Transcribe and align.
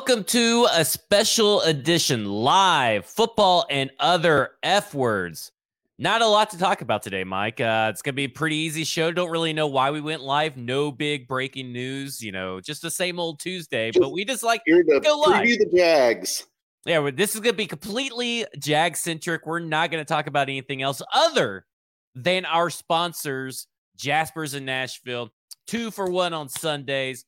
Welcome 0.00 0.24
to 0.24 0.66
a 0.72 0.82
special 0.82 1.60
edition 1.60 2.24
live 2.24 3.04
football 3.04 3.66
and 3.68 3.90
other 4.00 4.52
F 4.62 4.94
words. 4.94 5.52
Not 5.98 6.22
a 6.22 6.26
lot 6.26 6.48
to 6.50 6.58
talk 6.58 6.80
about 6.80 7.02
today, 7.02 7.22
Mike. 7.22 7.60
Uh, 7.60 7.88
it's 7.92 8.00
going 8.00 8.14
to 8.14 8.16
be 8.16 8.24
a 8.24 8.28
pretty 8.28 8.56
easy 8.56 8.84
show. 8.84 9.12
Don't 9.12 9.28
really 9.28 9.52
know 9.52 9.66
why 9.66 9.90
we 9.90 10.00
went 10.00 10.22
live. 10.22 10.56
No 10.56 10.90
big 10.90 11.28
breaking 11.28 11.70
news, 11.74 12.22
you 12.22 12.32
know, 12.32 12.62
just 12.62 12.80
the 12.80 12.90
same 12.90 13.20
old 13.20 13.40
Tuesday, 13.40 13.90
but 13.90 14.10
we 14.10 14.24
just 14.24 14.42
like 14.42 14.62
here 14.64 14.82
to 14.82 15.00
go 15.00 15.18
live. 15.18 15.46
the 15.46 15.70
Jags. 15.70 16.46
Yeah, 16.86 17.10
this 17.14 17.34
is 17.34 17.42
going 17.42 17.52
to 17.52 17.58
be 17.58 17.66
completely 17.66 18.46
Jag 18.58 18.96
centric. 18.96 19.44
We're 19.44 19.58
not 19.58 19.90
going 19.90 20.02
to 20.02 20.08
talk 20.08 20.28
about 20.28 20.48
anything 20.48 20.80
else 20.80 21.02
other 21.12 21.66
than 22.14 22.46
our 22.46 22.70
sponsors, 22.70 23.66
Jaspers 23.98 24.54
in 24.54 24.64
Nashville. 24.64 25.28
Two 25.66 25.90
for 25.90 26.10
one 26.10 26.32
on 26.32 26.48
Sundays. 26.48 27.26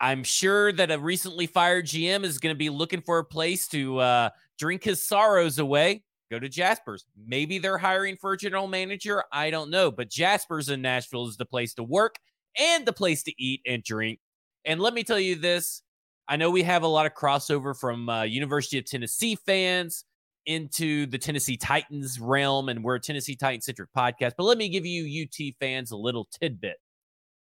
I'm 0.00 0.24
sure 0.24 0.72
that 0.72 0.90
a 0.90 0.98
recently 0.98 1.46
fired 1.46 1.86
GM 1.86 2.24
is 2.24 2.38
going 2.38 2.54
to 2.54 2.58
be 2.58 2.70
looking 2.70 3.00
for 3.00 3.18
a 3.18 3.24
place 3.24 3.66
to 3.68 3.98
uh, 3.98 4.30
drink 4.58 4.84
his 4.84 5.02
sorrows 5.02 5.58
away. 5.58 6.02
Go 6.30 6.38
to 6.38 6.48
Jaspers. 6.48 7.04
Maybe 7.26 7.58
they're 7.58 7.78
hiring 7.78 8.16
for 8.16 8.32
a 8.32 8.36
general 8.36 8.66
manager. 8.66 9.22
I 9.32 9.50
don't 9.50 9.70
know. 9.70 9.90
But 9.90 10.10
Jaspers 10.10 10.68
in 10.68 10.82
Nashville 10.82 11.28
is 11.28 11.36
the 11.36 11.46
place 11.46 11.74
to 11.74 11.84
work 11.84 12.16
and 12.58 12.84
the 12.84 12.92
place 12.92 13.22
to 13.24 13.32
eat 13.38 13.60
and 13.66 13.82
drink. 13.82 14.18
And 14.64 14.80
let 14.80 14.92
me 14.92 15.04
tell 15.04 15.20
you 15.20 15.36
this 15.36 15.82
I 16.28 16.36
know 16.36 16.50
we 16.50 16.64
have 16.64 16.82
a 16.82 16.88
lot 16.88 17.06
of 17.06 17.14
crossover 17.14 17.78
from 17.78 18.08
uh, 18.08 18.24
University 18.24 18.78
of 18.78 18.84
Tennessee 18.84 19.36
fans 19.36 20.04
into 20.46 21.06
the 21.06 21.18
Tennessee 21.18 21.56
Titans 21.56 22.18
realm, 22.18 22.68
and 22.68 22.82
we're 22.82 22.96
a 22.96 23.00
Tennessee 23.00 23.36
Titan 23.36 23.60
centric 23.60 23.90
podcast. 23.96 24.32
But 24.36 24.44
let 24.44 24.58
me 24.58 24.68
give 24.68 24.84
you 24.84 25.24
UT 25.24 25.54
fans 25.60 25.92
a 25.92 25.96
little 25.96 26.26
tidbit. 26.40 26.76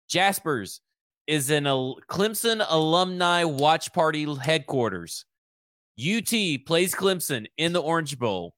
Jaspers 0.07 0.81
is 1.29 1.51
in 1.51 1.67
a 1.67 1.75
Clemson 2.09 2.65
alumni 2.67 3.43
watch 3.43 3.93
party 3.93 4.25
headquarters. 4.41 5.25
UT 5.95 6.31
plays 6.65 6.95
Clemson 6.95 7.45
in 7.55 7.71
the 7.71 7.81
Orange 7.81 8.17
Bowl. 8.17 8.55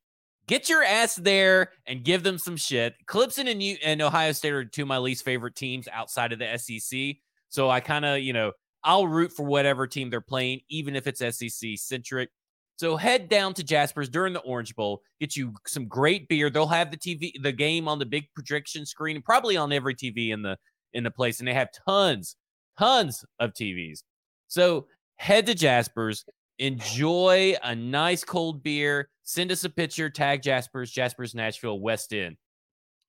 Get 0.48 0.70
your 0.70 0.82
ass 0.82 1.16
there 1.16 1.74
and 1.86 2.06
give 2.06 2.24
them 2.24 2.38
some 2.38 2.56
shit. 2.56 2.94
Clemson 3.08 3.52
and 3.52 3.62
you 3.62 3.76
and 3.84 4.02
Ohio 4.02 4.32
State 4.32 4.54
are 4.54 4.64
two 4.64 4.84
of 4.84 4.88
my 4.88 5.00
least 5.00 5.26
favorite 5.26 5.56
teams 5.56 5.90
outside 5.92 6.32
of 6.32 6.40
the 6.40 6.58
SEC. 6.58 7.18
So 7.50 7.70
I 7.70 7.82
kind 7.82 8.06
of, 8.06 8.20
you 8.20 8.32
know, 8.32 8.54
I'll 8.86 9.06
root 9.06 9.34
for 9.36 9.44
whatever 9.46 9.86
team 9.86 10.10
they're 10.10 10.22
playing, 10.22 10.62
even 10.70 10.96
if 10.96 11.08
it's 11.08 11.20
SEC 11.20 11.72
centric. 11.76 12.30
So 12.78 12.96
head 12.96 13.28
down 13.28 13.54
to 13.56 13.66
Jasper's 13.66 14.08
during 14.08 14.32
the 14.32 14.40
Orange 14.40 14.76
Bowl, 14.78 15.02
get 15.20 15.36
you 15.36 15.54
some 15.68 15.90
great 15.90 16.30
beer. 16.30 16.50
They'll 16.50 16.68
have 16.68 16.90
the 16.90 16.98
TV, 16.98 17.34
the 17.44 17.52
game 17.52 17.90
on 17.90 18.00
the 18.00 18.06
big 18.06 18.28
projection 18.34 18.86
screen, 18.86 19.22
probably 19.22 19.58
on 19.58 19.74
every 19.74 19.94
TV 19.94 20.32
in 20.32 20.42
the 20.42 20.58
in 20.94 21.04
the 21.04 21.12
place, 21.12 21.40
and 21.40 21.48
they 21.48 21.54
have 21.54 21.70
tons 21.86 22.38
tons 22.82 23.24
of 23.40 23.54
TVs. 23.54 24.04
So 24.48 24.88
head 25.18 25.46
to 25.46 25.54
Jasper's, 25.54 26.26
enjoy 26.58 27.56
a 27.64 27.76
nice 27.76 28.24
cold 28.24 28.64
beer, 28.64 29.10
send 29.22 29.52
us 29.52 29.64
a 29.64 29.70
picture, 29.70 30.10
tag 30.10 30.42
Jasper's, 30.42 30.92
Jasper's 30.92 31.36
Nashville 31.36 31.80
West 31.80 32.12
End. 32.12 32.38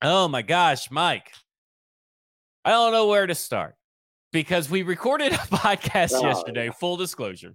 Oh 0.02 0.28
my 0.28 0.42
gosh, 0.42 0.90
Mike. 0.90 1.32
I 2.64 2.70
don't 2.70 2.92
know 2.92 3.06
where 3.06 3.26
to 3.26 3.34
start 3.34 3.74
because 4.30 4.68
we 4.68 4.82
recorded 4.82 5.32
a 5.32 5.36
podcast 5.38 6.12
oh. 6.14 6.22
yesterday, 6.22 6.70
full 6.78 6.96
disclosure. 6.96 7.54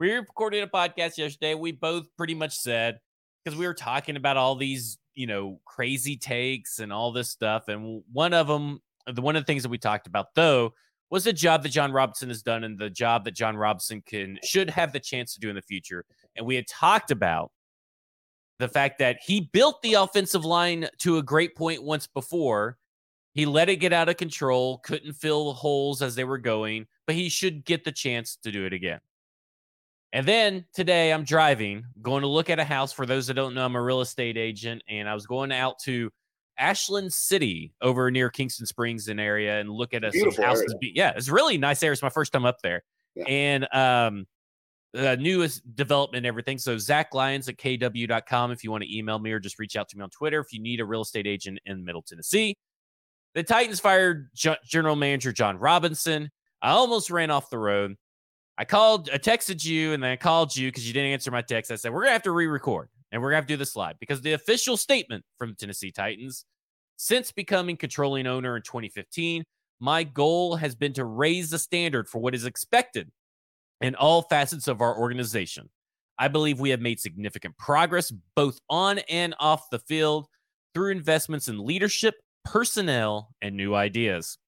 We 0.00 0.12
recorded 0.14 0.64
a 0.64 0.66
podcast 0.66 1.16
yesterday. 1.16 1.54
We 1.54 1.70
both 1.70 2.08
pretty 2.18 2.34
much 2.34 2.56
said, 2.56 2.98
because 3.44 3.56
we 3.56 3.66
were 3.68 3.74
talking 3.74 4.16
about 4.16 4.36
all 4.36 4.56
these, 4.56 4.98
you 5.14 5.28
know, 5.28 5.60
crazy 5.64 6.16
takes 6.16 6.80
and 6.80 6.92
all 6.92 7.12
this 7.12 7.30
stuff. 7.30 7.68
And 7.68 8.02
one 8.12 8.34
of 8.34 8.48
them, 8.48 8.80
the 9.06 9.22
one 9.22 9.36
of 9.36 9.42
the 9.42 9.46
things 9.46 9.62
that 9.62 9.68
we 9.68 9.78
talked 9.78 10.08
about 10.08 10.34
though 10.34 10.74
was 11.12 11.24
the 11.24 11.32
job 11.32 11.62
that 11.62 11.68
Jon 11.68 11.92
Robinson 11.92 12.30
has 12.30 12.42
done 12.42 12.64
and 12.64 12.78
the 12.78 12.88
job 12.88 13.24
that 13.24 13.34
Jon 13.34 13.54
Robinson 13.54 14.02
can 14.06 14.38
should 14.42 14.70
have 14.70 14.94
the 14.94 14.98
chance 14.98 15.34
to 15.34 15.40
do 15.40 15.50
in 15.50 15.54
the 15.54 15.60
future. 15.62 16.06
And 16.36 16.46
we 16.46 16.56
had 16.56 16.66
talked 16.66 17.10
about 17.10 17.52
the 18.58 18.66
fact 18.66 18.98
that 19.00 19.18
he 19.22 19.50
built 19.52 19.82
the 19.82 19.92
offensive 19.94 20.46
line 20.46 20.88
to 21.00 21.18
a 21.18 21.22
great 21.22 21.54
point 21.54 21.82
once 21.82 22.06
before. 22.06 22.78
He 23.34 23.44
let 23.44 23.68
it 23.68 23.76
get 23.76 23.92
out 23.92 24.08
of 24.08 24.16
control, 24.16 24.78
couldn't 24.78 25.12
fill 25.12 25.48
the 25.48 25.52
holes 25.52 26.00
as 26.00 26.14
they 26.14 26.24
were 26.24 26.38
going, 26.38 26.86
but 27.06 27.14
he 27.14 27.28
should 27.28 27.66
get 27.66 27.84
the 27.84 27.92
chance 27.92 28.38
to 28.42 28.50
do 28.50 28.64
it 28.64 28.72
again. 28.72 29.00
And 30.14 30.26
then 30.26 30.64
today 30.72 31.12
I'm 31.12 31.24
driving, 31.24 31.84
going 32.00 32.22
to 32.22 32.26
look 32.26 32.48
at 32.48 32.58
a 32.58 32.64
house. 32.64 32.90
For 32.90 33.04
those 33.04 33.26
that 33.26 33.34
don't 33.34 33.54
know, 33.54 33.66
I'm 33.66 33.76
a 33.76 33.82
real 33.82 34.00
estate 34.00 34.38
agent, 34.38 34.82
and 34.88 35.08
I 35.08 35.14
was 35.14 35.26
going 35.26 35.52
out 35.52 35.78
to 35.84 36.10
Ashland 36.58 37.12
City 37.12 37.72
over 37.80 38.10
near 38.10 38.30
Kingston 38.30 38.66
Springs 38.66 39.08
and 39.08 39.20
area 39.20 39.60
and 39.60 39.70
look 39.70 39.94
at 39.94 40.04
us. 40.04 40.14
some 40.18 40.44
houses. 40.44 40.74
Area. 40.82 40.92
Yeah, 40.94 41.12
it's 41.16 41.28
really 41.28 41.58
nice 41.58 41.82
area. 41.82 41.92
It's 41.92 42.02
my 42.02 42.08
first 42.08 42.32
time 42.32 42.44
up 42.44 42.60
there. 42.62 42.82
Yeah. 43.14 43.24
And 43.24 43.74
um 43.74 44.26
the 44.92 45.16
newest 45.16 45.74
development 45.74 46.26
everything. 46.26 46.58
So 46.58 46.76
Zach 46.76 47.14
Lyons 47.14 47.48
at 47.48 47.56
kw.com 47.56 48.50
if 48.52 48.62
you 48.62 48.70
want 48.70 48.84
to 48.84 48.96
email 48.96 49.18
me 49.18 49.32
or 49.32 49.40
just 49.40 49.58
reach 49.58 49.76
out 49.76 49.88
to 49.88 49.96
me 49.96 50.02
on 50.02 50.10
Twitter 50.10 50.38
if 50.40 50.52
you 50.52 50.60
need 50.60 50.80
a 50.80 50.84
real 50.84 51.00
estate 51.00 51.26
agent 51.26 51.58
in 51.64 51.84
Middle 51.84 52.02
Tennessee. 52.02 52.56
The 53.34 53.42
Titans 53.42 53.80
fired 53.80 54.28
general 54.34 54.96
manager 54.96 55.32
Jon 55.32 55.56
Robinson. 55.56 56.30
I 56.60 56.70
almost 56.70 57.10
ran 57.10 57.30
off 57.30 57.48
the 57.48 57.58
road. 57.58 57.96
I 58.58 58.66
called, 58.66 59.08
I 59.10 59.16
texted 59.16 59.64
you, 59.64 59.94
and 59.94 60.02
then 60.02 60.10
I 60.10 60.16
called 60.16 60.54
you 60.54 60.68
because 60.68 60.86
you 60.86 60.92
didn't 60.92 61.12
answer 61.12 61.30
my 61.30 61.40
text. 61.40 61.72
I 61.72 61.76
said, 61.76 61.92
We're 61.92 62.02
gonna 62.02 62.12
have 62.12 62.22
to 62.24 62.30
re-record 62.30 62.90
and 63.12 63.22
we're 63.22 63.28
gonna 63.28 63.36
have 63.36 63.46
to 63.46 63.54
do 63.54 63.58
this 63.58 63.76
live 63.76 64.00
because 64.00 64.22
the 64.22 64.32
official 64.32 64.76
statement 64.76 65.24
from 65.38 65.50
the 65.50 65.56
Tennessee 65.56 65.92
Titans 65.92 66.44
since 66.96 67.32
becoming 67.32 67.76
controlling 67.76 68.26
owner 68.26 68.56
in 68.56 68.62
2015, 68.62 69.44
my 69.80 70.04
goal 70.04 70.56
has 70.56 70.74
been 70.74 70.92
to 70.94 71.04
raise 71.04 71.50
the 71.50 71.58
standard 71.58 72.08
for 72.08 72.20
what 72.20 72.34
is 72.34 72.46
expected 72.46 73.10
in 73.80 73.94
all 73.96 74.22
facets 74.22 74.68
of 74.68 74.80
our 74.80 74.96
organization. 74.96 75.68
I 76.18 76.28
believe 76.28 76.60
we 76.60 76.70
have 76.70 76.80
made 76.80 77.00
significant 77.00 77.58
progress 77.58 78.12
both 78.36 78.60
on 78.70 79.00
and 79.10 79.34
off 79.40 79.70
the 79.70 79.80
field 79.80 80.28
through 80.72 80.92
investments 80.92 81.48
in 81.48 81.66
leadership, 81.66 82.14
personnel, 82.44 83.30
and 83.42 83.56
new 83.56 83.74
ideas. 83.74 84.38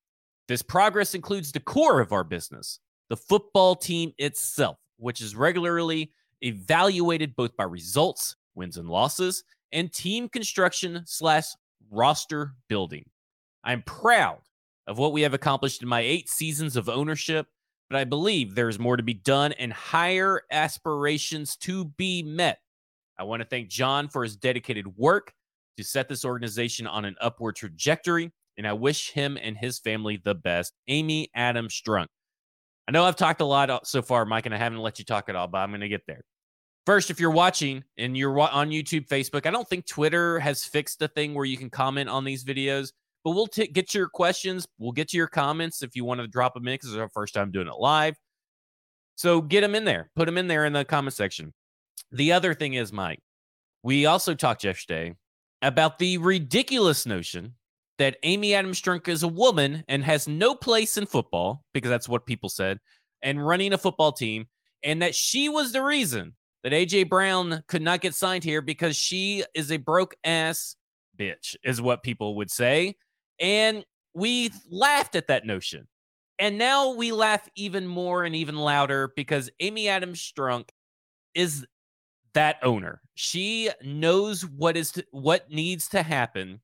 This 0.46 0.62
progress 0.62 1.14
includes 1.14 1.52
the 1.52 1.60
core 1.60 2.00
of 2.00 2.12
our 2.12 2.24
business, 2.24 2.78
the 3.08 3.16
football 3.16 3.74
team 3.74 4.12
itself, 4.18 4.76
which 4.98 5.20
is 5.20 5.34
regularly 5.34 6.12
evaluated 6.42 7.34
both 7.34 7.56
by 7.56 7.64
results, 7.64 8.36
wins 8.54 8.76
and 8.76 8.88
losses, 8.88 9.44
and 9.72 9.92
team 9.92 10.28
construction 10.28 11.02
slash 11.06 11.46
roster 11.90 12.54
building. 12.68 13.04
I'm 13.64 13.82
proud 13.82 14.40
of 14.86 14.98
what 14.98 15.12
we 15.12 15.22
have 15.22 15.34
accomplished 15.34 15.82
in 15.82 15.88
my 15.88 16.00
eight 16.00 16.28
seasons 16.28 16.76
of 16.76 16.88
ownership, 16.88 17.46
but 17.88 17.98
I 17.98 18.04
believe 18.04 18.54
there 18.54 18.68
is 18.68 18.78
more 18.78 18.96
to 18.96 19.02
be 19.02 19.14
done 19.14 19.52
and 19.52 19.72
higher 19.72 20.42
aspirations 20.50 21.56
to 21.58 21.86
be 21.96 22.22
met. 22.22 22.58
I 23.18 23.24
want 23.24 23.42
to 23.42 23.48
thank 23.48 23.68
John 23.68 24.08
for 24.08 24.22
his 24.22 24.36
dedicated 24.36 24.96
work 24.96 25.32
to 25.76 25.84
set 25.84 26.08
this 26.08 26.24
organization 26.24 26.86
on 26.86 27.04
an 27.04 27.16
upward 27.20 27.56
trajectory, 27.56 28.32
and 28.56 28.66
I 28.66 28.72
wish 28.72 29.10
him 29.10 29.38
and 29.40 29.56
his 29.56 29.78
family 29.78 30.20
the 30.22 30.34
best. 30.34 30.72
Amy 30.88 31.28
Adam 31.34 31.68
Strunk. 31.68 32.06
I 32.86 32.92
know 32.92 33.04
I've 33.04 33.16
talked 33.16 33.40
a 33.40 33.46
lot 33.46 33.70
uh, 33.70 33.80
so 33.82 34.02
far, 34.02 34.26
Mike, 34.26 34.46
and 34.46 34.54
I 34.54 34.58
haven't 34.58 34.78
let 34.78 34.98
you 34.98 35.04
talk 35.04 35.28
at 35.28 35.36
all, 35.36 35.48
but 35.48 35.58
I'm 35.58 35.70
going 35.70 35.80
to 35.80 35.88
get 35.88 36.06
there. 36.06 36.22
First, 36.86 37.10
if 37.10 37.18
you're 37.18 37.30
watching 37.30 37.82
and 37.96 38.16
you're 38.16 38.38
on 38.38 38.68
YouTube, 38.68 39.08
Facebook, 39.08 39.46
I 39.46 39.50
don't 39.50 39.66
think 39.66 39.86
Twitter 39.86 40.38
has 40.38 40.64
fixed 40.64 40.98
the 40.98 41.08
thing 41.08 41.32
where 41.32 41.46
you 41.46 41.56
can 41.56 41.70
comment 41.70 42.10
on 42.10 42.24
these 42.24 42.44
videos, 42.44 42.92
but 43.24 43.30
we'll 43.30 43.46
t- 43.46 43.66
get 43.68 43.94
your 43.94 44.08
questions. 44.08 44.66
We'll 44.78 44.92
get 44.92 45.08
to 45.08 45.16
your 45.16 45.26
comments 45.26 45.82
if 45.82 45.96
you 45.96 46.04
want 46.04 46.20
to 46.20 46.28
drop 46.28 46.52
them 46.52 46.68
in 46.68 46.74
because 46.74 46.90
it's 46.90 46.98
our 46.98 47.08
first 47.08 47.32
time 47.32 47.50
doing 47.50 47.68
it 47.68 47.78
live. 47.78 48.16
So 49.16 49.40
get 49.40 49.62
them 49.62 49.74
in 49.74 49.84
there, 49.84 50.10
put 50.14 50.26
them 50.26 50.36
in 50.36 50.46
there 50.46 50.66
in 50.66 50.74
the 50.74 50.84
comment 50.84 51.14
section. 51.14 51.54
The 52.12 52.32
other 52.32 52.52
thing 52.52 52.74
is, 52.74 52.92
Mike, 52.92 53.20
we 53.82 54.04
also 54.04 54.34
talked 54.34 54.64
yesterday 54.64 55.14
about 55.62 55.98
the 55.98 56.18
ridiculous 56.18 57.06
notion 57.06 57.54
that 57.96 58.18
Amy 58.24 58.54
Adams 58.54 58.82
Strunk 58.82 59.08
is 59.08 59.22
a 59.22 59.28
woman 59.28 59.84
and 59.88 60.04
has 60.04 60.28
no 60.28 60.54
place 60.54 60.98
in 60.98 61.06
football 61.06 61.62
because 61.72 61.88
that's 61.88 62.08
what 62.08 62.26
people 62.26 62.48
said 62.48 62.78
and 63.22 63.46
running 63.46 63.72
a 63.72 63.78
football 63.78 64.12
team, 64.12 64.46
and 64.82 65.00
that 65.00 65.14
she 65.14 65.48
was 65.48 65.72
the 65.72 65.82
reason 65.82 66.34
that 66.64 66.72
AJ 66.72 67.10
Brown 67.10 67.62
could 67.68 67.82
not 67.82 68.00
get 68.00 68.14
signed 68.14 68.42
here 68.42 68.62
because 68.62 68.96
she 68.96 69.44
is 69.54 69.70
a 69.70 69.76
broke 69.76 70.14
ass 70.24 70.76
bitch, 71.16 71.54
is 71.62 71.80
what 71.80 72.02
people 72.02 72.36
would 72.36 72.50
say. 72.50 72.96
And 73.38 73.84
we 74.14 74.50
laughed 74.70 75.14
at 75.14 75.28
that 75.28 75.46
notion. 75.46 75.86
And 76.38 76.58
now 76.58 76.94
we 76.94 77.12
laugh 77.12 77.46
even 77.54 77.86
more 77.86 78.24
and 78.24 78.34
even 78.34 78.56
louder 78.56 79.12
because 79.14 79.50
Amy 79.60 79.88
Adams 79.88 80.20
Strunk 80.20 80.70
is 81.34 81.66
that 82.32 82.56
owner. 82.62 83.02
She 83.14 83.70
knows 83.84 84.42
what 84.42 84.76
is 84.76 84.92
to, 84.92 85.04
what 85.10 85.50
needs 85.50 85.88
to 85.90 86.02
happen 86.02 86.60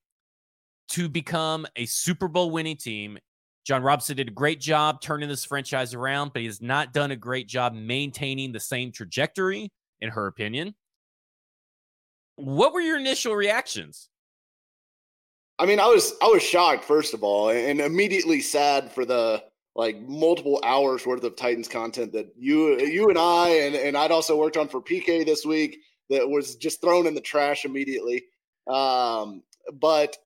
to 0.88 1.08
become 1.08 1.66
a 1.76 1.84
Super 1.84 2.26
Bowl 2.26 2.50
winning 2.50 2.78
team. 2.78 3.18
John 3.64 3.82
Robson 3.82 4.16
did 4.16 4.28
a 4.28 4.32
great 4.32 4.60
job 4.60 5.02
turning 5.02 5.28
this 5.28 5.44
franchise 5.44 5.92
around, 5.94 6.32
but 6.32 6.40
he 6.40 6.46
has 6.46 6.62
not 6.62 6.92
done 6.94 7.10
a 7.10 7.16
great 7.16 7.46
job 7.46 7.74
maintaining 7.74 8.50
the 8.50 8.58
same 8.58 8.90
trajectory 8.90 9.70
in 10.00 10.10
her 10.10 10.26
opinion. 10.26 10.74
What 12.36 12.72
were 12.72 12.80
your 12.80 12.98
initial 12.98 13.34
reactions? 13.34 14.08
I 15.58 15.66
mean, 15.66 15.78
I 15.78 15.86
was 15.86 16.14
I 16.22 16.26
was 16.26 16.42
shocked 16.42 16.84
first 16.84 17.12
of 17.12 17.22
all, 17.22 17.50
and 17.50 17.80
immediately 17.80 18.40
sad 18.40 18.90
for 18.90 19.04
the 19.04 19.44
like 19.76 20.00
multiple 20.00 20.60
hours 20.64 21.06
worth 21.06 21.22
of 21.22 21.36
Titans 21.36 21.68
content 21.68 22.12
that 22.12 22.32
you 22.36 22.80
you 22.80 23.08
and 23.08 23.18
I 23.18 23.48
and, 23.48 23.74
and 23.74 23.96
I'd 23.96 24.10
also 24.10 24.38
worked 24.38 24.56
on 24.56 24.68
for 24.68 24.80
PK 24.80 25.24
this 25.24 25.44
week 25.44 25.80
that 26.08 26.28
was 26.28 26.56
just 26.56 26.80
thrown 26.80 27.06
in 27.06 27.14
the 27.14 27.20
trash 27.20 27.64
immediately. 27.64 28.24
Um, 28.66 29.42
but 29.74 30.16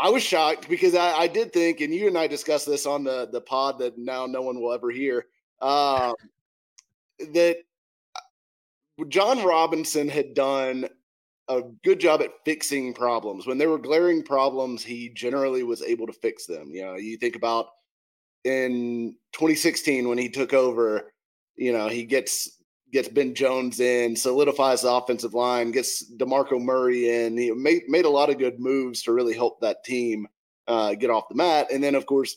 I 0.00 0.10
was 0.10 0.22
shocked 0.22 0.68
because 0.68 0.94
I, 0.94 1.10
I, 1.10 1.26
did 1.26 1.52
think, 1.52 1.80
and 1.80 1.92
you 1.92 2.06
and 2.06 2.16
I 2.16 2.26
discussed 2.26 2.66
this 2.66 2.86
on 2.86 3.04
the 3.04 3.28
the 3.30 3.40
pod 3.40 3.78
that 3.80 3.98
now 3.98 4.26
no 4.26 4.42
one 4.42 4.60
will 4.60 4.72
ever 4.72 4.90
hear, 4.90 5.26
um, 5.60 6.14
that 7.18 7.58
Jon 9.06 9.44
Robinson 9.44 10.08
had 10.08 10.34
done 10.34 10.88
a 11.48 11.62
good 11.84 11.98
job 12.00 12.20
at 12.20 12.32
fixing 12.44 12.92
problems. 12.92 13.46
When 13.46 13.58
there 13.58 13.70
were 13.70 13.78
glaring 13.78 14.22
problems, 14.22 14.84
he 14.84 15.08
generally 15.10 15.62
was 15.62 15.82
able 15.82 16.06
to 16.06 16.12
fix 16.12 16.46
them. 16.46 16.70
You 16.70 16.84
know, 16.84 16.96
you 16.96 17.16
think 17.16 17.36
about 17.36 17.68
in 18.44 19.16
2016 19.32 20.08
when 20.08 20.18
he 20.18 20.28
took 20.28 20.52
over, 20.52 21.12
you 21.56 21.72
know, 21.72 21.88
he 21.88 22.04
gets 22.04 22.58
gets 22.92 23.08
Ben 23.08 23.34
Jones 23.34 23.80
in, 23.80 24.16
solidifies 24.16 24.82
the 24.82 24.90
offensive 24.90 25.34
line, 25.34 25.70
gets 25.70 26.10
DeMarco 26.16 26.60
Murray 26.60 27.24
in. 27.24 27.36
He 27.36 27.50
made 27.52 27.82
made 27.88 28.04
a 28.04 28.10
lot 28.10 28.30
of 28.30 28.38
good 28.38 28.58
moves 28.58 29.02
to 29.02 29.12
really 29.12 29.34
help 29.34 29.60
that 29.60 29.84
team 29.84 30.26
uh, 30.66 30.94
get 30.94 31.10
off 31.10 31.28
the 31.28 31.34
mat. 31.34 31.68
And 31.72 31.82
then 31.82 31.94
of 31.94 32.06
course 32.06 32.36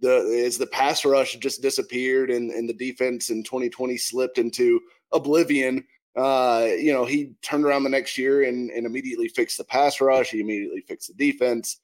the 0.00 0.42
as 0.44 0.58
the 0.58 0.66
pass 0.66 1.04
rush 1.04 1.36
just 1.36 1.62
disappeared 1.62 2.30
and, 2.30 2.50
and 2.50 2.68
the 2.68 2.74
defense 2.74 3.30
in 3.30 3.42
2020 3.42 3.96
slipped 3.96 4.38
into 4.38 4.80
oblivion. 5.12 5.84
Uh, 6.16 6.68
you 6.78 6.92
know, 6.92 7.04
he 7.04 7.32
turned 7.42 7.64
around 7.64 7.84
the 7.84 7.90
next 7.90 8.16
year 8.16 8.44
and, 8.44 8.70
and 8.70 8.86
immediately 8.86 9.28
fixed 9.28 9.58
the 9.58 9.64
pass 9.64 10.00
rush. 10.00 10.30
He 10.30 10.40
immediately 10.40 10.80
fixed 10.80 11.08
the 11.08 11.32
defense. 11.32 11.80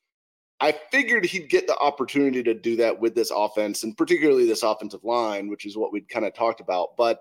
I 0.61 0.73
figured 0.91 1.25
he'd 1.27 1.51
get 1.51 1.67
the 1.67 1.77
opportunity 1.79 2.43
to 2.45 2.55
do 2.55 2.77
that 2.77 2.99
with 2.99 3.15
this 3.15 3.33
offense 3.35 3.83
and 3.83 3.97
particularly 3.97 4.47
this 4.47 4.63
offensive 4.63 5.05
line, 5.05 5.49
which 5.49 5.67
is 5.67 5.77
what 5.77 5.93
we'd 5.93 6.09
kind 6.09 6.25
of 6.25 6.35
talked 6.35 6.61
about. 6.61 6.97
But 6.97 7.21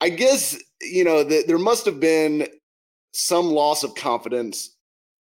I 0.00 0.08
guess, 0.08 0.58
you 0.80 1.04
know, 1.04 1.22
the, 1.22 1.44
there 1.46 1.58
must 1.58 1.84
have 1.84 2.00
been 2.00 2.48
some 3.12 3.46
loss 3.46 3.84
of 3.84 3.94
confidence 3.94 4.76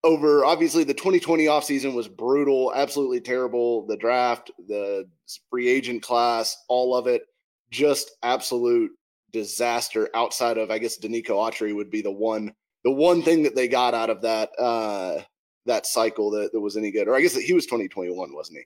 over 0.05 0.45
obviously 0.45 0.85
the 0.85 0.95
2020 0.95 1.47
offseason 1.47 1.95
was 1.95 2.09
brutal, 2.09 2.73
absolutely 2.75 3.21
terrible. 3.21 3.87
The 3.87 3.97
draft, 3.97 4.51
the 4.69 5.09
free 5.51 5.69
agent 5.69 6.03
class, 6.03 6.57
all 6.69 6.95
of 6.95 7.07
it, 7.07 7.23
just 7.71 8.13
absolute 8.23 8.91
disaster 9.33 10.09
outside 10.15 10.59
of 10.59 10.71
I 10.71 10.79
guess 10.79 10.99
Denico 10.99 11.31
Autry 11.31 11.75
would 11.75 11.91
be 11.91 12.03
the 12.03 12.11
one 12.11 12.53
the 12.85 12.91
one 12.91 13.23
thing 13.23 13.43
that 13.43 13.55
they 13.55 13.69
got 13.69 13.95
out 13.95 14.11
of 14.11 14.23
that 14.23 14.51
uh 14.59 15.21
that 15.67 15.87
cycle 15.87 16.31
that, 16.31 16.53
that 16.53 16.61
was 16.61 16.77
any 16.77 16.91
good. 16.91 17.09
Or 17.09 17.15
I 17.15 17.21
guess 17.21 17.35
he 17.35 17.53
was 17.53 17.67
2021, 17.67 18.33
wasn't 18.33 18.59
he? 18.59 18.65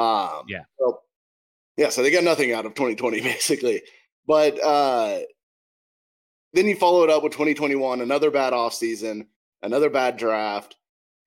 Um 0.00 0.44
yeah. 0.48 0.62
So, 0.78 1.00
yeah, 1.76 1.88
so 1.90 2.02
they 2.02 2.10
got 2.10 2.24
nothing 2.24 2.52
out 2.52 2.66
of 2.66 2.74
2020 2.74 3.20
basically. 3.22 3.82
But 4.26 4.62
uh 4.62 5.20
then 6.54 6.66
you 6.66 6.76
follow 6.76 7.04
it 7.04 7.10
up 7.10 7.22
with 7.22 7.32
2021, 7.32 8.00
another 8.00 8.30
bad 8.30 8.52
offseason, 8.52 9.26
another 9.62 9.90
bad 9.90 10.16
draft, 10.16 10.76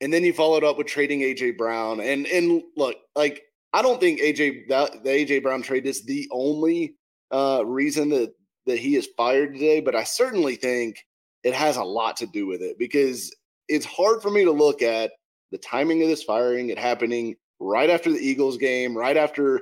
and 0.02 0.12
then 0.12 0.24
you 0.24 0.34
followed 0.34 0.64
up 0.64 0.78
with 0.78 0.88
trading 0.88 1.22
AJ 1.22 1.58
Brown. 1.58 2.00
And 2.00 2.26
and 2.28 2.64
look, 2.76 2.96
like 3.16 3.44
I 3.74 3.82
don't 3.82 4.00
think 4.00 4.20
AJ 4.20 4.68
that 4.70 5.04
the 5.04 5.10
AJ 5.10 5.44
Brown 5.44 5.62
trade 5.62 5.86
is 5.86 6.04
the 6.04 6.28
only 6.32 6.96
uh, 7.32 7.64
reason 7.66 8.10
that 8.10 8.34
that 8.66 8.80
he 8.80 8.96
is 8.96 9.10
fired 9.18 9.54
today, 9.54 9.80
but 9.80 9.96
I 9.96 10.04
certainly 10.04 10.56
think 10.56 11.06
it 11.44 11.54
has 11.54 11.78
a 11.78 11.84
lot 11.84 12.18
to 12.18 12.28
do 12.28 12.46
with 12.46 12.62
it 12.62 12.78
because 12.78 13.34
it's 13.68 13.86
hard 13.86 14.22
for 14.22 14.30
me 14.30 14.44
to 14.44 14.52
look 14.52 14.82
at 14.82 15.12
the 15.52 15.58
timing 15.58 16.02
of 16.02 16.10
this 16.10 16.24
firing, 16.24 16.70
it 16.70 16.78
happening 16.78 17.36
right 17.60 17.90
after 17.90 18.12
the 18.12 18.20
Eagles 18.20 18.58
game, 18.58 18.96
right 18.96 19.18
after 19.18 19.60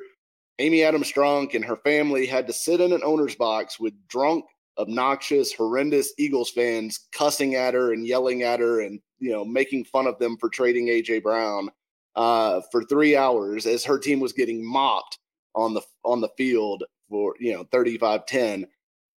Amy 0.59 0.83
Adams 0.83 1.11
Strunk 1.11 1.55
and 1.55 1.63
her 1.63 1.77
family 1.77 2.25
had 2.25 2.45
to 2.47 2.53
sit 2.53 2.81
in 2.81 2.91
an 2.91 3.01
owner's 3.03 3.35
box 3.35 3.79
with 3.79 3.93
drunk, 4.07 4.45
obnoxious, 4.77 5.53
horrendous 5.53 6.13
Eagles 6.17 6.51
fans 6.51 7.07
cussing 7.11 7.55
at 7.55 7.73
her 7.73 7.93
and 7.93 8.05
yelling 8.05 8.43
at 8.43 8.59
her 8.59 8.81
and 8.81 8.99
you 9.19 9.31
know 9.31 9.45
making 9.45 9.85
fun 9.85 10.05
of 10.05 10.19
them 10.19 10.37
for 10.37 10.49
trading 10.49 10.87
AJ 10.87 11.23
Brown 11.23 11.69
uh, 12.15 12.61
for 12.71 12.83
three 12.83 13.15
hours 13.15 13.65
as 13.65 13.85
her 13.85 13.97
team 13.97 14.19
was 14.19 14.33
getting 14.33 14.65
mopped 14.65 15.17
on 15.55 15.73
the 15.73 15.81
on 16.03 16.21
the 16.21 16.29
field 16.37 16.83
for 17.09 17.35
you 17.39 17.53
know 17.53 17.63
35-10 17.65 18.65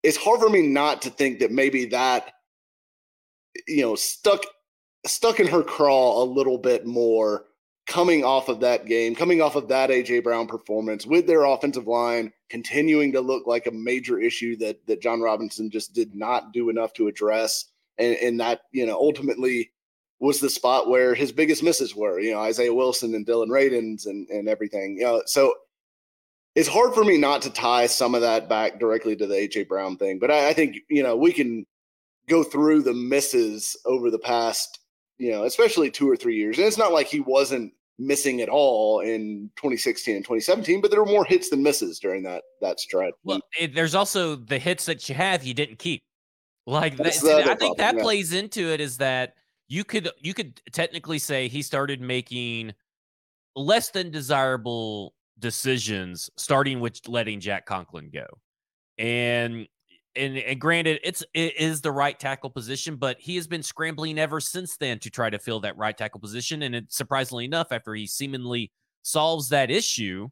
it's 0.04 0.18
hard 0.18 0.40
for 0.40 0.50
me 0.50 0.68
not 0.68 1.02
to 1.04 1.10
think 1.10 1.40
that 1.40 1.52
maybe 1.52 1.86
that 1.86 2.34
you 3.68 3.82
know 3.82 3.96
stuck 3.96 4.46
stuck 5.06 5.40
in 5.40 5.48
her 5.48 5.64
craw 5.64 6.22
a 6.22 6.26
little 6.26 6.58
bit 6.58 6.86
more 6.86 7.46
coming 7.88 8.24
off 8.24 8.48
of 8.48 8.60
that 8.62 8.86
game, 8.86 9.16
coming 9.16 9.42
off 9.42 9.56
of 9.56 9.68
that 9.68 9.90
AJ 9.90 10.24
Brown 10.24 10.48
performance 10.48 11.06
with 11.06 11.28
their 11.28 11.44
offensive 11.44 11.88
line 11.88 12.32
continuing 12.50 13.12
to 13.12 13.22
look 13.22 13.48
like 13.48 13.68
a 13.68 13.72
major 13.72 14.20
issue 14.20 14.56
that 14.58 14.86
that 14.88 15.02
Jon 15.02 15.22
Robinson 15.22 15.70
just 15.70 15.94
did 15.94 16.16
not 16.16 16.54
do 16.54 16.70
enough 16.70 16.94
to 16.94 17.08
address. 17.08 17.66
And, 17.98 18.16
and 18.18 18.40
that, 18.40 18.62
you 18.72 18.86
know, 18.86 18.96
ultimately 18.96 19.72
was 20.20 20.40
the 20.40 20.50
spot 20.50 20.90
where 20.90 21.14
his 21.14 21.32
biggest 21.32 21.64
misses 21.64 21.96
were, 21.96 22.20
you 22.20 22.32
know, 22.32 22.40
Isaiah 22.40 22.74
Wilson 22.74 23.14
and 23.16 23.26
Dillon 23.26 23.50
Radunz 23.50 24.06
and, 24.06 24.28
and 24.30 24.48
everything. 24.48 24.98
You 24.98 25.04
know, 25.04 25.24
so 25.26 25.54
it's 26.56 26.68
hard 26.68 26.94
for 26.94 27.04
me 27.04 27.18
not 27.18 27.42
to 27.44 27.50
tie 27.50 27.88
some 27.88 28.16
of 28.16 28.22
that 28.22 28.50
back 28.50 28.80
directly 28.80 29.16
to 29.16 29.28
the 29.28 29.36
AJ 29.36 29.68
Brown 29.68 29.98
thing. 29.98 30.20
But 30.20 30.32
I, 30.32 30.50
I 30.50 30.54
think, 30.54 30.78
you 30.90 31.04
know, 31.04 31.16
we 31.16 31.32
can 31.32 31.66
go 32.28 32.44
through 32.44 32.84
the 32.84 32.94
misses 32.94 33.76
over 33.86 34.12
the 34.12 34.20
past 34.20 34.82
you 35.22 35.30
know, 35.32 35.44
especially 35.44 35.92
two 35.92 36.10
or 36.10 36.16
three 36.16 36.36
years. 36.36 36.58
And 36.58 36.66
it's 36.66 36.80
not 36.80 36.92
like 36.92 37.06
he 37.06 37.20
wasn't 37.20 37.72
missing 38.00 38.42
at 38.42 38.50
all 38.50 39.02
in 39.02 39.52
2016 39.56 40.16
and 40.16 40.26
2017, 40.26 40.82
but 40.82 40.90
there 40.90 41.00
were 41.00 41.06
more 41.12 41.24
hits 41.24 41.50
than 41.52 41.62
misses 41.62 42.00
during 42.00 42.24
that 42.24 42.42
that 42.60 42.80
stretch. 42.80 43.14
Well, 43.24 43.40
it, 43.60 43.76
there's 43.76 43.94
also 43.94 44.36
the 44.36 44.58
hits 44.58 44.86
that 44.88 45.08
you 45.08 45.14
have 45.14 45.44
you 45.44 45.54
didn't 45.54 45.78
keep. 45.78 46.02
Like 46.66 46.98
that, 46.98 47.08
I 47.08 47.12
think 47.12 47.46
problem, 47.46 47.74
that 47.78 47.96
yeah. 47.98 48.02
plays 48.02 48.34
into 48.34 48.72
it 48.72 48.82
is 48.82 48.98
that 48.98 49.36
you 49.68 49.84
could 49.84 50.10
you 50.20 50.34
could 50.34 50.60
technically 50.72 51.20
say 51.20 51.48
he 51.48 51.62
started 51.62 52.02
making 52.02 52.74
less 53.56 53.90
than 53.90 54.10
desirable 54.10 55.14
decisions 55.42 56.30
starting 56.38 56.80
with 56.80 57.02
letting 57.08 57.40
Jack 57.40 57.66
Conklin 57.66 58.10
go. 58.14 58.26
And 58.98 59.68
and, 60.16 60.38
and 60.38 60.60
granted, 60.60 61.00
it's 61.04 61.24
it 61.34 61.58
is 61.58 61.82
the 61.82 61.92
right 61.92 62.20
tackle 62.20 62.50
position, 62.50 62.98
but 62.98 63.20
he 63.20 63.36
has 63.38 63.48
been 63.48 63.64
scrambling 63.64 64.20
ever 64.20 64.40
since 64.40 64.78
then 64.78 65.00
to 65.00 65.10
try 65.10 65.30
to 65.30 65.40
fill 65.40 65.62
that 65.62 65.78
right 65.78 65.98
tackle 65.98 66.20
position. 66.20 66.64
And 66.64 66.76
it, 66.76 66.92
surprisingly 66.92 67.46
enough, 67.46 67.72
after 67.72 67.94
he 67.94 68.08
seemingly 68.08 68.72
solves 69.04 69.50
that 69.50 69.72
issue, 69.72 70.30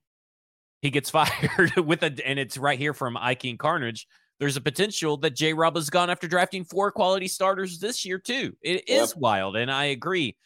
he 0.82 0.90
gets 0.90 1.10
fired 1.10 1.76
with 1.78 2.04
a 2.04 2.14
and 2.26 2.40
it's 2.40 2.58
right 2.58 2.80
here 2.80 2.94
from 2.94 3.18
Ike 3.18 3.58
Carnage. 3.58 4.08
There's 4.40 4.58
a 4.58 4.62
potential 4.62 5.18
that 5.18 5.36
J 5.36 5.54
Rob 5.54 5.76
has 5.76 5.90
gone 5.90 6.10
after 6.10 6.28
drafting 6.28 6.64
four 6.64 6.92
quality 6.92 7.28
starters 7.28 7.80
this 7.80 8.06
year, 8.06 8.18
too. 8.20 8.56
It 8.62 8.88
is 8.88 9.16
wild, 9.16 9.58
and 9.58 9.70
I 9.70 9.86
agree. 9.86 10.38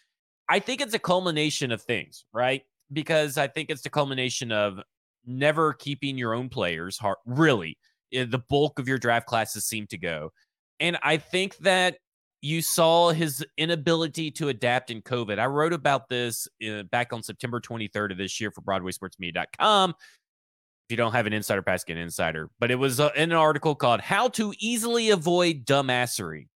I 0.49 0.59
think 0.59 0.81
it's 0.81 0.95
a 0.95 0.99
culmination 0.99 1.71
of 1.71 1.81
things, 1.81 2.25
right? 2.33 2.63
Because 2.93 3.37
I 3.37 3.47
think 3.47 3.69
it's 3.69 3.81
the 3.81 3.89
culmination 3.89 4.51
of 4.51 4.79
never 5.25 5.73
keeping 5.73 6.17
your 6.17 6.33
own 6.33 6.49
players, 6.49 6.99
really 7.25 7.77
Eh, 8.13 8.25
the 8.29 8.39
bulk 8.39 8.79
of 8.79 8.87
your 8.87 8.97
draft 8.97 9.27
classes 9.27 9.65
seem 9.65 9.87
to 9.87 9.97
go. 9.97 10.31
And 10.79 10.97
I 11.03 11.17
think 11.17 11.57
that 11.57 11.97
you 12.41 12.61
saw 12.61 13.11
his 13.11 13.45
inability 13.57 14.31
to 14.31 14.49
adapt 14.49 14.91
in 14.91 15.01
COVID. 15.01 15.39
I 15.39 15.45
wrote 15.45 15.73
about 15.73 16.09
this 16.09 16.47
uh, 16.67 16.83
back 16.83 17.13
on 17.13 17.23
September 17.23 17.61
23rd 17.61 18.11
of 18.11 18.17
this 18.17 18.39
year 18.39 18.51
for 18.51 18.61
BroadwaySportsMedia.com. 18.61 19.91
If 19.91 20.91
you 20.91 20.97
don't 20.97 21.13
have 21.13 21.25
an 21.25 21.33
insider 21.33 21.61
pass, 21.61 21.85
get 21.85 21.95
an 21.95 22.03
insider. 22.03 22.49
But 22.59 22.69
it 22.69 22.75
was 22.75 22.99
uh, 22.99 23.11
in 23.15 23.31
an 23.31 23.37
article 23.37 23.75
called 23.75 24.01
How 24.01 24.27
to 24.29 24.53
Easily 24.59 25.09
Avoid 25.11 25.65
Dumbassery. 25.65 26.47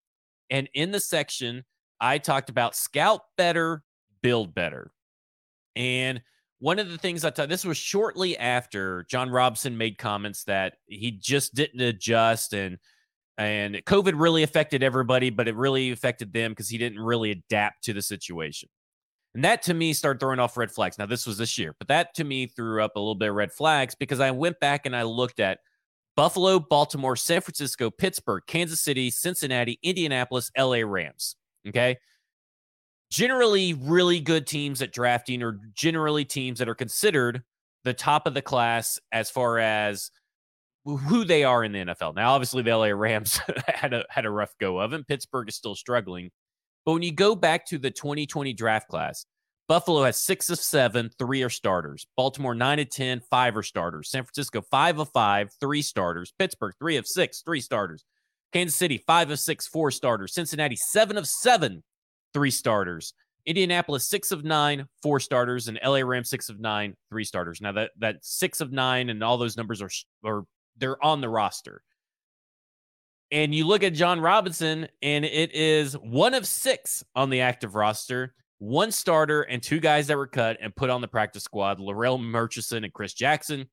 And 0.50 0.68
in 0.74 0.90
the 0.90 1.00
section, 1.00 1.64
I 2.00 2.18
talked 2.18 2.50
about 2.50 2.74
scout 2.74 3.20
better, 3.36 3.82
build 4.22 4.54
better. 4.54 4.90
And 5.76 6.22
one 6.58 6.78
of 6.78 6.90
the 6.90 6.98
things 6.98 7.24
I 7.24 7.30
thought 7.30 7.50
this 7.50 7.64
was 7.64 7.76
shortly 7.76 8.36
after 8.38 9.04
John 9.08 9.30
Robson 9.30 9.76
made 9.76 9.98
comments 9.98 10.44
that 10.44 10.74
he 10.86 11.12
just 11.12 11.54
didn't 11.54 11.80
adjust 11.80 12.54
and 12.54 12.78
and 13.38 13.74
COVID 13.84 14.14
really 14.16 14.42
affected 14.42 14.82
everybody, 14.82 15.28
but 15.28 15.46
it 15.46 15.54
really 15.54 15.92
affected 15.92 16.32
them 16.32 16.52
because 16.52 16.70
he 16.70 16.78
didn't 16.78 17.00
really 17.00 17.32
adapt 17.32 17.84
to 17.84 17.92
the 17.92 18.00
situation. 18.00 18.70
And 19.34 19.44
that 19.44 19.60
to 19.64 19.74
me 19.74 19.92
started 19.92 20.20
throwing 20.20 20.38
off 20.38 20.56
red 20.56 20.72
flags. 20.72 20.96
Now, 20.96 21.04
this 21.04 21.26
was 21.26 21.36
this 21.36 21.58
year, 21.58 21.74
but 21.78 21.88
that 21.88 22.14
to 22.14 22.24
me 22.24 22.46
threw 22.46 22.82
up 22.82 22.96
a 22.96 22.98
little 22.98 23.14
bit 23.14 23.28
of 23.28 23.34
red 23.34 23.52
flags 23.52 23.94
because 23.94 24.20
I 24.20 24.30
went 24.30 24.58
back 24.58 24.86
and 24.86 24.96
I 24.96 25.02
looked 25.02 25.38
at 25.38 25.58
Buffalo, 26.16 26.58
Baltimore, 26.58 27.14
San 27.14 27.42
Francisco, 27.42 27.90
Pittsburgh, 27.90 28.42
Kansas 28.46 28.80
City, 28.80 29.10
Cincinnati, 29.10 29.78
Indianapolis, 29.82 30.50
LA 30.56 30.78
Rams. 30.78 31.36
Okay 31.68 31.98
generally 33.10 33.74
really 33.74 34.20
good 34.20 34.46
teams 34.46 34.82
at 34.82 34.92
drafting 34.92 35.42
or 35.42 35.60
generally 35.74 36.24
teams 36.24 36.58
that 36.58 36.68
are 36.68 36.74
considered 36.74 37.42
the 37.84 37.94
top 37.94 38.26
of 38.26 38.34
the 38.34 38.42
class 38.42 38.98
as 39.12 39.30
far 39.30 39.58
as 39.58 40.10
who 40.84 41.24
they 41.24 41.44
are 41.44 41.64
in 41.64 41.72
the 41.72 41.78
NFL. 41.80 42.14
Now, 42.14 42.32
obviously, 42.32 42.62
the 42.62 42.76
LA 42.76 42.88
Rams 42.88 43.40
had 43.66 43.92
a 43.92 44.04
had 44.08 44.26
a 44.26 44.30
rough 44.30 44.54
go 44.60 44.78
of, 44.78 44.92
and 44.92 45.06
Pittsburgh 45.06 45.48
is 45.48 45.56
still 45.56 45.74
struggling. 45.74 46.30
But 46.84 46.92
when 46.92 47.02
you 47.02 47.12
go 47.12 47.34
back 47.34 47.66
to 47.66 47.78
the 47.78 47.90
2020 47.90 48.52
draft 48.52 48.88
class, 48.88 49.26
Buffalo 49.68 50.04
has 50.04 50.16
six 50.16 50.48
of 50.50 50.60
seven, 50.60 51.10
three 51.18 51.42
are 51.42 51.50
starters. 51.50 52.06
Baltimore, 52.16 52.54
nine 52.54 52.78
of 52.78 52.88
10, 52.90 53.20
five 53.28 53.56
are 53.56 53.64
starters. 53.64 54.10
San 54.10 54.22
Francisco, 54.22 54.62
five 54.70 55.00
of 55.00 55.08
five, 55.10 55.50
three 55.58 55.82
starters. 55.82 56.32
Pittsburgh, 56.38 56.74
three 56.78 56.96
of 56.96 57.06
six, 57.06 57.42
three 57.42 57.60
starters. 57.60 58.04
Kansas 58.52 58.76
City, 58.76 59.02
five 59.06 59.30
of 59.30 59.40
six, 59.40 59.66
four 59.66 59.90
starters. 59.90 60.32
Cincinnati, 60.34 60.76
seven 60.76 61.18
of 61.18 61.26
seven, 61.26 61.82
three 62.36 62.50
starters. 62.50 63.14
Indianapolis, 63.46 64.06
six 64.06 64.30
of 64.30 64.44
nine, 64.44 64.86
four 65.02 65.20
starters, 65.20 65.68
and 65.68 65.80
LA 65.82 66.00
Rams, 66.00 66.28
six 66.28 66.50
of 66.50 66.60
nine, 66.60 66.94
three 67.08 67.24
starters. 67.24 67.62
Now 67.62 67.72
that 67.72 67.92
that 67.98 68.16
six 68.20 68.60
of 68.60 68.72
nine 68.72 69.08
and 69.08 69.24
all 69.24 69.38
those 69.38 69.56
numbers 69.56 69.80
are 69.80 69.88
are 70.22 70.42
they're 70.76 71.02
on 71.02 71.22
the 71.22 71.30
roster. 71.30 71.80
And 73.32 73.54
you 73.54 73.66
look 73.66 73.82
at 73.82 73.94
Jon 73.94 74.20
Robinson, 74.20 74.86
and 75.00 75.24
it 75.24 75.54
is 75.54 75.94
one 75.94 76.34
of 76.34 76.46
six 76.46 77.02
on 77.14 77.30
the 77.30 77.40
active 77.40 77.74
roster, 77.74 78.34
one 78.58 78.92
starter 78.92 79.42
and 79.42 79.62
two 79.62 79.80
guys 79.80 80.08
that 80.08 80.18
were 80.18 80.26
cut 80.26 80.58
and 80.60 80.76
put 80.76 80.90
on 80.90 81.00
the 81.00 81.08
practice 81.08 81.42
squad, 81.42 81.78
Larrell 81.78 82.22
Murchison 82.22 82.84
and 82.84 82.92
Chris 82.92 83.14
Jackson. 83.14 83.66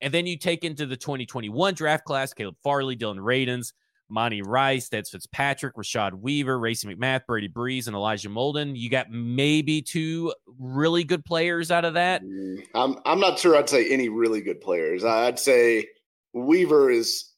And 0.00 0.14
then 0.14 0.26
you 0.26 0.38
take 0.38 0.64
into 0.64 0.86
the 0.86 0.96
2021 0.96 1.74
draft 1.74 2.06
class 2.06 2.32
Caleb 2.32 2.56
Farley, 2.62 2.96
Dillon 2.96 3.18
Radunz, 3.18 3.74
Monty 4.10 4.42
Rice, 4.42 4.88
Dez 4.88 5.10
Fitzpatrick, 5.10 5.76
Rashad 5.76 6.14
Weaver, 6.14 6.58
Racey 6.58 6.88
McMath, 6.88 7.26
Brady 7.26 7.48
Breeze, 7.48 7.86
and 7.86 7.96
Elijah 7.96 8.28
Molden. 8.28 8.76
You 8.76 8.90
got 8.90 9.10
maybe 9.10 9.82
two 9.82 10.32
really 10.58 11.04
good 11.04 11.24
players 11.24 11.70
out 11.70 11.84
of 11.84 11.94
that. 11.94 12.22
Mm, 12.22 12.66
I'm 12.74 12.96
I'm 13.04 13.20
not 13.20 13.38
sure 13.38 13.56
I'd 13.56 13.68
say 13.68 13.90
any 13.90 14.08
really 14.08 14.40
good 14.40 14.60
players. 14.60 15.04
I'd 15.04 15.38
say 15.38 15.86
Weaver 16.32 16.90
is 16.90 17.30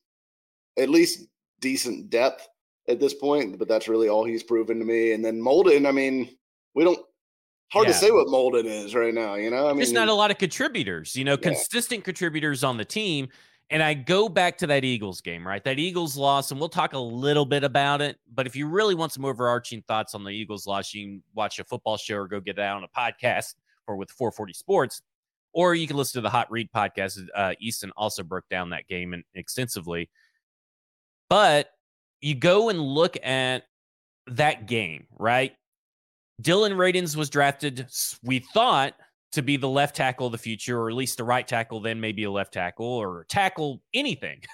at 0.78 0.88
least 0.88 1.26
decent 1.60 2.10
depth 2.10 2.48
at 2.88 3.00
this 3.00 3.14
point, 3.14 3.58
but 3.58 3.68
that's 3.68 3.88
really 3.88 4.08
all 4.08 4.24
he's 4.24 4.42
proven 4.42 4.78
to 4.78 4.84
me. 4.84 5.12
And 5.12 5.24
then 5.24 5.40
Molden, 5.40 5.86
I 5.86 5.92
mean, 5.92 6.28
we 6.74 6.84
don't 6.84 6.98
hard 7.72 7.86
yeah. 7.86 7.92
to 7.92 7.98
say 7.98 8.10
what 8.10 8.26
Molden 8.26 8.64
is 8.64 8.94
right 8.94 9.14
now, 9.14 9.34
you 9.34 9.50
know? 9.50 9.66
I 9.66 9.68
mean, 9.70 9.78
there's 9.78 9.92
not 9.92 10.08
a 10.08 10.14
lot 10.14 10.30
of 10.30 10.38
contributors, 10.38 11.16
you 11.16 11.24
know, 11.24 11.32
yeah. 11.32 11.48
consistent 11.48 12.04
contributors 12.04 12.62
on 12.62 12.76
the 12.76 12.84
team. 12.84 13.28
And 13.70 13.82
I 13.82 13.94
go 13.94 14.28
back 14.28 14.58
to 14.58 14.66
that 14.66 14.84
Eagles 14.84 15.22
game, 15.22 15.46
right? 15.46 15.64
That 15.64 15.78
Eagles 15.78 16.16
loss, 16.16 16.50
and 16.50 16.60
we'll 16.60 16.68
talk 16.68 16.92
a 16.92 16.98
little 16.98 17.46
bit 17.46 17.64
about 17.64 18.02
it. 18.02 18.18
But 18.34 18.46
if 18.46 18.54
you 18.54 18.66
really 18.66 18.94
want 18.94 19.12
some 19.12 19.24
overarching 19.24 19.82
thoughts 19.88 20.14
on 20.14 20.24
the 20.24 20.30
Eagles 20.30 20.66
loss, 20.66 20.92
you 20.92 21.06
can 21.06 21.22
watch 21.34 21.58
a 21.58 21.64
football 21.64 21.96
show 21.96 22.16
or 22.16 22.28
go 22.28 22.38
get 22.38 22.56
that 22.56 22.74
on 22.74 22.84
a 22.84 22.88
podcast 22.88 23.54
or 23.86 23.96
with 23.96 24.10
440 24.10 24.52
Sports, 24.52 25.02
or 25.54 25.74
you 25.74 25.86
can 25.86 25.96
listen 25.96 26.18
to 26.18 26.22
the 26.22 26.30
Hot 26.30 26.50
Read 26.50 26.68
podcast. 26.74 27.18
Uh, 27.34 27.54
Easton 27.60 27.92
also 27.96 28.22
broke 28.22 28.48
down 28.50 28.70
that 28.70 28.86
game 28.88 29.14
and 29.14 29.24
extensively. 29.34 30.10
But 31.30 31.70
you 32.20 32.34
go 32.34 32.68
and 32.68 32.80
look 32.80 33.16
at 33.24 33.64
that 34.26 34.66
game, 34.66 35.06
right? 35.18 35.54
Dillon 36.40 36.72
Radunz 36.72 37.16
was 37.16 37.30
drafted, 37.30 37.86
we 38.22 38.40
thought, 38.40 38.94
to 39.32 39.42
be 39.42 39.56
the 39.56 39.68
left 39.68 39.96
tackle 39.96 40.26
of 40.26 40.32
the 40.32 40.38
future, 40.38 40.78
or 40.78 40.88
at 40.88 40.94
least 40.94 41.16
the 41.16 41.24
right 41.24 41.46
tackle, 41.46 41.80
then 41.80 42.00
maybe 42.00 42.24
a 42.24 42.30
left 42.30 42.52
tackle 42.52 42.86
or 42.86 43.26
tackle 43.28 43.82
anything. 43.94 44.40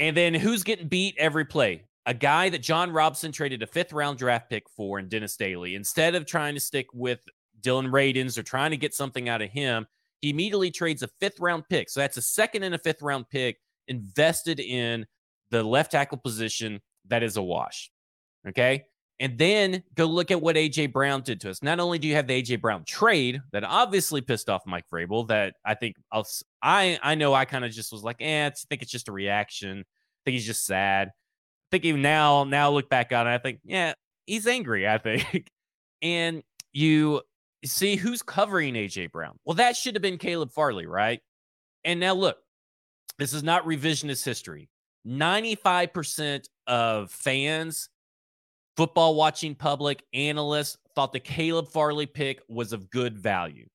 And 0.00 0.16
then 0.16 0.32
who's 0.32 0.62
getting 0.62 0.86
beat 0.86 1.16
every 1.18 1.44
play? 1.44 1.84
A 2.06 2.14
guy 2.14 2.48
that 2.50 2.62
John 2.62 2.92
Robson 2.92 3.32
traded 3.32 3.62
a 3.62 3.66
fifth 3.66 3.92
round 3.92 4.16
draft 4.16 4.48
pick 4.48 4.70
for 4.70 5.00
in 5.00 5.08
Dennis 5.08 5.36
Daly. 5.36 5.74
Instead 5.74 6.14
of 6.14 6.24
trying 6.24 6.54
to 6.54 6.60
stick 6.60 6.86
with 6.94 7.18
Dillon 7.60 7.88
Radunz 7.88 8.38
or 8.38 8.42
trying 8.44 8.70
to 8.70 8.76
get 8.76 8.94
something 8.94 9.28
out 9.28 9.42
of 9.42 9.50
him, 9.50 9.86
he 10.20 10.30
immediately 10.30 10.70
trades 10.70 11.02
a 11.02 11.08
fifth 11.20 11.40
round 11.40 11.64
pick. 11.68 11.90
So 11.90 12.00
that's 12.00 12.16
a 12.16 12.22
second 12.22 12.62
and 12.62 12.74
a 12.74 12.78
fifth 12.78 13.02
round 13.02 13.28
pick 13.28 13.58
invested 13.88 14.60
in 14.60 15.04
the 15.50 15.62
left 15.62 15.92
tackle 15.92 16.18
position 16.18 16.80
that 17.08 17.22
is 17.22 17.36
a 17.36 17.42
wash. 17.42 17.90
Okay. 18.48 18.84
And 19.20 19.36
then 19.36 19.82
go 19.96 20.04
look 20.04 20.30
at 20.30 20.40
what 20.40 20.54
AJ 20.54 20.92
Brown 20.92 21.22
did 21.22 21.40
to 21.40 21.50
us. 21.50 21.62
Not 21.62 21.80
only 21.80 21.98
do 21.98 22.06
you 22.06 22.14
have 22.14 22.28
the 22.28 22.40
AJ 22.40 22.60
Brown 22.60 22.84
trade 22.84 23.40
that 23.52 23.64
obviously 23.64 24.20
pissed 24.20 24.48
off 24.48 24.62
Mike 24.64 24.84
Vrabel, 24.92 25.26
that 25.28 25.54
I 25.64 25.74
think 25.74 25.96
I'll, 26.12 26.26
I 26.62 27.00
I 27.02 27.16
know 27.16 27.34
I 27.34 27.44
kind 27.44 27.64
of 27.64 27.72
just 27.72 27.90
was 27.90 28.04
like, 28.04 28.18
eh, 28.20 28.46
I 28.46 28.50
think 28.68 28.82
it's 28.82 28.92
just 28.92 29.08
a 29.08 29.12
reaction. 29.12 29.80
I 29.80 30.20
think 30.24 30.34
he's 30.34 30.46
just 30.46 30.64
sad. 30.64 31.08
I 31.08 31.68
think 31.72 31.84
even 31.84 32.00
now, 32.00 32.44
now 32.44 32.70
look 32.70 32.88
back 32.88 33.12
on 33.12 33.26
it, 33.26 33.34
I 33.34 33.38
think, 33.38 33.60
yeah, 33.64 33.94
he's 34.26 34.46
angry. 34.46 34.88
I 34.88 34.98
think, 34.98 35.50
and 36.02 36.42
you 36.72 37.20
see 37.64 37.96
who's 37.96 38.22
covering 38.22 38.74
AJ 38.74 39.10
Brown. 39.10 39.36
Well, 39.44 39.56
that 39.56 39.76
should 39.76 39.96
have 39.96 40.02
been 40.02 40.18
Caleb 40.18 40.52
Farley, 40.52 40.86
right? 40.86 41.20
And 41.84 41.98
now 41.98 42.14
look, 42.14 42.38
this 43.18 43.32
is 43.32 43.42
not 43.42 43.64
revisionist 43.64 44.24
history. 44.24 44.68
95% 45.06 46.44
of 46.66 47.10
fans 47.10 47.88
football 48.78 49.16
watching 49.16 49.56
public, 49.56 50.04
analysts 50.14 50.78
thought 50.94 51.12
the 51.12 51.18
Caleb 51.18 51.68
Farley 51.68 52.06
pick 52.06 52.40
was 52.48 52.72
of 52.72 52.88
good 52.90 53.18
value. 53.18 53.66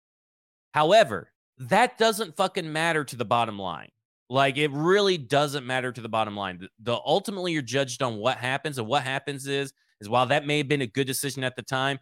However, 0.73 1.29
that 1.57 1.97
doesn't 1.97 2.37
fucking 2.37 2.71
matter 2.71 3.03
to 3.03 3.17
the 3.17 3.25
bottom 3.25 3.59
line. 3.59 3.89
Like 4.29 4.57
it 4.57 4.71
really 4.71 5.17
doesn't 5.17 5.67
matter 5.67 5.91
to 5.91 5.99
the 5.99 6.07
bottom 6.07 6.37
line. 6.37 6.59
The, 6.59 6.69
the, 6.79 6.93
ultimately 7.05 7.51
you're 7.51 7.61
judged 7.61 8.01
on 8.01 8.15
what 8.15 8.37
happens, 8.37 8.77
and 8.77 8.87
what 8.87 9.03
happens 9.03 9.45
is 9.45 9.73
is 9.99 10.07
while 10.07 10.25
that 10.27 10.47
may 10.47 10.59
have 10.59 10.69
been 10.69 10.81
a 10.81 10.87
good 10.87 11.05
decision 11.05 11.43
at 11.43 11.57
the 11.57 11.63
time, 11.63 11.99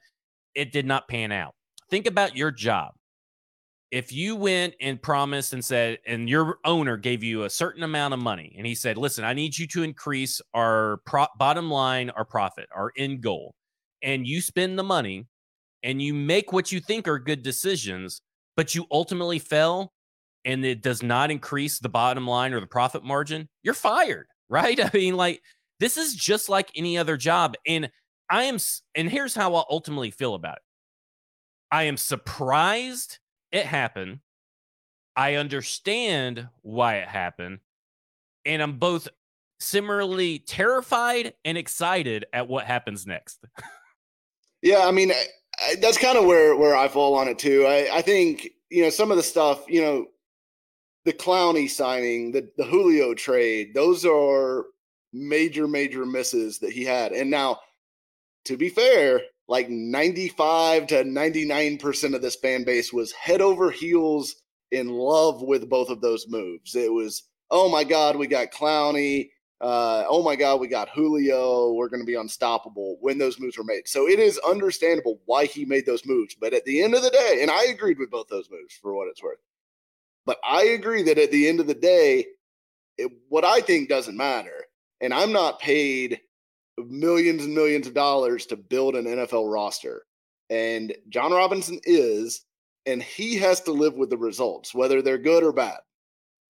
it 0.53 0.71
did 0.71 0.85
not 0.85 1.07
pan 1.07 1.31
out. 1.31 1.55
Think 1.89 2.05
about 2.05 2.37
your 2.37 2.51
job 2.51 2.93
if 3.91 4.13
you 4.13 4.37
went 4.37 4.73
and 4.79 5.01
promised 5.01 5.51
and 5.51 5.63
said, 5.63 5.99
and 6.07 6.29
your 6.29 6.59
owner 6.63 6.95
gave 6.95 7.23
you 7.23 7.43
a 7.43 7.49
certain 7.49 7.83
amount 7.83 8.13
of 8.13 8.21
money, 8.21 8.55
and 8.57 8.65
he 8.65 8.73
said, 8.73 8.97
"Listen, 8.97 9.25
I 9.25 9.33
need 9.33 9.57
you 9.57 9.67
to 9.67 9.83
increase 9.83 10.41
our 10.53 11.01
pro- 11.05 11.27
bottom 11.37 11.69
line, 11.69 12.09
our 12.11 12.23
profit, 12.23 12.69
our 12.73 12.93
end 12.97 13.21
goal," 13.21 13.53
and 14.01 14.25
you 14.25 14.41
spend 14.41 14.79
the 14.79 14.83
money, 14.83 15.27
and 15.83 16.01
you 16.01 16.13
make 16.13 16.53
what 16.53 16.71
you 16.71 16.79
think 16.79 17.07
are 17.07 17.19
good 17.19 17.43
decisions, 17.43 18.21
but 18.55 18.73
you 18.73 18.87
ultimately 18.91 19.39
fail, 19.39 19.91
and 20.45 20.63
it 20.65 20.81
does 20.81 21.03
not 21.03 21.29
increase 21.29 21.79
the 21.79 21.89
bottom 21.89 22.25
line 22.25 22.53
or 22.53 22.61
the 22.61 22.67
profit 22.67 23.03
margin, 23.03 23.49
you're 23.61 23.73
fired, 23.73 24.27
right? 24.49 24.79
I 24.79 24.89
mean, 24.93 25.17
like 25.17 25.41
this 25.79 25.97
is 25.97 26.15
just 26.15 26.47
like 26.47 26.71
any 26.75 26.97
other 26.97 27.17
job, 27.17 27.55
and 27.67 27.91
I 28.29 28.43
am, 28.43 28.57
and 28.95 29.09
here's 29.09 29.35
how 29.35 29.55
I 29.55 29.63
ultimately 29.69 30.11
feel 30.11 30.35
about 30.35 30.57
it. 30.57 30.63
I 31.71 31.83
am 31.83 31.97
surprised 31.97 33.19
it 33.51 33.65
happened. 33.65 34.19
I 35.15 35.35
understand 35.35 36.47
why 36.61 36.97
it 36.97 37.07
happened. 37.07 37.59
And 38.45 38.61
I'm 38.61 38.77
both 38.77 39.07
similarly 39.59 40.39
terrified 40.39 41.33
and 41.45 41.57
excited 41.57 42.25
at 42.33 42.47
what 42.47 42.65
happens 42.65 43.05
next. 43.05 43.43
yeah, 44.61 44.85
I 44.85 44.91
mean, 44.91 45.11
I, 45.11 45.25
I, 45.59 45.75
that's 45.75 45.97
kind 45.97 46.17
of 46.17 46.25
where 46.25 46.55
where 46.55 46.75
I 46.75 46.87
fall 46.87 47.15
on 47.15 47.27
it 47.27 47.37
too. 47.37 47.65
I, 47.67 47.97
I 47.97 48.01
think 48.01 48.49
you 48.69 48.83
know 48.83 48.89
some 48.89 49.11
of 49.11 49.17
the 49.17 49.23
stuff, 49.23 49.63
you 49.67 49.81
know, 49.81 50.07
the 51.05 51.13
Clowney 51.13 51.69
signing, 51.69 52.31
the 52.31 52.49
the 52.57 52.65
Julio 52.65 53.13
trade, 53.13 53.73
those 53.73 54.05
are 54.05 54.65
major 55.13 55.67
major 55.67 56.05
misses 56.05 56.59
that 56.59 56.71
he 56.71 56.83
had. 56.83 57.11
And 57.11 57.29
now, 57.29 57.59
to 58.45 58.57
be 58.57 58.69
fair, 58.69 59.21
like 59.51 59.69
95 59.69 60.87
to 60.87 61.03
99% 61.03 62.15
of 62.15 62.21
this 62.21 62.37
fan 62.37 62.63
base 62.63 62.93
was 62.93 63.11
head 63.11 63.41
over 63.41 63.69
heels 63.69 64.37
in 64.71 64.87
love 64.87 65.41
with 65.41 65.69
both 65.69 65.89
of 65.89 65.99
those 65.99 66.25
moves. 66.29 66.73
It 66.73 66.93
was, 66.93 67.23
oh 67.49 67.67
my 67.67 67.83
God, 67.83 68.15
we 68.15 68.27
got 68.27 68.51
Clowney. 68.51 69.31
Uh, 69.59 70.05
oh 70.07 70.23
my 70.23 70.37
God, 70.37 70.61
we 70.61 70.69
got 70.69 70.87
Julio. 70.87 71.73
We're 71.73 71.89
going 71.89 71.99
to 71.99 72.05
be 72.05 72.15
unstoppable 72.15 72.95
when 73.01 73.17
those 73.17 73.41
moves 73.41 73.57
were 73.57 73.65
made. 73.65 73.89
So 73.89 74.07
it 74.07 74.19
is 74.19 74.39
understandable 74.47 75.19
why 75.25 75.47
he 75.47 75.65
made 75.65 75.85
those 75.85 76.05
moves. 76.05 76.33
But 76.33 76.53
at 76.53 76.63
the 76.63 76.81
end 76.81 76.95
of 76.95 77.03
the 77.03 77.09
day, 77.09 77.39
and 77.41 77.51
I 77.51 77.65
agreed 77.65 77.99
with 77.99 78.09
both 78.09 78.29
those 78.29 78.49
moves 78.49 78.73
for 78.81 78.95
what 78.95 79.09
it's 79.09 79.21
worth. 79.21 79.39
But 80.25 80.37
I 80.47 80.63
agree 80.63 81.03
that 81.03 81.17
at 81.17 81.31
the 81.31 81.49
end 81.49 81.59
of 81.59 81.67
the 81.67 81.73
day, 81.73 82.25
it, 82.97 83.11
what 83.27 83.43
I 83.43 83.59
think 83.59 83.89
doesn't 83.89 84.15
matter. 84.15 84.63
And 85.01 85.13
I'm 85.13 85.33
not 85.33 85.59
paid 85.59 86.21
millions 86.89 87.45
and 87.45 87.53
millions 87.53 87.87
of 87.87 87.93
dollars 87.93 88.45
to 88.47 88.55
build 88.55 88.95
an 88.95 89.05
NFL 89.05 89.51
roster. 89.51 90.03
And 90.49 90.93
Jon 91.09 91.31
Robinson 91.31 91.79
is, 91.83 92.45
and 92.85 93.01
he 93.01 93.35
has 93.37 93.61
to 93.61 93.71
live 93.71 93.95
with 93.95 94.09
the 94.09 94.17
results, 94.17 94.73
whether 94.73 95.01
they're 95.01 95.17
good 95.17 95.43
or 95.43 95.51
bad. 95.51 95.77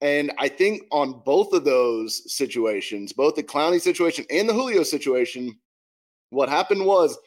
And 0.02 0.32
I 0.40 0.48
think 0.48 0.84
on 0.92 1.22
both 1.24 1.54
of 1.54 1.64
those 1.64 2.34
situations, 2.34 3.14
both 3.14 3.36
the 3.36 3.44
Clowney 3.44 3.80
situation 3.80 4.26
and 4.32 4.50
the 4.50 4.54
Julio 4.54 4.82
situation, 4.82 5.60
what 6.32 6.50
happened 6.50 6.86
was 6.86 7.18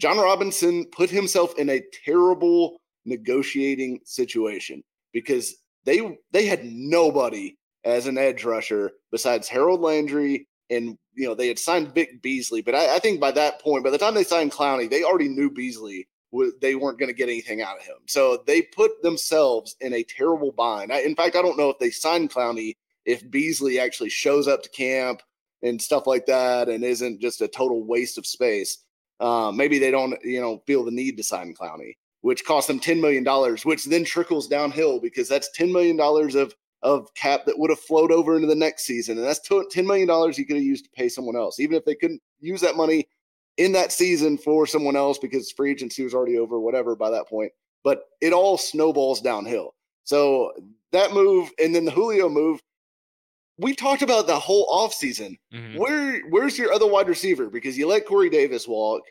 Jon 0.00 0.18
Robinson 0.18 0.84
put 0.86 1.10
himself 1.10 1.56
in 1.58 1.70
a 1.70 1.82
terrible 2.04 2.80
negotiating 3.04 4.00
situation 4.04 4.82
because 5.12 5.54
they 5.84 6.18
they 6.32 6.46
had 6.46 6.64
nobody 6.64 7.56
as 7.84 8.06
an 8.06 8.18
edge 8.18 8.44
rusher 8.44 8.92
besides 9.12 9.48
Harold 9.48 9.80
Landry 9.80 10.46
and 10.70 10.98
you 11.14 11.26
know 11.26 11.34
they 11.34 11.48
had 11.48 11.58
signed 11.58 11.94
Vic 11.94 12.22
Beasley, 12.22 12.62
but 12.62 12.74
I, 12.74 12.96
I, 12.96 12.98
think 12.98 13.20
by 13.20 13.30
that 13.32 13.60
point, 13.60 13.84
by 13.84 13.90
the 13.90 13.98
time 13.98 14.14
they 14.14 14.24
signed 14.24 14.52
Clowney, 14.52 14.88
they 14.88 15.02
already 15.02 15.28
knew 15.28 15.50
Beasley 15.50 16.06
they 16.60 16.74
weren't 16.74 16.98
going 16.98 17.08
to 17.08 17.14
get 17.14 17.28
anything 17.28 17.62
out 17.62 17.78
of 17.78 17.84
him. 17.84 17.96
So 18.06 18.42
they 18.46 18.62
put 18.62 19.02
themselves 19.02 19.76
in 19.80 19.94
a 19.94 20.02
terrible 20.02 20.52
bind. 20.52 20.92
I, 20.92 21.00
in 21.00 21.16
fact, 21.16 21.36
I 21.36 21.42
don't 21.42 21.56
know 21.56 21.70
if 21.70 21.78
they 21.78 21.90
signed 21.90 22.30
Clowney 22.30 22.76
if 23.04 23.28
Beasley 23.30 23.80
actually 23.80 24.10
shows 24.10 24.46
up 24.46 24.62
to 24.62 24.68
camp 24.68 25.22
and 25.62 25.80
stuff 25.80 26.06
like 26.06 26.26
that, 26.26 26.68
and 26.68 26.84
isn't 26.84 27.20
just 27.20 27.40
a 27.40 27.48
total 27.48 27.84
waste 27.84 28.18
of 28.18 28.26
space. 28.26 28.84
Uh, 29.18 29.50
maybe 29.52 29.78
they 29.78 29.90
don't, 29.90 30.16
you 30.22 30.40
know, 30.40 30.62
feel 30.66 30.84
the 30.84 30.90
need 30.90 31.16
to 31.16 31.24
sign 31.24 31.54
Clowney. 31.54 31.94
which 32.20 32.44
cost 32.44 32.68
them 32.68 32.78
$10 32.78 33.00
million, 33.00 33.24
which 33.64 33.84
then 33.84 34.04
trickles 34.04 34.48
downhill 34.48 35.00
because 35.00 35.28
that's 35.28 35.50
$10 35.58 35.72
million 35.72 35.98
of, 36.36 36.54
of 36.82 37.12
cap 37.14 37.44
that 37.46 37.58
would 37.58 37.70
have 37.70 37.80
flowed 37.80 38.12
over 38.12 38.36
into 38.36 38.46
the 38.46 38.54
next 38.54 38.84
season. 38.84 39.18
And 39.18 39.26
that's 39.26 39.46
$10 39.48 39.84
million 39.84 40.32
he 40.32 40.44
could 40.44 40.56
have 40.56 40.64
used 40.64 40.84
to 40.84 40.90
pay 40.90 41.08
someone 41.08 41.36
else, 41.36 41.58
even 41.58 41.76
if 41.76 41.84
they 41.84 41.94
couldn't 41.94 42.22
use 42.40 42.60
that 42.60 42.76
money 42.76 43.08
in 43.56 43.72
that 43.72 43.92
season 43.92 44.38
for 44.38 44.66
someone 44.66 44.96
else 44.96 45.18
because 45.18 45.50
free 45.50 45.72
agency 45.72 46.04
was 46.04 46.14
already 46.14 46.38
over, 46.38 46.60
whatever, 46.60 46.94
by 46.94 47.10
that 47.10 47.28
point. 47.28 47.52
But 47.82 48.04
it 48.20 48.32
all 48.32 48.56
snowballs 48.56 49.20
downhill. 49.20 49.74
So 50.04 50.52
that 50.92 51.12
move 51.12 51.50
and 51.62 51.74
then 51.74 51.84
the 51.84 51.90
Julio 51.90 52.28
move, 52.28 52.60
we 53.58 53.74
talked 53.74 54.02
about 54.02 54.26
the 54.26 54.38
whole 54.38 54.66
offseason. 54.68 55.36
Mm-hmm. 55.52 55.78
Where 55.78 56.20
where's 56.30 56.56
your 56.56 56.72
other 56.72 56.86
wide 56.86 57.08
receiver? 57.08 57.50
Because 57.50 57.76
you 57.76 57.88
let 57.88 58.06
Corey 58.06 58.30
Davis 58.30 58.68
walk. 58.68 59.02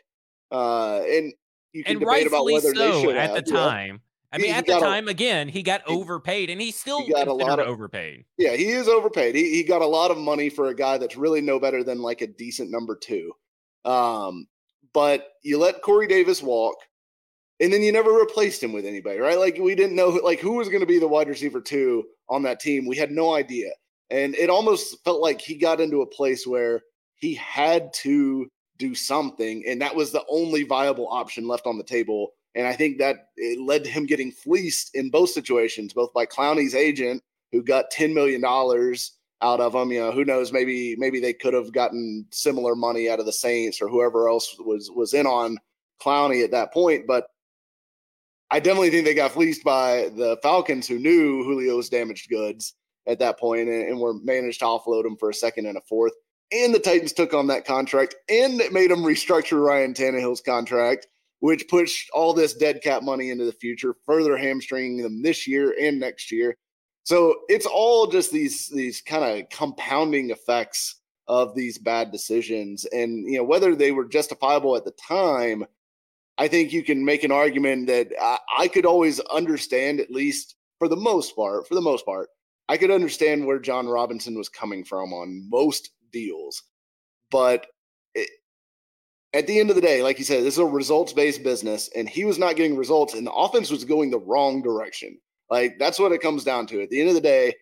Uh, 0.50 1.02
and 1.02 1.32
you 1.72 1.84
can 1.84 1.92
and 1.92 2.00
debate 2.00 2.26
about 2.26 2.46
whether 2.46 2.74
so 2.74 2.92
they 2.92 3.00
should 3.02 3.16
at 3.16 3.30
have, 3.30 3.44
the 3.44 3.52
time. 3.52 4.00
I 4.30 4.38
mean, 4.38 4.48
he, 4.48 4.52
at 4.52 4.66
he 4.66 4.72
the 4.72 4.80
time, 4.80 5.08
a, 5.08 5.10
again, 5.10 5.48
he 5.48 5.62
got 5.62 5.82
overpaid, 5.86 6.50
and 6.50 6.60
he 6.60 6.70
still 6.70 7.02
he 7.02 7.12
got 7.12 7.28
a 7.28 7.32
lot 7.32 7.58
of 7.58 7.66
overpaid. 7.66 8.24
Yeah, 8.36 8.56
he 8.56 8.68
is 8.68 8.88
overpaid. 8.88 9.34
He 9.34 9.54
he 9.54 9.62
got 9.62 9.80
a 9.80 9.86
lot 9.86 10.10
of 10.10 10.18
money 10.18 10.50
for 10.50 10.68
a 10.68 10.74
guy 10.74 10.98
that's 10.98 11.16
really 11.16 11.40
no 11.40 11.58
better 11.58 11.82
than 11.82 12.02
like 12.02 12.20
a 12.20 12.26
decent 12.26 12.70
number 12.70 12.94
two. 12.94 13.32
Um, 13.84 14.46
but 14.92 15.28
you 15.42 15.58
let 15.58 15.82
Corey 15.82 16.06
Davis 16.06 16.42
walk, 16.42 16.76
and 17.60 17.72
then 17.72 17.82
you 17.82 17.90
never 17.90 18.12
replaced 18.12 18.62
him 18.62 18.72
with 18.72 18.84
anybody, 18.84 19.18
right? 19.18 19.38
Like 19.38 19.58
we 19.58 19.74
didn't 19.74 19.96
know 19.96 20.08
like 20.08 20.40
who 20.40 20.54
was 20.54 20.68
going 20.68 20.80
to 20.80 20.86
be 20.86 20.98
the 20.98 21.08
wide 21.08 21.28
receiver 21.28 21.60
two 21.60 22.04
on 22.28 22.42
that 22.42 22.60
team. 22.60 22.86
We 22.86 22.96
had 22.96 23.10
no 23.10 23.34
idea, 23.34 23.70
and 24.10 24.34
it 24.34 24.50
almost 24.50 25.02
felt 25.04 25.22
like 25.22 25.40
he 25.40 25.54
got 25.54 25.80
into 25.80 26.02
a 26.02 26.06
place 26.06 26.46
where 26.46 26.82
he 27.14 27.34
had 27.34 27.92
to 27.94 28.46
do 28.76 28.94
something, 28.94 29.64
and 29.66 29.80
that 29.80 29.96
was 29.96 30.12
the 30.12 30.24
only 30.28 30.64
viable 30.64 31.08
option 31.08 31.48
left 31.48 31.66
on 31.66 31.78
the 31.78 31.84
table. 31.84 32.32
And 32.54 32.66
I 32.66 32.72
think 32.74 32.98
that 32.98 33.28
it 33.36 33.60
led 33.60 33.84
to 33.84 33.90
him 33.90 34.06
getting 34.06 34.32
fleeced 34.32 34.94
in 34.94 35.10
both 35.10 35.30
situations, 35.30 35.92
both 35.92 36.12
by 36.12 36.26
Clowney's 36.26 36.74
agent, 36.74 37.22
who 37.52 37.62
got 37.62 37.90
ten 37.90 38.14
million 38.14 38.40
dollars 38.40 39.12
out 39.42 39.60
of 39.60 39.74
him. 39.74 39.92
You 39.92 40.00
know, 40.00 40.12
who 40.12 40.24
knows? 40.24 40.52
Maybe 40.52 40.96
maybe 40.96 41.20
they 41.20 41.32
could 41.32 41.54
have 41.54 41.72
gotten 41.72 42.26
similar 42.30 42.74
money 42.74 43.08
out 43.08 43.20
of 43.20 43.26
the 43.26 43.32
Saints 43.32 43.80
or 43.80 43.88
whoever 43.88 44.28
else 44.28 44.56
was 44.58 44.90
was 44.90 45.14
in 45.14 45.26
on 45.26 45.58
Clowney 46.02 46.42
at 46.44 46.50
that 46.52 46.72
point. 46.72 47.06
But 47.06 47.26
I 48.50 48.60
definitely 48.60 48.90
think 48.90 49.04
they 49.04 49.14
got 49.14 49.32
fleeced 49.32 49.62
by 49.62 50.10
the 50.16 50.38
Falcons, 50.42 50.88
who 50.88 50.98
knew 50.98 51.44
Julio's 51.44 51.90
damaged 51.90 52.30
goods 52.30 52.74
at 53.06 53.18
that 53.18 53.38
point 53.38 53.68
and, 53.68 53.88
and 53.88 54.00
were 54.00 54.14
managed 54.14 54.60
to 54.60 54.64
offload 54.64 55.04
him 55.04 55.16
for 55.16 55.30
a 55.30 55.34
second 55.34 55.66
and 55.66 55.76
a 55.76 55.82
fourth 55.82 56.12
and 56.52 56.74
the 56.74 56.78
Titans 56.78 57.12
took 57.12 57.34
on 57.34 57.46
that 57.48 57.64
contract 57.64 58.14
and 58.28 58.60
it 58.60 58.72
made 58.72 58.90
them 58.90 59.02
restructure 59.02 59.62
Ryan 59.62 59.94
Tannehill's 59.94 60.40
contract, 60.40 61.06
which 61.40 61.68
pushed 61.68 62.10
all 62.10 62.32
this 62.32 62.54
dead 62.54 62.80
cap 62.82 63.02
money 63.02 63.30
into 63.30 63.44
the 63.44 63.52
future, 63.52 63.94
further 64.04 64.36
hamstringing 64.36 65.02
them 65.02 65.22
this 65.22 65.46
year 65.46 65.74
and 65.80 65.98
next 65.98 66.32
year. 66.32 66.54
So 67.04 67.34
it's 67.48 67.66
all 67.66 68.06
just 68.06 68.30
these 68.30 68.68
these 68.68 69.00
kind 69.00 69.24
of 69.24 69.48
compounding 69.50 70.30
effects 70.30 70.96
of 71.26 71.54
these 71.54 71.78
bad 71.78 72.10
decisions, 72.10 72.84
and 72.86 73.26
you 73.30 73.38
know 73.38 73.44
whether 73.44 73.74
they 73.74 73.92
were 73.92 74.04
justifiable 74.04 74.76
at 74.76 74.84
the 74.84 74.92
time. 74.92 75.64
I 76.36 76.48
think 76.48 76.72
you 76.72 76.84
can 76.84 77.04
make 77.04 77.24
an 77.24 77.32
argument 77.32 77.88
that 77.88 78.08
I, 78.20 78.38
I 78.58 78.68
could 78.68 78.86
always 78.86 79.18
understand, 79.20 80.00
at 80.00 80.10
least 80.10 80.54
for 80.78 80.86
the 80.86 80.96
most 80.96 81.34
part, 81.34 81.66
for 81.66 81.74
the 81.74 81.80
most 81.80 82.04
part, 82.04 82.28
I 82.68 82.76
could 82.76 82.90
understand 82.90 83.44
where 83.44 83.58
Jon 83.58 83.88
Robinson 83.88 84.36
was 84.36 84.48
coming 84.48 84.84
from 84.84 85.12
on 85.12 85.48
most 85.50 85.90
deals. 86.12 86.62
But 87.30 87.66
at 89.34 89.46
the 89.46 89.58
end 89.60 89.70
of 89.70 89.76
the 89.76 89.82
day, 89.82 90.02
like 90.02 90.18
you 90.18 90.24
said, 90.24 90.42
this 90.42 90.54
is 90.54 90.58
a 90.58 90.64
results 90.64 91.12
based 91.12 91.42
business, 91.42 91.90
and 91.94 92.08
he 92.08 92.24
was 92.24 92.38
not 92.38 92.56
getting 92.56 92.76
results, 92.76 93.14
and 93.14 93.26
the 93.26 93.32
offense 93.32 93.70
was 93.70 93.84
going 93.84 94.10
the 94.10 94.18
wrong 94.18 94.62
direction. 94.62 95.18
Like 95.50 95.78
that's 95.78 95.98
what 95.98 96.12
it 96.12 96.22
comes 96.22 96.44
down 96.44 96.66
to. 96.68 96.82
At 96.82 96.90
the 96.90 97.00
end 97.00 97.08
of 97.08 97.14
the 97.14 97.20
day, 97.20 97.54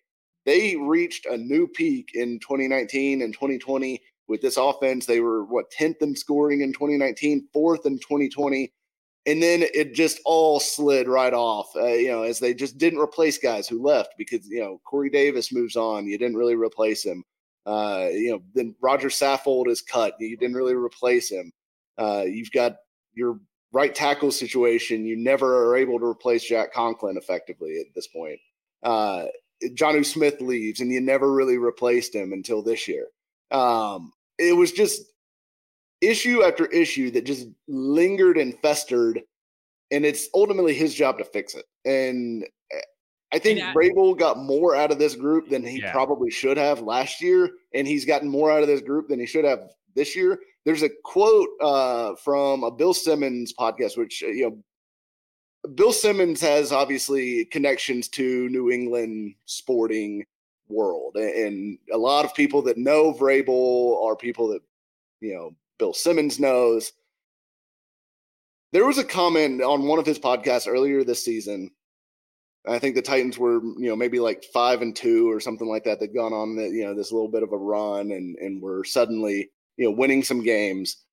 they 0.45 0.75
reached 0.75 1.25
a 1.25 1.37
new 1.37 1.67
peak 1.67 2.11
in 2.13 2.39
2019 2.39 3.21
and 3.21 3.33
2020 3.33 4.01
with 4.27 4.41
this 4.41 4.57
offense. 4.57 5.05
They 5.05 5.19
were 5.19 5.43
what 5.43 5.71
10th 5.71 6.01
in 6.01 6.15
scoring 6.15 6.61
in 6.61 6.73
2019, 6.73 7.47
fourth 7.53 7.85
in 7.85 7.99
2020. 7.99 8.71
And 9.25 9.43
then 9.43 9.63
it 9.73 9.93
just 9.93 10.21
all 10.23 10.61
slid 10.61 11.09
right 11.09 11.33
off, 11.33 11.69
uh, 11.75 11.87
you 11.87 12.07
know, 12.07 12.23
as 12.23 12.39
they 12.39 12.53
just 12.53 12.77
didn't 12.77 12.99
replace 12.99 13.37
guys 13.37 13.67
who 13.67 13.83
left 13.83 14.13
because, 14.17 14.47
you 14.47 14.61
know, 14.61 14.79
Corey 14.85 15.09
Davis 15.09 15.51
moves 15.51 15.75
on. 15.75 16.07
You 16.07 16.17
didn't 16.17 16.37
really 16.37 16.55
replace 16.55 17.03
him. 17.03 17.25
Uh, 17.65 18.07
you 18.09 18.31
know, 18.31 18.41
then 18.55 18.73
Roger 18.79 19.09
Saffold 19.09 19.67
is 19.67 19.81
cut. 19.81 20.15
You 20.17 20.37
didn't 20.37 20.55
really 20.55 20.75
replace 20.75 21.29
him. 21.29 21.51
Uh, 21.97 22.23
you've 22.27 22.51
got 22.51 22.77
your 23.13 23.39
right 23.71 23.93
tackle 23.93 24.31
situation. 24.31 25.05
You 25.05 25.15
never 25.15 25.67
are 25.67 25.75
able 25.77 25.99
to 25.99 26.05
replace 26.05 26.43
Jack 26.43 26.73
Conklin 26.73 27.17
effectively 27.17 27.79
at 27.79 27.93
this 27.95 28.07
point. 28.07 28.39
Uh, 28.83 29.25
Jonnu 29.63 30.05
Smith 30.05 30.39
leaves, 30.39 30.79
and 30.79 30.91
you 30.91 31.01
never 31.01 31.31
really 31.31 31.57
replaced 31.57 32.13
him 32.13 32.31
until 32.31 32.61
this 32.61 32.87
year. 32.87 33.07
Um, 33.51 34.11
it 34.37 34.55
was 34.55 34.71
just 34.71 35.01
issue 36.01 36.43
after 36.43 36.67
issue 36.67 37.09
that 37.11 37.25
just 37.25 37.47
lingered 37.67 38.37
and 38.37 38.57
festered, 38.59 39.21
and 39.91 40.05
it's 40.05 40.29
ultimately 40.33 40.73
his 40.73 40.93
job 40.93 41.17
to 41.17 41.25
fix 41.25 41.55
it. 41.55 41.65
And 41.85 42.45
I 43.31 43.39
think 43.39 43.61
I, 43.61 43.73
Vrabel 43.73 44.17
got 44.17 44.37
more 44.37 44.75
out 44.75 44.91
of 44.91 44.99
this 44.99 45.15
group 45.15 45.49
than 45.49 45.65
he 45.65 45.81
yeah. 45.81 45.91
probably 45.91 46.31
should 46.31 46.57
have 46.57 46.81
last 46.81 47.21
year, 47.21 47.51
and 47.73 47.85
he's 47.85 48.05
gotten 48.05 48.29
more 48.29 48.51
out 48.51 48.61
of 48.61 48.67
this 48.67 48.81
group 48.81 49.09
than 49.09 49.19
he 49.19 49.25
should 49.25 49.43
have 49.43 49.69
this 49.95 50.15
year. 50.15 50.39
There's 50.63 50.83
a 50.83 50.89
quote 51.03 51.49
uh, 51.61 52.15
from 52.15 52.63
a 52.63 52.71
Bill 52.71 52.93
Simmons 52.93 53.53
podcast, 53.57 53.97
which 53.97 54.23
uh, 54.23 54.27
you 54.27 54.49
know, 54.49 55.69
Bill 55.75 55.91
Simmons 55.91 56.39
has 56.39 56.71
obviously 56.71 57.45
connections 57.45 58.07
to 58.09 58.47
New 58.49 58.71
England 58.71 59.35
sporting 59.45 60.25
world, 60.69 61.17
and 61.17 61.77
a 61.91 61.97
lot 61.97 62.23
of 62.23 62.33
people 62.33 62.61
that 62.61 62.77
know 62.77 63.13
Vrabel 63.13 64.05
are 64.05 64.15
people 64.15 64.47
that 64.49 64.61
you 65.19 65.33
know 65.33 65.53
Bill 65.79 65.93
Simmons 65.93 66.39
knows. 66.39 66.93
There 68.71 68.85
was 68.85 68.97
a 68.97 69.03
comment 69.03 69.61
on 69.61 69.87
one 69.87 69.99
of 69.99 70.05
his 70.05 70.19
podcasts 70.19 70.67
earlier 70.67 71.03
this 71.03 71.23
season 71.23 71.71
I 72.67 72.79
think 72.79 72.95
the 72.95 73.01
Titans 73.01 73.37
were, 73.37 73.61
you 73.63 73.87
know, 73.87 73.95
maybe 73.95 74.19
like 74.19 74.43
five 74.53 74.81
and 74.81 74.95
two 74.95 75.31
or 75.31 75.39
something 75.39 75.67
like 75.67 75.83
that. 75.85 75.99
They'd 75.99 76.13
gone 76.13 76.33
on, 76.33 76.55
the, 76.55 76.63
you 76.63 76.83
know, 76.85 76.93
this 76.93 77.11
little 77.11 77.29
bit 77.29 77.43
of 77.43 77.53
a 77.53 77.57
run 77.57 78.11
and 78.11 78.35
and 78.37 78.61
were 78.61 78.83
suddenly, 78.83 79.49
you 79.77 79.85
know, 79.85 79.91
winning 79.91 80.23
some 80.23 80.43
games. 80.43 81.03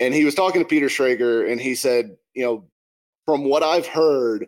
And 0.00 0.14
he 0.14 0.24
was 0.24 0.34
talking 0.34 0.60
to 0.60 0.68
Peter 0.68 0.86
Schrager, 0.86 1.50
and 1.50 1.60
he 1.60 1.74
said, 1.74 2.16
you 2.34 2.44
know, 2.44 2.68
from 3.26 3.44
what 3.44 3.62
I've 3.62 3.86
heard, 3.86 4.46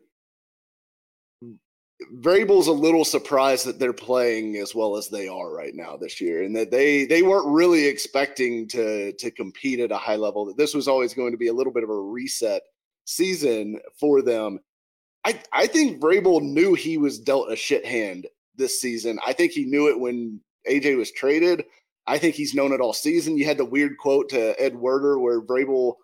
Vrabel's 2.21 2.69
a 2.69 2.73
little 2.73 3.05
surprised 3.05 3.67
that 3.67 3.79
they're 3.79 3.93
playing 3.93 4.57
as 4.57 4.75
well 4.75 4.97
as 4.97 5.09
they 5.09 5.29
are 5.29 5.53
right 5.53 5.75
now 5.75 5.97
this 5.97 6.21
year, 6.21 6.43
and 6.45 6.55
that 6.57 6.71
they 6.71 7.05
they 7.05 7.23
weren't 7.23 7.49
really 7.49 7.87
expecting 7.87 8.69
to 8.69 9.13
to 9.15 9.31
compete 9.31 9.81
at 9.81 9.93
a 9.93 9.97
high 9.97 10.17
level. 10.17 10.47
That 10.47 10.57
this 10.57 10.75
was 10.75 10.89
always 10.89 11.15
going 11.15 11.33
to 11.33 11.39
be 11.39 11.49
a 11.49 11.53
little 11.53 11.73
bit 11.73 11.85
of 11.85 11.91
a 11.91 12.01
reset 12.01 12.63
season 13.05 13.81
for 13.99 14.23
them 14.23 14.61
I, 15.25 15.41
I 15.53 15.67
think 15.67 16.01
Vrabel 16.01 16.43
knew 16.43 16.75
he 16.75 16.97
was 16.97 17.19
dealt 17.19 17.53
a 17.53 17.57
shit 17.57 17.85
hand 17.85 18.27
this 18.57 18.81
season. 18.81 19.19
I 19.27 19.33
think 19.33 19.53
he 19.53 19.65
knew 19.65 19.89
it 19.89 19.99
when 19.99 20.41
AJ 20.69 20.97
was 20.97 21.11
traded. 21.11 21.65
I 22.07 22.19
think 22.19 22.35
he's 22.35 22.55
known 22.55 22.73
it 22.73 22.81
all 22.81 22.93
season. 22.93 23.37
You 23.37 23.45
had 23.45 23.59
the 23.59 23.65
weird 23.65 23.99
quote 23.99 24.31
to 24.31 24.61
Ed 24.61 24.77
Werder 24.77 25.19
where 25.19 25.43
Vrabel, 25.43 25.95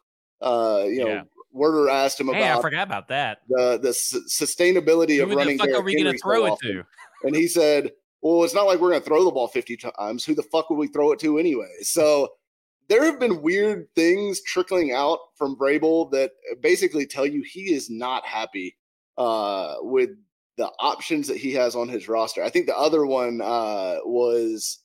uh, 0.41 0.85
you 0.87 1.05
know, 1.05 1.09
yeah. 1.09 1.23
Werder 1.53 1.89
asked 1.89 2.21
him 2.21 2.29
hey, 2.29 2.43
about. 2.43 2.59
I 2.59 2.63
forgot 2.63 2.87
about 2.87 3.09
that. 3.09 3.39
The 3.49 3.79
the 3.79 3.89
sustainability 3.89 5.17
Who 5.17 5.25
of 5.25 5.31
running. 5.31 5.59
Who 5.59 5.65
the 5.65 5.73
fuck 5.73 5.81
are 5.81 5.83
we 5.83 6.01
going 6.01 6.13
to 6.15 6.19
throw 6.19 6.47
it 6.47 6.59
to? 6.63 6.85
And 7.25 7.35
he 7.35 7.49
said, 7.49 7.93
"Well, 8.21 8.45
it's 8.45 8.55
not 8.55 8.67
like 8.67 8.79
we're 8.79 8.91
going 8.91 9.01
to 9.01 9.07
throw 9.07 9.25
the 9.25 9.31
ball 9.31 9.49
fifty 9.49 9.77
times. 9.77 10.25
Who 10.25 10.35
the 10.35 10.43
fuck 10.43 10.69
would 10.69 10.77
we 10.77 10.89
throw 10.89 11.13
it 11.13 11.19
to 11.21 11.39
anyway?" 11.39 11.71
So 11.81 12.29
there 12.89 13.05
have 13.05 13.19
been 13.19 13.43
weird 13.43 13.89
things 13.97 14.43
trickling 14.43 14.93
out 14.93 15.19
from 15.37 15.57
Vrabel 15.57 16.11
that 16.13 16.33
basically 16.61 17.07
tell 17.07 17.27
you 17.27 17.43
he 17.43 17.73
is 17.73 17.91
not 17.91 18.25
happy 18.27 18.77
uh, 19.19 19.77
with 19.81 20.11
the 20.57 20.71
options 20.81 21.29
that 21.29 21.37
he 21.37 21.53
has 21.53 21.77
on 21.77 21.89
his 21.89 22.09
roster. 22.09 22.43
I 22.43 22.51
think 22.51 22.67
the 22.67 22.77
other 22.77 23.05
one 23.05 23.41
uh, 23.43 23.97
was, 24.05 24.79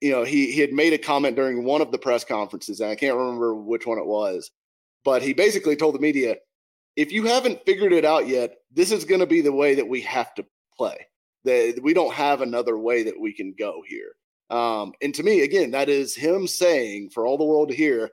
you 0.00 0.10
know, 0.10 0.24
he 0.24 0.50
he 0.50 0.60
had 0.60 0.72
made 0.72 0.92
a 0.92 0.98
comment 0.98 1.36
during 1.36 1.64
one 1.64 1.80
of 1.80 1.92
the 1.92 1.98
press 1.98 2.24
conferences, 2.24 2.80
and 2.80 2.90
I 2.90 2.96
can't 2.96 3.16
remember 3.16 3.54
which 3.54 3.86
one 3.86 3.98
it 3.98 4.06
was, 4.06 4.50
but 5.04 5.22
he 5.22 5.32
basically 5.32 5.76
told 5.76 5.94
the 5.94 6.00
media, 6.00 6.36
if 6.96 7.12
you 7.12 7.24
haven't 7.24 7.64
figured 7.64 7.92
it 7.92 8.04
out 8.04 8.26
yet, 8.26 8.56
this 8.72 8.92
is 8.92 9.04
going 9.04 9.20
to 9.20 9.26
be 9.26 9.40
the 9.40 9.52
way 9.52 9.74
that 9.74 9.88
we 9.88 10.00
have 10.02 10.34
to 10.34 10.44
play. 10.76 11.06
That 11.44 11.80
we 11.82 11.94
don't 11.94 12.12
have 12.12 12.42
another 12.42 12.76
way 12.76 13.04
that 13.04 13.18
we 13.18 13.32
can 13.32 13.54
go 13.58 13.82
here. 13.86 14.12
Um, 14.50 14.92
and 15.00 15.14
to 15.14 15.22
me, 15.22 15.42
again, 15.42 15.70
that 15.70 15.88
is 15.88 16.14
him 16.14 16.46
saying 16.46 17.10
for 17.10 17.24
all 17.24 17.38
the 17.38 17.44
world 17.44 17.68
to 17.68 17.74
hear, 17.74 18.10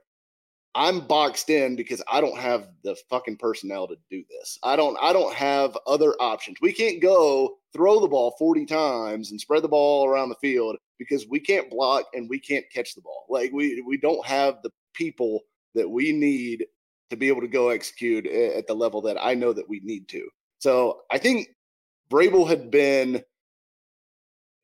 I'm 0.77 0.99
boxed 1.07 1.49
in 1.49 1.75
because 1.75 2.03
I 2.07 2.21
don't 2.21 2.37
have 2.37 2.69
the 2.83 2.95
fucking 3.09 3.37
personnel 3.37 3.87
to 3.87 3.95
do 4.11 4.23
this. 4.29 4.59
I 4.61 4.75
don't 4.75 4.95
I 5.01 5.11
don't 5.11 5.33
have 5.33 5.75
other 5.87 6.13
options. 6.19 6.57
We 6.61 6.71
can't 6.71 7.01
go 7.01 7.55
throw 7.73 7.99
the 7.99 8.07
ball 8.07 8.35
40 8.37 8.67
times 8.67 9.31
and 9.31 9.41
spread 9.41 9.63
the 9.63 9.69
ball 9.69 10.07
around 10.07 10.29
the 10.29 10.35
field 10.35 10.77
because 10.99 11.27
we 11.27 11.39
can't 11.39 11.71
block 11.71 12.05
and 12.13 12.29
we 12.29 12.39
can't 12.39 12.65
catch 12.71 12.93
the 12.93 13.01
ball. 13.01 13.25
Like 13.27 13.51
we 13.51 13.83
we 13.87 13.97
don't 13.97 14.23
have 14.27 14.61
the 14.61 14.69
people 14.93 15.41
that 15.73 15.89
we 15.89 16.11
need 16.11 16.67
to 17.09 17.15
be 17.15 17.27
able 17.27 17.41
to 17.41 17.47
go 17.47 17.69
execute 17.69 18.27
at 18.27 18.67
the 18.67 18.75
level 18.75 19.01
that 19.01 19.17
I 19.19 19.33
know 19.33 19.53
that 19.53 19.67
we 19.67 19.79
need 19.83 20.07
to. 20.09 20.29
So 20.59 21.01
I 21.09 21.17
think 21.17 21.47
Vrabel 22.11 22.47
had 22.47 22.69
been, 22.69 23.23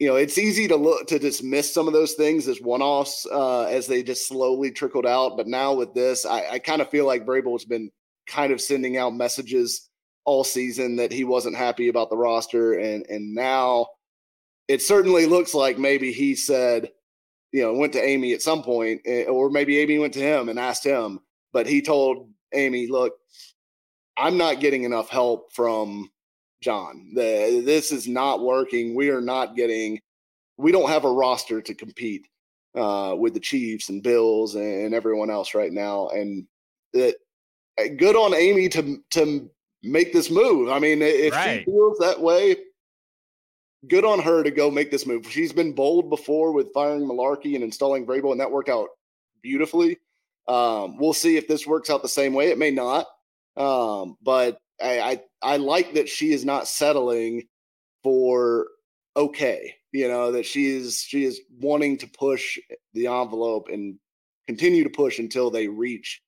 you 0.03 0.09
know, 0.09 0.17
it's 0.17 0.37
easy 0.37 0.67
to 0.67 0.75
look 0.75 1.07
to 1.07 1.17
dismiss 1.17 1.73
some 1.73 1.87
of 1.87 1.93
those 1.93 2.11
things 2.15 2.49
as 2.49 2.59
one-offs 2.59 3.25
uh, 3.31 3.61
as 3.61 3.87
they 3.87 4.03
just 4.03 4.27
slowly 4.27 4.69
trickled 4.69 5.05
out. 5.05 5.37
But 5.37 5.47
now 5.47 5.73
with 5.73 5.93
this, 5.93 6.25
I, 6.25 6.45
I 6.51 6.59
kind 6.59 6.81
of 6.81 6.89
feel 6.89 7.07
like 7.07 7.25
Vrabel 7.25 7.53
has 7.53 7.63
been 7.63 7.89
kind 8.27 8.51
of 8.51 8.59
sending 8.59 8.97
out 8.97 9.13
messages 9.13 9.89
all 10.25 10.43
season 10.43 10.97
that 10.97 11.13
he 11.13 11.23
wasn't 11.23 11.55
happy 11.55 11.87
about 11.87 12.09
the 12.09 12.17
roster, 12.17 12.73
and 12.73 13.05
and 13.07 13.33
now 13.33 13.87
it 14.67 14.81
certainly 14.81 15.25
looks 15.25 15.53
like 15.53 15.77
maybe 15.77 16.11
he 16.11 16.35
said, 16.35 16.89
you 17.53 17.63
know, 17.63 17.73
went 17.73 17.93
to 17.93 18.03
Amy 18.03 18.33
at 18.33 18.41
some 18.41 18.61
point, 18.61 18.99
eh, 19.05 19.23
or 19.23 19.49
maybe 19.49 19.79
Amy 19.79 19.99
went 19.99 20.15
to 20.15 20.19
him 20.19 20.49
and 20.49 20.59
asked 20.59 20.85
him, 20.85 21.21
but 21.53 21.65
he 21.65 21.81
told 21.81 22.29
Amy, 22.53 22.87
look, 22.87 23.13
I'm 24.17 24.35
not 24.35 24.59
getting 24.59 24.83
enough 24.83 25.07
help 25.07 25.53
from 25.53 26.09
John. 26.63 27.11
The, 27.13 27.61
this 27.65 27.91
is 27.91 28.07
not 28.07 28.41
working. 28.41 28.95
We 28.95 29.09
are 29.09 29.21
not 29.21 29.55
getting, 29.55 29.99
we 30.57 30.71
don't 30.71 30.89
have 30.89 31.05
a 31.05 31.11
roster 31.11 31.61
to 31.61 31.75
compete 31.75 32.27
uh, 32.75 33.15
with 33.17 33.33
the 33.33 33.39
Chiefs 33.39 33.89
and 33.89 34.01
Bills 34.01 34.55
and 34.55 34.93
everyone 34.93 35.29
else 35.29 35.53
right 35.53 35.71
now. 35.71 36.09
And 36.09 36.47
it, 36.93 37.17
eh, 37.77 37.89
good 37.89 38.15
on 38.15 38.33
Amy 38.33 38.69
to 38.69 38.97
to 39.11 39.49
make 39.83 40.13
this 40.13 40.31
move. 40.31 40.69
I 40.69 40.79
mean, 40.79 41.01
if 41.01 41.33
right. 41.33 41.59
she 41.59 41.65
feels 41.65 41.97
that 41.99 42.19
way, 42.19 42.55
good 43.87 44.05
on 44.05 44.19
her 44.19 44.43
to 44.43 44.51
go 44.51 44.71
make 44.71 44.91
this 44.91 45.05
move. 45.05 45.29
She's 45.29 45.53
been 45.53 45.73
bold 45.73 46.09
before 46.09 46.53
with 46.53 46.73
firing 46.73 47.01
Mularkey 47.01 47.55
and 47.55 47.63
installing 47.63 48.05
Vrabel, 48.05 48.31
and 48.31 48.39
that 48.39 48.51
worked 48.51 48.69
out 48.69 48.89
beautifully. 49.41 49.97
Um, 50.47 50.97
we'll 50.97 51.13
see 51.13 51.37
if 51.37 51.47
this 51.47 51.67
works 51.67 51.89
out 51.89 52.01
the 52.01 52.09
same 52.09 52.33
way. 52.33 52.49
It 52.49 52.57
may 52.57 52.71
not, 52.71 53.07
um, 53.57 54.17
but 54.21 54.57
I, 54.81 54.99
I 54.99 55.21
I 55.43 55.57
like 55.57 55.93
that 55.93 56.09
she 56.09 56.31
is 56.31 56.45
not 56.45 56.67
settling 56.67 57.43
for 58.03 58.67
okay. 59.15 59.75
You 59.91 60.07
know 60.07 60.31
that 60.31 60.45
she 60.45 60.75
is 60.75 61.01
she 61.01 61.23
is 61.23 61.41
wanting 61.59 61.97
to 61.97 62.07
push 62.07 62.57
the 62.93 63.07
envelope 63.07 63.67
and 63.71 63.99
continue 64.47 64.83
to 64.83 64.89
push 64.89 65.19
until 65.19 65.51
they 65.51 65.67
reach 65.67 66.21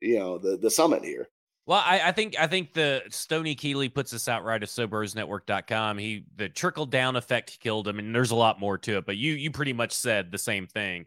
you 0.00 0.18
know 0.18 0.38
the 0.38 0.56
the 0.56 0.70
summit 0.70 1.04
here. 1.04 1.28
Well, 1.66 1.82
I, 1.84 2.00
I, 2.04 2.12
think 2.12 2.38
I 2.38 2.46
think 2.46 2.74
the 2.74 3.02
Stony 3.10 3.56
Keeley 3.56 3.88
puts 3.88 4.12
this 4.12 4.28
out 4.28 4.44
right 4.44 4.62
at 4.62 4.68
SoBrosNetwork.com. 4.68 5.98
He 5.98 6.24
the 6.36 6.48
trickle 6.48 6.86
down 6.86 7.16
effect 7.16 7.58
killed 7.58 7.88
him, 7.88 7.98
and 7.98 8.14
there's 8.14 8.30
a 8.30 8.36
lot 8.36 8.60
more 8.60 8.78
to 8.78 8.98
it. 8.98 9.06
But 9.06 9.16
you 9.16 9.32
you 9.32 9.50
pretty 9.50 9.72
much 9.72 9.90
said 9.92 10.30
the 10.30 10.38
same 10.38 10.68
thing 10.68 11.06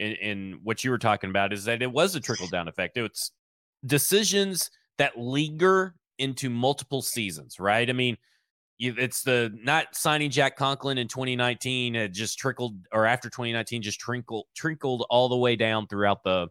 in, 0.00 0.12
in 0.14 0.60
what 0.64 0.82
you 0.82 0.90
were 0.90 0.98
talking 0.98 1.30
about 1.30 1.52
is 1.52 1.66
that 1.66 1.80
it 1.80 1.92
was 1.92 2.16
a 2.16 2.20
trickle 2.20 2.48
down 2.48 2.66
effect. 2.66 2.96
It's 2.96 3.30
decisions 3.86 4.70
that 4.98 5.16
linger 5.16 5.94
into 6.20 6.50
multiple 6.50 7.02
seasons, 7.02 7.58
right? 7.58 7.88
I 7.88 7.92
mean, 7.92 8.16
it's 8.78 9.22
the 9.22 9.52
not 9.62 9.94
signing 9.94 10.30
Jack 10.30 10.56
Conklin 10.56 10.96
in 10.96 11.08
2019 11.08 11.94
had 11.94 12.14
just 12.14 12.38
trickled, 12.38 12.76
or 12.92 13.04
after 13.04 13.28
2019 13.28 13.82
just 13.82 14.00
trickled 14.00 14.46
trickled 14.54 15.06
all 15.10 15.28
the 15.28 15.36
way 15.36 15.56
down 15.56 15.86
throughout 15.86 16.22
the 16.22 16.48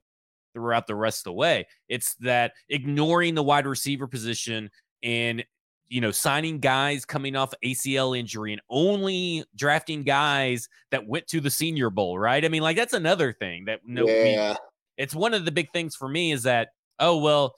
throughout 0.53 0.87
the 0.87 0.95
rest 0.95 1.21
of 1.21 1.23
the 1.25 1.33
way. 1.33 1.67
It's 1.87 2.15
that 2.15 2.53
ignoring 2.69 3.35
the 3.35 3.43
wide 3.43 3.65
receiver 3.65 4.07
position 4.07 4.69
and 5.01 5.43
you 5.89 6.01
know, 6.01 6.11
signing 6.11 6.59
guys 6.59 7.03
coming 7.03 7.35
off 7.35 7.51
ACL 7.65 8.17
injury 8.17 8.53
and 8.53 8.61
only 8.69 9.43
drafting 9.55 10.03
guys 10.03 10.69
that 10.91 11.07
went 11.07 11.25
to 11.27 11.41
the 11.41 11.49
Senior 11.49 11.89
Bowl, 11.89 12.17
right? 12.19 12.45
I 12.45 12.47
mean, 12.47 12.61
like 12.61 12.77
that's 12.77 12.93
another 12.93 13.33
thing 13.33 13.65
that 13.65 13.79
no, 13.85 14.05
yeah. 14.05 14.55
it's 14.97 15.15
one 15.15 15.33
of 15.33 15.45
the 15.45 15.51
big 15.51 15.71
things 15.73 15.95
for 15.95 16.07
me 16.07 16.31
is 16.31 16.43
that 16.43 16.69
oh 16.99 17.17
well, 17.17 17.55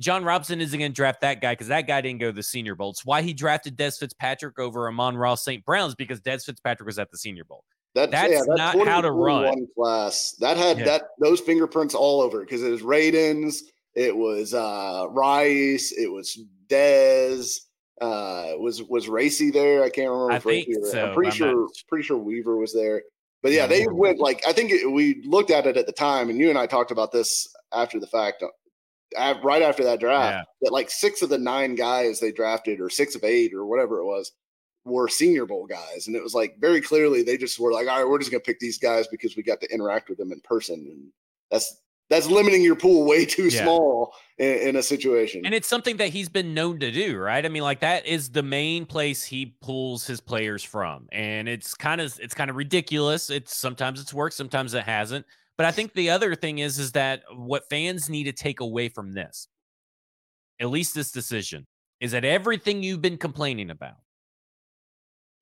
Jon 0.00 0.24
Robson 0.24 0.60
isn't 0.60 0.78
going 0.78 0.90
to 0.90 0.94
draft 0.94 1.22
that 1.22 1.40
guy 1.40 1.52
because 1.52 1.68
that 1.68 1.86
guy 1.86 2.00
didn't 2.00 2.20
go 2.20 2.26
to 2.26 2.32
the 2.32 2.42
Senior 2.42 2.74
Bowl. 2.74 2.90
It's 2.90 3.04
why 3.04 3.22
he 3.22 3.32
drafted 3.32 3.76
Dez 3.76 3.98
Fitzpatrick 3.98 4.58
over 4.58 4.88
Amon-Ra 4.88 5.34
St. 5.36 5.64
Brown's 5.64 5.94
because 5.94 6.20
Dez 6.20 6.44
Fitzpatrick 6.44 6.86
was 6.86 6.98
at 6.98 7.10
the 7.10 7.18
Senior 7.18 7.44
Bowl. 7.44 7.64
That's, 7.94 8.12
that's 8.12 8.32
yeah, 8.32 8.40
that 8.46 8.76
not 8.76 8.86
how 8.86 9.00
to 9.00 9.10
run. 9.10 9.66
Class 9.74 10.32
that 10.40 10.58
had 10.58 10.78
yeah. 10.78 10.84
that 10.84 11.02
those 11.18 11.40
fingerprints 11.40 11.94
all 11.94 12.20
over 12.20 12.40
because 12.40 12.62
it 12.62 12.68
was 12.68 12.82
Radunz, 12.82 13.60
it 13.94 14.14
was 14.14 14.52
uh 14.52 15.06
Rice, 15.08 15.92
it 15.92 16.12
was 16.12 16.38
Dez. 16.68 17.56
Uh, 17.98 18.52
was 18.58 18.82
was 18.82 19.08
Racey 19.08 19.50
there? 19.50 19.82
I 19.82 19.88
can't 19.88 20.10
remember. 20.10 20.32
I 20.32 20.38
think 20.38 20.68
so. 20.82 21.06
I'm 21.06 21.14
pretty 21.14 21.30
I'm 21.30 21.36
sure. 21.36 21.60
Not... 21.62 21.70
Pretty 21.88 22.04
sure 22.04 22.18
Weaver 22.18 22.58
was 22.58 22.74
there. 22.74 23.02
But 23.42 23.52
yeah, 23.52 23.66
they 23.66 23.86
went 23.90 24.18
like 24.18 24.42
I 24.46 24.52
think 24.52 24.70
it, 24.70 24.90
we 24.90 25.22
looked 25.24 25.50
at 25.50 25.66
it 25.66 25.78
at 25.78 25.86
the 25.86 25.92
time, 25.92 26.28
and 26.28 26.38
you 26.38 26.50
and 26.50 26.58
I 26.58 26.66
talked 26.66 26.90
about 26.90 27.12
this 27.12 27.48
after 27.72 27.98
the 27.98 28.06
fact, 28.06 28.44
right 29.42 29.62
after 29.62 29.84
that 29.84 30.00
draft. 30.00 30.34
Yeah. 30.34 30.42
That 30.62 30.72
like 30.72 30.90
six 30.90 31.22
of 31.22 31.28
the 31.28 31.38
nine 31.38 31.74
guys 31.74 32.20
they 32.20 32.32
drafted, 32.32 32.80
or 32.80 32.90
six 32.90 33.14
of 33.14 33.24
eight, 33.24 33.54
or 33.54 33.66
whatever 33.66 33.98
it 33.98 34.04
was, 34.04 34.32
were 34.84 35.08
Senior 35.08 35.46
Bowl 35.46 35.66
guys, 35.66 36.06
and 36.06 36.16
it 36.16 36.22
was 36.22 36.34
like 36.34 36.56
very 36.60 36.80
clearly 36.80 37.22
they 37.22 37.36
just 37.36 37.58
were 37.58 37.72
like, 37.72 37.88
all 37.88 37.98
right, 37.98 38.08
we're 38.08 38.18
just 38.18 38.30
gonna 38.30 38.40
pick 38.40 38.60
these 38.60 38.78
guys 38.78 39.06
because 39.08 39.36
we 39.36 39.42
got 39.42 39.60
to 39.60 39.72
interact 39.72 40.08
with 40.08 40.18
them 40.18 40.32
in 40.32 40.40
person, 40.40 40.86
and 40.90 41.08
that's 41.50 41.80
that's 42.08 42.28
limiting 42.28 42.62
your 42.62 42.76
pool 42.76 43.04
way 43.04 43.24
too 43.24 43.48
yeah. 43.48 43.62
small 43.62 44.14
in, 44.38 44.68
in, 44.68 44.76
a 44.76 44.82
situation. 44.82 45.44
And 45.44 45.54
it's 45.54 45.66
something 45.66 45.96
that 45.96 46.10
he's 46.10 46.28
been 46.28 46.54
known 46.54 46.78
to 46.78 46.92
do, 46.92 47.18
right? 47.18 47.44
I 47.44 47.48
mean, 47.48 47.62
like 47.62 47.80
that 47.80 48.06
is 48.06 48.30
the 48.30 48.44
main 48.44 48.86
place 48.86 49.24
he 49.24 49.56
pulls 49.60 50.06
his 50.06 50.20
players 50.20 50.62
from. 50.62 51.08
And 51.10 51.48
it's 51.48 51.74
kind 51.74 52.00
of 52.00 52.18
it's 52.20 52.34
kind 52.34 52.48
of 52.48 52.56
ridiculous. 52.56 53.28
It's 53.28 53.56
sometimes 53.56 54.00
it's 54.00 54.14
worked, 54.14 54.36
sometimes 54.36 54.74
it 54.74 54.84
hasn't. 54.84 55.26
But 55.56 55.66
I 55.66 55.70
think 55.72 55.92
the 55.94 56.10
other 56.10 56.34
thing 56.34 56.58
is 56.58 56.78
is 56.78 56.92
that 56.92 57.22
what 57.34 57.68
fans 57.68 58.08
need 58.10 58.24
to 58.24 58.32
take 58.32 58.60
away 58.60 58.88
from 58.88 59.12
this, 59.12 59.48
at 60.60 60.68
least 60.68 60.94
this 60.94 61.10
decision, 61.10 61.66
is 62.00 62.12
that 62.12 62.24
everything 62.24 62.82
you've 62.82 63.02
been 63.02 63.16
complaining 63.18 63.70
about 63.70 63.96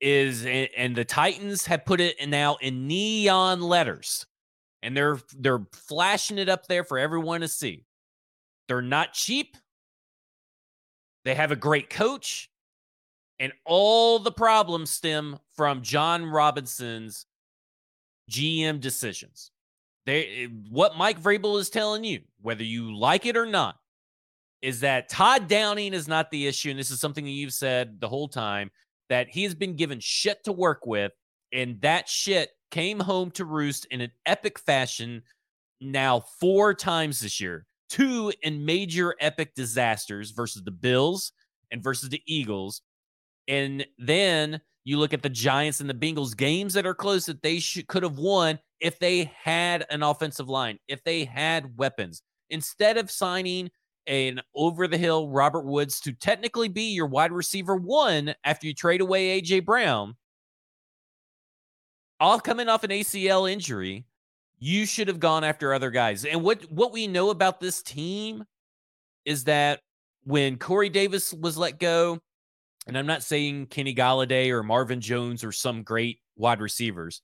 is 0.01 0.45
and 0.47 0.95
the 0.95 1.05
Titans 1.05 1.67
have 1.67 1.85
put 1.85 2.01
it 2.01 2.17
now 2.29 2.57
in 2.57 2.87
neon 2.87 3.61
letters 3.61 4.27
and 4.85 4.95
they're 4.95 5.19
they're 5.39 5.67
flashing 5.73 6.39
it 6.39 6.49
up 6.49 6.67
there 6.67 6.85
for 6.85 6.99
everyone 6.99 7.41
to 7.41 7.49
see. 7.49 7.85
They're 8.69 8.83
not 8.83 9.15
cheap. 9.15 9.57
They 11.25 11.35
have 11.35 11.51
a 11.51 11.57
great 11.57 11.89
coach, 11.89 12.51
and 13.41 13.53
all 13.65 14.19
the 14.19 14.31
problems 14.31 14.91
stem 14.91 15.39
from 15.57 15.81
Jon 15.81 16.27
Robinson's 16.27 17.25
GM 18.31 18.79
decisions. 18.79 19.51
They 20.07 20.45
eh, 20.45 20.49
what 20.69 20.97
Mike 20.97 21.21
Vrabel 21.21 21.59
is 21.59 21.71
telling 21.71 22.05
you, 22.05 22.21
whether 22.41 22.65
you 22.65 22.97
like 22.97 23.27
it 23.27 23.37
or 23.37 23.47
not, 23.47 23.77
is 24.63 24.81
that 24.81 25.09
Todd 25.09 25.49
Downing 25.49 25.95
is 25.95 26.09
not 26.09 26.31
the 26.31 26.47
issue, 26.47 26.71
and 26.71 26.79
this 26.79 26.91
is 26.91 27.01
something 27.01 27.27
you've 27.27 27.53
said 27.53 28.01
the 28.01 28.09
whole 28.09 28.29
time 28.29 28.71
that 29.09 29.29
he 29.29 29.43
has 29.43 29.55
been 29.55 29.77
given 29.77 30.01
shit 30.01 30.43
to 30.45 30.53
work 30.53 30.87
with, 30.87 31.13
and 31.53 31.81
that 31.83 32.09
shit 32.09 32.51
came 32.71 32.99
home 32.99 33.31
to 33.33 33.45
roost 33.45 33.87
in 33.91 34.01
an 34.01 34.11
epic 34.27 34.59
fashion 34.59 35.23
now 35.81 36.21
four 36.41 36.75
times 36.75 37.21
this 37.21 37.41
year. 37.41 37.67
Two 37.89 38.33
in 38.43 38.65
major 38.65 39.15
epic 39.21 39.55
disasters 39.55 40.31
versus 40.31 40.63
the 40.65 40.71
Bills 40.71 41.33
and 41.71 41.83
versus 41.83 42.09
the 42.09 42.23
Eagles. 42.27 42.83
And 43.47 43.87
then 43.99 44.61
you 44.85 44.99
look 44.99 45.15
at 45.15 45.23
the 45.23 45.29
Giants 45.29 45.81
and 45.81 45.89
the 45.89 45.95
Bengals 45.95 46.37
games 46.37 46.75
that 46.75 46.87
are 46.87 46.95
close 46.95 47.27
that 47.27 47.43
they 47.43 47.59
should, 47.59 47.87
could 47.87 48.03
have 48.03 48.19
won 48.19 48.59
if 48.85 48.99
they 48.99 49.33
had 49.43 49.87
an 49.89 50.03
offensive 50.03 50.51
line, 50.51 50.79
if 50.89 51.03
they 51.05 51.25
had 51.25 51.79
weapons. 51.79 52.23
Instead 52.51 52.99
of 52.99 53.11
signing 53.11 53.71
an 54.07 54.43
over 54.55 54.87
the 54.87 54.99
hill 54.99 55.31
Robert 55.31 55.65
Woods 55.65 55.99
to 56.01 56.13
technically 56.13 56.69
be 56.69 56.93
your 56.93 57.07
wide 57.07 57.33
receiver 57.33 57.77
one 57.77 58.35
after 58.45 58.67
you 58.67 58.75
trade 58.75 59.01
away 59.01 59.41
AJ 59.41 59.65
Brown, 59.65 60.15
all 62.21 62.39
coming 62.39 62.69
off 62.69 62.85
an 62.85 62.91
ACL 62.91 63.51
injury, 63.51 64.05
you 64.59 64.85
should 64.85 65.09
have 65.09 65.19
gone 65.19 65.45
after 65.45 65.73
other 65.73 65.91
guys. 65.91 66.27
And 66.27 66.43
what 66.43 66.71
what 66.71 66.93
we 66.93 67.07
know 67.07 67.31
about 67.31 67.61
this 67.61 67.83
team 67.83 68.45
is 69.25 69.45
that 69.45 69.81
when 70.25 70.59
Corey 70.59 70.91
Davis 70.91 71.33
was 71.33 71.57
let 71.57 71.81
go, 71.81 72.19
and 72.87 72.99
I'm 72.99 73.07
not 73.07 73.23
saying 73.23 73.69
Kenny 73.69 73.95
Golladay 73.95 74.51
or 74.51 74.63
Marvin 74.63 75.01
Jones 75.01 75.43
or 75.43 75.53
some 75.53 75.83
great 75.83 76.19
wide 76.37 76.61
receivers, 76.61 77.23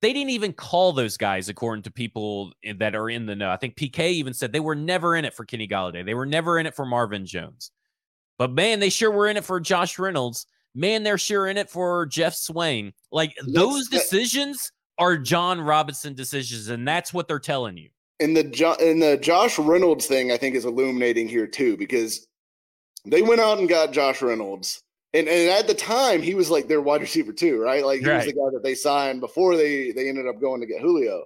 they 0.00 0.12
didn't 0.12 0.30
even 0.30 0.52
call 0.52 0.92
those 0.92 1.16
guys 1.16 1.48
according 1.48 1.82
to 1.82 1.90
people 1.90 2.52
that 2.76 2.94
are 2.94 3.10
in 3.10 3.26
the 3.26 3.34
know. 3.34 3.50
I 3.50 3.56
think 3.56 3.76
PK 3.76 4.10
even 4.12 4.32
said 4.32 4.52
they 4.52 4.60
were 4.60 4.74
never 4.74 5.16
in 5.16 5.24
it 5.24 5.34
for 5.34 5.44
Kenny 5.44 5.66
Golladay. 5.66 6.04
They 6.04 6.14
were 6.14 6.26
never 6.26 6.58
in 6.58 6.66
it 6.66 6.74
for 6.74 6.86
Marvin 6.86 7.26
Jones. 7.26 7.70
But 8.38 8.52
man, 8.52 8.78
they 8.78 8.90
sure 8.90 9.10
were 9.10 9.26
in 9.26 9.36
it 9.36 9.44
for 9.44 9.58
Josh 9.58 9.98
Reynolds 9.98 10.46
man, 10.78 11.02
they're 11.02 11.18
sure 11.18 11.48
in 11.48 11.56
it 11.56 11.68
for 11.68 12.06
Jeff 12.06 12.34
Swain. 12.34 12.92
Like 13.10 13.34
those 13.46 13.88
decisions 13.88 14.72
are 14.98 15.16
Jon 15.16 15.60
Robinson 15.60 16.14
decisions, 16.14 16.68
and 16.68 16.86
that's 16.86 17.12
what 17.12 17.28
they're 17.28 17.38
telling 17.38 17.76
you. 17.76 17.90
And 18.20 18.36
the 18.36 18.44
jo- 18.44 18.76
and 18.80 19.02
the 19.02 19.16
Josh 19.16 19.58
Reynolds 19.58 20.06
thing, 20.06 20.32
I 20.32 20.36
think, 20.36 20.54
is 20.54 20.64
illuminating 20.64 21.28
here 21.28 21.46
too, 21.46 21.76
because 21.76 22.26
they 23.04 23.22
went 23.22 23.40
out 23.40 23.58
and 23.58 23.68
got 23.68 23.92
Josh 23.92 24.22
Reynolds. 24.22 24.82
And, 25.14 25.26
and 25.26 25.50
at 25.50 25.66
the 25.66 25.74
time, 25.74 26.20
he 26.20 26.34
was 26.34 26.50
like 26.50 26.68
their 26.68 26.82
wide 26.82 27.00
receiver 27.00 27.32
too, 27.32 27.60
right? 27.60 27.84
Like 27.84 28.00
he 28.00 28.06
right. 28.06 28.16
was 28.16 28.26
the 28.26 28.32
guy 28.32 28.50
that 28.52 28.62
they 28.62 28.74
signed 28.74 29.20
before 29.20 29.56
they 29.56 29.90
they 29.92 30.08
ended 30.08 30.26
up 30.26 30.40
going 30.40 30.60
to 30.60 30.66
get 30.66 30.82
Julio. 30.82 31.24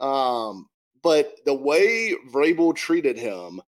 Um, 0.00 0.68
but 1.02 1.34
the 1.44 1.54
way 1.54 2.14
Vrabel 2.32 2.74
treated 2.74 3.18
him 3.18 3.60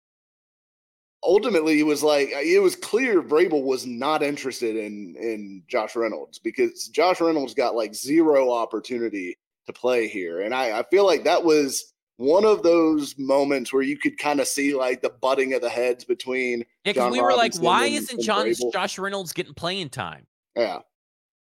ultimately, 1.25 1.80
it 1.80 1.86
was 1.86 2.04
like 2.04 2.30
it 2.32 2.60
was 2.60 2.75
clear 2.75 3.21
Vrabel 3.21 3.63
was 3.63 3.86
not 3.86 4.23
interested 4.23 4.75
in 4.75 5.15
in 5.17 5.63
Josh 5.67 5.95
Reynolds 5.95 6.39
because 6.39 6.88
Josh 6.88 7.19
Reynolds 7.19 7.54
got 7.54 7.75
like 7.75 7.93
zero 7.93 8.51
opportunity 8.51 9.38
to 9.65 9.73
play 9.73 10.08
here, 10.08 10.41
and 10.41 10.54
I, 10.54 10.80
I 10.80 10.84
feel 10.84 11.06
like 11.06 11.23
that 11.23 11.43
was 11.43 11.93
one 12.17 12.45
of 12.45 12.63
those 12.63 13.15
moments 13.17 13.73
where 13.73 13.82
you 13.82 13.97
could 13.97 14.17
kind 14.17 14.39
of 14.39 14.47
see 14.47 14.73
like 14.73 15.01
the 15.01 15.10
butting 15.10 15.54
of 15.54 15.62
the 15.62 15.69
heads 15.69 16.04
between. 16.04 16.60
Yeah, 16.84 16.93
because 16.93 17.12
we 17.12 17.21
were 17.21 17.34
like, 17.34 17.56
why 17.58 17.86
and, 17.86 17.95
isn't 17.95 18.21
John, 18.21 18.54
Josh 18.71 18.97
Reynolds 18.97 19.34
getting 19.34 19.54
playing 19.54 19.89
time? 19.89 20.28
Yeah, 20.56 20.80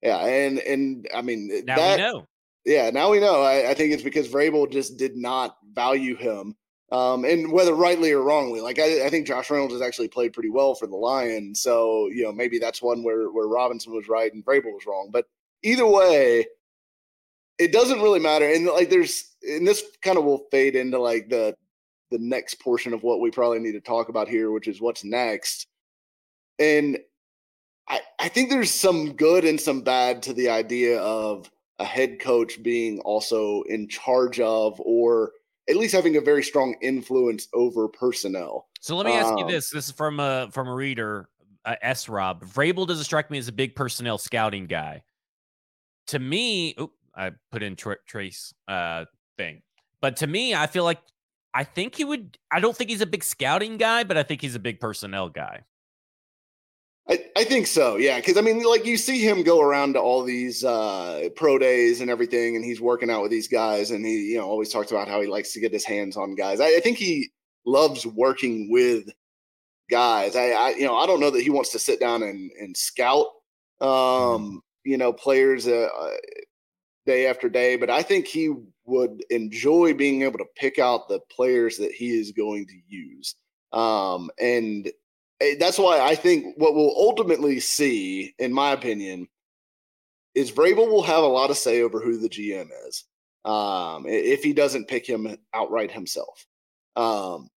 yeah, 0.01 0.25
and 0.25 0.59
and 0.59 1.07
I 1.13 1.21
mean 1.21 1.63
now 1.65 1.75
that, 1.75 1.97
we 1.97 2.03
know. 2.03 2.27
Yeah, 2.65 2.89
now 2.89 3.11
we 3.11 3.19
know. 3.19 3.41
I, 3.41 3.71
I 3.71 3.73
think 3.73 3.93
it's 3.93 4.03
because 4.03 4.27
Vrabel 4.27 4.71
just 4.71 4.97
did 4.97 5.17
not 5.17 5.57
value 5.73 6.15
him 6.15 6.55
um, 6.93 7.25
and 7.25 7.51
whether 7.51 7.73
rightly 7.73 8.11
or 8.11 8.21
wrongly, 8.21 8.61
like 8.61 8.77
I, 8.77 9.07
I, 9.07 9.09
think 9.09 9.25
Josh 9.25 9.49
Reynolds 9.49 9.73
has 9.73 9.81
actually 9.81 10.09
played 10.09 10.31
pretty 10.31 10.51
well 10.51 10.75
for 10.75 10.85
the 10.85 10.95
Lions. 10.95 11.59
So, 11.59 12.07
you 12.09 12.21
know, 12.21 12.31
maybe 12.31 12.59
that's 12.59 12.83
one 12.83 13.01
where, 13.01 13.31
where 13.31 13.47
Robinson 13.47 13.95
was 13.95 14.07
right 14.07 14.31
and 14.31 14.45
Vrabel 14.45 14.73
was 14.73 14.85
wrong. 14.85 15.09
But 15.11 15.25
either 15.63 15.87
way, 15.87 16.45
it 17.59 17.71
doesn't 17.71 18.01
really 18.01 18.19
matter. 18.19 18.47
And 18.47 18.65
like 18.65 18.89
there's 18.89 19.31
and 19.43 19.67
this 19.67 19.83
kind 20.01 20.17
of 20.17 20.23
will 20.23 20.45
fade 20.51 20.75
into 20.75 20.99
like 20.99 21.29
the 21.29 21.55
the 22.11 22.19
next 22.19 22.55
portion 22.55 22.93
of 22.93 23.03
what 23.03 23.19
we 23.19 23.31
probably 23.31 23.59
need 23.59 23.71
to 23.73 23.81
talk 23.81 24.09
about 24.09 24.27
here, 24.27 24.51
which 24.51 24.67
is 24.67 24.79
what's 24.79 25.03
next. 25.03 25.67
And 26.59 26.99
I, 27.87 28.01
I 28.19 28.27
think 28.29 28.49
there's 28.49 28.71
some 28.71 29.13
good 29.13 29.43
and 29.45 29.59
some 29.59 29.81
bad 29.81 30.21
to 30.23 30.33
the 30.33 30.49
idea 30.49 30.99
of 31.01 31.49
a 31.79 31.85
head 31.85 32.19
coach 32.19 32.61
being 32.61 32.99
also 32.99 33.63
in 33.63 33.87
charge 33.87 34.39
of 34.39 34.79
or 34.79 35.31
at 35.69 35.75
least 35.75 35.95
having 35.95 36.15
a 36.17 36.21
very 36.21 36.43
strong 36.43 36.75
influence 36.81 37.47
over 37.53 37.87
personnel. 37.87 38.67
So 38.79 38.95
let 38.95 39.05
me 39.05 39.13
ask 39.13 39.31
um, 39.31 39.37
you 39.39 39.47
this: 39.47 39.69
This 39.69 39.87
is 39.87 39.91
from 39.91 40.19
a 40.19 40.49
from 40.51 40.67
a 40.67 40.73
reader, 40.73 41.29
uh, 41.65 41.75
S. 41.81 42.09
Rob. 42.09 42.43
Vrabel 42.43 42.87
doesn't 42.87 43.05
strike 43.05 43.31
me 43.31 43.37
as 43.37 43.47
a 43.47 43.53
big 43.53 43.75
personnel 43.75 44.17
scouting 44.17 44.65
guy. 44.65 45.03
To 46.07 46.19
me, 46.19 46.75
I 47.15 47.31
put 47.51 47.63
in 47.63 47.75
tra- 47.75 47.97
trace 48.07 48.53
uh, 48.67 49.05
thing, 49.37 49.61
but 50.01 50.17
to 50.17 50.27
me, 50.27 50.55
I 50.55 50.67
feel 50.67 50.83
like 50.83 50.99
I 51.53 51.63
think 51.63 51.95
he 51.95 52.03
would. 52.03 52.37
I 52.51 52.59
don't 52.59 52.75
think 52.75 52.89
he's 52.89 53.01
a 53.01 53.05
big 53.05 53.23
scouting 53.23 53.77
guy, 53.77 54.03
but 54.03 54.17
I 54.17 54.23
think 54.23 54.41
he's 54.41 54.55
a 54.55 54.59
big 54.59 54.79
personnel 54.79 55.29
guy. 55.29 55.63
I, 57.09 57.25
I 57.35 57.43
think 57.43 57.67
so, 57.67 57.97
yeah. 57.97 58.17
Because 58.17 58.37
I 58.37 58.41
mean, 58.41 58.63
like 58.63 58.85
you 58.85 58.95
see 58.95 59.19
him 59.19 59.43
go 59.43 59.61
around 59.61 59.93
to 59.93 59.99
all 59.99 60.23
these 60.23 60.63
uh, 60.63 61.27
pro 61.35 61.59
days 61.59 61.99
and 61.99 62.09
everything, 62.09 62.55
and 62.55 62.63
he's 62.63 62.79
working 62.79 63.09
out 63.09 63.21
with 63.21 63.31
these 63.31 63.47
guys, 63.47 63.91
and 63.91 64.05
he, 64.05 64.31
you 64.31 64.37
know, 64.37 64.45
always 64.45 64.69
talks 64.69 64.91
about 64.91 65.07
how 65.07 65.19
he 65.21 65.27
likes 65.27 65.51
to 65.53 65.59
get 65.59 65.73
his 65.73 65.85
hands 65.85 66.15
on 66.15 66.35
guys. 66.35 66.61
I, 66.61 66.77
I 66.77 66.79
think 66.79 66.97
he 66.97 67.31
loves 67.65 68.05
working 68.05 68.71
with 68.71 69.09
guys. 69.89 70.35
I, 70.35 70.51
I, 70.51 70.69
you 70.71 70.85
know, 70.85 70.95
I 70.95 71.05
don't 71.05 71.19
know 71.19 71.29
that 71.29 71.41
he 71.41 71.49
wants 71.49 71.71
to 71.73 71.79
sit 71.79 71.99
down 71.99 72.23
and 72.23 72.49
and 72.59 72.75
scout, 72.75 73.27
mm-hmm. 73.81 73.85
um, 74.45 74.61
you 74.85 74.97
know, 74.97 75.11
players 75.11 75.67
uh, 75.67 75.89
uh, 75.99 76.11
day 77.05 77.27
after 77.27 77.49
day, 77.49 77.75
but 77.75 77.89
I 77.89 78.01
think 78.01 78.27
he 78.27 78.53
would 78.85 79.23
enjoy 79.29 79.93
being 79.93 80.21
able 80.23 80.39
to 80.39 80.45
pick 80.55 80.79
out 80.79 81.07
the 81.07 81.19
players 81.31 81.77
that 81.77 81.91
he 81.91 82.11
is 82.11 82.31
going 82.31 82.67
to 82.67 82.79
use. 82.87 83.35
Um, 83.71 84.29
and 84.39 84.91
Eh, 85.43 85.55
that's 85.59 85.79
why 85.79 85.99
I 85.99 86.15
think 86.15 86.55
what 86.57 86.75
we'll 86.75 86.95
ultimately 86.95 87.59
see, 87.59 88.33
in 88.39 88.53
my 88.53 88.71
opinion, 88.71 89.27
is 90.35 90.51
Vrabel 90.51 90.89
will 90.89 91.03
have 91.03 91.23
a 91.23 91.27
lot 91.27 91.49
of 91.49 91.57
say 91.57 91.81
over 91.81 91.99
who 91.99 92.17
the 92.17 92.29
GM 92.29 92.69
is 92.87 93.05
um, 93.45 94.05
if 94.07 94.43
he 94.43 94.53
doesn't 94.53 94.87
pick 94.87 95.05
him 95.05 95.37
outright 95.53 95.91
himself. 95.91 96.45
Um, 96.95 97.49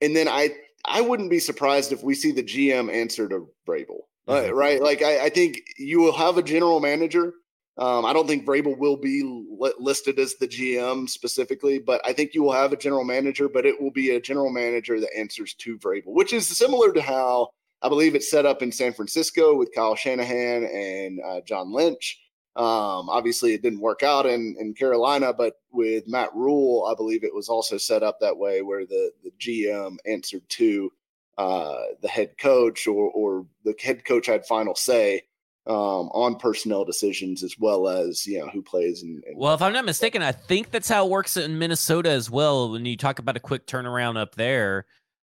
and 0.00 0.14
then 0.14 0.28
I 0.28 0.50
I 0.84 1.00
wouldn't 1.00 1.30
be 1.30 1.40
surprised 1.40 1.92
if 1.92 2.02
we 2.02 2.14
see 2.14 2.32
the 2.32 2.42
GM 2.42 2.92
answer 2.92 3.28
to 3.28 3.48
Vrabel, 3.66 4.02
mm-hmm. 4.28 4.54
right? 4.54 4.80
Like 4.80 5.02
I, 5.02 5.26
I 5.26 5.28
think 5.28 5.60
you 5.76 6.00
will 6.00 6.16
have 6.16 6.38
a 6.38 6.42
general 6.42 6.80
manager 6.80 7.34
um, 7.78 8.04
I 8.04 8.12
don't 8.12 8.26
think 8.26 8.44
Vrabel 8.44 8.76
will 8.76 8.96
be 8.96 9.22
li- 9.22 9.72
listed 9.78 10.18
as 10.18 10.34
the 10.34 10.48
GM 10.48 11.08
specifically, 11.08 11.78
but 11.78 12.00
I 12.04 12.12
think 12.12 12.34
you 12.34 12.42
will 12.42 12.52
have 12.52 12.72
a 12.72 12.76
general 12.76 13.04
manager, 13.04 13.48
but 13.48 13.64
it 13.64 13.80
will 13.80 13.92
be 13.92 14.10
a 14.10 14.20
general 14.20 14.50
manager 14.50 14.98
that 14.98 15.16
answers 15.16 15.54
to 15.54 15.78
Vrabel, 15.78 16.06
which 16.12 16.32
is 16.32 16.48
similar 16.48 16.92
to 16.92 17.00
how 17.00 17.50
I 17.80 17.88
believe 17.88 18.16
it's 18.16 18.30
set 18.30 18.46
up 18.46 18.62
in 18.62 18.72
San 18.72 18.92
Francisco 18.92 19.56
with 19.56 19.72
Kyle 19.72 19.94
Shanahan 19.94 20.64
and 20.64 21.20
uh, 21.24 21.40
John 21.42 21.72
Lynch. 21.72 22.20
Um, 22.56 23.08
obviously, 23.08 23.54
it 23.54 23.62
didn't 23.62 23.80
work 23.80 24.02
out 24.02 24.26
in, 24.26 24.56
in 24.58 24.74
Carolina, 24.74 25.32
but 25.32 25.54
with 25.70 26.08
Matt 26.08 26.34
Rhule, 26.34 26.88
I 26.90 26.96
believe 26.96 27.22
it 27.22 27.34
was 27.34 27.48
also 27.48 27.78
set 27.78 28.02
up 28.02 28.18
that 28.18 28.36
way 28.36 28.62
where 28.62 28.84
the, 28.84 29.12
the 29.22 29.30
GM 29.38 29.98
answered 30.04 30.42
to 30.48 30.92
uh, 31.38 31.82
the 32.02 32.08
head 32.08 32.36
coach 32.38 32.88
or, 32.88 33.12
or 33.12 33.46
the 33.64 33.76
head 33.80 34.04
coach 34.04 34.26
had 34.26 34.44
final 34.44 34.74
say 34.74 35.22
um, 35.68 36.08
on 36.14 36.36
personnel 36.36 36.84
decisions 36.84 37.42
as 37.42 37.58
well 37.58 37.88
as 37.88 38.26
you 38.26 38.38
know 38.38 38.48
who 38.48 38.62
plays. 38.62 39.02
And, 39.02 39.22
and, 39.24 39.36
well, 39.36 39.54
if 39.54 39.60
I'm 39.60 39.72
not 39.72 39.84
mistaken, 39.84 40.22
I 40.22 40.32
think 40.32 40.70
that's 40.70 40.88
how 40.88 41.04
it 41.04 41.10
works 41.10 41.36
in 41.36 41.58
Minnesota 41.58 42.10
as 42.10 42.30
well. 42.30 42.70
When 42.70 42.86
you 42.86 42.96
talk 42.96 43.18
about 43.18 43.36
a 43.36 43.40
quick 43.40 43.66
turnaround 43.66 44.16
up 44.16 44.34
there, 44.34 44.86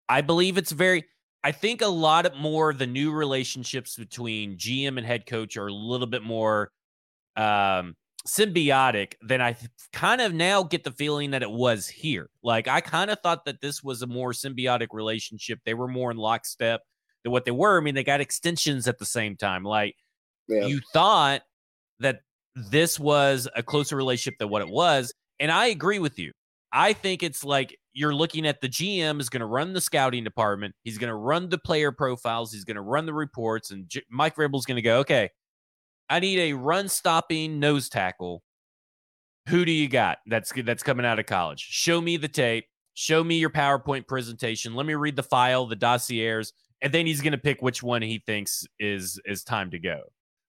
I 0.08 0.22
believe 0.22 0.58
it's 0.58 0.72
very. 0.72 1.06
I 1.44 1.52
think 1.54 1.82
a 1.82 1.88
lot 1.88 2.26
of 2.26 2.36
more 2.36 2.74
the 2.74 2.88
new 2.88 3.12
relationships 3.12 3.96
between 3.96 4.58
GM 4.58 4.98
and 4.98 5.06
head 5.06 5.26
coach 5.26 5.56
are 5.56 5.68
a 5.68 5.74
little 5.74 6.08
bit 6.08 6.22
more 6.22 6.72
um, 7.38 7.96
symbiotic 8.28 9.14
than 9.22 9.42
I 9.42 9.56
kind 9.94 10.20
of 10.20 10.34
now 10.34 10.64
get 10.64 10.84
the 10.84 10.92
feeling 10.92 11.32
that 11.32 11.44
it 11.44 11.52
was 11.52 11.88
here. 11.88 12.30
Like 12.44 12.68
I 12.68 12.82
kind 12.82 13.10
of 13.10 13.20
thought 13.22 13.46
that 13.46 13.62
this 13.62 13.84
was 13.84 14.02
a 14.02 14.08
more 14.08 14.32
symbiotic 14.32 14.88
relationship. 14.92 15.60
They 15.66 15.74
were 15.74 15.88
more 15.88 16.12
in 16.12 16.18
lockstep 16.18 16.82
than 17.24 17.32
what 17.32 17.46
they 17.46 17.52
were. 17.52 17.78
I 17.78 17.84
mean, 17.84 17.96
they 17.96 18.04
got 18.04 18.22
extensions 18.22 18.88
at 18.88 19.00
the 19.00 19.06
same 19.06 19.38
time. 19.38 19.64
Like 19.64 19.96
yeah. 20.50 20.66
you 20.66 20.82
thought 20.94 21.42
that 22.00 22.22
this 22.56 23.00
was 23.00 23.48
a 23.56 23.64
closer 23.64 23.96
relationship 23.96 24.38
than 24.40 24.50
what 24.50 24.62
it 24.62 24.70
was. 24.70 25.14
And 25.40 25.52
I 25.52 25.68
agree 25.68 26.00
with 26.00 26.20
you. 26.20 26.32
I 26.72 26.94
think 26.94 27.24
it's 27.24 27.44
like 27.44 27.78
you're 27.94 28.14
looking 28.14 28.46
at 28.46 28.62
the 28.62 28.70
GM 28.70 29.20
is 29.20 29.30
going 29.30 29.40
to 29.40 29.46
run 29.46 29.74
the 29.74 29.82
scouting 29.82 30.24
department. 30.24 30.76
He's 30.84 30.98
going 30.98 31.10
to 31.10 31.16
run 31.16 31.50
the 31.50 31.58
player 31.58 31.92
profiles. 31.92 32.52
He's 32.52 32.64
going 32.64 32.76
to 32.76 32.82
run 32.82 33.06
the 33.06 33.14
reports. 33.14 33.72
And 33.72 33.92
Mike 34.10 34.36
Vrabel's 34.36 34.66
going 34.66 34.76
to 34.76 34.82
go, 34.82 35.00
okay, 35.00 35.30
I 36.10 36.20
need 36.20 36.40
a 36.40 36.54
run 36.54 36.90
stopping 36.90 37.60
nose 37.60 37.90
tackle. 37.90 38.44
Who 39.48 39.66
do 39.66 39.72
you 39.72 39.88
got 39.88 40.20
that's 40.28 40.52
that's 40.64 40.84
coming 40.84 41.06
out 41.06 41.18
of 41.18 41.26
college? 41.26 41.60
Show 41.60 42.02
me 42.02 42.18
the 42.18 42.28
tape. 42.28 42.66
Show 42.94 43.24
me 43.24 43.40
your 43.40 43.50
PowerPoint 43.50 44.08
presentation. 44.08 44.76
Let 44.76 44.86
me 44.86 44.94
read 44.94 45.16
the 45.16 45.24
file, 45.24 45.66
the 45.66 45.76
dossiers, 45.76 46.54
and 46.82 46.94
then 46.94 47.08
he's 47.08 47.22
going 47.22 47.32
to 47.32 47.40
pick 47.40 47.62
which 47.62 47.82
one 47.82 48.02
he 48.02 48.22
thinks 48.26 48.66
is 48.80 49.20
is 49.26 49.44
time 49.44 49.72
to 49.72 49.80
go. 49.80 50.02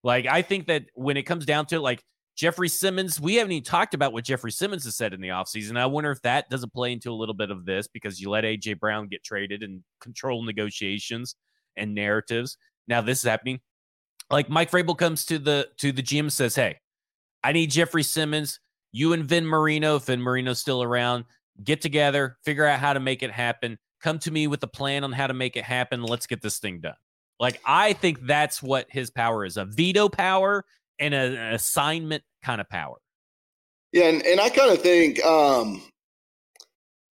Like, 0.03 0.27
I 0.27 0.43
think 0.43 0.67
that 0.69 0.85
when 0.95 1.17
it 1.17 1.25
comes 1.25 1.45
down 1.45 1.67
to 1.67 1.77
it, 1.77 1.81
like 1.81 2.03
Jeffrey 2.37 2.69
Simmons, 2.69 3.21
we 3.21 3.35
haven't 3.35 3.53
even 3.53 3.65
talked 3.65 3.93
about 3.93 4.13
what 4.13 4.25
Jeffrey 4.25 4.53
Simmons 4.53 4.85
has 4.85 4.97
said 4.97 5.13
in 5.13 5.21
the 5.21 5.29
offseason. 5.29 5.79
I 5.79 5.87
wonder 5.87 6.11
if 6.11 6.23
that 6.23 6.49
doesn't 6.49 6.73
play 6.73 6.93
into 6.93 7.11
a 7.11 7.15
little 7.15 7.35
bit 7.35 7.51
of 7.51 7.67
this 7.67 7.87
because 7.87 8.21
you 8.21 8.31
let 8.31 8.45
AJ 8.45 8.79
Brown 8.81 9.09
get 9.09 9.23
traded 9.23 9.63
and 9.63 9.83
control 10.01 10.43
negotiations 10.43 11.37
and 11.77 11.95
narratives. 11.95 12.57
Now 12.89 13.03
this 13.03 13.19
is 13.19 13.25
happening. 13.25 13.61
Like 14.31 14.49
Mike 14.49 14.71
Vrabel 14.71 14.97
comes 14.97 15.27
to 15.27 15.39
the 15.39 15.69
to 15.79 15.93
the 15.93 16.03
GM 16.03 16.31
says, 16.31 16.55
Hey, 16.55 16.79
I 17.43 17.53
need 17.53 17.71
Jeffrey 17.71 18.03
Simmons. 18.03 18.61
You 18.93 19.13
and 19.13 19.25
Vin 19.25 19.47
Marino, 19.47 19.97
if 19.97 20.05
Vin 20.05 20.23
Marino's 20.23 20.61
still 20.61 20.83
around, 20.83 21.25
get 21.63 21.81
together, 21.81 22.39
figure 22.45 22.65
out 22.65 22.81
how 22.81 22.93
to 22.93 23.01
make 23.01 23.23
it 23.23 23.31
happen. 23.31 23.79
Come 24.03 24.19
to 24.21 24.31
me 24.31 24.47
with 24.47 24.63
a 24.63 24.67
plan 24.67 25.05
on 25.05 25.13
how 25.13 25.27
to 25.27 25.35
make 25.35 25.57
it 25.57 25.65
happen. 25.65 26.03
Let's 26.03 26.27
get 26.27 26.41
this 26.41 26.59
thing 26.59 26.81
done. 26.81 26.95
Like 27.41 27.59
I 27.65 27.95
think 27.95 28.27
that's 28.27 28.63
what 28.63 28.87
his 28.91 29.11
power 29.11 29.47
is: 29.47 29.57
a 29.57 29.65
veto 29.65 30.11
power 30.11 30.65
and 30.99 31.15
a, 31.15 31.17
an 31.17 31.55
assignment 31.55 32.23
kind 32.45 32.61
of 32.61 32.69
power. 32.69 32.99
Yeah, 33.93 34.05
and, 34.05 34.23
and 34.25 34.41
I 34.41 34.51
kind 34.51 34.71
of 34.71 34.81
think, 34.81 35.25
um, 35.25 35.83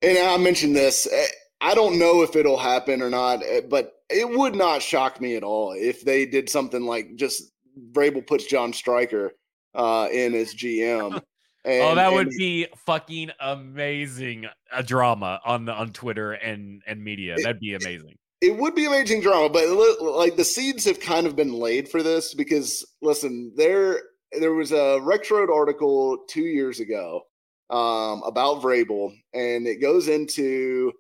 and 0.02 0.18
I 0.18 0.38
mentioned 0.38 0.76
this. 0.76 1.08
Eh, 1.12 1.28
I 1.60 1.74
don't 1.74 2.00
know 2.00 2.22
if 2.22 2.36
it'll 2.38 2.60
happen 2.60 3.02
or 3.02 3.10
not, 3.10 3.44
eh, 3.44 3.62
but 3.68 3.96
it 4.10 4.30
would 4.30 4.56
not 4.56 4.82
shock 4.82 5.20
me 5.20 5.36
at 5.36 5.44
all 5.44 5.74
if 5.74 6.06
they 6.06 6.26
did 6.26 6.48
something 6.48 6.84
like 6.84 7.16
just 7.16 7.52
Vrabel 7.92 8.26
puts 8.26 8.46
John 8.46 8.72
Striker 8.72 9.34
uh, 9.74 10.08
in 10.12 10.36
as 10.36 10.54
GM. 10.54 11.22
And, 11.66 11.84
oh, 11.84 11.96
that 11.96 12.14
would 12.14 12.30
be 12.30 12.68
fucking 12.86 13.32
amazing! 13.38 14.46
A 14.72 14.82
drama 14.82 15.42
on 15.44 15.66
the 15.66 15.74
on 15.74 15.92
Twitter 15.92 16.32
and 16.32 16.82
and 16.88 17.04
media. 17.04 17.36
That'd 17.36 17.60
be 17.60 17.76
amazing 17.76 18.16
it 18.42 18.58
would 18.58 18.76
be 18.76 18.86
amazing 18.86 19.22
drama, 19.22 19.50
but 19.50 19.68
like 20.02 20.36
the 20.36 20.46
seeds 20.46 20.86
have 20.86 21.00
kind 21.00 21.28
of 21.28 21.36
been 21.36 21.54
laid 21.54 21.90
for 21.90 22.02
this 22.02 22.34
because 22.34 22.86
listen, 23.02 23.52
there 23.56 24.02
there 24.40 24.54
was 24.54 24.72
a 24.72 25.00
Rex 25.02 25.30
Road 25.30 25.50
article 25.50 26.20
two 26.30 26.44
years 26.44 26.80
ago 26.80 27.22
um, 27.70 28.22
about 28.26 28.62
Vrabel, 28.62 29.12
and 29.34 29.68
it 29.68 29.82
goes 29.82 30.08
into 30.08 30.94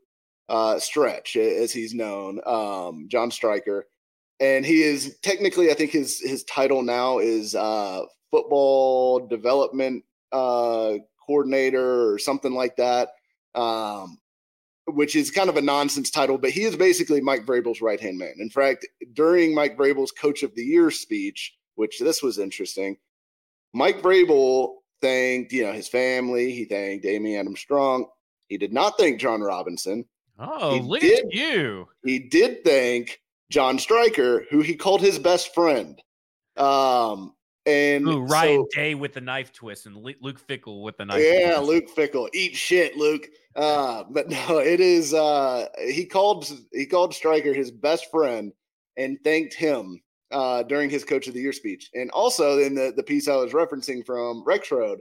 uh, 0.49 0.79
Stretch 0.79 1.35
as 1.37 1.71
he's 1.71 1.93
known, 1.93 2.41
um, 2.45 3.07
John 3.07 3.31
Striker, 3.31 3.87
and 4.39 4.65
he 4.65 4.83
is 4.83 5.17
technically, 5.21 5.71
I 5.71 5.75
think 5.75 5.91
his 5.91 6.19
his 6.19 6.43
title 6.43 6.81
now 6.81 7.19
is 7.19 7.55
uh, 7.55 8.01
football 8.31 9.27
development 9.27 10.03
uh, 10.31 10.95
coordinator 11.25 12.11
or 12.11 12.19
something 12.19 12.53
like 12.53 12.75
that. 12.75 13.09
Um, 13.55 14.17
which 14.95 15.15
is 15.15 15.31
kind 15.31 15.49
of 15.49 15.57
a 15.57 15.61
nonsense 15.61 16.09
title, 16.09 16.37
but 16.37 16.51
he 16.51 16.63
is 16.63 16.75
basically 16.75 17.21
Mike 17.21 17.45
Vrabel's 17.45 17.81
right 17.81 17.99
hand 17.99 18.17
man. 18.17 18.33
In 18.39 18.49
fact, 18.49 18.87
during 19.13 19.53
Mike 19.55 19.77
Vrabel's 19.77 20.11
Coach 20.11 20.43
of 20.43 20.53
the 20.55 20.63
Year 20.63 20.91
speech, 20.91 21.55
which 21.75 21.99
this 21.99 22.21
was 22.23 22.37
interesting, 22.39 22.97
Mike 23.73 24.01
Vrabel 24.01 24.75
thanked 25.01 25.51
you 25.53 25.63
know 25.63 25.71
his 25.73 25.87
family. 25.87 26.51
He 26.51 26.65
thanked 26.65 27.05
Amy 27.05 27.37
Adam 27.37 27.55
Strunk. 27.55 28.05
He 28.47 28.57
did 28.57 28.73
not 28.73 28.97
thank 28.97 29.19
Jon 29.19 29.41
Robinson. 29.41 30.05
Oh, 30.39 30.73
He 30.75 30.79
look 30.81 31.01
did- 31.01 31.25
at 31.25 31.33
you! 31.33 31.87
He 32.03 32.19
did 32.19 32.63
thank 32.63 33.19
John 33.51 33.77
Stryker, 33.79 34.45
who 34.49 34.61
he 34.61 34.75
called 34.75 35.01
his 35.01 35.19
best 35.19 35.53
friend. 35.53 36.01
Um, 36.57 37.33
and 37.69 38.07
Ooh, 38.07 38.21
Ryan 38.21 38.61
so- 38.61 38.67
Day 38.81 38.95
with 38.95 39.13
the 39.13 39.21
knife 39.21 39.53
twist 39.53 39.85
and 39.85 39.95
Luke 39.97 40.45
Fickell 40.47 40.83
with 40.83 40.97
the 40.97 41.05
knife. 41.05 41.23
yeah, 41.23 41.55
twist. 41.55 41.69
Luke 41.69 41.95
Fickell, 41.95 42.29
eat 42.33 42.55
shit, 42.55 42.97
Luke. 42.97 43.27
Uh, 43.55 44.03
but 44.09 44.29
no, 44.49 44.57
it 44.59 44.79
is. 44.79 45.13
Uh, 45.13 45.67
he 45.87 46.05
called 46.05 46.51
he 46.73 46.85
called 46.85 47.13
Stryker 47.13 47.53
his 47.53 47.71
best 47.71 48.09
friend 48.11 48.51
and 48.97 49.17
thanked 49.23 49.53
him 49.53 50.01
uh, 50.31 50.63
during 50.63 50.89
his 50.89 51.03
Coach 51.03 51.27
of 51.27 51.33
the 51.33 51.41
Year 51.41 51.53
speech. 51.53 51.89
And 51.93 52.09
also 52.11 52.59
in 52.59 52.75
the 52.75 52.93
the 52.95 53.03
piece 53.03 53.27
I 53.27 53.35
was 53.35 53.53
referencing 53.53 54.05
from 54.05 54.43
Rex 54.45 54.71
Road, 54.71 54.99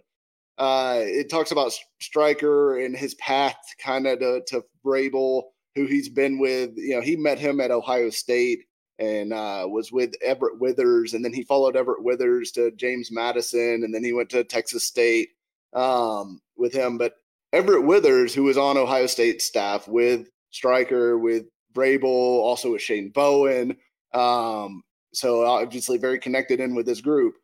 uh, 0.58 1.00
it 1.02 1.30
talks 1.30 1.50
about 1.52 1.72
Striker 2.00 2.78
and 2.78 2.96
his 2.96 3.14
path 3.16 3.56
kind 3.82 4.06
of 4.06 4.18
to, 4.20 4.42
to 4.48 4.64
Vrabel, 4.84 5.44
who 5.74 5.86
he's 5.86 6.08
been 6.08 6.38
with. 6.38 6.70
You 6.76 6.96
know, 6.96 7.00
he 7.00 7.16
met 7.16 7.38
him 7.38 7.60
at 7.60 7.70
Ohio 7.70 8.10
State 8.10 8.60
and 8.98 9.32
uh, 9.32 9.66
was 9.68 9.92
with 9.92 10.14
Everett 10.24 10.58
Withers, 10.60 11.14
and 11.14 11.24
then 11.24 11.32
he 11.32 11.42
followed 11.42 11.76
Everett 11.76 12.02
Withers 12.02 12.50
to 12.52 12.70
James 12.72 13.10
Madison, 13.10 13.82
and 13.84 13.94
then 13.94 14.02
he 14.02 14.12
went 14.12 14.30
to 14.30 14.44
Texas 14.44 14.84
State 14.84 15.30
um, 15.72 16.40
with 16.56 16.72
him. 16.72 16.98
But 16.98 17.14
Everett 17.52 17.84
Withers, 17.84 18.34
who 18.34 18.44
was 18.44 18.58
on 18.58 18.76
Ohio 18.76 19.06
State 19.06 19.40
staff 19.40 19.86
with 19.86 20.28
Stryker, 20.50 21.18
with 21.18 21.46
Vrabel, 21.74 22.04
also 22.04 22.72
with 22.72 22.82
Shane 22.82 23.10
Bowen, 23.10 23.76
um, 24.14 24.82
so 25.12 25.44
obviously 25.44 25.98
very 25.98 26.18
connected 26.18 26.60
in 26.60 26.74
with 26.74 26.86
this 26.86 27.00
group, 27.00 27.34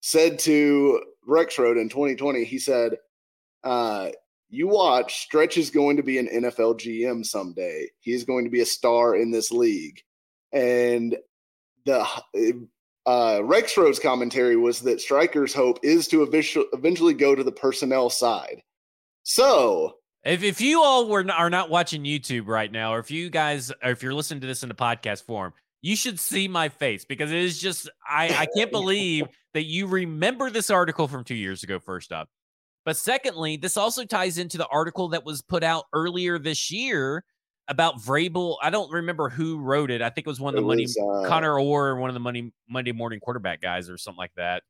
said 0.00 0.38
to 0.40 1.02
Rex 1.26 1.58
Road 1.58 1.76
in 1.76 1.88
2020, 1.88 2.44
he 2.44 2.58
said, 2.58 2.96
uh, 3.64 4.10
you 4.48 4.66
watch, 4.66 5.22
Stretch 5.22 5.56
is 5.56 5.70
going 5.70 5.96
to 5.96 6.02
be 6.02 6.18
an 6.18 6.28
NFL 6.28 6.80
GM 6.80 7.24
someday. 7.24 7.86
He 8.00 8.12
is 8.12 8.24
going 8.24 8.44
to 8.44 8.50
be 8.50 8.60
a 8.60 8.66
star 8.66 9.14
in 9.14 9.30
this 9.30 9.52
league. 9.52 10.02
And 10.52 11.16
the 11.84 12.06
uh, 13.06 13.40
Rex 13.42 13.76
Road's 13.76 13.98
commentary 13.98 14.56
was 14.56 14.80
that 14.80 15.00
Stryker's 15.00 15.54
hope 15.54 15.78
is 15.82 16.06
to 16.08 16.22
eventually, 16.22 17.14
go 17.14 17.34
to 17.34 17.42
the 17.42 17.52
personnel 17.52 18.10
side. 18.10 18.62
So, 19.22 19.96
If 20.24 20.42
if 20.42 20.60
you 20.60 20.82
all 20.82 21.08
were 21.08 21.20
n- 21.20 21.30
are 21.30 21.50
not 21.50 21.70
watching 21.70 22.04
YouTube 22.04 22.46
right 22.46 22.70
now, 22.70 22.94
or 22.94 22.98
if 22.98 23.10
you 23.10 23.30
guys, 23.30 23.70
or 23.82 23.90
if 23.90 24.02
you're 24.02 24.14
listening 24.14 24.40
to 24.42 24.46
this 24.46 24.62
in 24.62 24.68
the 24.68 24.74
podcast 24.74 25.24
form, 25.24 25.52
you 25.82 25.96
should 25.96 26.20
see 26.20 26.46
my 26.46 26.68
face 26.68 27.04
because 27.04 27.30
it 27.30 27.38
is 27.38 27.58
just 27.58 27.88
I 28.08 28.28
I 28.28 28.46
can't 28.56 28.70
believe 28.70 29.26
that 29.54 29.64
you 29.64 29.86
remember 29.86 30.50
this 30.50 30.70
article 30.70 31.08
from 31.08 31.24
two 31.24 31.34
years 31.34 31.62
ago. 31.62 31.78
First 31.78 32.12
up, 32.12 32.28
but 32.84 32.96
secondly, 32.96 33.56
this 33.56 33.76
also 33.76 34.04
ties 34.04 34.38
into 34.38 34.58
the 34.58 34.66
article 34.66 35.08
that 35.08 35.24
was 35.24 35.42
put 35.42 35.62
out 35.62 35.84
earlier 35.92 36.38
this 36.38 36.70
year 36.70 37.24
about 37.70 37.98
Vrabel. 38.00 38.56
I 38.60 38.68
don't 38.68 38.92
remember 38.92 39.30
who 39.30 39.58
wrote 39.58 39.90
it. 39.90 40.02
I 40.02 40.10
think 40.10 40.26
it 40.26 40.30
was 40.30 40.40
one 40.40 40.54
of 40.54 40.58
it 40.58 40.62
the 40.62 40.66
money 40.66 40.82
was, 40.82 40.98
uh, 40.98 41.26
Connor 41.26 41.58
Orr, 41.58 41.96
one 41.96 42.10
of 42.10 42.14
the 42.14 42.20
money 42.20 42.52
Monday 42.68 42.92
morning 42.92 43.20
quarterback 43.20 43.62
guys, 43.62 43.88
or 43.88 43.96
something 43.96 44.18
like 44.18 44.34
that. 44.36 44.62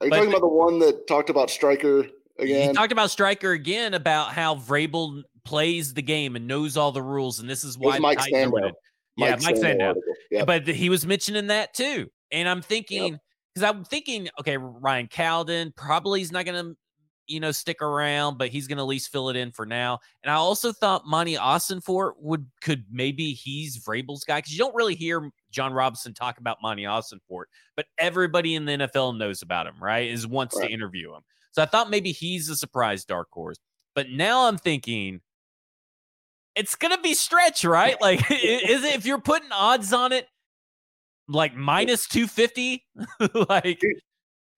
are 0.00 0.06
you 0.06 0.10
but 0.10 0.16
talking 0.16 0.30
about 0.30 0.40
the 0.40 0.48
one 0.48 0.78
that 0.80 1.06
talked 1.06 1.30
about 1.30 1.50
Stryker 1.50 2.08
He 2.38 2.44
again? 2.44 2.74
talked 2.74 2.90
about 2.90 3.10
Stryker 3.10 3.52
again 3.52 3.94
about 3.94 4.32
how 4.32 4.56
Vrabel 4.56 5.22
plays 5.44 5.94
the 5.94 6.02
game 6.02 6.34
and 6.34 6.48
knows 6.48 6.76
all 6.76 6.90
the 6.90 7.02
rules, 7.02 7.38
and 7.38 7.48
this 7.48 7.62
is 7.62 7.78
why 7.78 7.98
Mike 7.98 8.18
Sando. 8.18 8.72
yeah, 9.16 9.36
Mike 9.42 9.56
Sando. 9.56 9.94
Yep. 10.30 10.46
But 10.46 10.66
he 10.66 10.88
was 10.88 11.06
mentioning 11.06 11.48
that 11.48 11.74
too, 11.74 12.08
and 12.30 12.48
I'm 12.48 12.62
thinking 12.62 13.18
because 13.54 13.68
I'm 13.68 13.84
thinking, 13.84 14.28
okay, 14.40 14.56
Ryan 14.56 15.08
Cowden 15.08 15.72
probably 15.76 16.20
he's 16.20 16.32
not 16.32 16.46
going 16.46 16.64
to, 16.64 16.76
you 17.32 17.40
know, 17.40 17.50
stick 17.50 17.82
around, 17.82 18.38
but 18.38 18.50
he's 18.50 18.68
going 18.68 18.76
to 18.76 18.82
at 18.82 18.86
least 18.86 19.10
fill 19.10 19.30
it 19.30 19.36
in 19.36 19.50
for 19.50 19.66
now. 19.66 19.98
And 20.22 20.30
I 20.30 20.34
also 20.34 20.72
thought 20.72 21.06
Monti 21.06 21.34
Ossenfort 21.34 22.12
would 22.18 22.46
could 22.60 22.84
maybe 22.90 23.32
he's 23.32 23.78
Vrabel's 23.82 24.24
guy 24.24 24.38
because 24.38 24.52
you 24.52 24.58
don't 24.58 24.74
really 24.74 24.94
hear 24.94 25.30
Jon 25.50 25.72
Robinson 25.72 26.14
talk 26.14 26.38
about 26.38 26.58
Monti 26.62 26.84
Ossenfort, 26.84 27.44
but 27.74 27.86
everybody 27.98 28.54
in 28.54 28.64
the 28.66 28.72
NFL 28.72 29.16
knows 29.18 29.42
about 29.42 29.66
him, 29.66 29.74
right? 29.82 30.08
Is 30.10 30.26
wants 30.26 30.56
Right. 30.56 30.68
to 30.68 30.72
interview 30.72 31.14
him. 31.14 31.22
So 31.52 31.62
I 31.62 31.66
thought 31.66 31.90
maybe 31.90 32.12
he's 32.12 32.48
a 32.48 32.56
surprise 32.56 33.04
dark 33.04 33.28
horse. 33.32 33.58
But 33.94 34.10
now 34.10 34.46
I'm 34.46 34.58
thinking 34.58 35.20
it's 36.54 36.74
gonna 36.74 37.00
be 37.00 37.14
stretch, 37.14 37.64
right? 37.64 38.00
Like, 38.00 38.20
is 38.30 38.84
it 38.84 38.94
if 38.94 39.06
you're 39.06 39.20
putting 39.20 39.52
odds 39.52 39.92
on 39.92 40.12
it, 40.12 40.28
like 41.28 41.54
minus 41.56 42.06
two 42.06 42.26
fifty? 42.26 42.84
like, 43.48 43.80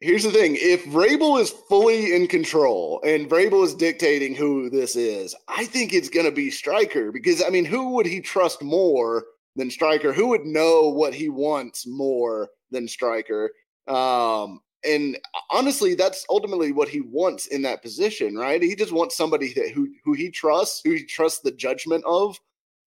Here's 0.01 0.25
the 0.25 0.31
thing: 0.31 0.57
if 0.59 0.85
Vrabel 0.87 1.41
is 1.41 1.51
fully 1.51 2.15
in 2.15 2.27
control 2.27 3.01
and 3.05 3.29
Vrabel 3.29 3.65
is 3.65 3.75
dictating 3.75 4.35
who 4.35 4.69
this 4.69 4.97
is, 4.97 5.35
I 5.49 5.65
think 5.65 5.93
it's 5.93 6.09
going 6.09 6.27
to 6.27 6.33
be 6.33 6.51
Stryker 6.51 7.13
because 7.13 7.43
I 7.43 7.51
mean, 7.51 7.65
who 7.65 7.91
would 7.91 8.07
he 8.07 8.21
trust 8.21 8.63
more 8.63 9.25
than 9.57 9.71
Stryker? 9.71 10.13
Who 10.13 10.29
would 10.29 10.45
know 10.45 10.89
what 10.89 11.15
he 11.15 11.29
wants 11.29 11.87
more 11.87 12.49
than 12.71 12.89
Stryker? 12.89 13.51
Um, 13.87 14.61
and 14.85 15.19
honestly, 15.51 15.95
that's 15.95 16.27
ultimately 16.29 16.73
what 16.73 16.89
he 16.89 17.01
wants 17.01 17.47
in 17.47 17.63
that 17.63 17.83
position, 17.83 18.37
right? 18.37 18.63
He 18.63 18.75
just 18.75 18.93
wants 18.93 19.17
somebody 19.17 19.53
that 19.55 19.71
who 19.71 19.89
who 20.05 20.13
he 20.13 20.31
trusts, 20.31 20.81
who 20.85 20.93
he 20.93 21.05
trusts 21.05 21.41
the 21.41 21.53
judgment 21.53 22.05
of, 22.05 22.39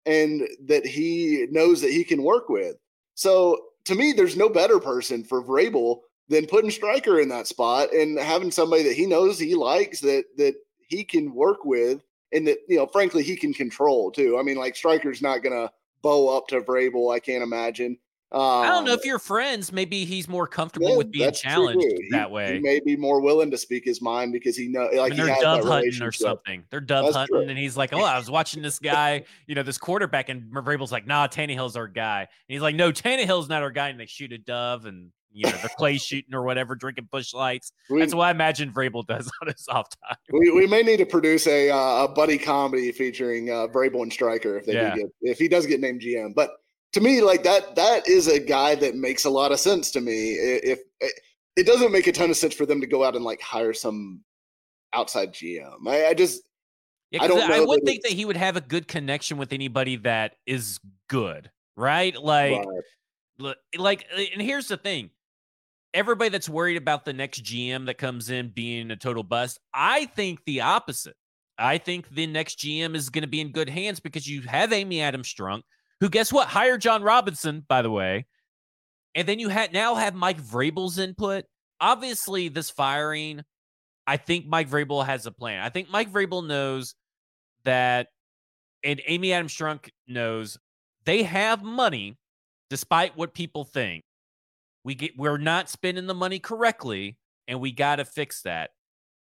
and 0.05 0.47
that 0.67 0.85
he 0.85 1.47
knows 1.51 1.81
that 1.81 1.93
he 1.93 2.05
can 2.05 2.23
work 2.23 2.49
with. 2.49 2.77
So 3.15 3.59
to 3.87 3.95
me, 3.95 4.13
there's 4.13 4.37
no 4.37 4.49
better 4.49 4.79
person 4.79 5.25
for 5.25 5.43
Vrabel 5.43 6.01
than 6.29 6.47
putting 6.47 6.71
Stryker 6.71 7.21
in 7.21 7.29
that 7.29 7.47
spot 7.47 7.93
and 7.93 8.19
having 8.19 8.51
somebody 8.51 8.83
that 8.85 8.95
he 8.95 9.07
knows 9.07 9.39
he 9.39 9.55
likes 9.55 10.01
that 10.01 10.25
that 10.37 10.55
he 10.89 11.05
can 11.05 11.35
work 11.35 11.65
with 11.65 12.03
and 12.33 12.47
that 12.47 12.59
you 12.69 12.77
know 12.77 12.87
frankly 12.87 13.23
he 13.23 13.37
can 13.37 13.53
control 13.53 14.11
too. 14.11 14.39
I 14.39 14.43
mean 14.43 14.57
like 14.57 14.77
Stryker's 14.77 15.23
not 15.23 15.43
gonna 15.43 15.71
bow 16.03 16.37
up 16.37 16.49
to 16.49 16.61
Vrabel, 16.61 17.15
I 17.15 17.21
can't 17.21 17.43
imagine. 17.43 17.99
Um, 18.33 18.41
I 18.41 18.67
don't 18.67 18.85
know 18.85 18.93
if 18.93 19.05
you're 19.05 19.21
friends. 19.21 19.73
Maybe 19.73 20.05
he's 20.05 20.29
more 20.29 20.49
comfortable 20.49 20.91
yeah, 20.91 20.97
with 20.97 21.13
being 21.13 21.27
that's 21.27 21.41
true, 21.41 21.51
challenged 21.51 21.81
too. 21.81 21.97
He- 22.03 22.11
that 22.11 22.53
He 22.53 22.59
may 22.59 22.81
be 22.81 22.97
more 22.97 23.21
willing 23.21 23.53
to 23.53 23.57
speak 23.57 23.85
his 23.85 24.03
mind 24.03 24.33
because 24.33 24.57
he 24.57 24.67
know 24.67 24.89
like 24.95 25.15
they're 25.15 25.27
dove 25.41 25.63
that 25.63 25.69
hunting 25.69 26.03
or 26.03 26.11
something. 26.11 26.65
They're 26.71 26.81
dove 26.81 27.05
That's 27.05 27.17
hunting, 27.17 27.37
true. 27.37 27.49
and 27.49 27.57
he's 27.57 27.77
like, 27.77 27.93
"Oh, 27.93 28.03
I 28.03 28.19
was 28.19 28.29
watching 28.29 28.63
this 28.63 28.81
guy, 28.81 29.23
you 29.47 29.55
know, 29.55 29.63
this 29.63 29.79
quarterback," 29.79 30.29
and 30.29 30.43
Vrabel's 30.53 30.91
like, 30.91 31.07
"Nah, 31.07 31.29
Tannehill's 31.29 31.77
our 31.77 31.87
guy." 31.87 32.23
And 32.23 32.29
he's 32.49 32.63
like, 32.63 32.75
"No, 32.75 32.91
Tannehill's 32.91 33.49
not 33.49 33.63
our 33.63 33.71
guy." 33.71 33.91
And 33.91 34.01
they 34.01 34.07
shoot 34.07 34.33
a 34.33 34.39
dove, 34.39 34.87
and 34.87 35.13
you 35.37 35.45
know, 35.45 35.57
they're 35.59 35.69
clay 35.77 35.99
shooting 35.99 36.35
or 36.35 36.43
whatever, 36.43 36.75
drinking 36.75 37.09
Busch 37.13 37.35
lights. 37.35 37.71
We, 37.91 38.01
That's 38.01 38.15
what 38.15 38.25
I 38.25 38.31
imagine 38.31 38.73
Vrabel 38.73 39.07
does 39.07 39.31
on 39.43 39.49
his 39.49 39.67
off 39.69 39.89
time. 40.03 40.17
we, 40.33 40.51
we 40.51 40.67
may 40.67 40.83
need 40.83 40.97
to 40.97 41.07
produce 41.07 41.47
a 41.47 41.71
uh, 41.71 42.05
a 42.05 42.09
buddy 42.09 42.39
comedy 42.39 42.91
featuring 42.91 43.51
uh, 43.51 43.67
Vrabel 43.69 44.03
and 44.03 44.13
Striker 44.13 44.57
if 44.57 44.65
they 44.65 44.73
Yeah. 44.73 44.95
do 44.95 45.01
get 45.03 45.11
if 45.21 45.39
he 45.39 45.47
does 45.47 45.67
get 45.67 45.81
named 45.81 46.01
GM. 46.01 46.35
But 46.35 46.53
to 46.95 47.01
me, 47.03 47.21
like 47.21 47.43
that 47.45 47.77
that 47.77 48.09
is 48.09 48.29
a 48.29 48.41
guy 48.41 48.75
that 48.77 48.97
makes 48.97 49.27
a 49.27 49.31
lot 49.31 49.53
of 49.53 49.61
sense 49.61 49.91
to 49.91 50.01
me. 50.01 50.31
If 50.33 50.81
it, 51.01 51.13
it 51.57 51.67
doesn't 51.67 51.93
make 51.93 52.07
a 52.07 52.13
ton 52.13 52.31
of 52.31 52.37
sense 52.37 52.55
for 52.55 52.65
them 52.65 52.81
to 52.81 52.87
go 52.87 53.05
out 53.05 53.15
and 53.15 53.25
like 53.25 53.43
hire 53.43 53.75
some 53.75 54.23
outside 54.95 55.35
GM, 55.35 55.87
I, 55.87 56.07
I 56.07 56.15
just 56.15 56.43
Yeah, 57.11 57.25
I 57.25 57.29
don't 57.29 57.43
I, 57.43 57.61
would 57.61 57.81
that 57.83 57.85
think 57.85 58.03
that 58.05 58.13
he 58.13 58.25
would 58.25 58.39
have 58.39 58.57
a 58.57 58.63
good 58.63 58.89
connection 58.89 59.37
with 59.37 59.53
anybody 59.53 59.97
that 59.97 60.37
is 60.47 60.81
good, 61.09 61.51
right? 61.77 62.17
Like, 62.17 62.65
Right. 63.39 63.55
Like, 63.77 64.07
and 64.33 64.41
here's 64.41 64.69
the 64.69 64.79
thing: 64.79 65.11
everybody 65.95 66.31
that's 66.31 66.49
worried 66.49 66.77
about 66.77 67.05
the 67.05 67.13
next 67.13 67.45
GM 67.45 67.87
that 67.87 67.99
comes 67.99 68.31
in 68.31 68.49
being 68.49 68.91
a 68.91 68.97
total 68.97 69.23
bust, 69.23 69.59
I 69.73 70.07
think 70.07 70.41
the 70.45 70.61
opposite. 70.63 71.17
I 71.59 71.79
think 71.79 72.09
the 72.11 72.27
next 72.27 72.59
GM 72.59 72.95
is 72.95 73.09
going 73.09 73.23
to 73.23 73.29
be 73.29 73.41
in 73.41 73.53
good 73.53 73.69
hands 73.69 74.01
because 74.01 74.27
you 74.27 74.43
have 74.43 74.73
Amy 74.73 75.01
Adams 75.01 75.33
Strunk, 75.33 75.63
who 76.01 76.11
guess 76.11 76.33
what 76.33 76.49
hired 76.49 76.83
Jon 76.83 77.03
Robinson, 77.03 77.65
by 77.67 77.83
the 77.83 77.91
way, 77.91 78.27
and 79.15 79.27
then 79.27 79.39
you 79.39 79.49
had 79.49 79.73
now 79.73 79.95
have 79.95 80.15
Mike 80.15 80.41
Vrabel's 80.41 80.99
input. 80.99 81.45
Obviously, 81.81 82.49
this 82.49 82.69
firing, 82.69 83.43
I 84.07 84.19
think 84.19 84.47
Mike 84.47 84.69
Vrabel 84.69 85.05
has 85.05 85.25
a 85.25 85.33
plan. 85.33 85.63
I 85.63 85.71
think 85.71 85.91
Mike 85.91 86.13
Vrabel 86.13 86.47
knows 86.47 86.95
that, 87.65 88.09
and 88.85 89.01
Amy 89.07 89.33
Adams 89.33 89.55
Strunk 89.55 89.89
knows 90.07 90.59
they 91.07 91.23
have 91.23 91.63
money 91.63 92.19
despite 92.69 93.17
what 93.17 93.33
people 93.33 93.65
think. 93.65 94.05
We 94.87 94.95
get 94.95 95.19
we're 95.19 95.37
not 95.37 95.69
spending 95.69 96.07
the 96.07 96.15
money 96.15 96.39
correctly 96.39 97.19
and 97.49 97.61
we 97.61 97.73
got 97.73 97.97
to 97.97 98.05
fix 98.05 98.43
that. 98.43 98.71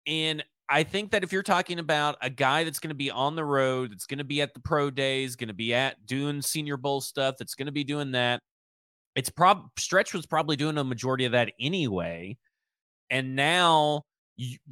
And 0.08 0.42
I 0.70 0.84
think 0.84 1.12
that 1.12 1.22
if 1.22 1.34
you're 1.34 1.44
talking 1.44 1.80
about 1.80 2.16
a 2.22 2.30
guy 2.30 2.64
that's 2.64 2.80
going 2.80 2.92
to 2.92 2.96
be 2.96 3.12
on 3.12 3.36
the 3.36 3.44
road, 3.44 3.92
that's 3.92 4.06
going 4.06 4.20
to 4.20 4.24
be 4.24 4.42
at 4.42 4.54
the 4.54 4.62
pro 4.62 4.90
days, 4.90 5.36
going 5.36 5.50
to 5.50 5.54
be 5.54 5.74
at 5.74 6.06
doing 6.06 6.42
senior 6.42 6.78
bowl 6.78 7.02
stuff, 7.02 7.36
that's 7.38 7.56
going 7.56 7.66
to 7.66 7.74
be 7.74 7.84
doing 7.84 8.14
that, 8.14 8.42
it's 9.16 9.30
prob 9.30 9.70
stretch 9.78 10.14
was 10.14 10.26
probably 10.26 10.56
doing 10.56 10.78
a 10.78 10.84
majority 10.86 11.26
of 11.26 11.34
that 11.34 11.52
anyway. 11.60 12.38
And 13.10 13.36
now 13.36 14.04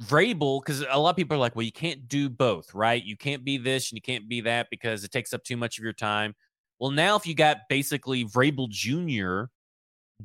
Vrabel, 0.02 0.62
because 0.64 0.86
a 0.88 0.98
lot 0.98 1.10
of 1.10 1.16
people 1.16 1.36
are 1.36 1.40
like, 1.40 1.54
well, 1.54 1.66
you 1.66 1.72
can't 1.72 2.08
do 2.08 2.30
both, 2.30 2.72
right? 2.72 3.04
You 3.04 3.18
can't 3.18 3.44
be 3.44 3.58
this 3.58 3.90
and 3.90 3.96
you 3.98 4.02
can't 4.02 4.26
be 4.26 4.40
that 4.40 4.68
because 4.70 5.04
it 5.04 5.10
takes 5.10 5.34
up 5.34 5.44
too 5.44 5.58
much 5.58 5.76
of 5.76 5.84
your 5.84 5.92
time. 5.92 6.34
Well, 6.78 6.92
now 6.92 7.14
if 7.16 7.26
you 7.26 7.34
got 7.34 7.58
basically 7.68 8.24
Vrabel 8.24 8.70
Jr. 8.70 9.50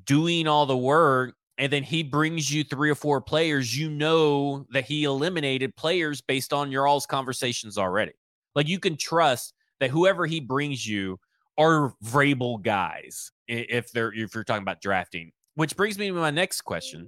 doing 0.06 0.48
all 0.48 0.66
the 0.66 0.78
work 0.78 1.36
and 1.58 1.72
then 1.72 1.84
he 1.84 2.04
brings 2.04 2.52
you 2.52 2.64
three 2.64 2.90
or 2.90 2.96
four 2.96 3.22
players, 3.22 3.78
you 3.78 3.90
know 3.90 4.66
that 4.72 4.86
he 4.86 5.04
eliminated 5.04 5.76
players 5.76 6.22
based 6.22 6.52
on 6.52 6.72
your 6.72 6.88
all's 6.88 7.06
conversations 7.06 7.78
already. 7.78 8.14
Like 8.56 8.68
you 8.68 8.80
can 8.80 8.98
trust 8.98 9.54
that 9.80 9.92
whoever 9.92 10.26
he 10.26 10.40
brings 10.40 10.88
you 10.88 11.20
are 11.58 11.94
Vrabel 12.04 12.62
guys 12.62 13.32
if 13.48 13.92
they're 13.92 14.14
if 14.14 14.34
you're 14.34 14.44
talking 14.44 14.64
about 14.64 14.82
drafting. 14.82 15.32
Which 15.56 15.76
brings 15.76 16.00
me 16.00 16.08
to 16.08 16.14
my 16.14 16.32
next 16.32 16.62
question, 16.62 17.08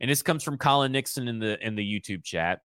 and 0.00 0.10
this 0.10 0.22
comes 0.22 0.42
from 0.42 0.58
Colin 0.58 0.90
Nixon 0.90 1.28
in 1.28 1.38
the 1.38 1.64
in 1.64 1.76
the 1.76 1.84
YouTube 1.84 2.24
chat. 2.24 2.60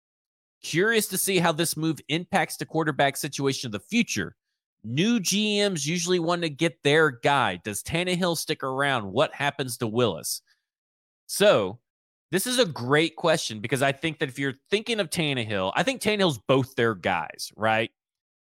Curious 0.63 1.07
to 1.07 1.17
see 1.17 1.39
how 1.39 1.51
this 1.51 1.75
move 1.75 1.99
impacts 2.07 2.57
the 2.57 2.65
quarterback 2.65 3.17
situation 3.17 3.67
of 3.67 3.71
the 3.73 3.79
future. 3.79 4.35
New 4.83 5.19
GMs 5.19 5.85
usually 5.85 6.19
want 6.19 6.41
to 6.43 6.49
get 6.49 6.81
their 6.83 7.11
guy. 7.11 7.59
Does 7.63 7.83
Tannehill 7.83 8.37
stick 8.37 8.63
around? 8.63 9.11
What 9.11 9.33
happens 9.33 9.77
to 9.77 9.87
Willis? 9.87 10.41
So, 11.27 11.79
this 12.31 12.47
is 12.47 12.59
a 12.59 12.65
great 12.65 13.15
question 13.15 13.59
because 13.59 13.81
I 13.81 13.91
think 13.91 14.19
that 14.19 14.29
if 14.29 14.39
you're 14.39 14.53
thinking 14.69 14.99
of 14.99 15.09
Tannehill, 15.09 15.73
I 15.75 15.83
think 15.83 16.01
Tannehill's 16.01 16.37
both 16.37 16.75
their 16.75 16.95
guys, 16.95 17.51
right? 17.55 17.91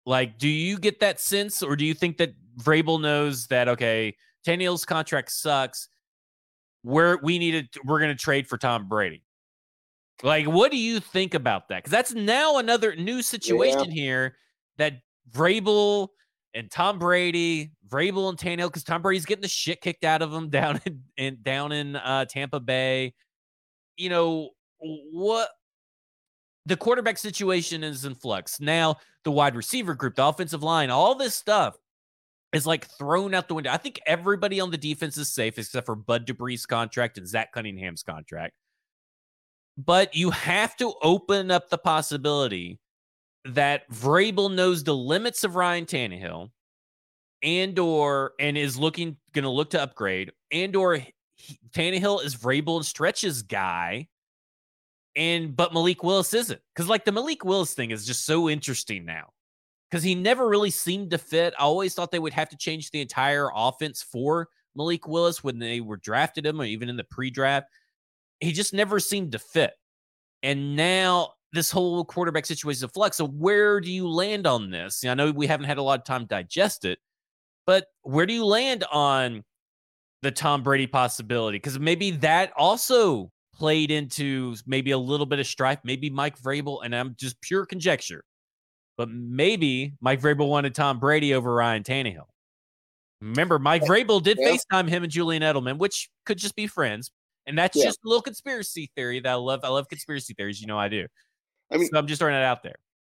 Like, 0.06 0.38
do 0.38 0.48
you 0.48 0.78
get 0.78 1.00
that 1.02 1.20
sense, 1.20 1.62
or 1.62 1.76
do 1.76 1.86
you 1.86 1.94
think 1.94 2.18
that 2.18 2.34
Vrabel 2.58 3.02
knows 3.02 3.48
that 3.48 3.68
okay, 3.68 4.16
Tannehill's 4.46 4.86
contract 4.86 5.32
sucks. 5.32 5.90
We're 6.84 7.18
we 7.22 7.40
needed 7.40 7.70
we're 7.84 8.00
gonna 8.00 8.16
trade 8.16 8.48
for 8.48 8.58
Tom 8.58 8.88
Brady. 8.88 9.24
Like, 10.24 10.46
what 10.46 10.72
do 10.72 10.78
you 10.78 11.00
think 11.00 11.34
about 11.34 11.68
that? 11.70 11.78
Because 11.78 11.92
that's 11.92 12.14
now 12.14 12.58
another 12.58 12.96
new 12.96 13.22
situation 13.22 13.86
yeah. 13.86 13.94
here 13.94 14.36
that 14.78 15.02
Vrabel 15.32 16.10
and 16.54 16.72
Tom 16.72 17.00
Brady, 17.00 17.72
Vrabel 17.88 18.30
and 18.30 18.38
Tannehill, 18.38 18.68
because 18.68 18.84
Tom 18.84 19.02
Brady's 19.02 19.26
getting 19.26 19.42
the 19.42 19.48
shit 19.48 19.82
kicked 19.82 20.04
out 20.04 20.22
of 20.22 20.34
him 20.34 20.50
down 20.50 20.82
in, 20.86 21.02
in 21.18 21.38
down 21.42 21.72
in 21.72 21.96
uh, 21.96 22.26
Tampa 22.26 22.60
Bay. 22.60 23.14
You 23.98 24.10
know 24.10 24.50
what? 24.80 25.50
The 26.68 26.78
quarterback 26.78 27.18
situation 27.18 27.84
is 27.84 28.06
in 28.06 28.16
flux 28.16 28.60
now. 28.60 28.96
The 29.24 29.32
wide 29.32 29.56
receiver 29.56 29.94
group, 29.94 30.16
the 30.16 30.26
offensive 30.26 30.64
line, 30.64 30.90
all 30.90 31.16
this 31.16 31.36
stuff 31.36 31.78
is 32.54 32.66
like 32.66 32.88
thrown 32.88 33.34
out 33.34 33.48
the 33.48 33.54
window. 33.54 33.72
I 33.72 33.78
think 33.78 34.00
everybody 34.06 34.60
on 34.60 34.72
the 34.72 34.78
defense 34.78 35.18
is 35.18 35.32
safe 35.32 35.58
except 35.60 35.86
for 35.86 35.96
Bud 35.96 36.26
Dupree's 36.26 36.66
contract 36.66 37.18
and 37.18 37.28
Zach 37.28 37.52
Cunningham's 37.52 38.02
contract. 38.02 38.54
But 39.78 40.16
you 40.16 40.32
have 40.32 40.76
to 40.78 40.94
open 41.02 41.52
up 41.52 41.70
the 41.70 41.78
possibility 41.78 42.80
that 43.46 43.90
Vrabel 43.92 44.54
knows 44.54 44.84
the 44.84 44.96
limits 44.96 45.44
of 45.44 45.56
Ryan 45.56 45.86
Tannehill 45.86 46.50
and 47.44 47.78
or 47.78 48.34
and 48.40 48.58
is 48.58 48.78
looking 48.78 49.18
going 49.34 49.44
to 49.44 49.50
look 49.50 49.70
to 49.72 49.82
upgrade 49.82 50.32
and 50.52 50.76
or 50.76 51.00
Tannehill 51.72 52.24
is 52.24 52.36
Vrabel 52.36 52.78
and 52.78 52.86
Stretch's 52.86 53.44
guy 53.44 54.08
and 55.16 55.56
but 55.56 55.74
Malik 55.74 56.04
Willis 56.04 56.34
isn't 56.34 56.62
because 56.74 56.90
like 56.90 57.06
the 57.06 57.12
Malik 57.12 57.46
Willis 57.46 57.74
thing 57.74 57.92
is 57.92 58.06
just 58.06 58.26
so 58.26 58.50
interesting 58.50 59.06
now 59.06 59.30
because 59.90 60.04
he 60.04 60.16
never 60.16 60.48
really 60.48 60.72
seemed 60.72 61.12
to 61.12 61.18
fit. 61.18 61.54
I 61.60 61.64
always 61.64 61.94
thought 61.94 62.12
they 62.12 62.20
would 62.20 62.34
have 62.34 62.50
to 62.50 62.58
change 62.58 62.92
the 62.92 63.02
entire 63.02 63.50
offense 63.54 64.02
for 64.02 64.50
Malik 64.76 65.08
Willis 65.08 65.44
when 65.44 65.60
they 65.60 65.80
were 65.82 65.98
drafted 65.98 66.46
him 66.46 66.60
or 66.60 66.66
even 66.66 66.90
in 66.90 66.98
the 66.98 67.04
pre-draft. 67.06 67.68
He 68.40 68.52
just 68.52 68.74
never 68.74 69.00
seemed 69.00 69.32
to 69.34 69.40
fit. 69.40 69.74
And 70.44 70.76
now 70.76 71.34
this 71.56 71.72
whole 71.72 72.06
quarterback 72.06 72.46
situation 72.46 72.78
is 72.78 72.84
a 72.84 72.90
flux. 72.90 73.18
So 73.18 73.28
where 73.28 73.80
do 73.82 73.92
you 73.92 74.08
land 74.08 74.46
on 74.46 74.70
this? 74.70 75.04
I 75.04 75.14
know 75.14 75.32
we 75.32 75.48
haven't 75.48 75.66
had 75.66 75.78
a 75.78 75.82
lot 75.82 76.00
of 76.00 76.06
time 76.06 76.22
to 76.22 76.28
digest 76.28 76.86
it, 76.86 77.00
but 77.66 77.88
where 78.04 78.26
do 78.26 78.34
you 78.34 78.46
land 78.46 78.84
on 78.92 79.44
the 80.22 80.32
Tom 80.32 80.62
Brady 80.62 80.88
possibility? 80.88 81.58
Because 81.58 81.80
maybe 81.80 82.12
that 82.12 82.52
also 82.56 83.32
played 83.54 83.90
into 83.90 84.56
maybe 84.68 84.92
a 84.92 84.98
little 84.98 85.26
bit 85.26 85.40
of 85.40 85.48
strife. 85.48 85.80
Maybe 85.84 86.10
Mike 86.10 86.40
Vrabel, 86.40 86.84
and 86.84 86.96
I'm 86.96 87.16
just 87.18 87.40
pure 87.42 87.66
conjecture 87.66 88.24
but 88.98 89.10
maybe 89.10 89.94
Mike 90.02 90.22
Vrabel 90.22 90.48
wanted 90.48 90.74
Tom 90.74 91.00
Brady 91.00 91.34
over 91.34 91.54
Ryan 91.54 91.84
Tannehill. 91.84 92.28
Remember, 93.22 93.60
Mike 93.60 93.84
Vrabel 93.84 94.22
did 94.22 94.38
yeah. 94.40 94.52
FaceTime 94.52 94.90
him 94.90 95.04
and 95.04 95.12
Julian 95.12 95.42
Edelman, 95.42 95.78
which 95.78 96.10
could 96.26 96.38
just 96.38 96.56
be 96.56 96.68
friends. 96.68 97.12
And 97.48 97.58
that's 97.58 97.78
yeah. 97.78 97.86
just 97.86 98.00
a 98.04 98.08
little 98.08 98.22
conspiracy 98.22 98.90
theory 98.96 99.20
that 99.20 99.30
I 99.30 99.36
love. 99.36 99.62
I 99.64 99.70
love 99.70 99.88
conspiracy 99.88 100.34
theories. 100.34 100.60
You 100.60 100.68
know, 100.68 100.80
I 100.80 100.90
do. 100.90 101.08
I 101.72 101.78
mean, 101.78 101.88
so 101.88 101.98
I'm 101.98 102.08
just 102.08 102.20
throwing 102.20 102.36
it 102.36 102.44
out 102.44 102.64
there. 102.64 102.76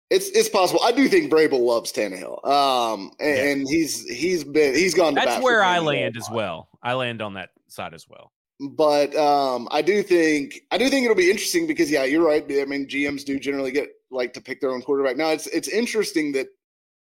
It's 0.09 0.29
it's 0.29 0.47
possible. 0.47 0.81
I 0.83 0.91
do 0.91 1.07
think 1.07 1.31
Vrabel 1.31 1.59
loves 1.59 1.91
Tannehill. 1.91 2.45
Um, 2.45 3.11
and, 3.19 3.37
yeah. 3.37 3.43
and 3.45 3.67
he's 3.67 4.07
he's 4.07 4.43
been 4.43 4.73
he's 4.73 4.93
gone. 4.93 5.13
That's 5.13 5.43
where 5.43 5.63
I 5.63 5.79
land 5.79 6.15
as 6.15 6.29
well. 6.31 6.69
I 6.81 6.93
land 6.93 7.21
on 7.21 7.33
that 7.33 7.49
side 7.67 7.93
as 7.93 8.07
well. 8.07 8.31
But 8.59 9.15
um, 9.15 9.67
I 9.69 9.81
do 9.81 10.01
think 10.01 10.61
I 10.71 10.77
do 10.77 10.89
think 10.89 11.03
it'll 11.03 11.15
be 11.15 11.29
interesting 11.29 11.67
because 11.67 11.91
yeah, 11.91 12.05
you're 12.05 12.25
right. 12.25 12.43
I 12.43 12.65
mean, 12.65 12.87
GMs 12.87 13.25
do 13.25 13.39
generally 13.39 13.71
get 13.71 13.89
like 14.09 14.33
to 14.33 14.41
pick 14.41 14.61
their 14.61 14.71
own 14.71 14.81
quarterback. 14.81 15.17
Now 15.17 15.29
it's 15.29 15.47
it's 15.47 15.67
interesting 15.67 16.31
that 16.31 16.47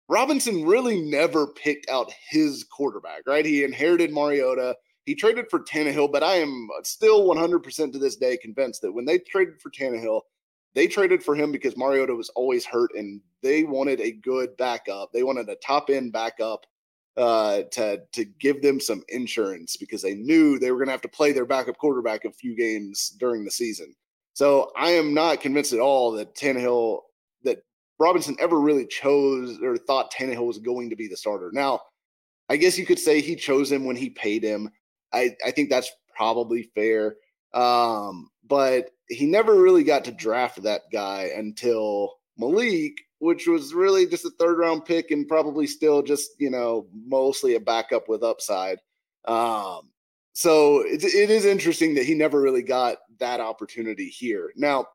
Robinson 0.08 0.64
really 0.64 1.00
never 1.00 1.48
picked 1.48 1.88
out 1.88 2.12
his 2.28 2.64
quarterback, 2.64 3.22
right? 3.26 3.44
He 3.44 3.64
inherited 3.64 4.12
Mariota. 4.12 4.76
He 5.04 5.14
traded 5.14 5.46
for 5.50 5.60
Tannehill, 5.60 6.10
but 6.12 6.22
I 6.22 6.36
am 6.36 6.68
still 6.82 7.26
100% 7.28 7.92
to 7.92 7.98
this 7.98 8.16
day 8.16 8.36
convinced 8.36 8.82
that 8.82 8.92
when 8.92 9.04
they 9.04 9.18
traded 9.18 9.60
for 9.60 9.70
Tannehill, 9.70 10.22
they 10.76 10.86
traded 10.86 11.24
for 11.24 11.34
him 11.34 11.50
because 11.50 11.76
Mariota 11.76 12.14
was 12.14 12.28
always 12.36 12.66
hurt 12.66 12.90
and 12.94 13.20
they 13.42 13.64
wanted 13.64 13.98
a 14.00 14.12
good 14.12 14.54
backup. 14.58 15.10
They 15.10 15.22
wanted 15.22 15.48
a 15.48 15.56
top 15.56 15.88
end 15.88 16.12
backup 16.12 16.66
uh, 17.16 17.62
to 17.72 18.02
to 18.12 18.24
give 18.38 18.60
them 18.60 18.78
some 18.78 19.02
insurance 19.08 19.76
because 19.78 20.02
they 20.02 20.14
knew 20.14 20.58
they 20.58 20.70
were 20.70 20.76
going 20.76 20.88
to 20.88 20.92
have 20.92 21.00
to 21.00 21.08
play 21.08 21.32
their 21.32 21.46
backup 21.46 21.78
quarterback 21.78 22.26
a 22.26 22.30
few 22.30 22.54
games 22.54 23.16
during 23.18 23.42
the 23.42 23.50
season. 23.50 23.96
So 24.34 24.70
I 24.76 24.90
am 24.90 25.14
not 25.14 25.40
convinced 25.40 25.72
at 25.72 25.80
all 25.80 26.12
that 26.12 26.36
Tannehill, 26.36 27.00
that 27.44 27.62
Robinson 27.98 28.36
ever 28.38 28.60
really 28.60 28.86
chose 28.86 29.58
or 29.62 29.78
thought 29.78 30.12
Tannehill 30.12 30.46
was 30.46 30.58
going 30.58 30.90
to 30.90 30.96
be 30.96 31.08
the 31.08 31.16
starter. 31.16 31.50
Now, 31.54 31.80
I 32.50 32.58
guess 32.58 32.76
you 32.76 32.84
could 32.84 32.98
say 32.98 33.22
he 33.22 33.34
chose 33.34 33.72
him 33.72 33.86
when 33.86 33.96
he 33.96 34.10
paid 34.10 34.42
him. 34.42 34.68
I, 35.14 35.34
I 35.44 35.52
think 35.52 35.70
that's 35.70 35.90
probably 36.14 36.64
fair. 36.74 37.16
Um, 37.56 38.28
but 38.46 38.90
he 39.08 39.26
never 39.26 39.54
really 39.54 39.82
got 39.82 40.04
to 40.04 40.12
draft 40.12 40.62
that 40.62 40.82
guy 40.92 41.30
until 41.34 42.18
Malik, 42.36 42.92
which 43.18 43.46
was 43.46 43.74
really 43.74 44.06
just 44.06 44.26
a 44.26 44.30
third 44.38 44.58
round 44.58 44.84
pick 44.84 45.10
and 45.10 45.26
probably 45.26 45.66
still 45.66 46.02
just, 46.02 46.30
you 46.38 46.50
know, 46.50 46.86
mostly 46.92 47.54
a 47.54 47.60
backup 47.60 48.08
with 48.08 48.22
upside. 48.22 48.78
Um, 49.26 49.90
so 50.34 50.80
it, 50.80 51.02
it 51.02 51.30
is 51.30 51.46
interesting 51.46 51.94
that 51.94 52.04
he 52.04 52.14
never 52.14 52.40
really 52.40 52.62
got 52.62 52.98
that 53.18 53.40
opportunity 53.40 54.08
here. 54.08 54.52
Now, 54.54 54.86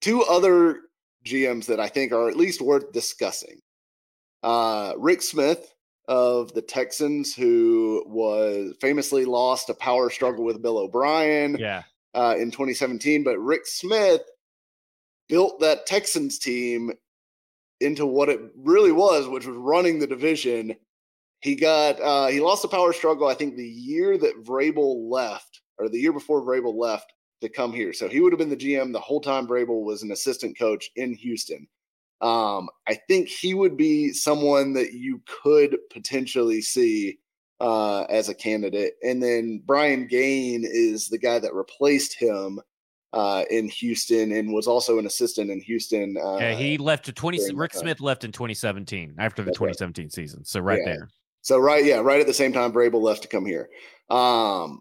two 0.00 0.24
other 0.24 0.80
GMs 1.24 1.66
that 1.66 1.78
I 1.78 1.88
think 1.88 2.12
are 2.12 2.28
at 2.28 2.36
least 2.36 2.60
worth 2.60 2.92
discussing. 2.92 3.60
Uh, 4.42 4.94
Rick 4.98 5.22
Smith 5.22 5.71
of 6.08 6.52
the 6.54 6.62
Texans, 6.62 7.34
who 7.34 8.04
was 8.06 8.74
famously 8.80 9.24
lost 9.24 9.70
a 9.70 9.74
power 9.74 10.10
struggle 10.10 10.44
with 10.44 10.62
Bill 10.62 10.78
O'Brien 10.78 11.56
yeah. 11.58 11.82
uh, 12.14 12.34
in 12.38 12.50
2017. 12.50 13.24
But 13.24 13.38
Rick 13.38 13.66
Smith 13.66 14.22
built 15.28 15.60
that 15.60 15.86
Texans 15.86 16.38
team 16.38 16.92
into 17.80 18.06
what 18.06 18.28
it 18.28 18.40
really 18.56 18.92
was, 18.92 19.28
which 19.28 19.46
was 19.46 19.56
running 19.56 19.98
the 19.98 20.06
division 20.06 20.76
he 21.42 21.56
got 21.56 22.00
uh, 22.00 22.28
he 22.28 22.40
lost 22.40 22.62
the 22.62 22.68
power 22.68 22.92
struggle. 22.92 23.26
I 23.26 23.34
think 23.34 23.56
the 23.56 23.68
year 23.68 24.16
that 24.16 24.44
Vrabel 24.44 25.10
left, 25.10 25.60
or 25.76 25.88
the 25.88 25.98
year 25.98 26.12
before 26.12 26.40
Vrabel 26.40 26.74
left 26.74 27.12
to 27.40 27.48
come 27.48 27.72
here. 27.72 27.92
So 27.92 28.08
he 28.08 28.20
would 28.20 28.32
have 28.32 28.38
been 28.38 28.48
the 28.48 28.56
GM 28.56 28.92
the 28.92 29.00
whole 29.00 29.20
time 29.20 29.48
Vrabel 29.48 29.84
was 29.84 30.04
an 30.04 30.12
assistant 30.12 30.56
coach 30.56 30.90
in 30.94 31.14
Houston. 31.14 31.66
Um, 32.22 32.70
I 32.86 32.94
think 33.08 33.28
he 33.28 33.52
would 33.52 33.76
be 33.76 34.12
someone 34.12 34.72
that 34.74 34.92
you 34.92 35.20
could 35.26 35.76
potentially 35.90 36.62
see 36.62 37.18
uh, 37.60 38.02
as 38.02 38.28
a 38.28 38.34
candidate. 38.34 38.94
And 39.02 39.22
then 39.22 39.62
Brian 39.66 40.06
Gaine 40.06 40.64
is 40.64 41.08
the 41.08 41.18
guy 41.18 41.40
that 41.40 41.52
replaced 41.52 42.18
him 42.18 42.60
uh, 43.12 43.44
in 43.50 43.68
Houston 43.68 44.32
and 44.32 44.52
was 44.52 44.66
also 44.66 44.98
an 44.98 45.06
assistant 45.06 45.50
in 45.50 45.60
Houston. 45.60 46.16
Uh, 46.16 46.38
yeah, 46.38 46.54
he 46.54 46.78
left 46.78 47.04
to 47.06 47.12
20. 47.12 47.54
Rick 47.54 47.74
Smith 47.74 48.00
left 48.00 48.24
in 48.24 48.32
2017 48.32 49.16
after 49.18 49.42
the 49.42 49.46
That's 49.46 49.58
2017 49.58 50.04
right. 50.04 50.12
season. 50.12 50.44
So 50.44 50.60
right 50.60 50.78
yeah. 50.78 50.92
there. 50.92 51.08
So 51.42 51.58
right, 51.58 51.84
yeah, 51.84 51.96
right 51.96 52.20
at 52.20 52.26
the 52.28 52.34
same 52.34 52.52
time, 52.52 52.72
Vrabel 52.72 53.02
left 53.02 53.22
to 53.22 53.28
come 53.28 53.44
here. 53.44 53.68
Um, 54.10 54.80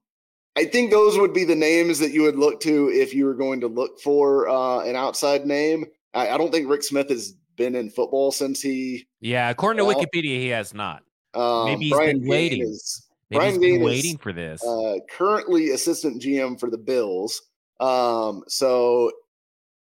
I 0.55 0.65
think 0.65 0.91
those 0.91 1.17
would 1.17 1.33
be 1.33 1.43
the 1.43 1.55
names 1.55 1.97
that 1.99 2.11
you 2.11 2.21
would 2.23 2.37
look 2.37 2.59
to 2.61 2.89
if 2.89 3.13
you 3.13 3.25
were 3.25 3.33
going 3.33 3.61
to 3.61 3.67
look 3.67 3.99
for 3.99 4.47
uh, 4.47 4.81
an 4.81 4.95
outside 4.95 5.45
name. 5.45 5.85
I, 6.13 6.29
I, 6.29 6.37
don't 6.37 6.51
think 6.51 6.69
Rick 6.69 6.83
Smith 6.83 7.09
has 7.09 7.33
been 7.55 7.75
in 7.75 7.89
football 7.89 8.31
since 8.31 8.61
he. 8.61 9.07
Yeah, 9.19 9.49
according 9.49 9.85
to 9.85 9.93
Wikipedia, 9.93 10.39
he 10.39 10.47
has 10.47 10.73
not. 10.73 11.03
Um, 11.33 11.65
Maybe 11.65 11.85
he's 11.85 11.93
Brian 11.93 12.19
been 12.19 12.27
waiting. 12.27 12.61
Is, 12.63 13.07
Maybe 13.29 13.39
Brian 13.39 13.51
he's 13.51 13.59
been 13.59 13.83
waiting 13.83 14.15
is, 14.15 14.21
for 14.21 14.33
this. 14.33 14.63
Uh, 14.63 14.95
currently 15.09 15.71
assistant 15.71 16.21
GM 16.21 16.59
for 16.59 16.69
the 16.69 16.77
Bills. 16.77 17.41
Um, 17.79 18.43
so 18.47 19.11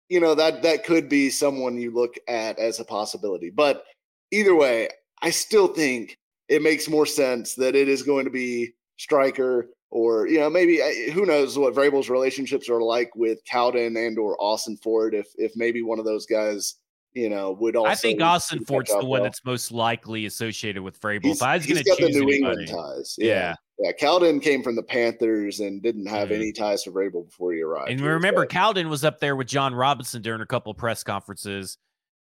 you 0.08 0.20
know 0.20 0.34
that 0.34 0.62
that 0.62 0.84
could 0.84 1.08
be 1.08 1.30
someone 1.30 1.76
you 1.76 1.90
look 1.90 2.14
at 2.28 2.58
as 2.58 2.80
a 2.80 2.84
possibility. 2.84 3.50
But 3.50 3.84
either 4.30 4.54
way, 4.54 4.88
I 5.22 5.30
still 5.30 5.68
think 5.68 6.18
it 6.48 6.62
makes 6.62 6.88
more 6.88 7.06
sense 7.06 7.54
that 7.54 7.74
it 7.74 7.88
is 7.88 8.02
going 8.02 8.24
to 8.24 8.30
be 8.30 8.72
Striker 8.96 9.68
or 9.91 10.26
you 10.26 10.39
know 10.39 10.51
maybe 10.51 10.80
who 11.12 11.26
knows 11.26 11.59
what 11.59 11.74
Vrabel's 11.74 12.11
relationships 12.11 12.68
are 12.68 12.82
like 12.82 13.14
with 13.14 13.39
Cowden 13.45 13.97
and 13.97 14.18
or 14.18 14.37
Ossenfort 14.39 15.14
if 15.14 15.28
if 15.37 15.53
maybe 15.57 15.82
one 15.82 15.99
of 15.99 16.05
those 16.05 16.26
guys 16.26 16.76
you 17.14 17.28
know 17.28 17.53
would 17.53 17.76
also. 17.76 17.91
I 17.91 17.95
think 17.95 18.20
Ossenfort's 18.20 18.91
the 18.91 18.99
one 18.99 19.09
well. 19.09 19.22
that's 19.22 19.45
most 19.45 19.72
likely 19.72 20.26
associated 20.26 20.82
with 20.82 21.01
Vrabel. 21.01 21.24
He's, 21.24 21.37
if 21.39 21.43
I 21.43 21.57
was 21.57 21.66
going 21.66 21.82
to 21.82 21.97
choose 21.97 22.14
the 22.14 22.20
New 22.20 22.28
anybody, 22.28 22.37
England 22.37 22.68
ties, 22.68 23.16
yeah. 23.18 23.26
yeah. 23.26 23.55
Yeah, 23.78 23.93
Cowden 23.93 24.41
came 24.41 24.62
from 24.62 24.74
the 24.74 24.82
Panthers 24.82 25.61
and 25.61 25.82
didn't 25.82 26.07
have 26.07 26.28
mm-hmm. 26.28 26.41
any 26.41 26.53
ties 26.53 26.84
to 26.84 26.91
Vrabel 26.91 27.26
before 27.26 27.53
he 27.53 27.61
arrived. 27.61 27.91
And 27.91 28.01
remember, 28.01 28.47
Cowden 28.47 28.89
was 28.89 29.05
up 29.05 29.20
there 29.20 29.37
with 29.37 29.49
Jon 29.49 29.74
Robinson 29.74 30.22
during 30.22 30.41
a 30.41 30.47
couple 30.47 30.72
press 30.72 31.05
conferences 31.05 31.76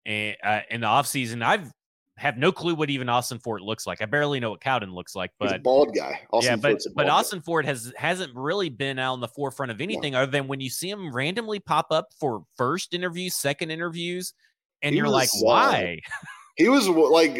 and 0.06 0.34
uh, 0.42 0.60
in 0.70 0.80
the 0.80 0.86
offseason. 0.86 1.44
I've 1.44 1.70
have 2.18 2.36
no 2.36 2.52
clue 2.52 2.74
what 2.74 2.90
even 2.90 3.06
Ossenfort 3.06 3.60
looks 3.60 3.86
like. 3.86 4.02
I 4.02 4.04
barely 4.04 4.38
know 4.38 4.50
what 4.50 4.60
Cowden 4.60 4.94
looks 4.94 5.16
like, 5.16 5.30
but 5.38 5.62
bald 5.62 5.94
guy. 5.94 6.20
Austin 6.30 6.52
yeah, 6.52 6.56
but 6.56 6.82
but 6.94 7.08
Austin 7.08 7.38
guy. 7.38 7.44
Fort 7.44 7.64
has 7.64 7.92
hasn't 7.96 8.34
really 8.34 8.68
been 8.68 8.98
out 8.98 9.14
on 9.14 9.20
the 9.20 9.28
forefront 9.28 9.72
of 9.72 9.80
anything 9.80 10.12
no. 10.12 10.22
other 10.22 10.30
than 10.30 10.46
when 10.46 10.60
you 10.60 10.70
see 10.70 10.90
him 10.90 11.12
randomly 11.12 11.58
pop 11.58 11.86
up 11.90 12.08
for 12.18 12.44
first 12.56 12.94
interviews, 12.94 13.34
second 13.34 13.70
interviews, 13.70 14.34
and 14.82 14.92
he 14.92 14.98
you're 14.98 15.08
like, 15.08 15.30
why? 15.40 16.00
Uh, 16.06 16.26
he 16.56 16.68
was 16.68 16.88
like 16.88 17.38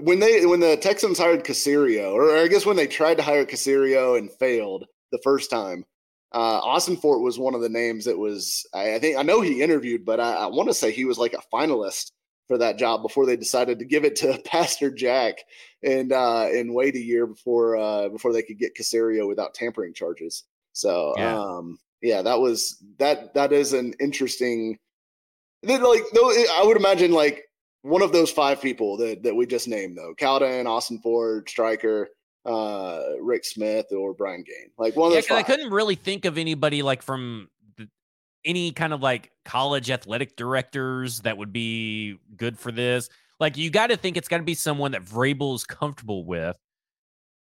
when 0.00 0.20
they 0.20 0.46
when 0.46 0.60
the 0.60 0.76
Texans 0.76 1.18
hired 1.18 1.44
Caserio, 1.44 2.12
or 2.12 2.36
I 2.36 2.46
guess 2.46 2.64
when 2.64 2.76
they 2.76 2.86
tried 2.86 3.16
to 3.16 3.22
hire 3.22 3.44
Caserio 3.44 4.16
and 4.16 4.30
failed 4.32 4.86
the 5.12 5.20
first 5.24 5.50
time. 5.50 5.84
Uh, 6.30 6.60
Ossenfort 6.60 7.22
was 7.22 7.38
one 7.38 7.54
of 7.54 7.62
the 7.62 7.70
names 7.70 8.04
that 8.04 8.18
was. 8.18 8.66
I, 8.74 8.96
I 8.96 8.98
think 8.98 9.16
I 9.16 9.22
know 9.22 9.40
he 9.40 9.62
interviewed, 9.62 10.04
but 10.04 10.20
I, 10.20 10.34
I 10.34 10.46
want 10.46 10.68
to 10.68 10.74
say 10.74 10.92
he 10.92 11.06
was 11.06 11.16
like 11.16 11.32
a 11.32 11.42
finalist 11.56 12.12
for 12.48 12.58
that 12.58 12.78
job 12.78 13.02
before 13.02 13.26
they 13.26 13.36
decided 13.36 13.78
to 13.78 13.84
give 13.84 14.04
it 14.04 14.16
to 14.16 14.40
Pastor 14.44 14.90
Jack 14.90 15.38
and 15.84 16.12
uh, 16.12 16.48
and 16.50 16.74
wait 16.74 16.96
a 16.96 17.00
year 17.00 17.26
before 17.26 17.76
uh, 17.76 18.08
before 18.08 18.32
they 18.32 18.42
could 18.42 18.58
get 18.58 18.74
Caserio 18.74 19.28
without 19.28 19.54
tampering 19.54 19.94
charges. 19.94 20.44
So 20.72 21.14
yeah. 21.16 21.38
um, 21.38 21.78
yeah, 22.02 22.22
that 22.22 22.40
was 22.40 22.82
that 22.98 23.34
that 23.34 23.52
is 23.52 23.74
an 23.74 23.94
interesting. 24.00 24.78
Then 25.62 25.82
like 25.82 26.02
though 26.14 26.30
I 26.30 26.62
would 26.64 26.76
imagine 26.76 27.12
like 27.12 27.44
one 27.82 28.02
of 28.02 28.12
those 28.12 28.30
five 28.30 28.60
people 28.60 28.96
that 28.96 29.22
that 29.22 29.36
we 29.36 29.46
just 29.46 29.68
named 29.68 29.96
though 29.96 30.14
Cowden, 30.16 30.66
Ossenfort, 30.66 31.48
Striker, 31.48 32.08
uh, 32.44 33.02
Rick 33.20 33.44
Smith, 33.44 33.86
or 33.92 34.14
Brian 34.14 34.42
Gaine. 34.46 34.70
Like 34.78 34.96
one 34.96 35.08
of 35.08 35.14
yeah, 35.14 35.20
those. 35.20 35.38
I 35.38 35.42
couldn't 35.42 35.70
really 35.70 35.96
think 35.96 36.24
of 36.24 36.38
anybody 36.38 36.82
like 36.82 37.02
from 37.02 37.48
any 38.44 38.72
kind 38.72 38.92
of 38.92 39.02
like 39.02 39.32
college 39.44 39.90
athletic 39.90 40.36
directors 40.36 41.20
that 41.20 41.36
would 41.36 41.52
be 41.52 42.18
good 42.36 42.58
for 42.58 42.72
this. 42.72 43.08
Like 43.40 43.56
you 43.56 43.70
got 43.70 43.88
to 43.88 43.96
think 43.96 44.16
it's 44.16 44.28
got 44.28 44.38
to 44.38 44.42
be 44.42 44.54
someone 44.54 44.92
that 44.92 45.04
Vrabel 45.04 45.54
is 45.54 45.64
comfortable 45.64 46.24
with, 46.24 46.56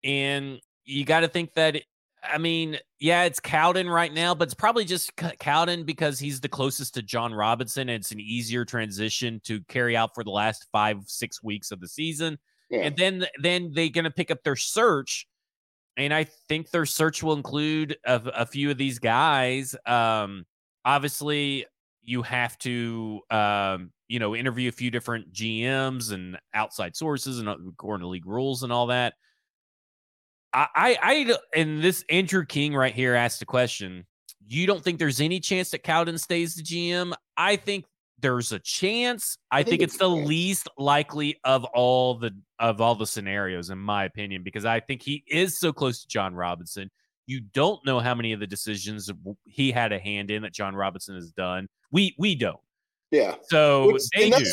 and 0.05 0.61
you 0.85 1.05
got 1.05 1.21
to 1.21 1.29
think 1.29 1.55
that. 1.55 1.83
I 2.25 2.39
mean, 2.39 2.79
yeah, 3.01 3.25
it's 3.25 3.41
Cowden 3.41 3.91
right 3.91 4.15
now, 4.15 4.33
but 4.33 4.45
it's 4.45 4.55
probably 4.55 4.85
just 4.85 5.11
Cowden 5.17 5.83
because 5.83 6.21
he's 6.21 6.41
the 6.41 6.49
closest 6.49 6.95
to 6.95 7.03
Jon 7.03 7.35
Robinson, 7.35 7.89
and 7.89 8.01
it's 8.01 8.13
an 8.13 8.21
easier 8.21 8.65
transition 8.65 9.41
to 9.43 9.61
carry 9.63 9.97
out 9.97 10.15
for 10.15 10.23
the 10.23 10.31
last 10.31 10.69
five, 10.71 10.99
six 11.07 11.43
weeks 11.43 11.73
of 11.73 11.81
the 11.81 11.89
season. 11.89 12.39
Yeah. 12.71 12.83
And 12.83 12.97
then, 12.97 13.27
then 13.41 13.73
they're 13.75 13.89
going 13.89 14.05
to 14.05 14.11
pick 14.13 14.31
up 14.31 14.45
their 14.45 14.55
search, 14.55 15.27
and 15.97 16.15
I 16.15 16.23
think 16.49 16.71
their 16.71 16.87
search 16.87 17.25
will 17.25 17.33
include 17.33 17.97
a, 18.05 18.23
a 18.37 18.47
few 18.47 18.71
of 18.71 18.79
these 18.79 19.01
guys. 19.01 19.75
Um, 19.85 20.45
obviously 20.85 21.67
you 22.03 22.23
have 22.23 22.59
to 22.59 23.21
um, 23.31 23.91
you 24.09 24.19
know 24.19 24.35
interview 24.35 24.69
a 24.69 24.73
few 24.73 24.91
different 24.91 25.33
gms 25.33 26.13
and 26.13 26.39
outside 26.55 26.97
sources 26.97 27.39
and 27.39 27.49
uh, 27.49 27.57
according 27.69 28.05
to 28.05 28.09
league 28.09 28.27
rules 28.27 28.63
and 28.63 28.73
all 28.73 28.89
that. 28.89 29.15
I, 30.53 30.67
I 30.75 30.99
i 31.03 31.37
and 31.55 31.83
this 31.83 32.05
andrew 32.09 32.45
king 32.45 32.75
right 32.75 32.95
here 32.95 33.15
asked 33.15 33.41
a 33.41 33.47
question 33.47 34.07
you 34.47 34.67
don't 34.67 34.83
think 34.83 34.99
there's 34.99 35.21
any 35.21 35.41
chance 35.41 35.71
that 35.71 35.83
cowden 35.83 36.19
stays 36.19 36.55
the 36.55 36.63
gm 36.63 37.15
i 37.37 37.57
think 37.57 37.87
there's 38.23 38.53
a 38.53 38.61
chance. 38.61 39.37
I, 39.51 39.59
I 39.59 39.63
think, 39.63 39.71
think, 39.71 39.83
it's, 39.83 39.99
the 39.99 40.09
least 40.09 40.69
likely 40.79 41.39
of 41.45 41.65
all 41.65 42.15
the 42.15 42.31
of 42.59 42.81
all 42.81 42.95
the 42.95 43.07
scenarios 43.07 43.69
in 43.69 43.79
my 43.79 44.05
opinion 44.05 44.43
because 44.43 44.65
i 44.65 44.81
think 44.81 45.03
he 45.03 45.25
is 45.27 45.59
so 45.59 45.73
close 45.73 46.03
to 46.03 46.09
jon 46.09 46.35
robinson 46.35 46.91
you 47.27 47.41
don't 47.41 47.85
know 47.87 48.01
how 48.01 48.15
many 48.15 48.33
of 48.33 48.41
the 48.41 48.47
decisions 48.47 49.11
he 49.45 49.71
had 49.71 49.93
a 49.93 49.99
hand 49.99 50.31
in 50.31 50.43
that 50.43 50.53
Jon 50.53 50.75
Robinson 50.75 51.15
has 51.15 51.31
done. 51.31 51.69
We 51.91 52.15
we 52.19 52.35
don't. 52.35 52.61
Yeah. 53.11 53.37
So 53.45 53.93
Which, 53.93 54.05
they 54.17 54.31
do. 54.31 54.45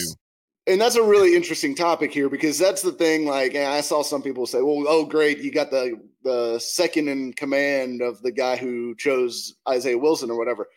And 0.68 0.80
that's 0.80 0.98
a 0.98 1.04
really 1.04 1.36
interesting 1.36 1.74
topic 1.74 2.14
here 2.14 2.30
because 2.30 2.60
that's 2.60 2.84
the 2.84 2.92
thing. 2.92 3.26
Like, 3.26 3.56
I 3.56 3.82
saw 3.82 4.04
some 4.04 4.22
people 4.22 4.46
say, 4.46 4.62
"Well, 4.62 4.86
oh, 4.88 5.04
great, 5.04 5.40
you 5.40 5.52
got 5.52 5.72
the 5.72 6.00
the 6.24 6.60
second 6.60 7.08
in 7.08 7.34
command 7.34 8.02
of 8.02 8.22
the 8.22 8.32
guy 8.32 8.56
who 8.56 8.94
chose 8.96 9.56
Isaiah 9.68 9.98
Wilson 9.98 10.30
or 10.30 10.38
whatever." 10.38 10.68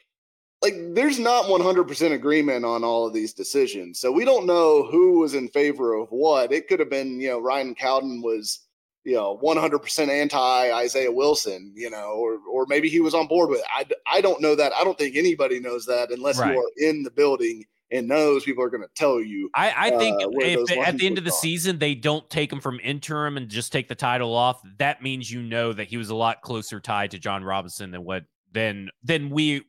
Like, 0.62 0.74
there's 0.94 1.18
not 1.18 1.46
100% 1.46 2.12
agreement 2.12 2.64
on 2.64 2.84
all 2.84 3.04
of 3.04 3.12
these 3.12 3.34
decisions, 3.34 3.98
so 3.98 4.12
we 4.12 4.24
don't 4.24 4.46
know 4.46 4.84
who 4.84 5.18
was 5.18 5.34
in 5.34 5.48
favor 5.48 5.94
of 5.94 6.08
what. 6.10 6.52
It 6.52 6.68
could 6.68 6.78
have 6.78 6.88
been, 6.88 7.20
you 7.20 7.30
know, 7.30 7.40
Ryan 7.40 7.74
Cowden 7.74 8.22
was 8.22 8.60
you 9.04 9.14
know 9.14 9.38
100% 9.42 10.08
anti 10.08 10.72
Isaiah 10.72 11.12
Wilson, 11.12 11.72
you 11.74 11.90
know, 11.90 12.12
or 12.16 12.38
or 12.50 12.66
maybe 12.68 12.88
he 12.88 13.00
was 13.00 13.14
on 13.14 13.26
board 13.26 13.50
with 13.50 13.60
it. 13.60 13.66
I, 13.74 13.84
I 14.06 14.20
don't 14.20 14.40
know 14.40 14.54
that. 14.54 14.72
I 14.72 14.84
don't 14.84 14.98
think 14.98 15.16
anybody 15.16 15.60
knows 15.60 15.86
that 15.86 16.10
unless 16.10 16.38
right. 16.38 16.54
you 16.54 16.60
are 16.60 16.70
in 16.88 17.02
the 17.02 17.10
building 17.10 17.64
and 17.92 18.10
those 18.10 18.42
people 18.42 18.64
are 18.64 18.70
going 18.70 18.82
to 18.82 18.88
tell 18.94 19.20
you. 19.20 19.50
I, 19.54 19.74
I 19.76 19.90
think 19.98 20.20
uh, 20.20 20.30
if 20.36 20.70
at 20.78 20.96
the 20.96 21.06
end 21.06 21.18
of 21.18 21.24
the 21.24 21.30
season 21.30 21.78
they 21.78 21.94
don't 21.94 22.28
take 22.30 22.50
him 22.50 22.60
from 22.60 22.80
interim 22.80 23.36
and 23.36 23.48
just 23.48 23.70
take 23.70 23.86
the 23.86 23.94
title 23.94 24.34
off, 24.34 24.60
that 24.78 25.02
means 25.02 25.30
you 25.30 25.42
know 25.42 25.72
that 25.72 25.88
he 25.88 25.98
was 25.98 26.08
a 26.08 26.14
lot 26.14 26.40
closer 26.40 26.80
tied 26.80 27.10
to 27.12 27.18
Jon 27.18 27.44
Robinson 27.44 27.90
than 27.90 28.04
what 28.04 28.24
than 28.50 28.88
than 29.04 29.30
we 29.30 29.62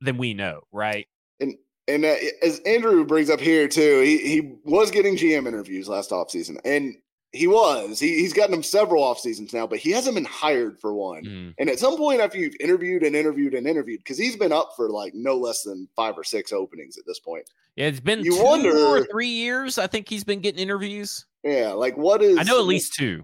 than 0.00 0.18
we 0.18 0.34
know, 0.34 0.62
right? 0.72 1.06
And 1.40 1.54
and 1.86 2.04
uh, 2.04 2.16
as 2.42 2.60
Andrew 2.60 3.04
brings 3.04 3.30
up 3.30 3.40
here 3.40 3.68
too, 3.68 4.00
he 4.00 4.18
he 4.18 4.56
was 4.64 4.90
getting 4.90 5.16
GM 5.16 5.46
interviews 5.46 5.88
last 5.88 6.10
offseason. 6.10 6.58
And 6.64 6.96
he 7.34 7.48
was. 7.48 7.98
He, 7.98 8.18
he's 8.20 8.32
gotten 8.32 8.52
them 8.52 8.62
several 8.62 9.02
off 9.02 9.18
seasons 9.18 9.52
now, 9.52 9.66
but 9.66 9.78
he 9.78 9.90
hasn't 9.90 10.14
been 10.14 10.24
hired 10.24 10.78
for 10.78 10.94
one. 10.94 11.24
Mm. 11.24 11.54
And 11.58 11.68
at 11.68 11.78
some 11.80 11.96
point, 11.96 12.20
after 12.20 12.38
you've 12.38 12.54
interviewed 12.60 13.02
and 13.02 13.16
interviewed 13.16 13.54
and 13.54 13.66
interviewed, 13.66 14.00
because 14.00 14.16
he's 14.16 14.36
been 14.36 14.52
up 14.52 14.70
for 14.76 14.88
like 14.88 15.14
no 15.14 15.36
less 15.36 15.62
than 15.62 15.88
five 15.96 16.16
or 16.16 16.24
six 16.24 16.52
openings 16.52 16.96
at 16.96 17.04
this 17.06 17.18
point. 17.18 17.44
Yeah, 17.76 17.86
it's 17.86 18.00
been 18.00 18.24
you 18.24 18.36
two 18.36 18.44
wonder, 18.44 18.76
or 18.76 19.04
three 19.06 19.28
years. 19.28 19.78
I 19.78 19.88
think 19.88 20.08
he's 20.08 20.22
been 20.22 20.40
getting 20.40 20.60
interviews. 20.60 21.26
Yeah, 21.42 21.72
like 21.72 21.96
what 21.96 22.22
is? 22.22 22.38
I 22.38 22.44
know 22.44 22.60
at 22.60 22.66
least 22.66 22.94
two. 22.94 23.22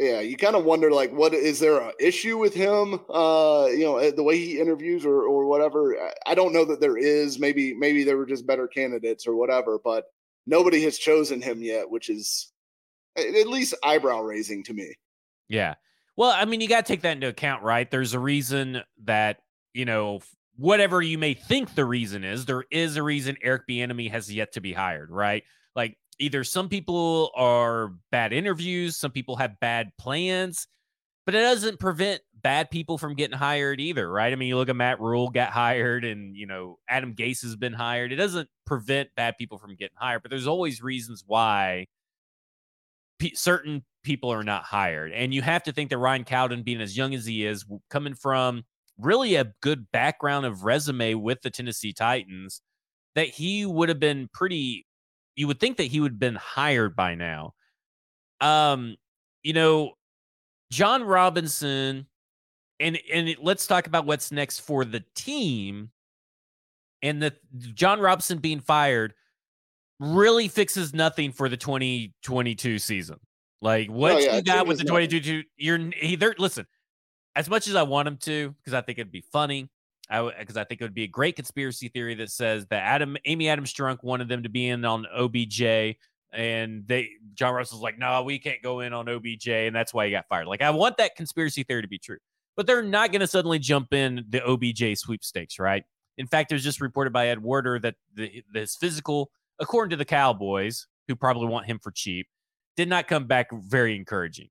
Yeah, 0.00 0.20
you 0.20 0.36
kind 0.36 0.56
of 0.56 0.64
wonder 0.64 0.90
like, 0.90 1.12
what 1.12 1.32
is 1.32 1.58
there 1.58 1.80
an 1.80 1.92
issue 2.00 2.36
with 2.36 2.52
him? 2.52 3.00
Uh, 3.08 3.68
you 3.70 3.84
know, 3.84 4.10
the 4.10 4.22
way 4.22 4.36
he 4.36 4.60
interviews 4.60 5.06
or 5.06 5.22
or 5.22 5.46
whatever. 5.46 5.96
I 6.26 6.34
don't 6.34 6.52
know 6.52 6.64
that 6.64 6.80
there 6.80 6.98
is. 6.98 7.38
Maybe 7.38 7.74
maybe 7.74 8.02
there 8.02 8.16
were 8.16 8.26
just 8.26 8.46
better 8.46 8.66
candidates 8.66 9.26
or 9.26 9.36
whatever, 9.36 9.78
but 9.82 10.06
nobody 10.46 10.82
has 10.82 10.98
chosen 10.98 11.40
him 11.40 11.62
yet, 11.62 11.88
which 11.88 12.10
is 12.10 12.52
at 13.16 13.48
least 13.48 13.74
eyebrow 13.82 14.20
raising 14.20 14.62
to 14.64 14.74
me. 14.74 14.94
Yeah. 15.48 15.74
Well, 16.16 16.32
I 16.34 16.44
mean, 16.44 16.60
you 16.60 16.68
got 16.68 16.86
to 16.86 16.92
take 16.92 17.02
that 17.02 17.12
into 17.12 17.28
account, 17.28 17.62
right? 17.62 17.90
There's 17.90 18.14
a 18.14 18.18
reason 18.18 18.82
that, 19.04 19.38
you 19.74 19.84
know, 19.84 20.20
whatever 20.56 21.02
you 21.02 21.18
may 21.18 21.34
think 21.34 21.74
the 21.74 21.84
reason 21.84 22.24
is, 22.24 22.46
there 22.46 22.64
is 22.70 22.96
a 22.96 23.02
reason 23.02 23.36
Eric 23.42 23.62
Bieniemy 23.68 24.10
has 24.10 24.32
yet 24.32 24.52
to 24.52 24.60
be 24.60 24.72
hired, 24.72 25.10
right? 25.10 25.44
Like 25.74 25.98
either 26.18 26.44
some 26.44 26.68
people 26.68 27.30
are 27.36 27.92
bad 28.10 28.32
interviews, 28.32 28.96
some 28.96 29.10
people 29.10 29.36
have 29.36 29.60
bad 29.60 29.90
plans, 29.98 30.66
but 31.26 31.34
it 31.34 31.40
doesn't 31.40 31.78
prevent 31.78 32.22
bad 32.42 32.70
people 32.70 32.96
from 32.96 33.14
getting 33.14 33.36
hired 33.36 33.80
either, 33.80 34.10
right? 34.10 34.32
I 34.32 34.36
mean, 34.36 34.48
you 34.48 34.56
look 34.56 34.70
at 34.70 34.76
Matt 34.76 35.00
Rhule 35.00 35.28
got 35.28 35.50
hired 35.50 36.04
and, 36.04 36.34
you 36.34 36.46
know, 36.46 36.78
Adam 36.88 37.14
Gase 37.14 37.42
has 37.42 37.56
been 37.56 37.72
hired. 37.74 38.12
It 38.12 38.16
doesn't 38.16 38.48
prevent 38.64 39.10
bad 39.16 39.36
people 39.36 39.58
from 39.58 39.74
getting 39.74 39.96
hired, 39.96 40.22
but 40.22 40.30
there's 40.30 40.46
always 40.46 40.80
reasons 40.80 41.24
why 41.26 41.88
certain 43.34 43.84
people 44.02 44.30
are 44.30 44.44
not 44.44 44.64
hired. 44.64 45.12
And 45.12 45.34
you 45.34 45.42
have 45.42 45.62
to 45.64 45.72
think 45.72 45.90
that 45.90 45.98
Ryan 45.98 46.24
Cowden, 46.24 46.62
being 46.62 46.80
as 46.80 46.96
young 46.96 47.14
as 47.14 47.26
he 47.26 47.44
is, 47.44 47.64
coming 47.90 48.14
from 48.14 48.64
really 48.98 49.34
a 49.34 49.52
good 49.60 49.90
background 49.92 50.46
of 50.46 50.64
resume 50.64 51.14
with 51.14 51.42
the 51.42 51.50
Tennessee 51.50 51.92
Titans, 51.92 52.62
that 53.14 53.28
he 53.28 53.66
would 53.66 53.88
have 53.88 54.00
been 54.00 54.28
pretty. 54.32 54.86
You 55.34 55.46
would 55.48 55.60
think 55.60 55.76
that 55.78 55.84
he 55.84 56.00
would 56.00 56.12
have 56.12 56.18
been 56.18 56.36
hired 56.36 56.96
by 56.96 57.14
now. 57.14 57.54
Um, 58.40 58.96
you 59.42 59.52
know, 59.52 59.92
Jon 60.70 61.02
Robinson, 61.02 62.06
and 62.80 62.98
and 63.12 63.36
let's 63.40 63.66
talk 63.66 63.86
about 63.86 64.06
what's 64.06 64.32
next 64.32 64.60
for 64.60 64.84
the 64.84 65.04
team. 65.14 65.90
And 67.02 67.22
the 67.22 67.34
Jon 67.74 68.00
Robinson 68.00 68.38
being 68.38 68.60
fired 68.60 69.14
really 69.98 70.48
fixes 70.48 70.94
nothing 70.94 71.32
for 71.32 71.48
the 71.48 71.56
2022 71.56 72.78
season. 72.78 73.18
Like 73.62 73.88
what 73.88 74.12
oh, 74.12 74.18
yeah, 74.18 74.36
you 74.36 74.42
got 74.42 74.66
with 74.66 74.78
the 74.78 74.84
22 74.84 75.42
you're 75.56 75.90
either 76.00 76.34
listen, 76.38 76.66
as 77.34 77.48
much 77.48 77.68
as 77.68 77.74
I 77.74 77.82
want 77.82 78.06
him 78.06 78.16
to, 78.18 78.54
because 78.58 78.74
I 78.74 78.80
think 78.82 78.98
it'd 78.98 79.10
be 79.10 79.24
funny, 79.32 79.70
I 80.10 80.30
because 80.38 80.56
I, 80.56 80.64
think 80.64 80.80
it 80.80 80.84
would 80.84 80.94
be 80.94 81.04
a 81.04 81.08
great 81.08 81.36
conspiracy 81.36 81.88
theory 81.88 82.14
that 82.16 82.30
says 82.30 82.66
that 82.66 82.82
Adam 82.82 83.16
Amy 83.24 83.48
Adams 83.48 83.72
Strunk 83.72 84.02
wanted 84.02 84.28
them 84.28 84.42
to 84.42 84.48
be 84.48 84.68
in 84.68 84.84
on 84.84 85.06
OBJ, 85.06 85.96
and 86.32 86.86
they 86.86 87.10
John 87.34 87.54
Russell's 87.54 87.82
like, 87.82 87.98
no, 87.98 88.22
we 88.22 88.38
can't 88.38 88.62
go 88.62 88.80
in 88.80 88.92
on 88.92 89.08
OBJ, 89.08 89.48
and 89.48 89.74
that's 89.74 89.92
why 89.92 90.06
he 90.06 90.10
got 90.12 90.26
fired. 90.28 90.46
Like, 90.46 90.62
I 90.62 90.70
want 90.70 90.98
that 90.98 91.16
conspiracy 91.16 91.62
theory 91.62 91.82
to 91.82 91.88
be 91.88 91.98
true, 91.98 92.18
but 92.56 92.66
they're 92.66 92.82
not 92.82 93.10
going 93.10 93.20
to 93.20 93.26
suddenly 93.26 93.58
jump 93.58 93.92
in 93.92 94.24
the 94.28 94.44
OBJ 94.44 94.98
sweepstakes, 94.98 95.58
right? 95.58 95.84
In 96.18 96.26
fact, 96.26 96.52
it 96.52 96.54
was 96.54 96.64
just 96.64 96.80
reported 96.80 97.12
by 97.12 97.28
Ed 97.28 97.42
Werder 97.42 97.78
that 97.80 97.96
the, 98.14 98.42
this 98.52 98.76
physical, 98.76 99.30
according 99.58 99.90
to 99.90 99.96
the 99.96 100.04
Cowboys, 100.04 100.86
who 101.08 101.16
probably 101.16 101.48
want 101.48 101.66
him 101.66 101.78
for 101.82 101.90
cheap, 101.90 102.26
did 102.76 102.88
not 102.88 103.08
come 103.08 103.26
back 103.26 103.48
very 103.52 103.96
encouraging, 103.96 104.48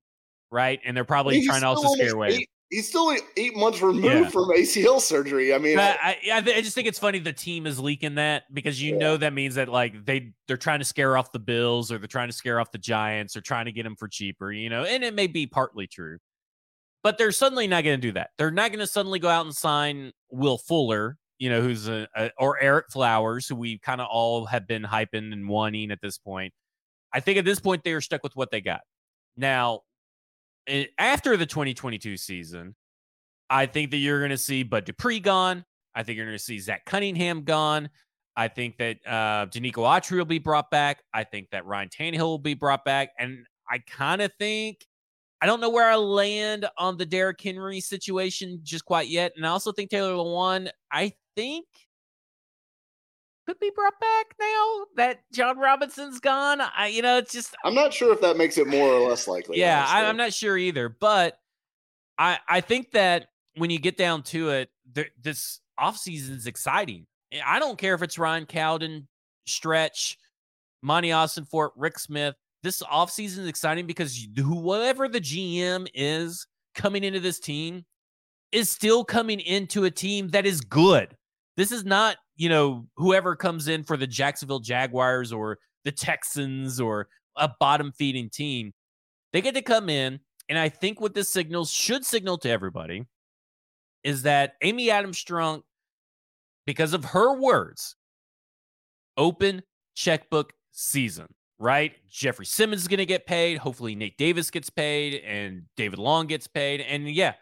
right? 0.52 0.80
And 0.86 0.96
they're 0.96 1.06
probably 1.06 1.36
He's 1.36 1.48
trying 1.48 1.62
to 1.62 1.68
also 1.68 1.94
scare 1.94 2.14
away 2.14 2.48
he's 2.70 2.88
still 2.88 3.16
eight 3.38 3.56
months 3.56 3.82
removed 3.82 4.06
yeah. 4.06 4.30
from 4.30 4.50
ACL 4.50 5.00
surgery. 5.00 5.54
I 5.54 5.58
mean, 5.58 5.80
I, 5.80 6.18
I, 6.32 6.38
I, 6.38 6.42
just 6.62 6.76
think 6.76 6.88
it's 6.88 7.00
funny 7.00 7.20
the 7.20 7.34
team 7.34 7.68
is 7.68 7.80
leaking 7.80 8.16
that 8.16 8.44
because 8.54 8.82
you 8.82 8.94
yeah. 8.94 9.00
know 9.00 9.18
that 9.18 9.34
means 9.34 9.56
that 9.56 9.70
like 9.70 10.06
they 10.06 10.34
they're 10.48 10.58
trying 10.58 10.80
to 10.80 10.86
scare 10.86 11.18
off 11.18 11.32
the 11.32 11.40
Bills 11.40 11.92
or 11.92 11.98
they're 11.98 12.08
trying 12.08 12.30
to 12.30 12.34
scare 12.34 12.60
off 12.60 12.72
the 12.72 12.78
Giants 12.78 13.36
or 13.36 13.42
trying 13.42 13.66
to 13.66 13.72
get 13.72 13.86
him 13.86 13.96
for 13.96 14.08
cheaper, 14.08 14.52
you 14.52 14.70
know, 14.70 14.84
and 14.84 15.04
it 15.04 15.14
may 15.14 15.28
be 15.28 15.48
partly 15.48 15.88
true, 15.88 16.18
but 17.04 17.18
they're 17.18 17.32
suddenly 17.32 17.68
not 17.68 17.84
going 17.84 18.00
to 18.00 18.08
do 18.08 18.14
that. 18.14 18.32
They're 18.38 18.52
not 18.52 18.72
going 18.72 18.80
to 18.80 18.88
suddenly 18.88 19.20
go 19.20 19.30
out 19.30 19.46
and 19.46 19.56
sign 19.56 20.12
Will 20.32 20.58
Fuller, 20.58 21.18
you 21.38 21.50
know, 21.50 21.62
who's 21.62 21.88
a, 21.88 22.08
a 22.16 22.32
or 22.38 22.60
Eric 22.62 22.88
Flowers, 22.92 23.48
who 23.48 23.56
we 23.56 23.78
kind 23.80 24.02
of 24.02 24.08
all 24.10 24.46
have 24.46 24.68
been 24.68 24.84
hyping 24.84 25.34
and 25.34 25.48
wanting 25.48 25.92
at 25.92 26.00
this 26.02 26.18
point. 26.18 26.54
I 27.14 27.20
think 27.20 27.38
at 27.38 27.46
this 27.46 27.60
point 27.60 27.84
they 27.84 27.94
are 27.94 28.02
stuck 28.02 28.24
with 28.24 28.36
what 28.36 28.52
they 28.52 28.62
got. 28.62 28.82
Now, 29.38 29.82
after 30.98 31.38
the 31.38 31.46
2022 31.46 32.18
season, 32.18 32.76
I 33.50 33.66
think 33.66 33.92
that 33.92 33.98
you're 33.98 34.20
going 34.20 34.32
to 34.32 34.38
see 34.38 34.64
Bud 34.64 34.86
Dupree 34.86 35.20
gone. 35.20 35.66
I 35.94 36.04
think 36.04 36.18
you're 36.18 36.26
going 36.26 36.38
to 36.38 36.44
see 36.44 36.60
Zach 36.60 36.86
Cunningham 36.86 37.44
gone. 37.44 37.90
I 38.36 38.48
think 38.50 38.78
that 38.78 38.98
uh, 39.06 39.46
Denico 39.48 39.84
Autry 39.84 40.18
will 40.18 40.26
be 40.26 40.40
brought 40.40 40.70
back. 40.70 41.04
I 41.14 41.24
think 41.24 41.50
that 41.52 41.66
Ryan 41.66 41.90
Tannehill 41.90 42.20
will 42.20 42.38
be 42.38 42.54
brought 42.54 42.84
back. 42.84 43.12
And 43.18 43.46
I 43.70 43.80
kind 43.80 44.22
of 44.22 44.32
think, 44.38 44.86
I 45.42 45.46
don't 45.46 45.62
know 45.62 45.70
where 45.70 45.90
I 45.90 45.96
land 45.96 46.66
on 46.78 46.98
the 46.98 47.06
Derrick 47.06 47.40
Henry 47.42 47.80
situation 47.80 48.60
just 48.64 48.84
quite 48.84 49.08
yet. 49.08 49.34
And 49.38 49.46
I 49.46 49.50
also 49.50 49.72
think 49.72 49.90
Taylor 49.90 50.14
Lewan, 50.14 50.70
I 50.92 51.14
think 51.36 51.66
could 53.46 53.60
be 53.60 53.72
brought 53.76 54.00
back 54.00 54.36
now 54.40 54.86
that 54.96 55.20
Jon 55.32 55.60
Robinson's 55.60 56.20
gone. 56.20 56.62
I, 56.62 56.88
you 56.88 57.02
know, 57.02 57.18
it's 57.18 57.32
just 57.32 57.56
I'm 57.64 57.76
not 57.76 57.94
sure 57.94 58.12
if 58.12 58.22
that 58.22 58.38
makes 58.38 58.58
it 58.58 58.68
more 58.68 58.90
or 58.90 59.08
less 59.08 59.28
likely. 59.28 59.60
Yeah, 59.60 59.86
I, 59.88 60.04
am 60.04 60.18
not 60.18 60.34
sure 60.34 60.58
either. 60.58 60.90
But 60.90 61.38
I, 62.18 62.40
I 62.48 62.62
think 62.62 62.92
that 62.92 63.28
when 63.56 63.70
you 63.70 63.80
get 63.80 63.98
down 63.98 64.24
to 64.24 64.50
it, 64.50 64.70
th- 64.94 65.12
this 65.22 65.60
offseason 65.80 66.36
is 66.36 66.48
exciting. 66.48 67.06
Eh, 67.32 67.40
I 67.46 67.60
don't 67.60 67.78
care 67.78 67.94
if 67.94 68.02
it's 68.02 68.18
Ryan 68.18 68.46
Cowden, 68.46 69.08
Stretch, 69.46 70.18
Monti 70.82 71.12
Austin 71.12 71.46
Ossenfort, 71.46 71.72
Rick 71.76 72.00
Smith. 72.00 72.36
This 72.64 72.82
offseason 72.82 73.40
is 73.40 73.48
exciting 73.48 73.86
because 73.86 74.28
whoever 74.38 75.08
the 75.08 75.22
GM 75.22 75.88
is 75.94 76.48
coming 76.74 77.04
into 77.04 77.20
this 77.20 77.40
team 77.40 77.86
is 78.52 78.70
still 78.70 79.04
coming 79.04 79.40
into 79.40 79.84
a 79.84 79.92
team 79.92 80.30
that 80.30 80.46
is 80.46 80.62
good. 80.62 81.16
This 81.58 81.72
is 81.72 81.86
not 81.86 82.18
you 82.36 82.50
know, 82.50 82.86
whoever 82.98 83.36
comes 83.36 83.68
in 83.68 83.84
for 83.84 83.98
the 83.98 84.08
Jacksonville 84.08 84.60
Jaguars 84.60 85.32
or 85.32 85.60
the 85.84 85.92
Texans 85.92 86.80
or 86.80 87.08
a 87.38 87.50
bottom 87.60 87.92
feeding 87.92 88.30
team, 88.30 88.74
they 89.34 89.42
get 89.42 89.56
to 89.56 89.62
come 89.62 89.90
in. 89.90 90.20
And 90.50 90.60
I 90.60 90.70
think 90.70 91.02
what 91.02 91.14
this 91.14 91.30
signals 91.30 91.72
should 91.72 92.06
signal 92.06 92.38
to 92.40 92.50
everybody 92.50 93.06
is 94.04 94.24
that 94.24 94.54
Amy 94.62 94.92
Adams 94.92 95.24
Strunk, 95.24 95.64
because 96.66 96.94
of 96.94 97.06
her 97.06 97.40
words, 97.40 97.96
open 99.18 99.64
checkbook 99.96 100.54
season, 100.72 101.28
right? 101.58 101.94
Jeffrey 102.10 102.46
Simmons 102.46 102.84
is 102.84 102.88
going 102.88 103.00
to 103.00 103.06
get 103.06 103.26
paid. 103.26 103.58
Hopefully, 103.58 103.96
Nate 103.96 104.18
Davis 104.18 104.52
gets 104.52 104.70
paid 104.70 105.22
and 105.24 105.64
David 105.78 106.00
Long 106.00 106.28
gets 106.28 106.48
paid. 106.48 106.82
And 106.82 107.10
yeah, 107.10 107.34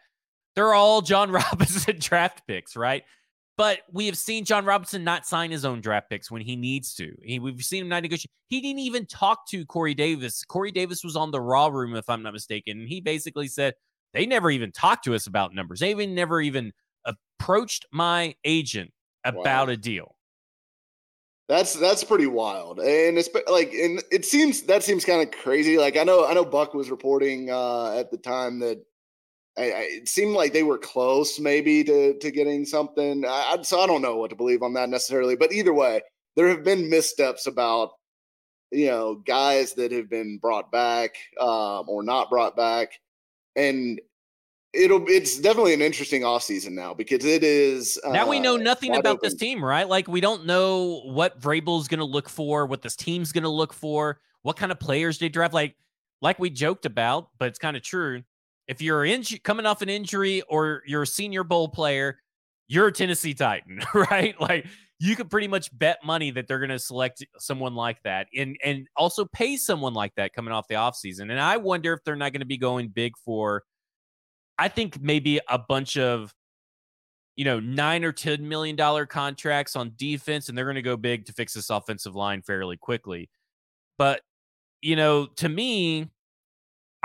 they're 0.56 0.74
all 0.74 1.02
Jon 1.02 1.32
Robinson 1.52 1.98
draft 2.00 2.44
picks, 2.48 2.78
right? 2.78 3.04
But 3.56 3.80
we 3.92 4.08
have 4.08 4.18
seen 4.18 4.46
Jon 4.46 4.66
Robinson 4.66 5.04
not 5.04 5.28
sign 5.28 5.52
his 5.52 5.64
own 5.64 5.80
draft 5.80 6.10
picks 6.10 6.32
when 6.32 6.42
he 6.42 6.56
needs 6.56 6.96
to. 6.96 7.16
He, 7.22 7.38
we've 7.38 7.64
seen 7.64 7.84
him 7.84 7.90
not 7.90 8.02
negotiate. 8.02 8.32
He 8.48 8.62
didn't 8.62 8.80
even 8.80 9.06
talk 9.06 9.48
to 9.50 9.64
Corey 9.66 9.94
Davis. 9.94 10.44
Corey 10.44 10.72
Davis 10.72 11.04
was 11.04 11.16
on 11.16 11.30
the 11.30 11.40
Raw 11.40 11.68
room, 11.68 11.96
if 11.96 12.10
I'm 12.10 12.24
not 12.24 12.34
mistaken, 12.34 12.80
and 12.80 12.90
he 12.90 13.00
basically 13.00 13.48
said 13.48 13.76
they 14.14 14.26
never 14.26 14.50
even 14.50 14.72
talked 14.72 15.06
to 15.06 15.14
us 15.14 15.28
about 15.28 15.54
numbers. 15.54 15.82
They 15.82 15.92
even 15.92 16.16
never 16.16 16.42
even 16.42 16.72
approached 17.06 17.86
my 17.92 18.36
agent 18.44 18.92
about 19.24 19.68
wow. 19.68 19.74
a 19.74 19.78
deal. 19.78 20.16
That's 21.50 21.74
that's 21.74 22.04
pretty 22.04 22.26
wild, 22.26 22.80
and 22.80 23.18
it's 23.18 23.30
like, 23.48 23.74
and 23.74 24.02
it 24.12 24.24
seems 24.24 24.62
that 24.64 24.82
seems 24.82 25.04
kind 25.04 25.22
of 25.22 25.30
crazy. 25.32 25.78
Like 25.78 25.98
I 25.98 26.04
know, 26.04 26.26
I 26.26 26.34
know 26.34 26.46
Buck 26.46 26.74
was 26.74 26.90
reporting 26.90 27.52
uh, 27.52 27.92
at 27.98 28.12
the 28.12 28.18
time 28.18 28.60
that 28.60 28.84
I, 29.58 29.62
I, 29.64 29.88
it 29.92 30.10
seemed 30.10 30.36
like 30.36 30.52
they 30.52 30.64
were 30.64 30.78
close, 30.78 31.40
maybe 31.40 31.84
to 31.84 32.18
to 32.18 32.32
getting 32.32 32.66
something. 32.66 33.24
I, 33.28 33.58
so 33.62 33.80
I 33.80 33.88
don't 33.88 34.02
know 34.02 34.18
what 34.18 34.32
to 34.32 34.36
believe 34.36 34.64
on 34.64 34.74
that 34.74 34.90
necessarily. 34.90 35.36
But 35.36 35.52
either 35.52 35.74
way, 35.74 36.02
there 36.36 36.48
have 36.48 36.64
been 36.64 36.90
missteps 36.90 37.46
about 37.48 37.92
you 38.72 38.88
know 38.88 39.16
guys 39.16 39.74
that 39.74 39.92
have 39.92 40.10
been 40.10 40.40
brought 40.40 40.72
back 40.72 41.16
um, 41.40 41.88
or 41.88 42.04
not 42.04 42.30
brought 42.30 42.56
back, 42.56 43.00
and 43.56 44.02
it'll 44.74 45.06
it's 45.08 45.40
definitely 45.40 45.74
an 45.74 45.82
interesting 45.82 46.24
offseason 46.24 46.72
now 46.72 46.94
because 46.94 47.24
it 47.24 47.44
is 47.44 48.00
uh, 48.04 48.12
now 48.12 48.28
we 48.28 48.40
know 48.40 48.58
nothing 48.58 48.96
about 48.96 49.18
open. 49.18 49.30
this 49.30 49.36
team 49.36 49.64
right 49.64 49.88
like 49.88 50.08
we 50.08 50.20
don't 50.20 50.46
know 50.46 51.02
what 51.06 51.40
Vrabel's 51.40 51.88
going 51.88 52.00
to 52.00 52.06
look 52.06 52.28
for 52.28 52.66
what 52.66 52.82
this 52.82 52.96
team's 52.96 53.32
going 53.32 53.44
to 53.44 53.50
look 53.50 53.72
for 53.72 54.20
what 54.42 54.58
kind 54.58 54.72
of 54.72 54.80
players 54.80 55.20
they 55.20 55.30
draft 55.30 55.54
like 55.54 55.76
like 56.22 56.40
we 56.40 56.50
joked 56.50 56.88
about 56.88 57.30
but 57.38 57.48
it's 57.50 57.60
kind 57.60 57.78
of 57.78 57.84
true 57.84 58.24
if 58.68 58.82
you're 58.82 59.06
in, 59.06 59.24
coming 59.44 59.66
off 59.66 59.82
an 59.82 59.90
injury 59.90 60.42
or 60.44 60.84
you're 60.86 61.04
a 61.04 61.08
senior 61.08 61.44
bowl 61.44 61.68
player, 61.68 62.20
you're 62.68 62.88
a 62.88 62.92
Tennessee 62.92 63.34
Titan, 63.34 63.82
right? 63.94 64.40
Like 64.40 64.66
you 65.00 65.16
could 65.16 65.30
pretty 65.30 65.48
much 65.48 65.76
bet 65.78 66.00
money 66.04 66.32
that 66.32 66.48
they're 66.48 66.60
going 66.60 66.70
to 66.70 66.80
select 66.80 67.26
someone 67.38 67.76
like 67.76 68.02
that 68.04 68.28
and 68.36 68.56
and 68.64 68.88
also 68.96 69.26
pay 69.26 69.58
someone 69.58 69.94
like 69.94 70.16
that 70.16 70.34
coming 70.34 70.54
off 70.54 70.68
the 70.68 70.76
offseason. 70.76 71.24
And 71.24 71.40
I 71.40 71.58
wonder 71.58 71.94
if 71.94 72.04
they're 72.04 72.16
not 72.16 72.32
going 72.32 72.42
to 72.42 72.46
be 72.46 72.58
going 72.58 72.90
big 72.90 73.14
for 73.18 73.64
I 74.58 74.70
think 74.70 75.02
maybe 75.02 75.40
a 75.50 75.58
bunch 75.58 75.98
of 75.98 76.34
you 77.36 77.46
know, 77.46 77.60
9 77.60 78.04
or 78.04 78.12
10 78.12 78.48
million 78.48 78.76
dollar 78.76 79.08
contracts 79.08 79.76
on 79.76 79.94
defense 79.98 80.50
and 80.50 80.58
they're 80.58 80.66
going 80.66 80.76
to 80.76 80.84
go 80.84 80.96
big 80.96 81.26
to 81.26 81.34
fix 81.34 81.54
this 81.54 81.72
offensive 81.72 82.16
line 82.16 82.44
fairly 82.44 82.78
quickly. 82.78 83.30
But 83.98 84.22
you 84.82 84.96
know, 84.96 85.26
to 85.38 85.50
me, 85.50 86.10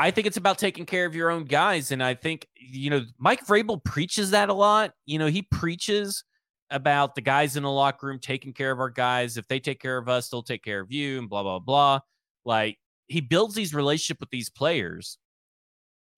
I 0.01 0.13
think 0.13 0.29
it's 0.29 0.37
about 0.37 0.59
taking 0.59 0.87
care 0.87 1.07
of 1.07 1.17
your 1.17 1.29
own 1.29 1.45
guys. 1.45 1.91
And 1.91 2.03
I 2.03 2.15
think, 2.15 2.47
you 2.55 2.89
know, 2.89 3.03
Mike 3.19 3.45
Vrabel 3.45 3.83
preaches 3.83 4.31
that 4.31 4.49
a 4.49 4.55
lot. 4.55 4.93
You 5.07 5.19
know, 5.19 5.27
he 5.27 5.43
preaches 5.43 6.23
about 6.71 7.17
the 7.17 7.21
guys 7.21 7.57
in 7.57 7.65
the 7.65 7.71
locker 7.71 8.07
room 8.07 8.21
taking 8.21 8.53
care 8.53 8.71
of 8.71 8.79
our 8.79 8.91
guys. 8.91 9.37
If 9.37 9.49
they 9.49 9.59
take 9.59 9.81
care 9.81 9.99
of 9.99 10.09
us, 10.09 10.29
they'll 10.29 10.45
take 10.45 10.63
care 10.63 10.81
of 10.81 10.93
you 10.93 11.19
and 11.19 11.29
blah, 11.29 11.43
blah, 11.43 11.59
blah. 11.59 11.99
Like 12.45 12.79
he 13.09 13.21
builds 13.21 13.57
these 13.57 13.75
relationship 13.75 14.21
with 14.21 14.31
these 14.31 14.49
players. 14.49 15.19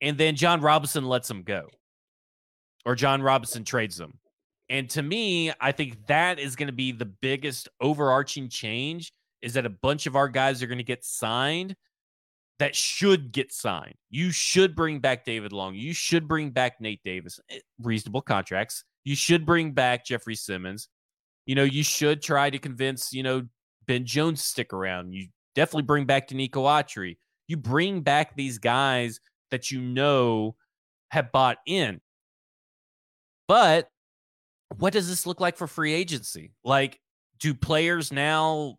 And 0.02 0.18
then 0.18 0.36
Jon 0.36 0.60
Robinson 0.60 1.06
lets 1.06 1.28
them 1.28 1.42
go. 1.42 1.68
Or 2.84 2.94
Jon 2.94 3.22
Robinson 3.22 3.64
trades 3.64 3.96
them. 3.96 4.18
And 4.68 4.88
to 4.90 5.02
me, 5.02 5.52
I 5.60 5.72
think 5.72 6.06
that 6.06 6.38
is 6.38 6.54
going 6.54 6.68
to 6.68 6.72
be 6.72 6.92
the 6.92 7.06
biggest 7.06 7.68
overarching 7.80 8.48
change 8.48 9.12
is 9.42 9.54
that 9.54 9.66
a 9.66 9.70
bunch 9.70 10.06
of 10.06 10.16
our 10.16 10.28
guys 10.28 10.62
are 10.62 10.66
going 10.66 10.78
to 10.78 10.84
get 10.84 11.04
signed 11.04 11.74
that 12.60 12.76
should 12.76 13.32
get 13.32 13.52
signed. 13.52 13.94
You 14.10 14.30
should 14.30 14.76
bring 14.76 15.00
back 15.00 15.24
David 15.24 15.50
Long. 15.50 15.74
You 15.74 15.94
should 15.94 16.28
bring 16.28 16.50
back 16.50 16.78
Nate 16.78 17.00
Davis. 17.02 17.40
Eh, 17.50 17.58
reasonable 17.82 18.20
contracts. 18.20 18.84
You 19.02 19.16
should 19.16 19.46
bring 19.46 19.72
back 19.72 20.04
Jeffrey 20.04 20.34
Simmons. 20.34 20.90
You 21.46 21.54
know, 21.54 21.64
you 21.64 21.82
should 21.82 22.20
try 22.22 22.50
to 22.50 22.58
convince, 22.58 23.14
you 23.14 23.22
know, 23.22 23.46
Ben 23.86 24.04
Jones 24.04 24.44
stick 24.44 24.74
around. 24.74 25.14
You 25.14 25.28
definitely 25.54 25.84
bring 25.84 26.04
back 26.04 26.28
Denico 26.28 26.64
Autry. 26.66 27.16
You 27.48 27.56
bring 27.56 28.02
back 28.02 28.36
these 28.36 28.58
guys 28.58 29.20
that 29.50 29.70
you 29.70 29.80
know 29.80 30.54
have 31.08 31.32
bought 31.32 31.56
in. 31.66 32.02
But 33.48 33.88
what 34.76 34.92
does 34.92 35.08
this 35.08 35.26
look 35.26 35.40
like 35.40 35.56
for 35.56 35.66
free 35.66 35.94
agency? 35.94 36.52
Like, 36.62 37.00
do 37.38 37.54
players 37.54 38.12
now 38.12 38.76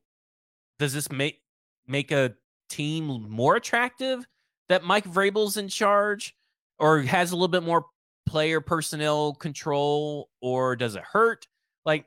does 0.77 0.93
this 0.93 1.11
make 1.11 1.41
make 1.87 2.11
a 2.11 2.35
team 2.71 3.29
more 3.29 3.55
attractive 3.55 4.25
that 4.69 4.83
Mike 4.83 5.05
Vrabel's 5.05 5.57
in 5.57 5.67
charge 5.67 6.35
or 6.79 7.01
has 7.01 7.31
a 7.31 7.35
little 7.35 7.47
bit 7.47 7.63
more 7.63 7.85
player 8.25 8.61
personnel 8.61 9.33
control 9.33 10.29
or 10.41 10.75
does 10.75 10.95
it 10.95 11.03
hurt? 11.03 11.47
Like 11.85 12.05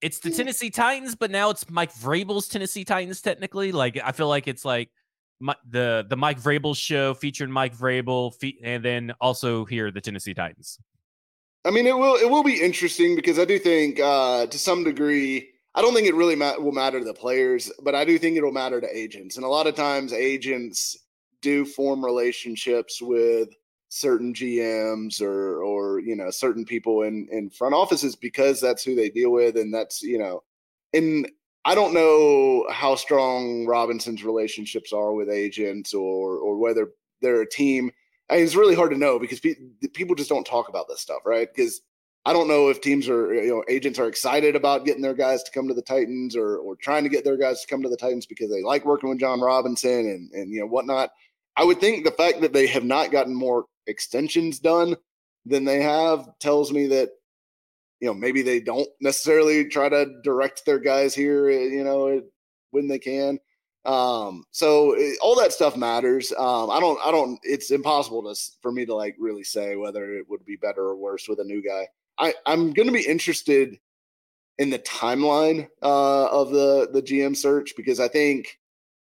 it's 0.00 0.18
the 0.18 0.30
Tennessee 0.30 0.70
Titans, 0.70 1.14
but 1.14 1.30
now 1.30 1.50
it's 1.50 1.68
Mike 1.70 1.94
Vrabel's 1.94 2.48
Tennessee 2.48 2.84
Titans 2.84 3.20
technically. 3.20 3.72
Like 3.72 3.98
I 4.02 4.12
feel 4.12 4.28
like 4.28 4.48
it's 4.48 4.64
like 4.64 4.90
my, 5.40 5.54
the 5.68 6.06
the 6.08 6.16
Mike 6.16 6.40
Vrabel 6.40 6.76
show 6.76 7.14
featuring 7.14 7.50
Mike 7.50 7.76
Vrabel 7.76 8.34
fe- 8.34 8.58
and 8.62 8.84
then 8.84 9.12
also 9.20 9.64
here 9.64 9.90
the 9.90 10.00
Tennessee 10.00 10.34
Titans. 10.34 10.78
I 11.64 11.70
mean, 11.70 11.86
it 11.86 11.96
will 11.96 12.16
it 12.16 12.28
will 12.30 12.42
be 12.42 12.60
interesting 12.60 13.16
because 13.16 13.38
I 13.38 13.44
do 13.44 13.58
think 13.58 14.00
uh, 14.00 14.46
to 14.46 14.58
some 14.58 14.84
degree, 14.84 15.50
I 15.74 15.82
don't 15.82 15.94
think 15.94 16.08
it 16.08 16.14
really 16.14 16.36
will 16.36 16.72
matter 16.72 16.98
to 16.98 17.04
the 17.04 17.14
players, 17.14 17.70
but 17.82 17.94
I 17.94 18.04
do 18.04 18.18
think 18.18 18.36
it'll 18.36 18.52
matter 18.52 18.80
to 18.80 18.96
agents. 18.96 19.36
And 19.36 19.44
a 19.44 19.48
lot 19.48 19.66
of 19.66 19.74
times, 19.74 20.12
agents 20.12 20.96
do 21.42 21.64
form 21.64 22.04
relationships 22.04 23.00
with 23.00 23.50
certain 23.88 24.32
GMs 24.32 25.20
or 25.20 25.62
or 25.62 26.00
you 26.00 26.14
know 26.16 26.30
certain 26.30 26.64
people 26.64 27.02
in 27.02 27.28
in 27.30 27.50
front 27.50 27.74
offices 27.74 28.16
because 28.16 28.60
that's 28.60 28.84
who 28.84 28.94
they 28.94 29.10
deal 29.10 29.30
with, 29.30 29.56
and 29.56 29.72
that's 29.72 30.02
you 30.02 30.18
know, 30.18 30.42
and 30.92 31.30
I 31.64 31.74
don't 31.74 31.94
know 31.94 32.66
how 32.70 32.94
strong 32.96 33.66
Robinson's 33.66 34.24
relationships 34.24 34.92
are 34.92 35.12
with 35.12 35.28
agents 35.30 35.94
or 35.94 36.36
or 36.38 36.58
whether 36.58 36.88
they're 37.20 37.42
a 37.42 37.48
team 37.48 37.92
I 38.30 38.36
mean, 38.36 38.44
it's 38.44 38.54
really 38.54 38.76
hard 38.76 38.92
to 38.92 38.96
know 38.96 39.18
because 39.18 39.40
pe- 39.40 39.56
people 39.92 40.14
just 40.14 40.28
don't 40.28 40.46
talk 40.46 40.68
about 40.68 40.86
this 40.88 41.00
stuff, 41.00 41.22
right? 41.26 41.48
Because 41.52 41.80
I 42.26 42.32
don't 42.34 42.48
know 42.48 42.68
if 42.68 42.80
teams 42.80 43.08
are, 43.08 43.32
you 43.32 43.48
know, 43.50 43.64
agents 43.68 43.98
are 43.98 44.06
excited 44.06 44.54
about 44.54 44.84
getting 44.84 45.02
their 45.02 45.14
guys 45.14 45.42
to 45.42 45.50
come 45.50 45.66
to 45.68 45.74
the 45.74 45.82
Titans 45.82 46.36
or 46.36 46.58
or 46.58 46.76
trying 46.76 47.02
to 47.02 47.08
get 47.08 47.24
their 47.24 47.38
guys 47.38 47.62
to 47.62 47.66
come 47.66 47.82
to 47.82 47.88
the 47.88 47.96
Titans 47.96 48.26
because 48.26 48.50
they 48.50 48.62
like 48.62 48.84
working 48.84 49.08
with 49.08 49.20
Jon 49.20 49.40
Robinson 49.40 49.90
and 49.90 50.30
and 50.32 50.52
you 50.52 50.60
know 50.60 50.66
whatnot. 50.66 51.10
I 51.56 51.64
would 51.64 51.80
think 51.80 52.04
the 52.04 52.10
fact 52.10 52.40
that 52.42 52.52
they 52.52 52.66
have 52.66 52.84
not 52.84 53.10
gotten 53.10 53.34
more 53.34 53.64
extensions 53.86 54.58
done 54.58 54.96
than 55.46 55.64
they 55.64 55.80
have 55.80 56.28
tells 56.38 56.72
me 56.72 56.86
that 56.88 57.10
you 58.00 58.08
know 58.08 58.14
maybe 58.14 58.42
they 58.42 58.60
don't 58.60 58.88
necessarily 59.00 59.66
try 59.68 59.88
to 59.88 60.20
direct 60.22 60.66
their 60.66 60.78
guys 60.78 61.14
here, 61.14 61.50
you 61.50 61.84
know, 61.84 62.22
when 62.70 62.86
they 62.86 62.98
can. 62.98 63.38
Um, 63.84 64.44
so 64.50 64.92
it, 64.92 65.18
all 65.22 65.36
that 65.36 65.52
stuff 65.52 65.76
matters. 65.76 66.32
Um, 66.32 66.70
I 66.70 66.80
don't, 66.80 66.98
I 67.04 67.10
don't, 67.10 67.40
it's 67.42 67.70
impossible 67.70 68.22
to, 68.22 68.38
for 68.60 68.70
me 68.72 68.84
to 68.84 68.94
like 68.94 69.16
really 69.18 69.42
say 69.42 69.76
whether 69.76 70.14
it 70.16 70.28
would 70.28 70.44
be 70.44 70.56
better 70.56 70.82
or 70.82 70.96
worse 70.96 71.28
with 71.28 71.40
a 71.40 71.44
new 71.44 71.62
guy. 71.62 71.88
I, 72.20 72.34
I'm 72.46 72.72
going 72.72 72.86
to 72.86 72.92
be 72.92 73.06
interested 73.06 73.78
in 74.58 74.70
the 74.70 74.78
timeline 74.78 75.68
uh, 75.82 76.26
of 76.26 76.50
the, 76.50 76.90
the 76.92 77.02
GM 77.02 77.36
search 77.36 77.72
because 77.76 77.98
I 77.98 78.08
think 78.08 78.58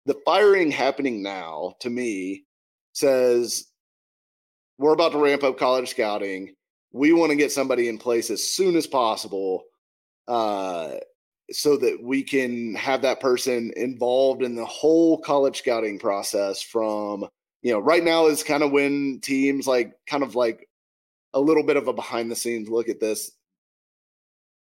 the 0.07 0.20
firing 0.24 0.70
happening 0.70 1.22
now 1.22 1.74
to 1.80 1.90
me 1.90 2.44
says 2.92 3.66
we're 4.78 4.92
about 4.92 5.12
to 5.12 5.18
ramp 5.18 5.42
up 5.42 5.59
college 5.59 5.90
scouting. 5.90 6.55
We 6.92 7.12
want 7.12 7.30
to 7.30 7.36
get 7.36 7.53
somebody 7.53 7.88
in 7.88 7.98
place 7.98 8.30
as 8.30 8.46
soon 8.46 8.76
as 8.76 8.86
possible. 8.86 9.64
Uh, 10.28 10.96
so 11.53 11.76
that 11.76 12.03
we 12.03 12.22
can 12.22 12.74
have 12.74 13.03
that 13.03 13.20
person 13.20 13.72
involved 13.76 14.42
in 14.42 14.55
the 14.55 14.64
whole 14.64 15.18
college 15.18 15.59
scouting 15.59 15.98
process 15.98 16.62
from 16.62 17.26
you 17.62 17.72
know 17.72 17.80
right 17.80 18.05
now 18.05 18.26
is 18.26 18.42
kind 18.42 18.62
of 18.62 18.70
when 18.70 19.20
teams 19.20 19.66
like 19.66 19.92
kind 20.07 20.22
of 20.22 20.34
like 20.34 20.68
a 21.35 21.41
little 21.41 21.62
bit 21.62 21.76
of 21.76 21.89
a 21.89 21.93
behind 21.93 22.31
the 22.31 22.37
scenes 22.37 22.68
look 22.68 22.89
at 22.89 23.01
this 23.01 23.33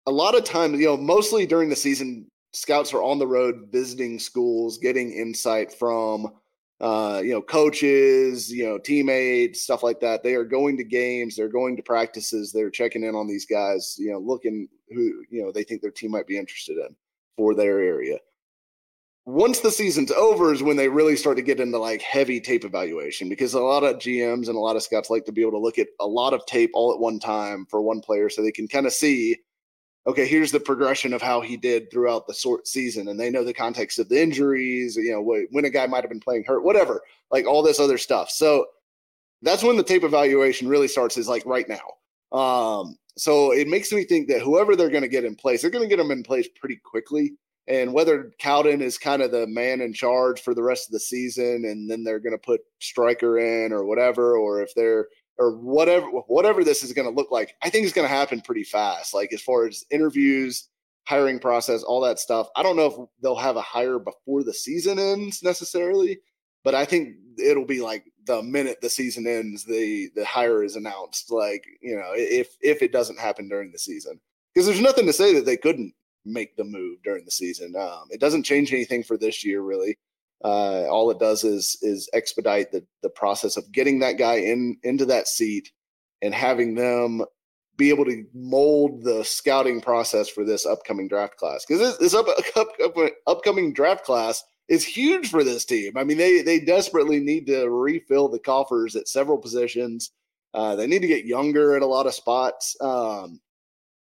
a 0.08 0.12
lot 0.12 0.36
of 0.36 0.44
times 0.44 0.80
you 0.80 0.86
know 0.86 0.98
mostly 0.98 1.46
during 1.46 1.70
the 1.70 1.76
season 1.76 2.26
scouts 2.54 2.94
are 2.94 3.04
on 3.04 3.20
the 3.20 3.28
road 3.28 3.68
visiting 3.72 4.20
schools 4.20 4.78
getting 4.78 5.12
insight 5.12 5.72
from 5.74 6.32
uh, 6.80 7.22
you 7.24 7.32
know, 7.32 7.42
coaches, 7.42 8.52
you 8.52 8.64
know, 8.64 8.78
teammates, 8.78 9.62
stuff 9.62 9.82
like 9.82 10.00
that. 10.00 10.22
They 10.22 10.36
are 10.36 10.44
going 10.44 10.78
to 10.78 10.84
games, 10.84 11.36
they're 11.36 11.48
going 11.50 11.76
to 11.76 11.84
practices, 11.84 12.52
they're 12.52 12.70
checking 12.70 13.04
in 13.04 13.16
on 13.16 13.28
these 13.28 13.46
guys, 13.46 13.96
you 13.98 14.12
know, 14.12 14.20
looking 14.20 14.68
who, 14.90 15.24
you 15.30 15.44
know, 15.44 15.52
they 15.52 15.64
think 15.64 15.82
their 15.82 15.92
team 15.92 16.12
might 16.12 16.28
be 16.28 16.38
interested 16.38 16.78
in 16.78 16.96
for 17.36 17.56
their 17.56 17.80
area. 17.80 18.20
Once 19.28 19.60
the 19.60 19.70
season's 19.70 20.10
over 20.12 20.54
is 20.54 20.64
when 20.64 20.78
they 20.78 20.88
really 20.88 21.18
start 21.18 21.36
to 21.36 21.44
get 21.44 21.60
into 21.60 21.78
like 21.78 22.02
heavy 22.02 22.40
tape 22.40 22.64
evaluation 22.64 23.28
because 23.28 23.54
a 23.54 23.60
lot 23.60 23.84
of 23.84 23.98
GMs 23.98 24.48
and 24.48 24.56
a 24.56 24.60
lot 24.60 24.78
of 24.78 24.82
scouts 24.82 25.10
like 25.10 25.26
to 25.26 25.34
be 25.34 25.42
able 25.42 25.52
to 25.52 25.58
look 25.58 25.78
at 25.78 25.90
a 26.00 26.08
lot 26.08 26.34
of 26.34 26.46
tape 26.46 26.72
all 26.74 26.94
at 26.94 27.00
one 27.00 27.20
time 27.20 27.66
for 27.70 27.82
one 27.82 28.00
player 28.00 28.30
so 28.30 28.42
they 28.42 28.54
can 28.54 28.70
kind 28.70 28.86
of 28.86 28.94
see 28.94 29.36
okay, 30.08 30.26
here's 30.26 30.54
the 30.54 30.60
progression 30.60 31.12
of 31.14 31.22
how 31.22 31.42
he 31.42 31.58
did 31.58 31.92
throughout 31.92 32.26
the 32.28 32.34
sort 32.34 32.66
season, 32.66 33.10
and 33.10 33.20
they 33.20 33.30
know 33.30 33.44
the 33.44 33.54
context 33.54 34.00
of 34.00 34.08
the 34.08 34.22
injuries, 34.22 34.96
you 34.96 35.12
know, 35.12 35.22
when 35.52 35.66
a 35.66 35.70
guy 35.70 35.86
might 35.86 36.02
have 36.02 36.10
been 36.10 36.22
playing 36.22 36.46
hurt, 36.46 36.64
whatever, 36.64 37.02
like 37.30 37.46
all 37.46 37.62
this 37.62 37.80
other 37.80 37.98
stuff. 37.98 38.30
So 38.30 38.68
that's 39.42 39.64
when 39.64 39.76
the 39.76 39.84
tape 39.84 40.06
evaluation 40.06 40.70
really 40.70 40.88
starts. 40.88 41.18
Is 41.18 41.28
like 41.28 41.46
right 41.46 41.68
now. 41.68 42.38
Um, 42.38 42.98
so 43.18 43.52
it 43.52 43.68
makes 43.68 43.92
me 43.92 44.06
think 44.06 44.30
that 44.30 44.42
whoever 44.42 44.76
they're 44.76 44.90
going 44.90 45.04
to 45.04 45.10
get 45.10 45.26
in 45.26 45.36
place, 45.36 45.62
they're 45.62 45.72
going 45.72 45.84
to 45.84 45.90
get 45.90 46.02
them 46.02 46.12
in 46.12 46.24
place 46.24 46.48
pretty 46.56 46.78
quickly. 46.78 47.34
And 47.68 47.94
whether 47.94 48.32
Cowden 48.40 48.82
is 48.82 48.98
kind 48.98 49.22
of 49.22 49.32
the 49.32 49.46
man 49.48 49.82
in 49.82 49.94
charge 49.94 50.42
for 50.42 50.54
the 50.54 50.64
rest 50.64 50.88
of 50.88 50.94
the 50.94 51.00
season, 51.00 51.66
and 51.66 51.90
then 51.90 52.04
they're 52.04 52.20
going 52.20 52.38
to 52.38 52.38
put 52.38 52.62
Striker 52.80 53.40
in 53.40 53.74
or 53.74 53.86
whatever, 53.86 54.38
or 54.38 54.62
if 54.62 54.74
they're 54.76 55.08
or 55.40 55.56
whatever 55.56 56.08
whatever 56.08 56.64
this 56.64 56.82
is 56.82 56.94
going 56.94 57.08
to 57.08 57.14
look 57.14 57.30
like 57.30 57.54
i 57.62 57.70
think 57.70 57.86
it's 57.86 57.94
going 57.94 58.08
to 58.08 58.12
happen 58.12 58.42
pretty 58.42 58.64
fast. 58.64 59.14
Like 59.14 59.32
as 59.34 59.42
far 59.42 59.68
as 59.68 59.86
interviews 59.92 60.68
hiring 61.06 61.38
process 61.38 61.84
all 61.84 62.02
that 62.02 62.18
stuff 62.18 62.48
i 62.56 62.64
don't 62.64 62.76
know 62.76 62.88
if 62.88 63.10
they'll 63.22 63.36
have 63.36 63.56
a 63.56 63.62
hire 63.62 64.00
before 64.00 64.44
the 64.44 64.54
season 64.54 64.98
ends 64.98 65.44
necessarily 65.44 66.20
but 66.64 66.74
i 66.74 66.84
think 66.84 67.16
it'll 67.38 67.66
be 67.66 67.82
like 67.82 68.04
the 68.28 68.44
minute 68.44 68.80
the 68.82 68.90
season 68.90 69.26
ends 69.26 69.64
the 69.64 70.10
the 70.16 70.26
hire 70.26 70.64
is 70.64 70.76
announced 70.76 71.32
like 71.32 71.66
you 71.82 71.96
know 71.96 72.12
if 72.14 72.56
if 72.62 72.82
it 72.82 72.92
doesn't 72.92 73.20
happen 73.20 73.50
during 73.50 73.72
the 73.72 73.80
season. 73.80 74.20
Because 74.54 74.66
there's 74.66 74.82
nothing 74.82 75.06
to 75.06 75.14
say 75.14 75.36
that 75.36 75.46
they 75.46 75.58
couldn't 75.58 75.94
make 76.28 76.56
the 76.56 76.64
move 76.64 76.98
during 77.04 77.26
the 77.26 77.32
season 77.32 77.74
um, 77.76 78.06
it 78.10 78.20
doesn't 78.20 78.44
change 78.44 78.74
anything 78.74 79.04
for 79.04 79.18
this 79.18 79.46
year 79.46 79.62
really 79.62 79.98
uh, 80.44 80.86
all 80.90 81.10
it 81.10 81.20
does 81.20 81.44
is 81.44 81.78
is 81.82 82.10
expedite 82.14 82.72
the 82.72 82.86
the 83.02 83.10
process 83.10 83.58
of 83.58 83.72
getting 83.72 84.00
that 84.00 84.18
guy 84.18 84.36
in 84.36 84.78
into 84.84 85.06
that 85.06 85.28
seat 85.28 85.72
and 86.22 86.34
having 86.34 86.76
them 86.76 87.24
be 87.78 87.90
able 87.90 88.06
to 88.06 88.26
mold 88.34 89.04
the 89.04 89.24
scouting 89.24 89.80
process 89.80 90.28
for 90.28 90.44
this 90.44 90.66
upcoming 90.66 91.08
draft 91.08 91.38
class 91.38 91.64
because 91.66 91.80
this, 91.80 91.98
this 91.98 92.14
up, 92.16 92.28
up, 92.56 92.68
up, 92.84 92.96
upcoming 93.28 93.72
draft 93.72 94.04
class 94.04 94.44
is 94.68 94.84
huge 94.84 95.30
for 95.30 95.44
this 95.44 95.64
team. 95.64 95.96
I 95.96 96.04
mean, 96.04 96.18
they 96.18 96.42
they 96.42 96.60
desperately 96.60 97.20
need 97.20 97.48
to 97.48 97.70
refill 97.70 98.28
the 98.28 98.40
coffers 98.40 98.96
at 98.96 99.08
several 99.08 99.38
positions. 99.38 100.12
Uh, 100.54 100.76
they 100.76 100.88
need 100.88 101.02
to 101.02 101.08
get 101.08 101.26
younger 101.26 101.76
at 101.76 101.82
a 101.82 101.88
lot 101.88 102.08
of 102.08 102.14
spots, 102.14 102.76
um, 102.82 103.40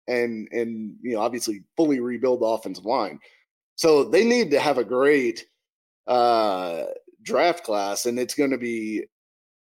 and 0.09 0.49
and 0.53 0.97
you 1.03 1.15
know 1.15 1.21
obviously 1.21 1.63
fully 1.77 2.01
rebuild 2.01 2.41
the 2.41 2.47
offensive 2.47 2.85
line. 2.85 3.19
So 3.77 4.05
they 4.05 4.25
need 4.25 4.51
to 4.51 4.61
have 4.61 4.79
a 4.79 4.85
great 4.85 5.47
uh, 6.07 6.85
draft 7.23 7.65
class, 7.65 8.07
and 8.07 8.19
it's 8.19 8.35
going 8.35 8.51
to 8.51 8.59
be 8.59 9.05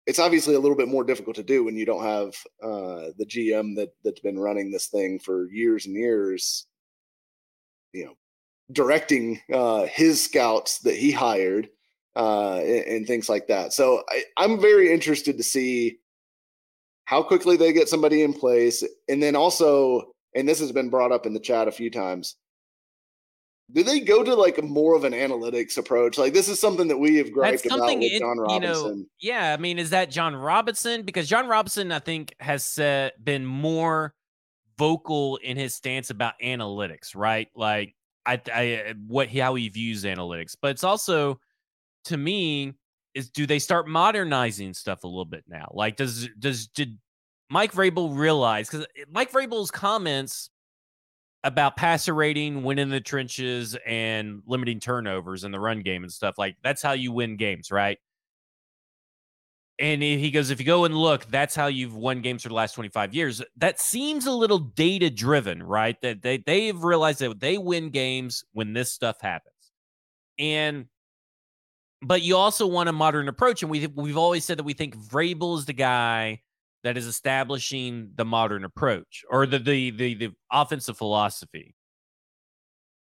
it's 0.07 0.19
obviously 0.19 0.55
a 0.55 0.59
little 0.59 0.77
bit 0.77 0.87
more 0.87 1.03
difficult 1.03 1.35
to 1.35 1.43
do 1.43 1.63
when 1.63 1.75
you 1.75 1.85
don't 1.85 2.03
have 2.03 2.35
uh, 2.63 3.11
the 3.17 3.25
GM 3.25 3.75
that 3.75 3.89
that's 4.03 4.19
been 4.19 4.39
running 4.39 4.71
this 4.71 4.87
thing 4.87 5.19
for 5.19 5.49
years 5.51 5.85
and 5.85 5.95
years. 5.95 6.65
You 7.93 8.05
know, 8.05 8.13
directing 8.71 9.39
uh, 9.53 9.85
his 9.85 10.23
scouts 10.23 10.79
that 10.79 10.95
he 10.95 11.11
hired 11.11 11.69
uh, 12.15 12.57
and, 12.57 12.85
and, 12.85 13.07
things 13.07 13.29
like 13.29 13.47
that. 13.47 13.73
So 13.73 14.03
I, 14.09 14.23
I'm 14.37 14.59
very 14.59 14.91
interested 14.91 15.37
to 15.37 15.43
see 15.43 15.99
how 17.05 17.21
quickly 17.23 17.57
they 17.57 17.73
get 17.73 17.89
somebody 17.89 18.23
in 18.23 18.33
place, 18.33 18.83
and 19.09 19.21
then 19.21 19.35
also, 19.35 20.13
and 20.35 20.47
this 20.47 20.59
has 20.59 20.71
been 20.71 20.89
brought 20.89 21.11
up 21.11 21.25
in 21.25 21.33
the 21.33 21.39
chat 21.39 21.67
a 21.67 21.71
few 21.71 21.89
times 21.89 22.35
do 23.73 23.83
they 23.83 23.99
go 23.99 24.23
to 24.23 24.35
like 24.35 24.61
more 24.63 24.95
of 24.95 25.03
an 25.03 25.13
analytics 25.13 25.77
approach? 25.77 26.17
Like 26.17 26.33
this 26.33 26.49
is 26.49 26.59
something 26.59 26.87
that 26.87 26.97
we 26.97 27.15
have 27.17 27.31
griped 27.31 27.65
about 27.65 27.97
with 27.97 28.19
Jon 28.19 28.37
Robinson. 28.37 28.85
You 28.85 28.95
know, 28.95 29.05
yeah, 29.19 29.53
I 29.53 29.57
mean, 29.57 29.79
is 29.79 29.91
that 29.91 30.11
Jon 30.11 30.35
Robinson? 30.35 31.03
Because 31.03 31.27
Jon 31.27 31.47
Robinson, 31.47 31.91
I 31.91 31.99
think, 31.99 32.35
has 32.39 32.77
uh, 32.79 33.09
been 33.23 33.45
more 33.45 34.13
vocal 34.77 35.37
in 35.37 35.57
his 35.57 35.73
stance 35.73 36.09
about 36.09 36.33
analytics, 36.43 37.15
right? 37.15 37.47
Like 37.55 37.95
I, 38.25 38.41
I 38.53 38.93
what 39.07 39.29
how 39.29 39.55
he 39.55 39.69
views 39.69 40.03
analytics, 40.03 40.55
but 40.61 40.71
it's 40.71 40.83
also 40.83 41.39
to 42.05 42.17
me 42.17 42.73
is 43.13 43.29
do 43.29 43.45
they 43.45 43.59
start 43.59 43.87
modernizing 43.87 44.73
stuff 44.73 45.03
a 45.03 45.07
little 45.07 45.25
bit 45.25 45.43
now? 45.47 45.71
Like 45.73 45.97
does 45.97 46.29
does 46.39 46.67
did 46.67 46.97
Mike 47.51 47.73
Vrabel 47.73 48.17
realized 48.17 48.71
because 48.71 48.87
eh, 48.97 49.03
Mike 49.11 49.31
Vrabel's 49.31 49.69
comments 49.69 50.49
about 51.43 51.75
passer 51.75 52.13
rating, 52.13 52.63
winning 52.63 52.89
the 52.89 53.01
trenches, 53.01 53.75
and 53.85 54.41
limiting 54.45 54.79
turnovers 54.79 55.43
in 55.43 55.51
the 55.51 55.59
run 55.59 55.81
game 55.81 56.03
and 56.03 56.11
stuff. 56.11 56.35
Like 56.37 56.55
that's 56.63 56.81
how 56.81 56.93
you 56.93 57.11
win 57.11 57.35
games, 57.35 57.69
right? 57.69 57.97
And 59.79 60.01
he 60.03 60.29
goes, 60.29 60.51
if 60.51 60.59
you 60.59 60.65
go 60.65 60.85
and 60.85 60.95
look, 60.95 61.25
that's 61.25 61.55
how 61.55 61.65
you've 61.65 61.95
won 61.95 62.21
games 62.21 62.43
for 62.43 62.49
the 62.49 62.55
last 62.55 62.73
25 62.73 63.15
years. 63.15 63.41
That 63.57 63.79
seems 63.79 64.27
a 64.27 64.31
little 64.31 64.59
data 64.59 65.09
driven, 65.09 65.63
right? 65.63 65.99
That 66.01 66.21
they 66.21 66.37
they've 66.37 66.81
realized 66.81 67.19
that 67.19 67.39
they 67.39 67.57
win 67.57 67.89
games 67.89 68.45
when 68.53 68.73
this 68.73 68.91
stuff 68.91 69.19
happens. 69.19 69.55
And 70.39 70.85
but 72.01 72.21
you 72.21 72.37
also 72.37 72.65
want 72.67 72.89
a 72.89 72.93
modern 72.93 73.27
approach. 73.27 73.61
And 73.61 73.71
we 73.71 73.87
we've 73.87 74.17
always 74.17 74.45
said 74.45 74.59
that 74.59 74.63
we 74.63 74.73
think 74.73 74.95
Vrabel 74.95 75.57
is 75.57 75.65
the 75.65 75.73
guy 75.73 76.41
that 76.83 76.97
is 76.97 77.05
establishing 77.05 78.11
the 78.15 78.25
modern 78.25 78.63
approach 78.63 79.23
or 79.29 79.45
the 79.45 79.59
the 79.59 79.91
the, 79.91 80.13
the 80.15 80.33
offensive 80.51 80.97
philosophy 80.97 81.75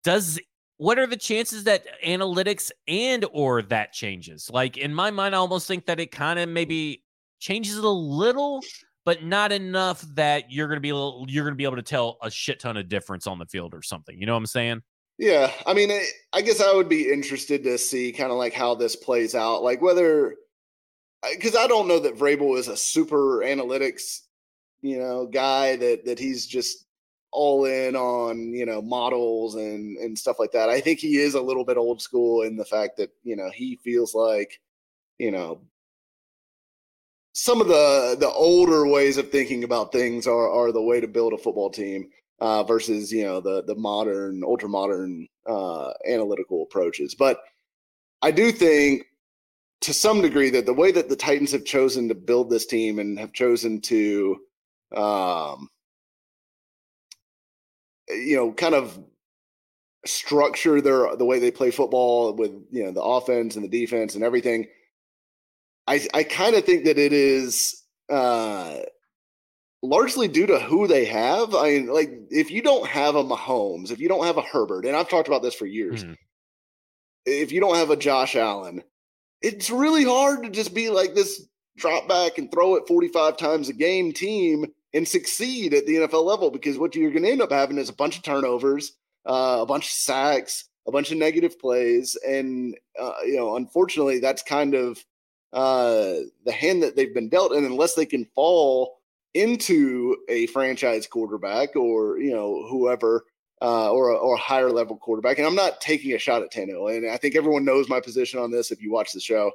does 0.04 0.40
what 0.78 0.98
are 0.98 1.06
the 1.06 1.16
chances 1.16 1.64
that 1.64 1.84
analytics 2.04 2.70
and 2.86 3.24
or 3.32 3.62
that 3.62 3.92
changes 3.92 4.50
like 4.52 4.76
in 4.76 4.94
my 4.94 5.10
mind 5.10 5.34
i 5.34 5.38
almost 5.38 5.66
think 5.66 5.86
that 5.86 6.00
it 6.00 6.10
kind 6.10 6.38
of 6.38 6.48
maybe 6.48 7.02
changes 7.40 7.76
it 7.76 7.84
a 7.84 7.88
little 7.88 8.62
but 9.06 9.22
not 9.22 9.52
enough 9.52 10.02
that 10.16 10.50
you're 10.50 10.66
going 10.66 10.76
to 10.76 10.80
be 10.80 10.88
able, 10.88 11.24
you're 11.28 11.44
going 11.44 11.54
to 11.54 11.56
be 11.56 11.64
able 11.64 11.76
to 11.76 11.82
tell 11.82 12.18
a 12.22 12.30
shit 12.30 12.58
ton 12.58 12.76
of 12.76 12.88
difference 12.88 13.28
on 13.28 13.38
the 13.38 13.46
field 13.46 13.72
or 13.72 13.80
something. 13.80 14.18
You 14.18 14.26
know 14.26 14.32
what 14.32 14.40
I'm 14.40 14.46
saying? 14.46 14.82
Yeah, 15.16 15.50
I 15.64 15.72
mean, 15.72 15.90
I 16.34 16.42
guess 16.42 16.60
I 16.60 16.74
would 16.74 16.90
be 16.90 17.10
interested 17.10 17.62
to 17.64 17.78
see 17.78 18.12
kind 18.12 18.30
of 18.30 18.36
like 18.36 18.52
how 18.52 18.74
this 18.74 18.96
plays 18.96 19.34
out, 19.34 19.62
like 19.62 19.80
whether 19.80 20.34
because 21.32 21.56
I 21.56 21.66
don't 21.66 21.88
know 21.88 21.98
that 22.00 22.16
Vrabel 22.16 22.58
is 22.58 22.68
a 22.68 22.76
super 22.76 23.38
analytics, 23.38 24.20
you 24.82 24.98
know, 24.98 25.26
guy 25.26 25.76
that 25.76 26.04
that 26.04 26.18
he's 26.18 26.46
just 26.46 26.86
all 27.32 27.66
in 27.66 27.94
on 27.96 28.54
you 28.54 28.64
know 28.64 28.80
models 28.80 29.56
and 29.56 29.96
and 29.98 30.18
stuff 30.18 30.38
like 30.38 30.52
that. 30.52 30.68
I 30.68 30.80
think 30.80 30.98
he 30.98 31.18
is 31.18 31.34
a 31.34 31.40
little 31.40 31.64
bit 31.64 31.76
old 31.76 32.00
school 32.00 32.42
in 32.42 32.56
the 32.56 32.64
fact 32.64 32.96
that 32.96 33.10
you 33.22 33.36
know 33.36 33.50
he 33.54 33.76
feels 33.76 34.14
like 34.14 34.60
you 35.18 35.30
know 35.30 35.60
some 37.32 37.60
of 37.60 37.68
the 37.68 38.16
the 38.18 38.30
older 38.30 38.86
ways 38.86 39.18
of 39.18 39.30
thinking 39.30 39.64
about 39.64 39.92
things 39.92 40.26
are 40.26 40.50
are 40.50 40.72
the 40.72 40.82
way 40.82 41.00
to 41.00 41.08
build 41.08 41.34
a 41.34 41.38
football 41.38 41.70
team 41.70 42.08
uh, 42.40 42.62
versus 42.62 43.12
you 43.12 43.24
know 43.24 43.40
the 43.40 43.62
the 43.64 43.74
modern 43.74 44.42
ultra 44.42 44.68
modern 44.68 45.28
uh, 45.46 45.92
analytical 46.08 46.62
approaches. 46.62 47.14
But 47.14 47.40
I 48.22 48.30
do 48.30 48.50
think 48.52 49.06
to 49.82 49.92
some 49.92 50.22
degree 50.22 50.50
that 50.50 50.66
the 50.66 50.74
way 50.74 50.90
that 50.90 51.08
the 51.08 51.16
Titans 51.16 51.52
have 51.52 51.64
chosen 51.64 52.08
to 52.08 52.14
build 52.14 52.50
this 52.50 52.66
team 52.66 52.98
and 52.98 53.18
have 53.18 53.32
chosen 53.32 53.80
to 53.82 54.38
um, 54.94 55.68
you 58.08 58.36
know 58.36 58.52
kind 58.52 58.74
of 58.74 58.98
structure 60.04 60.80
their 60.80 61.16
the 61.16 61.24
way 61.24 61.38
they 61.38 61.50
play 61.50 61.70
football 61.70 62.32
with 62.32 62.52
you 62.70 62.84
know 62.84 62.92
the 62.92 63.02
offense 63.02 63.56
and 63.56 63.64
the 63.64 63.68
defense 63.68 64.14
and 64.14 64.22
everything 64.22 64.66
i 65.86 66.06
i 66.14 66.22
kind 66.22 66.54
of 66.54 66.64
think 66.64 66.84
that 66.84 66.98
it 66.98 67.12
is 67.12 67.82
uh 68.08 68.76
largely 69.82 70.28
due 70.28 70.46
to 70.46 70.60
who 70.60 70.86
they 70.86 71.04
have 71.04 71.54
i 71.54 71.70
mean 71.70 71.86
like 71.88 72.10
if 72.30 72.50
you 72.50 72.62
don't 72.62 72.86
have 72.86 73.16
a 73.16 73.24
mahomes 73.24 73.90
if 73.90 73.98
you 73.98 74.08
don't 74.08 74.24
have 74.24 74.36
a 74.36 74.42
herbert 74.42 74.86
and 74.86 74.96
i've 74.96 75.08
talked 75.08 75.28
about 75.28 75.42
this 75.42 75.54
for 75.54 75.66
years 75.66 76.04
mm-hmm. 76.04 76.14
if 77.24 77.50
you 77.50 77.60
don't 77.60 77.76
have 77.76 77.90
a 77.90 77.96
josh 77.96 78.36
allen 78.36 78.82
it's 79.42 79.70
really 79.70 80.04
hard 80.04 80.42
to 80.42 80.50
just 80.50 80.74
be 80.74 80.90
like 80.90 81.14
this 81.14 81.46
drop 81.76 82.08
back 82.08 82.38
and 82.38 82.50
throw 82.50 82.76
it 82.76 82.88
45 82.88 83.36
times 83.36 83.68
a 83.68 83.72
game 83.72 84.12
team 84.12 84.66
and 84.94 85.06
succeed 85.06 85.74
at 85.74 85.86
the 85.86 85.96
NFL 85.96 86.24
level 86.24 86.50
because 86.50 86.78
what 86.78 86.94
you're 86.94 87.10
going 87.10 87.22
to 87.24 87.30
end 87.30 87.42
up 87.42 87.52
having 87.52 87.78
is 87.78 87.90
a 87.90 87.94
bunch 87.94 88.16
of 88.16 88.22
turnovers, 88.22 88.92
uh, 89.26 89.58
a 89.60 89.66
bunch 89.66 89.84
of 89.84 89.90
sacks, 89.90 90.64
a 90.86 90.92
bunch 90.92 91.10
of 91.10 91.18
negative 91.18 91.58
plays, 91.58 92.16
and 92.26 92.76
uh, 93.00 93.12
you 93.24 93.36
know, 93.36 93.56
unfortunately, 93.56 94.20
that's 94.20 94.42
kind 94.42 94.74
of 94.74 95.04
uh, 95.52 96.14
the 96.44 96.52
hand 96.52 96.82
that 96.82 96.96
they've 96.96 97.14
been 97.14 97.28
dealt. 97.28 97.52
And 97.52 97.66
unless 97.66 97.94
they 97.94 98.06
can 98.06 98.24
fall 98.34 98.98
into 99.34 100.16
a 100.28 100.46
franchise 100.46 101.06
quarterback 101.06 101.76
or 101.76 102.18
you 102.18 102.30
know 102.30 102.66
whoever 102.68 103.24
uh, 103.62 103.90
or 103.90 104.10
a, 104.10 104.14
or 104.16 104.34
a 104.34 104.38
higher 104.38 104.70
level 104.70 104.96
quarterback, 104.96 105.38
and 105.38 105.46
I'm 105.46 105.54
not 105.54 105.80
taking 105.80 106.12
a 106.12 106.18
shot 106.18 106.42
at 106.42 106.52
Tannehill, 106.52 106.96
and 106.96 107.10
I 107.10 107.16
think 107.16 107.36
everyone 107.36 107.64
knows 107.64 107.88
my 107.88 108.00
position 108.00 108.40
on 108.40 108.50
this. 108.50 108.70
If 108.70 108.82
you 108.82 108.92
watch 108.92 109.12
the 109.12 109.20
show, 109.20 109.50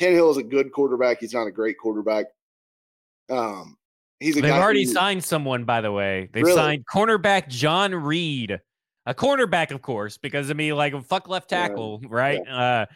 Tannehill 0.00 0.30
is 0.30 0.36
a 0.36 0.42
good 0.42 0.72
quarterback. 0.72 1.20
He's 1.20 1.34
not 1.34 1.46
a 1.46 1.52
great 1.52 1.78
quarterback. 1.78 2.26
Um, 3.30 3.76
He's 4.20 4.36
They've 4.36 4.50
already 4.50 4.84
who, 4.84 4.92
signed 4.92 5.24
someone, 5.24 5.64
by 5.64 5.80
the 5.80 5.92
way. 5.92 6.28
They've 6.32 6.44
really? 6.44 6.56
signed 6.56 6.84
cornerback 6.86 7.48
John 7.48 7.94
Reid, 7.94 8.58
a 9.06 9.14
cornerback, 9.14 9.70
of 9.70 9.82
course, 9.82 10.16
because 10.18 10.50
I 10.50 10.54
mean, 10.54 10.74
like, 10.76 10.98
fuck 11.04 11.28
left 11.28 11.50
tackle, 11.50 12.00
yeah. 12.02 12.08
right? 12.10 12.40
Yeah. 12.44 12.56
Uh, 12.56 12.86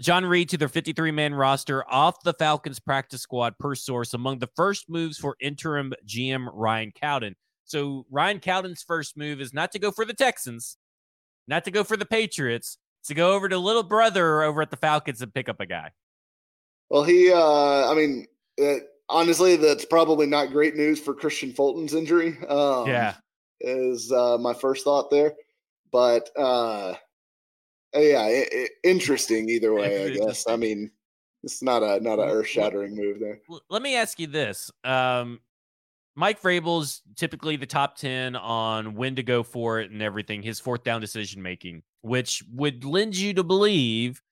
John 0.00 0.24
Reid 0.24 0.48
to 0.48 0.56
their 0.56 0.68
53 0.68 1.10
man 1.10 1.34
roster 1.34 1.84
off 1.88 2.22
the 2.24 2.32
Falcons 2.32 2.80
practice 2.80 3.20
squad 3.20 3.58
per 3.58 3.74
source 3.74 4.14
among 4.14 4.38
the 4.38 4.48
first 4.56 4.88
moves 4.88 5.18
for 5.18 5.36
interim 5.40 5.92
GM 6.06 6.48
Ryan 6.52 6.92
Cowden. 6.92 7.36
So 7.72 8.04
Ryan 8.10 8.38
Cowden's 8.38 8.82
first 8.82 9.16
move 9.16 9.40
is 9.40 9.54
not 9.54 9.72
to 9.72 9.78
go 9.78 9.90
for 9.90 10.04
the 10.04 10.12
Texans, 10.12 10.76
not 11.48 11.64
to 11.64 11.70
go 11.70 11.84
for 11.84 11.96
the 11.96 12.04
Patriots, 12.04 12.76
to 13.06 13.14
go 13.14 13.32
over 13.32 13.48
to 13.48 13.56
little 13.56 13.82
brother 13.82 14.42
over 14.42 14.60
at 14.60 14.70
the 14.70 14.76
Falcons 14.76 15.22
and 15.22 15.32
pick 15.32 15.48
up 15.48 15.58
a 15.58 15.64
guy. 15.64 15.90
Well, 16.90 17.02
he, 17.02 17.32
uh, 17.32 17.90
I 17.90 17.94
mean, 17.94 18.26
uh, 18.62 18.74
honestly, 19.08 19.56
that's 19.56 19.86
probably 19.86 20.26
not 20.26 20.52
great 20.52 20.76
news 20.76 21.00
for 21.00 21.14
Kristian 21.14 21.56
Fulton's 21.56 21.94
injury. 21.94 22.36
Um, 22.46 22.88
yeah, 22.88 23.14
is 23.62 24.12
uh, 24.12 24.36
my 24.36 24.52
first 24.52 24.84
thought 24.84 25.10
there, 25.10 25.32
but 25.90 26.28
uh, 26.38 26.92
yeah, 27.94 28.26
it, 28.26 28.48
it, 28.52 28.70
interesting 28.84 29.48
either 29.48 29.72
way. 29.72 30.12
I 30.12 30.14
guess. 30.14 30.46
I 30.46 30.56
mean, 30.56 30.90
it's 31.42 31.62
not 31.62 31.82
a 31.82 32.00
not 32.00 32.18
a 32.18 32.24
earth 32.24 32.48
shattering 32.48 32.94
move 32.94 33.18
there. 33.18 33.40
Let 33.70 33.80
me 33.80 33.96
ask 33.96 34.20
you 34.20 34.26
this: 34.26 34.70
um, 34.84 35.40
Mike 36.14 36.40
Vrabel's 36.42 37.02
typically 37.16 37.56
the 37.56 37.66
top 37.66 37.96
ten 37.96 38.36
on 38.36 38.94
when 38.94 39.16
to 39.16 39.22
go 39.22 39.42
for 39.42 39.80
it 39.80 39.90
and 39.90 40.02
everything. 40.02 40.42
His 40.42 40.60
fourth 40.60 40.84
down 40.84 41.00
decision 41.00 41.42
making, 41.42 41.82
which 42.02 42.42
would 42.52 42.84
lend 42.84 43.16
you 43.16 43.34
to 43.34 43.42
believe 43.42 44.22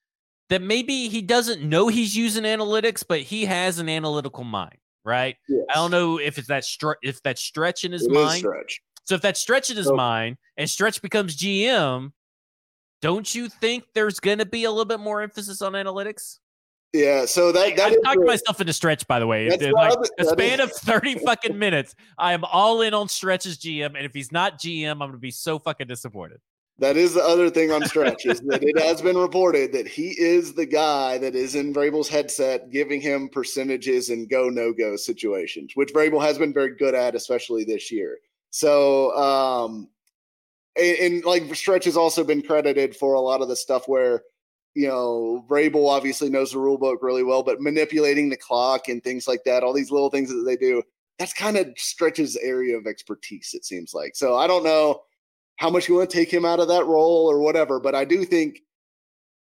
that 0.50 0.60
maybe 0.60 1.08
he 1.08 1.22
doesn't 1.22 1.62
know 1.62 1.88
he's 1.88 2.16
using 2.16 2.44
analytics, 2.44 3.04
but 3.06 3.20
he 3.20 3.44
has 3.46 3.78
an 3.78 3.88
analytical 3.88 4.44
mind, 4.44 4.76
right? 5.04 5.36
Yes. 5.48 5.64
I 5.70 5.74
don't 5.74 5.90
know 5.90 6.18
if 6.18 6.36
it's 6.38 6.48
that 6.48 6.64
str- 6.64 6.98
if 7.02 7.22
that 7.22 7.38
stretch 7.38 7.84
in 7.84 7.92
his 7.92 8.04
it 8.04 8.12
mind. 8.12 8.44
So 9.04 9.14
if 9.14 9.22
that 9.22 9.36
stretch 9.36 9.70
in 9.70 9.76
his 9.76 9.86
so, 9.86 9.94
mind 9.94 10.36
and 10.56 10.68
stretch 10.68 11.00
becomes 11.00 11.36
GM, 11.36 12.12
don't 13.00 13.34
you 13.34 13.48
think 13.48 13.84
there's 13.94 14.20
going 14.20 14.38
to 14.38 14.46
be 14.46 14.64
a 14.64 14.70
little 14.70 14.84
bit 14.84 15.00
more 15.00 15.22
emphasis 15.22 15.62
on 15.62 15.72
analytics? 15.72 16.38
Yeah, 16.92 17.24
so 17.24 17.52
that, 17.52 17.76
that 17.76 17.92
I 18.04 18.14
talked 18.14 18.26
myself 18.26 18.60
into 18.60 18.72
stretch, 18.72 19.06
by 19.06 19.20
the 19.20 19.26
way. 19.26 19.48
like 19.48 19.98
a 20.18 20.24
span 20.24 20.60
is. 20.60 20.70
of 20.70 20.72
30 20.72 21.20
fucking 21.20 21.56
minutes, 21.56 21.94
I 22.18 22.32
am 22.32 22.44
all 22.44 22.80
in 22.80 22.94
on 22.94 23.08
stretch 23.08 23.46
as 23.46 23.58
GM. 23.58 23.94
And 23.96 24.04
if 24.04 24.12
he's 24.12 24.32
not 24.32 24.58
GM, 24.58 24.90
I'm 24.90 24.98
gonna 24.98 25.18
be 25.18 25.30
so 25.30 25.58
fucking 25.58 25.86
disappointed. 25.86 26.40
That 26.80 26.96
is 26.96 27.12
the 27.14 27.22
other 27.22 27.50
thing 27.50 27.70
on 27.70 27.84
stretch 27.84 28.24
is 28.24 28.40
that 28.40 28.62
it 28.62 28.78
has 28.82 29.02
been 29.02 29.16
reported 29.16 29.70
that 29.72 29.86
he 29.86 30.18
is 30.18 30.54
the 30.54 30.66
guy 30.66 31.18
that 31.18 31.36
is 31.36 31.54
in 31.54 31.74
Vrabel's 31.74 32.08
headset, 32.08 32.70
giving 32.70 33.00
him 33.00 33.28
percentages 33.28 34.08
and 34.08 34.28
go 34.28 34.48
no 34.48 34.72
go 34.72 34.96
situations, 34.96 35.72
which 35.74 35.92
Vrabel 35.92 36.22
has 36.22 36.38
been 36.38 36.54
very 36.54 36.74
good 36.74 36.94
at, 36.94 37.14
especially 37.14 37.64
this 37.64 37.92
year. 37.92 38.18
So, 38.48 39.14
um, 39.16 39.88
and, 40.76 40.96
and 40.98 41.24
like 41.24 41.54
stretch 41.54 41.84
has 41.84 41.98
also 41.98 42.24
been 42.24 42.42
credited 42.42 42.96
for 42.96 43.12
a 43.14 43.20
lot 43.20 43.42
of 43.42 43.48
the 43.48 43.56
stuff 43.56 43.86
where 43.86 44.22
you 44.74 44.86
know 44.86 45.44
Vrabel 45.48 45.88
obviously 45.88 46.30
knows 46.30 46.52
the 46.52 46.58
rule 46.58 46.78
book 46.78 47.00
really 47.02 47.22
well, 47.24 47.42
but 47.42 47.60
manipulating 47.60 48.28
the 48.28 48.36
clock 48.36 48.88
and 48.88 49.02
things 49.02 49.26
like 49.26 49.44
that, 49.44 49.62
all 49.62 49.72
these 49.72 49.90
little 49.90 50.10
things 50.10 50.28
that 50.28 50.44
they 50.46 50.56
do, 50.56 50.82
that's 51.18 51.32
kind 51.32 51.56
of 51.56 51.68
stretches 51.76 52.36
area 52.36 52.76
of 52.76 52.86
expertise. 52.86 53.52
It 53.54 53.64
seems 53.64 53.92
like. 53.94 54.16
So 54.16 54.36
I 54.36 54.46
don't 54.46 54.64
know 54.64 55.02
how 55.56 55.68
much 55.68 55.88
you 55.88 55.94
want 55.94 56.08
to 56.08 56.16
take 56.16 56.32
him 56.32 56.46
out 56.46 56.60
of 56.60 56.68
that 56.68 56.86
role 56.86 57.30
or 57.30 57.38
whatever. 57.40 57.78
But 57.78 57.94
I 57.94 58.06
do 58.06 58.24
think 58.24 58.60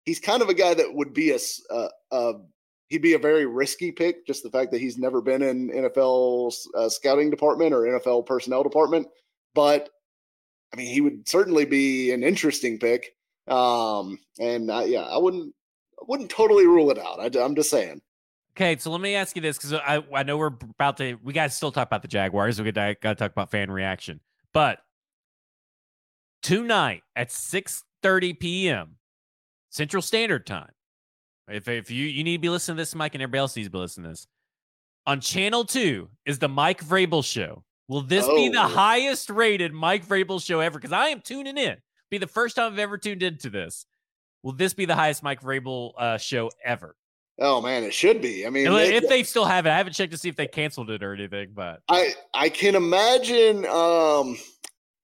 he's 0.05 0.19
kind 0.19 0.41
of 0.41 0.47
a 0.47 0.53
guy 0.53 0.73
that 0.73 0.93
would 0.93 1.13
be 1.13 1.31
a, 1.31 1.39
a, 1.69 1.89
a 2.11 2.33
he'd 2.87 3.01
be 3.01 3.15
a 3.15 3.19
very 3.19 3.45
risky 3.45 3.91
pick. 3.91 4.25
Just 4.25 4.41
the 4.41 4.49
fact 4.49 4.71
that 4.71 4.79
he's 4.79 4.97
never 4.97 5.21
been 5.21 5.41
in 5.41 5.69
NFL 5.69 6.53
uh, 6.75 6.87
scouting 6.87 7.29
department 7.29 7.73
or 7.73 7.81
NFL 7.81 8.25
personnel 8.25 8.63
department. 8.63 9.07
But 9.53 9.89
I 10.73 10.77
mean, 10.77 10.87
he 10.87 11.01
would 11.01 11.27
certainly 11.27 11.65
be 11.65 12.11
an 12.11 12.23
interesting 12.23 12.79
pick. 12.79 13.15
Um, 13.47 14.19
and 14.39 14.71
uh, 14.71 14.83
yeah, 14.85 15.03
I 15.03 15.17
wouldn't 15.17 15.53
I 15.99 16.05
wouldn't 16.07 16.29
totally 16.29 16.67
rule 16.67 16.91
it 16.91 16.97
out. 16.97 17.19
I, 17.19 17.39
I'm 17.39 17.55
just 17.55 17.69
saying. 17.69 18.01
Okay, 18.55 18.77
so 18.77 18.89
let 18.89 19.01
me 19.01 19.15
ask 19.15 19.35
you 19.35 19.41
this 19.41 19.57
because 19.57 19.73
I, 19.73 20.01
I 20.13 20.23
know 20.23 20.37
we're 20.37 20.47
about 20.47 20.97
to 20.97 21.15
we 21.23 21.33
got 21.33 21.45
to 21.45 21.49
still 21.49 21.71
talk 21.71 21.87
about 21.87 22.01
the 22.01 22.07
Jaguars. 22.07 22.61
We 22.61 22.71
got 22.71 23.01
to 23.01 23.15
talk 23.15 23.31
about 23.31 23.51
fan 23.51 23.69
reaction, 23.69 24.21
but 24.53 24.79
tonight 26.41 27.03
at 27.15 27.29
6:30 27.29 28.39
p.m. 28.39 28.95
Central 29.69 30.01
Standard 30.01 30.45
Time. 30.45 30.71
If 31.49 31.67
if 31.67 31.91
you 31.91 32.05
you 32.05 32.23
need 32.23 32.37
to 32.37 32.41
be 32.41 32.49
listening 32.49 32.77
to 32.77 32.81
this, 32.81 32.95
Mike, 32.95 33.13
and 33.13 33.21
everybody 33.21 33.39
else 33.39 33.55
needs 33.55 33.67
to 33.67 33.71
be 33.71 33.77
listening 33.77 34.05
to 34.05 34.09
this. 34.11 34.27
On 35.05 35.19
channel 35.19 35.65
two 35.65 36.09
is 36.25 36.39
the 36.39 36.47
Mike 36.47 36.83
Vrabel 36.83 37.23
show. 37.23 37.63
Will 37.87 38.01
this 38.01 38.25
oh. 38.27 38.35
be 38.35 38.49
the 38.49 38.63
oh. 38.63 38.67
highest 38.67 39.29
rated 39.29 39.73
Mike 39.73 40.07
Vrabel 40.07 40.43
show 40.43 40.59
ever? 40.59 40.79
Because 40.79 40.93
I 40.93 41.09
am 41.09 41.21
tuning 41.21 41.57
in. 41.57 41.77
Be 42.15 42.19
the 42.19 42.27
first 42.27 42.55
time 42.55 42.71
I've 42.71 42.79
ever 42.79 42.97
tuned 42.97 43.23
into 43.23 43.49
this. 43.49 43.85
Will 44.41 44.53
this 44.53 44.73
be 44.73 44.85
the 44.85 44.95
highest 44.95 45.21
Mike 45.21 45.41
Vrabel 45.41 45.91
uh, 45.97 46.17
show 46.17 46.49
ever? 46.63 46.95
Oh 47.41 47.61
man, 47.61 47.83
it 47.83 47.93
should 47.93 48.21
be. 48.21 48.47
I 48.47 48.49
mean, 48.49 48.67
if 48.67 49.01
they, 49.01 49.07
they 49.09 49.23
still 49.23 49.43
have 49.43 49.65
it, 49.65 49.69
I 49.69 49.75
haven't 49.75 49.91
checked 49.91 50.13
to 50.13 50.17
see 50.17 50.29
if 50.29 50.37
they 50.37 50.47
canceled 50.47 50.89
it 50.91 51.03
or 51.03 51.13
anything. 51.13 51.49
But 51.53 51.81
I 51.89 52.13
I 52.33 52.47
can 52.47 52.75
imagine. 52.75 53.65
Um, 53.65 54.37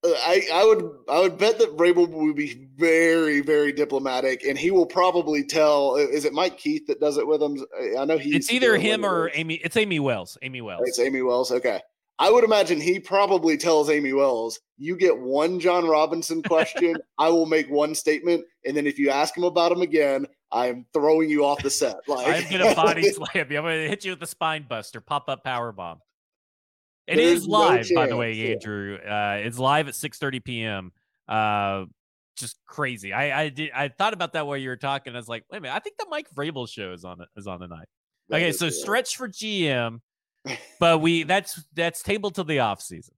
I, 0.02 0.42
I 0.54 0.64
would 0.64 0.90
I 1.10 1.20
would 1.20 1.36
bet 1.36 1.58
that 1.58 1.76
Vrabel 1.76 2.08
would 2.08 2.34
be 2.34 2.66
very 2.78 3.42
very 3.42 3.72
diplomatic, 3.72 4.42
and 4.44 4.56
he 4.56 4.70
will 4.70 4.86
probably 4.86 5.44
tell. 5.44 5.96
Is 5.96 6.24
it 6.24 6.32
Mike 6.32 6.56
Keith 6.56 6.86
that 6.86 6.98
does 6.98 7.18
it 7.18 7.26
with 7.26 7.42
him? 7.42 7.62
I 7.98 8.06
know 8.06 8.16
he's. 8.16 8.36
It's 8.36 8.50
either 8.50 8.78
him 8.78 9.04
or 9.04 9.30
Amy. 9.34 9.56
It's 9.56 9.76
Amy 9.76 10.00
Wells. 10.00 10.38
Amy 10.40 10.62
Wells. 10.62 10.80
It's 10.86 10.98
Amy 10.98 11.20
Wells. 11.20 11.52
Okay, 11.52 11.82
I 12.22 12.30
would 12.30 12.44
imagine 12.44 12.80
he 12.80 13.00
probably 13.00 13.56
tells 13.56 13.90
Amy 13.90 14.12
Wells, 14.12 14.60
"You 14.78 14.96
get 14.96 15.18
one 15.18 15.58
Jon 15.58 15.88
Robinson 15.88 16.40
question. 16.46 16.96
I 17.18 17.28
will 17.30 17.46
make 17.46 17.68
one 17.68 17.96
statement, 17.96 18.44
and 18.64 18.76
then 18.76 18.86
if 18.86 18.96
you 18.96 19.10
ask 19.10 19.36
him 19.36 19.42
about 19.42 19.72
him 19.72 19.82
again, 19.82 20.28
I 20.52 20.68
am 20.68 20.86
throwing 20.92 21.28
you 21.28 21.44
off 21.44 21.60
the 21.64 21.70
set. 21.70 21.96
Like 22.06 22.44
I'm 22.44 22.48
gonna 22.48 22.76
body 22.76 23.02
slam 23.10 23.50
you. 23.50 23.58
I'm 23.58 23.64
gonna 23.64 23.88
hit 23.88 24.04
you 24.04 24.12
with 24.12 24.20
the 24.20 24.28
spine 24.28 24.66
buster, 24.68 25.00
pop 25.00 25.28
up 25.28 25.42
power 25.42 25.72
bomb." 25.72 25.98
It 27.08 27.18
is 27.18 27.48
live, 27.48 27.88
no 27.90 28.00
by 28.00 28.06
the 28.06 28.16
way, 28.16 28.52
Andrew. 28.52 28.98
Uh, 28.98 29.40
it's 29.42 29.58
live 29.58 29.88
at 29.88 29.94
6:30 29.94 30.44
p.m. 30.44 30.92
Uh, 31.26 31.86
just 32.36 32.56
crazy. 32.66 33.12
I 33.12 33.42
I 33.42 33.48
did 33.48 33.72
I 33.74 33.88
thought 33.88 34.12
about 34.12 34.34
that 34.34 34.46
while 34.46 34.56
you 34.56 34.68
were 34.68 34.76
talking. 34.76 35.12
I 35.12 35.16
was 35.16 35.28
like, 35.28 35.42
wait 35.50 35.58
a 35.58 35.60
minute. 35.60 35.74
I 35.74 35.80
think 35.80 35.96
the 35.98 36.06
Mike 36.08 36.28
Vrabel 36.32 36.68
show 36.68 36.92
is 36.92 37.04
on 37.04 37.18
is 37.36 37.48
on 37.48 37.58
tonight. 37.58 37.88
Okay, 38.32 38.52
so 38.52 38.70
stretch 38.70 39.16
for 39.16 39.28
GM, 39.28 39.98
but 40.80 40.98
we 41.00 41.22
that's 41.22 41.62
that's 41.74 42.02
table 42.02 42.30
to 42.32 42.44
the 42.44 42.60
off 42.60 42.80
season. 42.80 43.14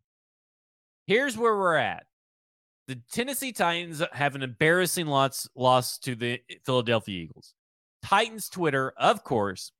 Here's 1.07 1.37
where 1.37 1.57
we're 1.57 1.77
at. 1.77 2.05
The 2.87 3.01
Tennessee 3.11 3.53
Titans 3.53 4.03
have 4.13 4.35
an 4.35 4.43
embarrassing 4.43 5.07
loss 5.07 5.49
loss 5.55 5.99
to 6.01 6.15
the 6.15 6.41
Philadelphia 6.65 7.25
Eagles. 7.25 7.55
Titans 8.03 8.49
Twitter, 8.49 8.93
of 8.99 9.25
course, 9.25 9.73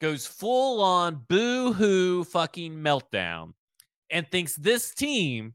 goes 0.00 0.26
full 0.26 0.82
on 0.82 1.24
boo 1.28 1.72
hoo 1.72 2.24
fucking 2.24 2.74
meltdown 2.74 3.54
and 4.10 4.30
thinks 4.30 4.54
this 4.56 4.94
team 4.94 5.54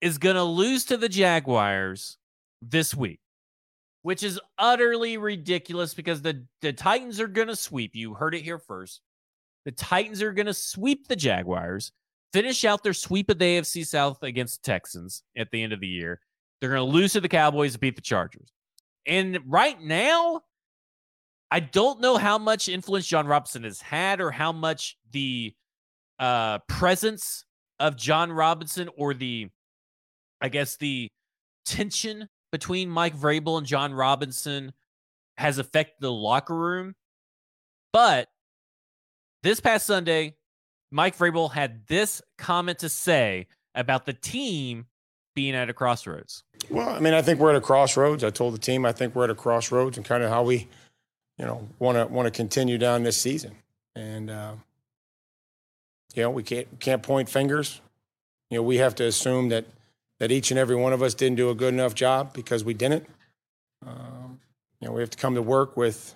is 0.00 0.18
going 0.18 0.36
to 0.36 0.44
lose 0.44 0.84
to 0.84 0.96
the 0.96 1.08
Jaguars 1.08 2.18
this 2.62 2.94
week, 2.94 3.20
which 4.02 4.22
is 4.22 4.40
utterly 4.58 5.16
ridiculous 5.16 5.94
because 5.94 6.22
the, 6.22 6.44
the 6.60 6.72
Titans 6.72 7.20
are 7.20 7.28
going 7.28 7.48
to 7.48 7.56
sweep. 7.56 7.94
You 7.94 8.14
heard 8.14 8.34
it 8.34 8.42
here 8.42 8.58
first. 8.58 9.00
The 9.68 9.72
Titans 9.72 10.22
are 10.22 10.32
going 10.32 10.46
to 10.46 10.54
sweep 10.54 11.08
the 11.08 11.14
Jaguars, 11.14 11.92
finish 12.32 12.64
out 12.64 12.82
their 12.82 12.94
sweep 12.94 13.28
of 13.28 13.38
the 13.38 13.44
AFC 13.44 13.86
South 13.86 14.22
against 14.22 14.62
the 14.62 14.70
Texans 14.72 15.22
at 15.36 15.50
the 15.50 15.62
end 15.62 15.74
of 15.74 15.80
the 15.80 15.86
year. 15.86 16.20
They're 16.58 16.70
going 16.70 16.90
to 16.90 16.90
lose 16.90 17.12
to 17.12 17.20
the 17.20 17.28
Cowboys 17.28 17.74
and 17.74 17.80
beat 17.82 17.94
the 17.94 18.00
Chargers. 18.00 18.48
And 19.04 19.38
right 19.44 19.78
now, 19.78 20.40
I 21.50 21.60
don't 21.60 22.00
know 22.00 22.16
how 22.16 22.38
much 22.38 22.70
influence 22.70 23.06
Jon 23.06 23.26
Robinson 23.26 23.64
has 23.64 23.82
had 23.82 24.22
or 24.22 24.30
how 24.30 24.52
much 24.52 24.96
the 25.12 25.54
uh, 26.18 26.60
presence 26.60 27.44
of 27.78 27.94
Jon 27.94 28.32
Robinson 28.32 28.88
or 28.96 29.12
the, 29.12 29.50
I 30.40 30.48
guess, 30.48 30.78
the 30.78 31.10
tension 31.66 32.26
between 32.52 32.88
Mike 32.88 33.18
Vrabel 33.18 33.58
and 33.58 33.66
Jon 33.66 33.92
Robinson 33.92 34.72
has 35.36 35.58
affected 35.58 35.96
the 36.00 36.10
locker 36.10 36.56
room. 36.56 36.94
But 37.92 38.28
this 39.42 39.60
past 39.60 39.86
Sunday, 39.86 40.34
Mike 40.90 41.16
Vrabel 41.16 41.52
had 41.52 41.86
this 41.86 42.22
comment 42.36 42.80
to 42.80 42.88
say 42.88 43.46
about 43.74 44.06
the 44.06 44.12
team 44.12 44.86
being 45.34 45.54
at 45.54 45.70
a 45.70 45.74
crossroads. 45.74 46.42
Well, 46.70 46.88
I 46.88 46.98
mean, 46.98 47.14
I 47.14 47.22
think 47.22 47.38
we're 47.38 47.50
at 47.50 47.56
a 47.56 47.60
crossroads. 47.60 48.24
I 48.24 48.30
told 48.30 48.54
the 48.54 48.58
team 48.58 48.84
I 48.84 48.92
think 48.92 49.14
we're 49.14 49.24
at 49.24 49.30
a 49.30 49.34
crossroads 49.34 49.96
and 49.96 50.04
kind 50.04 50.22
of 50.22 50.30
how 50.30 50.42
we 50.42 50.66
you 51.38 51.44
know, 51.44 51.68
want 51.78 51.96
to 51.96 52.06
want 52.06 52.26
to 52.26 52.30
continue 52.30 52.78
down 52.78 53.04
this 53.04 53.20
season. 53.20 53.56
And 53.94 54.30
uh, 54.30 54.52
you 56.14 56.22
know, 56.22 56.30
we 56.30 56.42
can't 56.42 56.80
can't 56.80 57.02
point 57.02 57.28
fingers. 57.28 57.80
You 58.50 58.58
know, 58.58 58.62
we 58.62 58.78
have 58.78 58.94
to 58.96 59.04
assume 59.04 59.48
that 59.50 59.64
that 60.18 60.32
each 60.32 60.50
and 60.50 60.58
every 60.58 60.76
one 60.76 60.92
of 60.92 61.02
us 61.02 61.14
didn't 61.14 61.36
do 61.36 61.48
a 61.50 61.54
good 61.54 61.72
enough 61.72 61.94
job 61.94 62.32
because 62.32 62.64
we 62.64 62.74
didn't. 62.74 63.06
Um, 63.86 64.40
you 64.80 64.88
know, 64.88 64.94
we 64.94 65.00
have 65.00 65.10
to 65.10 65.18
come 65.18 65.36
to 65.36 65.42
work 65.42 65.76
with 65.76 66.14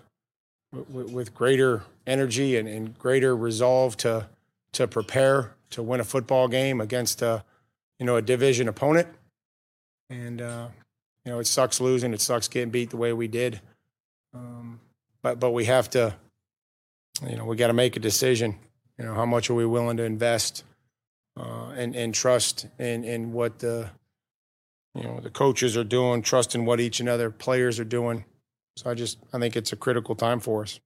with, 0.72 1.34
greater 1.34 1.84
energy 2.06 2.56
and, 2.56 2.66
and, 2.66 2.98
greater 2.98 3.36
resolve 3.36 3.96
to 3.98 4.28
to 4.72 4.88
prepare 4.88 5.54
to 5.70 5.82
win 5.82 6.00
a 6.00 6.04
football 6.04 6.48
game 6.48 6.80
against 6.80 7.22
a 7.22 7.44
you 7.98 8.06
know 8.06 8.16
a 8.16 8.22
division 8.22 8.68
opponent. 8.68 9.08
And 10.10 10.40
uh, 10.40 10.68
you 11.24 11.32
know, 11.32 11.38
it 11.38 11.46
sucks 11.46 11.80
losing. 11.80 12.12
It 12.12 12.20
sucks 12.20 12.48
getting 12.48 12.70
beat 12.70 12.90
the 12.90 12.96
way 12.96 13.12
we 13.12 13.28
did. 13.28 13.60
Um, 14.34 14.80
but 15.22 15.38
but 15.38 15.50
we 15.50 15.66
have 15.66 15.88
to, 15.90 16.14
you 17.28 17.36
know, 17.36 17.44
we 17.44 17.56
got 17.56 17.68
to 17.68 17.72
make 17.72 17.96
a 17.96 18.00
decision. 18.00 18.58
You 18.98 19.04
know, 19.04 19.14
how 19.14 19.26
much 19.26 19.50
are 19.50 19.54
we 19.54 19.66
willing 19.66 19.96
to 19.98 20.04
invest 20.04 20.64
uh, 21.38 21.70
and 21.76 21.94
and 21.94 22.14
trust 22.14 22.66
in 22.78 23.04
in 23.04 23.32
what 23.32 23.60
the 23.60 23.90
you 24.94 25.02
know 25.04 25.20
the 25.20 25.30
coaches 25.30 25.76
are 25.76 25.84
doing, 25.84 26.22
trust 26.22 26.54
in 26.54 26.64
what 26.64 26.80
each 26.80 27.00
and 27.00 27.08
other 27.08 27.30
players 27.30 27.78
are 27.78 27.84
doing. 27.84 28.24
So 28.76 28.90
I 28.90 28.94
just 28.94 29.18
I 29.32 29.38
think 29.38 29.56
it's 29.56 29.72
a 29.72 29.76
critical 29.76 30.14
time 30.14 30.40
for 30.40 30.62
us. 30.62 30.80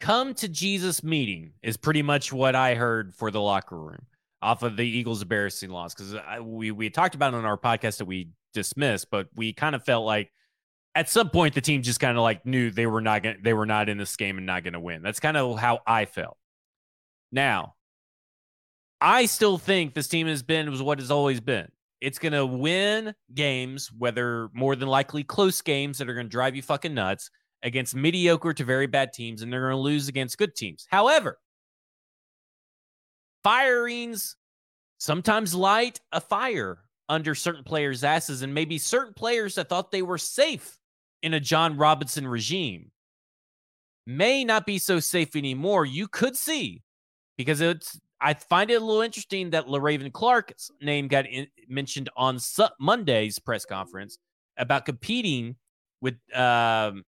Come 0.00 0.34
to 0.34 0.48
Jesus 0.48 1.02
meeting 1.02 1.52
is 1.62 1.76
pretty 1.76 2.02
much 2.02 2.32
what 2.32 2.54
I 2.54 2.74
heard 2.74 3.14
for 3.14 3.30
the 3.30 3.40
locker 3.40 3.78
room 3.78 4.06
off 4.40 4.62
of 4.62 4.76
the 4.76 4.82
Eagles' 4.82 5.22
embarrassing 5.22 5.70
loss 5.70 5.94
because 5.94 6.16
we 6.42 6.70
we 6.70 6.90
talked 6.90 7.14
about 7.14 7.34
it 7.34 7.36
on 7.36 7.44
our 7.44 7.58
podcast 7.58 7.98
that 7.98 8.06
we 8.06 8.30
dismissed, 8.52 9.08
but 9.10 9.28
we 9.34 9.52
kind 9.52 9.74
of 9.74 9.84
felt 9.84 10.04
like 10.04 10.32
at 10.94 11.08
some 11.08 11.30
point 11.30 11.54
the 11.54 11.60
team 11.60 11.82
just 11.82 12.00
kind 12.00 12.18
of 12.18 12.22
like 12.22 12.44
knew 12.44 12.70
they 12.70 12.86
were 12.86 13.00
not 13.00 13.22
going 13.22 13.36
they 13.42 13.54
were 13.54 13.66
not 13.66 13.88
in 13.88 13.98
this 13.98 14.16
game 14.16 14.38
and 14.38 14.46
not 14.46 14.64
going 14.64 14.72
to 14.74 14.80
win. 14.80 15.02
That's 15.02 15.20
kind 15.20 15.36
of 15.36 15.58
how 15.58 15.80
I 15.86 16.06
felt. 16.06 16.36
Now, 17.30 17.74
I 19.00 19.26
still 19.26 19.58
think 19.58 19.94
this 19.94 20.08
team 20.08 20.26
has 20.26 20.42
been 20.42 20.70
was 20.70 20.82
what 20.82 20.98
has 20.98 21.10
always 21.10 21.40
been. 21.40 21.68
It's 22.02 22.18
going 22.18 22.32
to 22.32 22.44
win 22.44 23.14
games, 23.32 23.92
whether 23.96 24.48
more 24.52 24.74
than 24.74 24.88
likely 24.88 25.22
close 25.22 25.62
games 25.62 25.98
that 25.98 26.10
are 26.10 26.14
going 26.14 26.26
to 26.26 26.30
drive 26.30 26.56
you 26.56 26.62
fucking 26.62 26.92
nuts 26.92 27.30
against 27.62 27.94
mediocre 27.94 28.52
to 28.52 28.64
very 28.64 28.88
bad 28.88 29.12
teams, 29.12 29.40
and 29.40 29.52
they're 29.52 29.60
going 29.60 29.70
to 29.70 29.76
lose 29.76 30.08
against 30.08 30.36
good 30.36 30.56
teams. 30.56 30.84
However, 30.90 31.38
firings 33.44 34.34
sometimes 34.98 35.54
light 35.54 36.00
a 36.10 36.20
fire 36.20 36.80
under 37.08 37.36
certain 37.36 37.62
players' 37.62 38.02
asses, 38.02 38.42
and 38.42 38.52
maybe 38.52 38.78
certain 38.78 39.14
players 39.14 39.54
that 39.54 39.68
thought 39.68 39.92
they 39.92 40.02
were 40.02 40.18
safe 40.18 40.76
in 41.22 41.34
a 41.34 41.40
Jon 41.40 41.76
Robinson 41.76 42.26
regime 42.26 42.90
may 44.08 44.44
not 44.44 44.66
be 44.66 44.78
so 44.78 44.98
safe 44.98 45.36
anymore. 45.36 45.86
You 45.86 46.08
could 46.08 46.36
see 46.36 46.82
because 47.36 47.60
it's 47.60 47.96
I 48.22 48.34
find 48.34 48.70
it 48.70 48.80
a 48.80 48.84
little 48.84 49.02
interesting 49.02 49.50
that 49.50 49.66
Le'Raven 49.66 50.12
Clark's 50.12 50.70
name 50.80 51.08
got 51.08 51.26
in, 51.26 51.48
mentioned 51.68 52.08
on 52.16 52.38
su- 52.38 52.68
Monday's 52.78 53.38
press 53.38 53.64
conference 53.64 54.18
about 54.56 54.84
competing 54.84 55.56
with 56.00 56.14
um, 56.34 57.04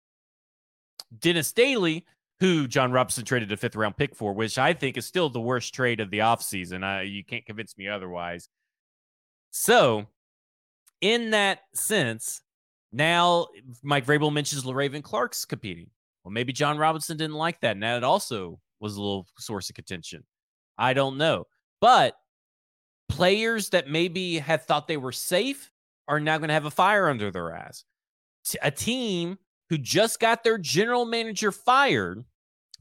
Dennis 1.19 1.51
Daly, 1.51 2.05
who 2.39 2.67
Jon 2.67 2.91
Robinson 2.91 3.25
traded 3.25 3.51
a 3.51 3.57
fifth 3.57 3.75
round 3.75 3.97
pick 3.97 4.15
for, 4.15 4.33
which 4.33 4.57
I 4.57 4.73
think 4.73 4.97
is 4.97 5.05
still 5.05 5.29
the 5.29 5.41
worst 5.41 5.73
trade 5.73 5.99
of 5.99 6.11
the 6.11 6.19
offseason. 6.19 7.11
You 7.11 7.23
can't 7.25 7.45
convince 7.45 7.77
me 7.77 7.87
otherwise. 7.87 8.47
So, 9.51 10.05
in 11.01 11.31
that 11.31 11.61
sense, 11.73 12.41
now, 12.91 13.47
Mike 13.83 14.05
Vrabel 14.05 14.33
mentions 14.33 14.63
Le'Raven 14.63 15.03
Clark's 15.03 15.45
competing. 15.45 15.89
Well, 16.23 16.31
maybe 16.31 16.53
Jon 16.53 16.77
Robinson 16.77 17.17
didn't 17.17 17.35
like 17.35 17.59
that. 17.61 17.71
And 17.71 17.83
that 17.83 18.03
also 18.03 18.59
was 18.79 18.95
a 18.95 19.01
little 19.01 19.27
source 19.37 19.69
of 19.69 19.75
contention. 19.75 20.23
I 20.79 20.93
don't 20.93 21.17
know. 21.17 21.45
But 21.81 22.15
players 23.09 23.69
that 23.69 23.89
maybe 23.89 24.39
had 24.39 24.63
thought 24.63 24.87
they 24.87 24.97
were 24.97 25.11
safe 25.11 25.71
are 26.07 26.19
now 26.19 26.37
going 26.37 26.47
to 26.47 26.53
have 26.53 26.65
a 26.65 26.71
fire 26.71 27.09
under 27.09 27.29
their 27.29 27.53
ass. 27.53 27.83
A 28.63 28.71
team 28.71 29.37
who 29.69 29.77
just 29.77 30.19
got 30.19 30.43
their 30.43 30.57
general 30.57 31.05
manager 31.05 31.51
fired 31.51 32.23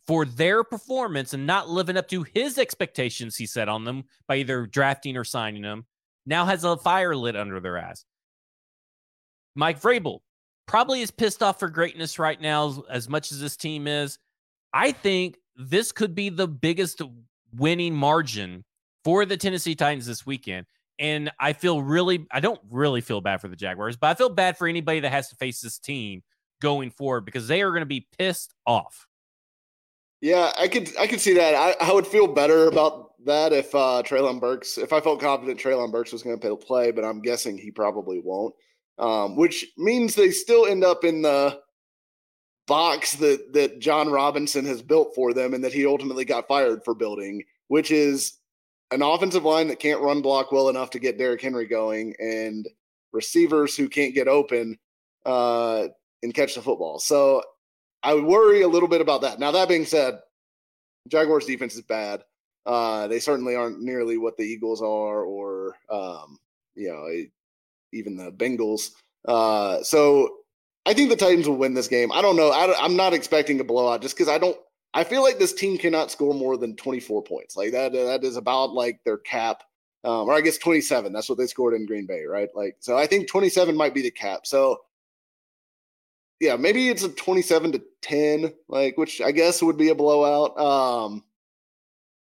for 0.06 0.24
their 0.24 0.64
performance 0.64 1.34
and 1.34 1.46
not 1.46 1.68
living 1.68 1.98
up 1.98 2.08
to 2.08 2.24
his 2.34 2.56
expectations 2.56 3.36
he 3.36 3.44
set 3.44 3.68
on 3.68 3.84
them 3.84 4.04
by 4.26 4.36
either 4.36 4.64
drafting 4.64 5.16
or 5.16 5.24
signing 5.24 5.62
them 5.62 5.84
now 6.24 6.46
has 6.46 6.64
a 6.64 6.76
fire 6.78 7.14
lit 7.14 7.36
under 7.36 7.60
their 7.60 7.76
ass. 7.76 8.04
Mike 9.54 9.80
Vrabel 9.80 10.20
probably 10.66 11.02
is 11.02 11.10
pissed 11.10 11.42
off 11.42 11.58
for 11.58 11.68
greatness 11.68 12.18
right 12.18 12.40
now 12.40 12.82
as 12.90 13.08
much 13.08 13.32
as 13.32 13.40
this 13.40 13.56
team 13.56 13.86
is. 13.86 14.18
I 14.72 14.92
think 14.92 15.36
this 15.56 15.90
could 15.92 16.14
be 16.14 16.28
the 16.28 16.46
biggest 16.46 17.02
winning 17.56 17.94
margin 17.94 18.64
for 19.04 19.24
the 19.24 19.36
Tennessee 19.36 19.74
Titans 19.74 20.06
this 20.06 20.26
weekend. 20.26 20.66
And 20.98 21.30
I 21.38 21.52
feel 21.52 21.80
really, 21.80 22.26
I 22.30 22.40
don't 22.40 22.60
really 22.70 23.00
feel 23.00 23.20
bad 23.20 23.40
for 23.40 23.48
the 23.48 23.56
Jaguars, 23.56 23.96
but 23.96 24.08
I 24.08 24.14
feel 24.14 24.28
bad 24.28 24.58
for 24.58 24.66
anybody 24.66 25.00
that 25.00 25.12
has 25.12 25.28
to 25.28 25.36
face 25.36 25.60
this 25.60 25.78
team 25.78 26.22
going 26.60 26.90
forward 26.90 27.24
because 27.24 27.46
they 27.46 27.62
are 27.62 27.70
going 27.70 27.82
to 27.82 27.86
be 27.86 28.08
pissed 28.18 28.52
off. 28.66 29.06
Yeah, 30.20 30.50
I 30.58 30.66
could, 30.66 30.90
I 30.98 31.06
could 31.06 31.20
see 31.20 31.34
that. 31.34 31.54
I, 31.54 31.76
I 31.80 31.92
would 31.92 32.06
feel 32.06 32.26
better 32.26 32.66
about 32.66 33.12
that 33.24 33.52
if 33.52 33.74
uh 33.74 34.02
Treylon 34.04 34.40
Burks, 34.40 34.78
if 34.78 34.92
I 34.92 35.00
felt 35.00 35.20
confident 35.20 35.60
Treylon 35.60 35.92
Burks 35.92 36.12
was 36.12 36.22
going 36.22 36.38
to 36.38 36.56
play, 36.56 36.90
but 36.90 37.04
I'm 37.04 37.20
guessing 37.20 37.56
he 37.56 37.70
probably 37.70 38.20
won't 38.20 38.54
um, 38.98 39.36
which 39.36 39.66
means 39.76 40.14
they 40.14 40.30
still 40.30 40.66
end 40.66 40.84
up 40.84 41.04
in 41.04 41.22
the 41.22 41.60
box 42.68 43.16
that 43.16 43.52
that 43.54 43.80
Jon 43.80 44.08
Robinson 44.10 44.64
has 44.66 44.82
built 44.82 45.14
for 45.14 45.34
them, 45.34 45.54
and 45.54 45.64
that 45.64 45.72
he 45.72 45.84
ultimately 45.84 46.24
got 46.24 46.46
fired 46.46 46.84
for 46.84 46.94
building, 46.94 47.42
which 47.66 47.90
is 47.90 48.34
an 48.92 49.02
offensive 49.02 49.44
line 49.44 49.66
that 49.68 49.80
can't 49.80 50.00
run 50.00 50.22
block 50.22 50.52
well 50.52 50.68
enough 50.68 50.90
to 50.90 51.00
get 51.00 51.18
Derrick 51.18 51.42
Henry 51.42 51.66
going, 51.66 52.14
and 52.20 52.68
receivers 53.12 53.76
who 53.76 53.88
can't 53.88 54.14
get 54.14 54.28
open 54.28 54.78
uh, 55.26 55.88
and 56.22 56.34
catch 56.34 56.54
the 56.54 56.62
football. 56.62 56.98
So 57.00 57.42
I 58.02 58.14
worry 58.14 58.62
a 58.62 58.68
little 58.68 58.88
bit 58.88 59.00
about 59.00 59.22
that. 59.22 59.40
Now 59.40 59.50
that 59.50 59.68
being 59.68 59.84
said, 59.84 60.20
Jaguars 61.08 61.46
defense 61.46 61.74
is 61.74 61.82
bad. 61.82 62.22
Uh, 62.64 63.08
they 63.08 63.18
certainly 63.18 63.56
aren't 63.56 63.80
nearly 63.80 64.18
what 64.18 64.36
the 64.36 64.44
Eagles 64.44 64.82
are, 64.82 65.22
or 65.22 65.74
um, 65.90 66.38
you 66.74 66.88
know, 66.88 67.08
even 67.92 68.16
the 68.16 68.30
Bengals. 68.30 68.90
Uh, 69.26 69.82
so 69.82 70.28
I 70.86 70.94
think 70.94 71.10
the 71.10 71.16
Titans 71.16 71.48
will 71.48 71.56
win 71.56 71.74
this 71.74 71.88
game. 71.88 72.10
I 72.12 72.22
don't 72.22 72.36
know. 72.36 72.50
I, 72.50 72.84
am 72.84 72.96
not 72.96 73.12
expecting 73.12 73.60
a 73.60 73.64
blowout 73.64 74.02
just 74.02 74.16
because 74.16 74.28
I 74.28 74.38
don't. 74.38 74.56
I 74.94 75.04
feel 75.04 75.22
like 75.22 75.38
this 75.38 75.52
team 75.52 75.76
cannot 75.76 76.10
score 76.10 76.34
more 76.34 76.56
than 76.56 76.74
24 76.76 77.22
points. 77.24 77.56
Like 77.56 77.72
that, 77.72 77.92
that 77.92 78.24
is 78.24 78.36
about 78.36 78.72
like 78.72 79.00
their 79.04 79.18
cap, 79.18 79.62
um, 80.02 80.28
or 80.28 80.32
I 80.32 80.40
guess 80.40 80.56
27. 80.56 81.12
That's 81.12 81.28
what 81.28 81.36
they 81.36 81.46
scored 81.46 81.74
in 81.74 81.86
Green 81.86 82.06
Bay, 82.06 82.24
right? 82.24 82.48
Like, 82.54 82.76
so 82.80 82.96
I 82.96 83.06
think 83.06 83.28
27 83.28 83.76
might 83.76 83.94
be 83.94 84.00
the 84.02 84.10
cap. 84.10 84.46
So, 84.46 84.78
yeah, 86.40 86.56
maybe 86.56 86.88
it's 86.88 87.02
a 87.02 87.10
27 87.10 87.72
to 87.72 87.82
10, 88.00 88.54
like 88.68 88.96
which 88.96 89.20
I 89.20 89.30
guess 89.30 89.62
would 89.62 89.76
be 89.76 89.90
a 89.90 89.94
blowout. 89.94 90.58
Um, 90.58 91.24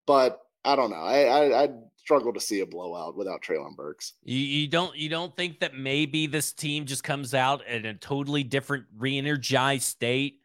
but 0.06 0.40
I 0.64 0.76
don't 0.76 0.90
know. 0.90 0.96
I, 0.96 1.22
I 1.22 1.64
I 1.64 1.68
struggle 2.08 2.32
to 2.32 2.40
see 2.40 2.60
a 2.60 2.66
blowout 2.66 3.18
without 3.18 3.42
Treylon 3.42 3.76
Burks. 3.76 4.14
You, 4.24 4.38
you 4.38 4.66
don't 4.66 4.96
you 4.96 5.10
don't 5.10 5.36
think 5.36 5.60
that 5.60 5.74
maybe 5.74 6.26
this 6.26 6.52
team 6.52 6.86
just 6.86 7.04
comes 7.04 7.34
out 7.34 7.66
in 7.66 7.84
a 7.84 7.92
totally 7.92 8.42
different, 8.42 8.86
re-energized 8.96 9.82
state 9.84 10.40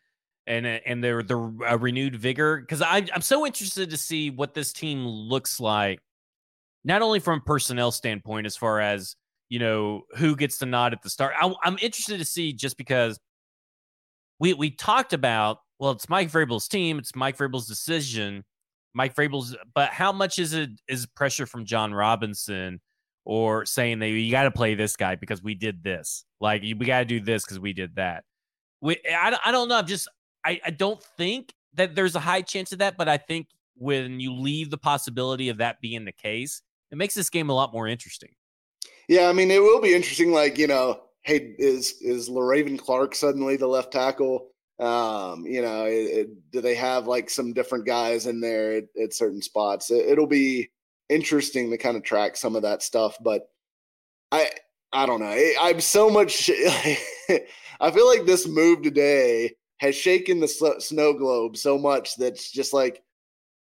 and 0.46 0.66
uh, 0.66 0.80
and 0.86 1.02
they're 1.02 1.24
the 1.24 1.38
uh, 1.38 1.78
renewed 1.78 2.18
vigor 2.18 2.60
because 2.60 2.82
I'm 2.82 3.08
I'm 3.16 3.22
so 3.22 3.46
interested 3.46 3.90
to 3.92 3.98
see 3.98 4.30
what 4.30 4.54
this 4.54 4.74
team 4.74 5.08
looks 5.08 5.62
like, 5.62 6.02
not 6.84 7.02
only 7.02 7.22
from 7.22 7.40
personnel 7.40 7.92
standpoint 7.92 8.46
as 8.46 8.58
far 8.58 8.82
as 8.82 9.16
you 9.48 9.60
know 9.60 10.02
who 10.18 10.36
gets 10.36 10.58
the 10.58 10.66
nod 10.66 10.92
at 10.92 11.02
the 11.02 11.10
start. 11.10 11.34
I, 11.42 11.54
I'm 11.64 11.78
interested 11.82 12.18
to 12.18 12.26
see 12.26 12.52
just 12.52 12.76
because 12.76 13.18
we 14.38 14.54
we 14.54 14.70
talked 14.70 15.14
about 15.14 15.60
well, 15.80 15.92
it's 15.92 16.10
Mike 16.10 16.30
Vrabel's 16.30 16.68
team, 16.68 17.00
it's 17.00 17.16
Mike 17.16 17.38
Vrabel's 17.38 17.68
decision, 17.68 18.44
Mike 18.94 19.16
Vrabel's, 19.16 19.56
but 19.74 19.90
how 19.90 20.12
much 20.12 20.40
is 20.40 20.54
it 20.54 20.70
is 20.88 21.06
pressure 21.06 21.46
from 21.46 21.66
Jon 21.66 21.94
Robinson? 21.94 22.82
Or 23.26 23.66
saying 23.66 24.00
that 24.00 24.10
you 24.10 24.30
got 24.32 24.44
to 24.44 24.52
play 24.52 24.76
this 24.76 24.98
guy 24.98 25.16
because 25.16 25.42
we 25.42 25.56
did 25.56 25.82
this, 25.82 26.26
like 26.42 26.62
we 26.62 26.74
got 26.74 27.00
to 27.00 27.06
do 27.06 27.22
this 27.22 27.46
because 27.46 27.58
we 27.58 27.72
did 27.72 27.96
that. 27.96 28.26
We, 28.82 28.98
I, 29.10 29.38
I 29.46 29.52
don't 29.54 29.70
know. 29.70 29.78
I'm 29.78 29.88
just 29.88 30.10
I, 30.46 30.60
I 30.66 30.72
don't 30.72 31.02
think 31.02 31.54
that 31.76 31.96
there's 31.96 32.16
a 32.16 32.20
high 32.20 32.42
chance 32.42 32.74
of 32.74 32.80
that, 32.80 32.98
but 32.98 33.08
I 33.08 33.18
think 33.18 33.48
when 33.76 34.20
you 34.20 34.34
leave 34.34 34.70
the 34.70 34.78
possibility 34.78 35.50
of 35.50 35.58
that 35.60 35.80
being 35.82 36.06
the 36.06 36.12
case, 36.12 36.62
it 36.92 36.98
makes 36.98 37.14
this 37.16 37.30
game 37.30 37.50
a 37.50 37.54
lot 37.54 37.74
more 37.74 37.88
interesting. 37.88 38.32
Yeah, 39.08 39.30
I 39.30 39.34
mean, 39.34 39.52
it 39.52 39.62
will 39.62 39.82
be 39.82 39.94
interesting. 39.94 40.32
Like, 40.32 40.58
you 40.58 40.68
know, 40.68 41.02
hey, 41.22 41.56
is 41.58 42.02
is 42.02 42.30
Le'Raven 42.30 42.78
Clark 42.78 43.16
suddenly 43.16 43.58
the 43.58 43.68
left 43.68 43.92
tackle? 43.92 44.50
Um, 44.84 45.46
you 45.46 45.62
know, 45.62 45.86
it, 45.86 45.92
it, 45.92 46.52
do 46.52 46.60
they 46.60 46.76
have 46.76 47.08
like 47.08 47.30
some 47.30 47.54
different 47.54 47.86
guys 47.86 48.26
in 48.26 48.42
there 48.42 48.78
at, 48.78 48.84
at 49.02 49.14
certain 49.14 49.42
spots? 49.42 49.90
It, 49.92 50.18
will 50.18 50.28
be 50.28 50.72
interesting 51.10 51.72
to 51.72 51.78
kind 51.78 51.96
of 51.96 52.04
track 52.04 52.36
some 52.36 52.56
of 52.56 52.64
that 52.64 52.84
stuff, 52.84 53.16
but 53.22 53.50
I 54.32 54.50
I 54.92 55.06
don't 55.06 55.22
know. 55.22 55.28
I, 55.28 55.56
I'm 55.62 55.80
so 55.80 56.10
much. 56.10 56.50
I 57.80 57.92
feel 57.92 58.08
like 58.08 58.26
this 58.26 58.48
move 58.48 58.82
today 58.82 59.56
has 59.84 59.96
shaken 59.96 60.40
the 60.40 60.48
snow 60.80 61.14
globe 61.14 61.58
so 61.58 61.78
much 61.78 62.16
that's 62.16 62.50
just 62.50 62.74
like 62.74 63.04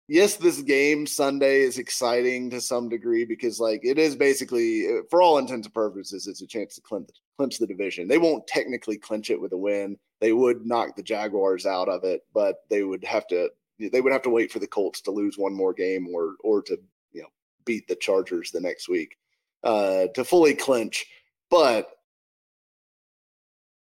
yes 0.07 0.35
this 0.35 0.61
game 0.61 1.07
sunday 1.07 1.61
is 1.61 1.79
exciting 1.79 2.47
to 2.47 2.61
some 2.61 2.89
degree 2.89 3.25
because 3.25 3.59
like 3.59 3.81
it 3.83 3.97
is 3.97 4.15
basically 4.15 4.87
uh, 4.87 5.01
for 5.09 5.23
all 5.23 5.39
intents 5.39 5.65
and 5.65 5.73
purposes 5.73 6.27
it's 6.27 6.43
a 6.43 6.47
chance 6.47 6.75
to 6.75 6.81
clinch, 6.81 7.09
clinch 7.37 7.57
the 7.57 7.65
division 7.65 8.07
they 8.07 8.19
won't 8.19 8.45
technically 8.45 8.97
clinch 8.97 9.31
it 9.31 9.41
with 9.41 9.51
a 9.53 9.57
win 9.57 9.97
they 10.21 10.33
would 10.33 10.65
knock 10.65 10.95
the 10.95 11.03
jaguars 11.03 11.65
out 11.65 11.89
of 11.89 12.03
it 12.03 12.25
but 12.33 12.63
they 12.69 12.83
would 12.83 13.03
have 13.03 13.27
to 13.27 13.49
they 13.91 14.01
would 14.01 14.13
have 14.13 14.21
to 14.21 14.29
wait 14.29 14.51
for 14.51 14.59
the 14.59 14.67
colts 14.67 15.01
to 15.01 15.11
lose 15.11 15.37
one 15.37 15.53
more 15.53 15.73
game 15.73 16.07
or 16.13 16.35
or 16.43 16.61
to 16.61 16.77
you 17.11 17.21
know 17.21 17.29
beat 17.65 17.87
the 17.87 17.95
chargers 17.95 18.51
the 18.51 18.61
next 18.61 18.87
week 18.87 19.17
uh 19.63 20.07
to 20.13 20.23
fully 20.23 20.53
clinch 20.53 21.05
but 21.49 21.91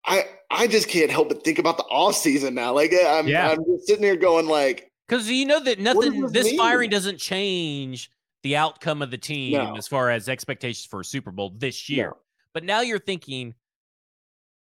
I 0.05 0.24
I 0.51 0.66
just 0.66 0.89
can't 0.89 1.11
help 1.11 1.28
but 1.28 1.45
think 1.45 1.59
about 1.59 1.76
the 1.76 1.85
off 1.85 2.14
season 2.14 2.55
now. 2.55 2.72
Like 2.74 2.93
I'm 3.07 3.26
yeah. 3.26 3.51
I'm 3.51 3.64
just 3.64 3.87
sitting 3.87 4.05
here 4.05 4.16
going 4.16 4.47
like 4.47 4.91
because 5.09 5.30
you 5.30 5.47
know 5.47 5.61
that 5.61 5.78
nothing 5.80 6.20
this, 6.20 6.32
this 6.32 6.57
firing 6.57 6.91
doesn't 6.91 7.18
change 7.18 8.11
the 8.43 8.57
outcome 8.57 9.01
of 9.03 9.11
the 9.11 9.18
team 9.18 9.53
no. 9.55 9.76
as 9.76 9.89
far 9.89 10.11
as 10.11 10.28
expectations 10.28 10.85
for 10.85 11.01
a 11.01 11.05
Super 11.05 11.30
Bowl 11.30 11.55
this 11.57 11.89
year. 11.89 12.09
No. 12.09 12.16
But 12.53 12.64
now 12.64 12.82
you're 12.82 12.99
thinking, 12.99 13.55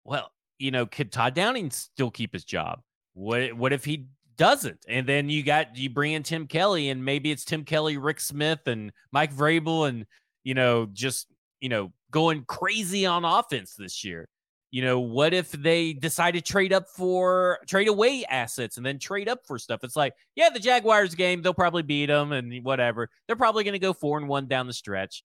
well, 0.03 0.31
you 0.59 0.71
know, 0.71 0.85
could 0.85 1.11
Todd 1.11 1.33
Downing 1.33 1.71
still 1.71 2.11
keep 2.11 2.33
his 2.33 2.43
job? 2.43 2.81
What 3.13 3.53
what 3.53 3.73
if 3.73 3.85
he 3.85 4.07
doesn't? 4.37 4.85
And 4.87 5.07
then 5.07 5.29
you 5.29 5.43
got 5.43 5.75
you 5.75 5.89
bring 5.89 6.13
in 6.13 6.23
Tim 6.23 6.47
Kelly, 6.47 6.89
and 6.89 7.03
maybe 7.03 7.31
it's 7.31 7.45
Tim 7.45 7.63
Kelly, 7.63 7.97
Rick 7.97 8.19
Smith, 8.19 8.67
and 8.67 8.91
Mike 9.11 9.33
Vrabel, 9.33 9.87
and 9.87 10.05
you 10.43 10.53
know, 10.53 10.87
just 10.93 11.27
you 11.59 11.69
know, 11.69 11.91
going 12.11 12.45
crazy 12.45 13.05
on 13.05 13.25
offense 13.25 13.75
this 13.75 14.03
year. 14.03 14.27
You 14.69 14.83
know, 14.83 14.99
what 14.99 15.33
if 15.33 15.51
they 15.51 15.93
decide 15.93 16.31
to 16.31 16.41
trade 16.41 16.73
up 16.73 16.89
for 16.89 17.59
trade 17.67 17.87
away 17.87 18.25
assets 18.29 18.77
and 18.77 18.85
then 18.85 18.99
trade 18.99 19.29
up 19.29 19.39
for 19.47 19.57
stuff? 19.57 19.79
It's 19.83 19.95
like, 19.95 20.13
yeah, 20.35 20.49
the 20.49 20.59
Jaguars 20.59 21.15
game, 21.15 21.41
they'll 21.41 21.53
probably 21.53 21.83
beat 21.83 22.07
them 22.07 22.33
and 22.33 22.63
whatever. 22.65 23.09
They're 23.25 23.37
probably 23.37 23.63
going 23.63 23.73
to 23.73 23.79
go 23.79 23.93
four 23.93 24.17
and 24.17 24.27
one 24.27 24.47
down 24.47 24.67
the 24.67 24.73
stretch. 24.73 25.23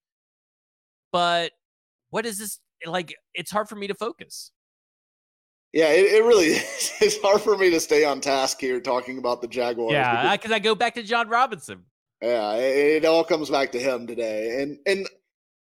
But 1.11 1.53
what 2.11 2.25
is 2.25 2.39
this 2.39 2.61
like? 2.87 3.15
It's 3.35 3.51
hard 3.51 3.69
for 3.69 3.75
me 3.75 3.89
to 3.89 3.95
focus. 3.95 4.53
Yeah, 5.73 5.89
it, 5.89 6.13
it 6.13 6.25
really 6.25 6.47
is. 6.47 6.93
It's 7.01 7.21
hard 7.21 7.41
for 7.41 7.57
me 7.57 7.71
to 7.71 7.81
stay 7.81 8.05
on 8.05 8.21
task 8.21 8.61
here 8.61 8.81
talking 8.81 9.19
about 9.19 9.41
the 9.41 9.49
Jaguars. 9.49 9.93
Yeah, 9.93 10.37
because 10.37 10.53
I 10.53 10.61
go 10.61 10.75
back 10.77 10.95
to 10.95 11.03
Jon 11.03 11.29
Robinson. 11.29 11.85
Yeah, 12.21 12.55
it, 12.55 13.03
it, 13.03 13.05
all 13.05 13.25
comes 13.25 13.51
back 13.51 13.73
to 13.73 13.81
him 13.81 14.07
today. 14.07 14.63
And 14.63 14.79
and 14.87 15.09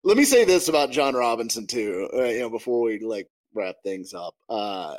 let 0.04 0.18
me 0.18 0.24
say 0.24 0.44
this 0.44 0.68
about 0.68 0.90
Jon 0.90 1.14
Robinson 1.14 1.66
too. 1.66 2.10
Uh, 2.12 2.24
you 2.24 2.40
know, 2.40 2.50
before 2.50 2.82
we 2.82 2.98
like 3.00 3.28
wrap 3.54 3.76
things 3.82 4.12
up. 4.12 4.34
Uh, 4.48 4.96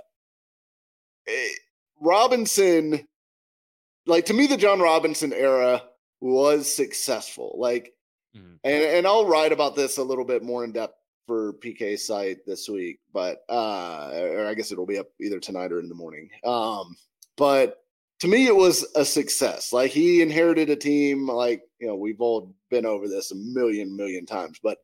eh, 1.28 1.50
Robinson, 2.00 3.08
like 4.08 4.26
to 4.26 4.34
me, 4.34 4.48
the 4.48 4.58
Jon 4.58 4.80
Robinson 4.80 5.34
era 5.34 5.84
was 6.20 6.74
successful. 6.74 7.56
Like, 7.60 7.94
mm-hmm. 8.36 8.56
and 8.64 8.84
and 8.84 9.08
I'll 9.08 9.28
write 9.28 9.52
about 9.52 9.76
this 9.76 9.98
a 9.98 10.04
little 10.04 10.26
bit 10.26 10.44
more 10.44 10.64
in 10.64 10.72
depth 10.72 10.96
for 11.26 11.54
PK 11.54 11.98
site 11.98 12.46
this 12.46 12.68
week, 12.70 13.00
but 13.14 13.40
uh, 13.50 14.12
or 14.14 14.46
I 14.48 14.54
guess 14.54 14.72
it'll 14.72 14.86
be 14.86 15.00
up 15.00 15.08
either 15.22 15.40
tonight 15.40 15.72
or 15.72 15.80
in 15.80 15.90
the 15.90 15.96
morning. 15.96 16.30
Um, 16.44 16.96
but 17.38 17.78
to 18.20 18.28
me, 18.28 18.48
it 18.48 18.56
was 18.56 18.86
a 18.96 19.06
success. 19.06 19.74
Like 19.74 19.92
he 19.92 20.22
inherited 20.22 20.70
a 20.70 20.76
team. 20.76 21.28
Like 21.28 21.64
you 21.80 21.88
know, 21.88 21.96
we've 21.96 22.22
all 22.22 22.54
been 22.70 22.86
over 22.86 23.08
this 23.08 23.32
a 23.32 23.36
million 23.36 23.96
million 23.96 24.26
times, 24.26 24.60
but 24.62 24.78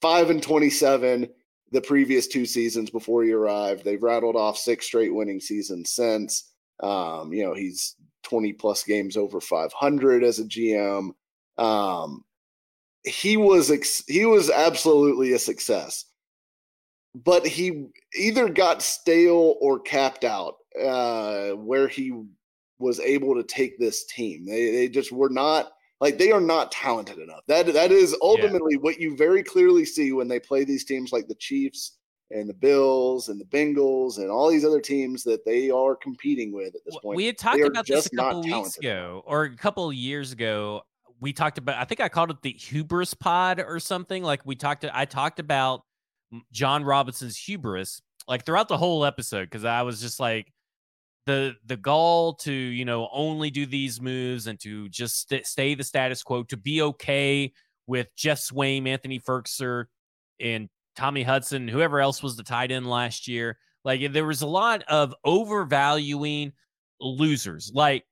five 0.00 0.30
and 0.30 0.42
twenty 0.42 0.70
seven 0.70 1.28
the 1.72 1.80
previous 1.80 2.26
two 2.26 2.46
seasons 2.46 2.90
before 2.90 3.22
he 3.22 3.32
arrived. 3.32 3.84
They've 3.84 4.02
rattled 4.02 4.36
off 4.36 4.58
six 4.58 4.86
straight 4.86 5.14
winning 5.14 5.40
seasons 5.40 5.90
since. 5.90 6.50
Um, 6.80 7.32
you 7.32 7.44
know, 7.44 7.54
he's 7.54 7.96
20 8.24 8.54
plus 8.54 8.82
games 8.84 9.16
over 9.16 9.40
500 9.40 10.24
as 10.24 10.38
a 10.38 10.44
GM. 10.44 11.10
Um, 11.58 12.24
he 13.04 13.36
was 13.36 13.70
ex- 13.70 14.04
he 14.06 14.24
was 14.24 14.50
absolutely 14.50 15.32
a 15.32 15.38
success, 15.38 16.04
but 17.14 17.46
he 17.46 17.86
either 18.14 18.48
got 18.48 18.82
stale 18.82 19.56
or 19.60 19.80
capped 19.80 20.24
out 20.24 20.54
uh, 20.80 21.50
where 21.50 21.88
he 21.88 22.12
was 22.78 23.00
able 23.00 23.34
to 23.34 23.42
take 23.42 23.78
this 23.78 24.06
team. 24.06 24.46
They 24.46 24.70
they 24.70 24.88
just 24.88 25.12
were 25.12 25.30
not 25.30 25.72
like 26.00 26.18
they 26.18 26.32
are 26.32 26.40
not 26.40 26.72
talented 26.72 27.18
enough. 27.18 27.42
That 27.46 27.72
that 27.72 27.92
is 27.92 28.16
ultimately 28.22 28.74
yeah. 28.74 28.80
what 28.80 29.00
you 29.00 29.16
very 29.16 29.42
clearly 29.42 29.84
see 29.84 30.12
when 30.12 30.28
they 30.28 30.40
play 30.40 30.64
these 30.64 30.84
teams 30.84 31.12
like 31.12 31.28
the 31.28 31.34
Chiefs 31.36 31.98
and 32.30 32.48
the 32.48 32.54
Bills 32.54 33.28
and 33.28 33.40
the 33.40 33.44
Bengals 33.44 34.18
and 34.18 34.30
all 34.30 34.50
these 34.50 34.64
other 34.64 34.80
teams 34.80 35.24
that 35.24 35.44
they 35.44 35.70
are 35.70 35.96
competing 35.96 36.52
with 36.52 36.74
at 36.74 36.80
this 36.84 36.96
point. 37.02 37.16
We 37.16 37.26
had 37.26 37.38
talked 37.38 37.60
about 37.60 37.86
this 37.86 38.06
a 38.06 38.16
couple 38.16 38.42
weeks 38.42 38.78
ago 38.78 39.22
or 39.26 39.44
a 39.44 39.56
couple 39.56 39.92
years 39.92 40.32
ago. 40.32 40.82
We 41.20 41.32
talked 41.32 41.58
about 41.58 41.76
I 41.76 41.84
think 41.84 42.00
I 42.00 42.08
called 42.08 42.30
it 42.30 42.42
the 42.42 42.52
hubris 42.52 43.14
pod 43.14 43.60
or 43.60 43.78
something. 43.78 44.22
Like 44.22 44.40
we 44.44 44.56
talked 44.56 44.84
I 44.92 45.04
talked 45.04 45.40
about 45.40 45.82
jon 46.52 46.84
Robinson's 46.84 47.36
hubris 47.36 48.00
like 48.28 48.46
throughout 48.46 48.68
the 48.68 48.78
whole 48.78 49.04
episode 49.04 49.44
because 49.44 49.64
I 49.64 49.82
was 49.82 50.00
just 50.00 50.20
like 50.20 50.52
the 51.26 51.54
the 51.66 51.76
gall 51.76 52.34
to 52.34 52.52
you 52.52 52.84
know 52.84 53.08
only 53.12 53.50
do 53.50 53.66
these 53.66 54.00
moves 54.00 54.46
and 54.46 54.58
to 54.60 54.88
just 54.88 55.28
st- 55.28 55.46
stay 55.46 55.74
the 55.74 55.84
status 55.84 56.22
quo 56.22 56.42
to 56.44 56.56
be 56.56 56.82
okay 56.82 57.52
with 57.86 58.06
Geoff 58.16 58.38
Swaim, 58.38 58.86
Anthony 58.86 59.18
Firkser, 59.18 59.86
and 60.38 60.68
Tommy 60.94 61.24
Hudson, 61.24 61.66
whoever 61.66 62.00
else 62.00 62.22
was 62.22 62.36
the 62.36 62.42
tight 62.44 62.70
end 62.70 62.88
last 62.88 63.26
year. 63.26 63.58
Like 63.84 64.12
there 64.12 64.26
was 64.26 64.42
a 64.42 64.46
lot 64.46 64.84
of 64.84 65.14
overvaluing 65.24 66.52
losers. 67.00 67.72
Like 67.74 68.04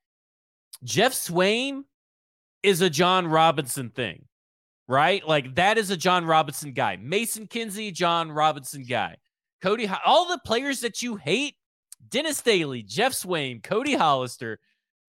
Geoff 0.82 1.12
Swaim 1.12 1.84
is 2.62 2.80
a 2.80 2.90
Jon 2.90 3.26
Robinson 3.26 3.90
thing, 3.90 4.24
right? 4.86 5.26
Like 5.26 5.54
that 5.56 5.78
is 5.78 5.90
a 5.90 5.96
Jon 5.96 6.24
Robinson 6.24 6.72
guy. 6.72 6.96
Mason 6.96 7.46
Kinsey, 7.46 7.90
Jon 7.90 8.30
Robinson 8.30 8.84
guy. 8.84 9.16
Cody, 9.62 9.90
all 10.04 10.28
the 10.28 10.40
players 10.44 10.80
that 10.80 11.02
you 11.02 11.16
hate 11.16 11.54
Dennis 12.08 12.40
Daly, 12.40 12.82
Geoff 12.82 13.12
Swaim, 13.12 13.62
Cody 13.62 13.94
Hollister. 13.94 14.58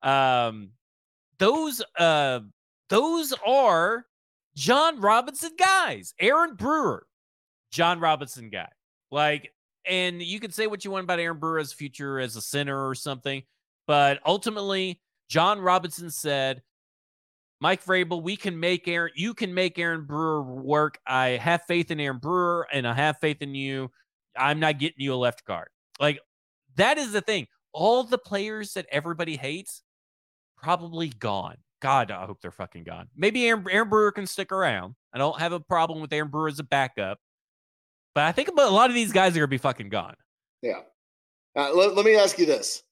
Um, 0.01 0.69
those 1.39 1.81
uh 1.97 2.39
those 2.89 3.33
are 3.45 4.05
Jon 4.55 4.99
Robinson 4.99 5.51
guys. 5.57 6.13
Aaron 6.19 6.55
Brewer, 6.55 7.05
Jon 7.71 7.99
Robinson 7.99 8.49
guy. 8.49 8.69
Like, 9.11 9.53
and 9.85 10.21
you 10.21 10.39
can 10.39 10.51
say 10.51 10.67
what 10.67 10.83
you 10.83 10.91
want 10.91 11.03
about 11.03 11.19
Aaron 11.19 11.39
Brewer's 11.39 11.73
future 11.73 12.19
as 12.19 12.35
a 12.35 12.41
center 12.41 12.87
or 12.87 12.95
something, 12.95 13.43
but 13.85 14.19
ultimately, 14.25 14.99
Jon 15.29 15.59
Robinson 15.59 16.09
said, 16.09 16.61
Mike 17.59 17.83
Vrabel, 17.83 18.21
we 18.21 18.35
can 18.35 18.59
make 18.59 18.87
Aaron, 18.87 19.11
you 19.15 19.33
can 19.33 19.53
make 19.53 19.79
Aaron 19.79 20.05
Brewer 20.05 20.43
work. 20.43 20.99
I 21.07 21.29
have 21.29 21.63
faith 21.67 21.89
in 21.89 21.99
Aaron 21.99 22.19
Brewer 22.19 22.67
and 22.71 22.87
I 22.87 22.93
have 22.93 23.17
faith 23.19 23.41
in 23.41 23.55
you. 23.55 23.89
I'm 24.35 24.59
not 24.59 24.79
getting 24.79 24.99
you 24.99 25.13
a 25.13 25.15
left 25.15 25.43
guard. 25.45 25.69
Like 25.99 26.19
that 26.75 26.97
is 26.97 27.11
the 27.11 27.21
thing. 27.21 27.47
All 27.73 28.03
the 28.03 28.17
players 28.17 28.73
that 28.73 28.85
everybody 28.91 29.35
hates 29.35 29.81
probably 30.55 31.09
gone. 31.09 31.57
God, 31.81 32.11
I 32.11 32.25
hope 32.25 32.41
they're 32.41 32.51
fucking 32.51 32.83
gone. 32.83 33.07
Maybe 33.15 33.47
Aaron, 33.47 33.65
Aaron 33.69 33.89
Brewer 33.89 34.11
can 34.11 34.25
stick 34.25 34.51
around. 34.51 34.95
I 35.13 35.17
don't 35.17 35.39
have 35.39 35.51
a 35.51 35.59
problem 35.59 36.01
with 36.01 36.11
Aaron 36.11 36.29
Brewer 36.29 36.47
as 36.47 36.59
a 36.59 36.63
backup, 36.63 37.19
but 38.15 38.23
I 38.23 38.31
think 38.31 38.49
a 38.49 38.51
lot 38.51 38.89
of 38.89 38.95
these 38.95 39.11
guys 39.11 39.35
are 39.35 39.39
gonna 39.39 39.47
be 39.47 39.57
fucking 39.57 39.89
gone. 39.89 40.15
Yeah. 40.61 40.81
Uh, 41.55 41.71
let, 41.73 41.95
let 41.95 42.05
me 42.05 42.15
ask 42.15 42.37
you 42.39 42.45
this: 42.45 42.83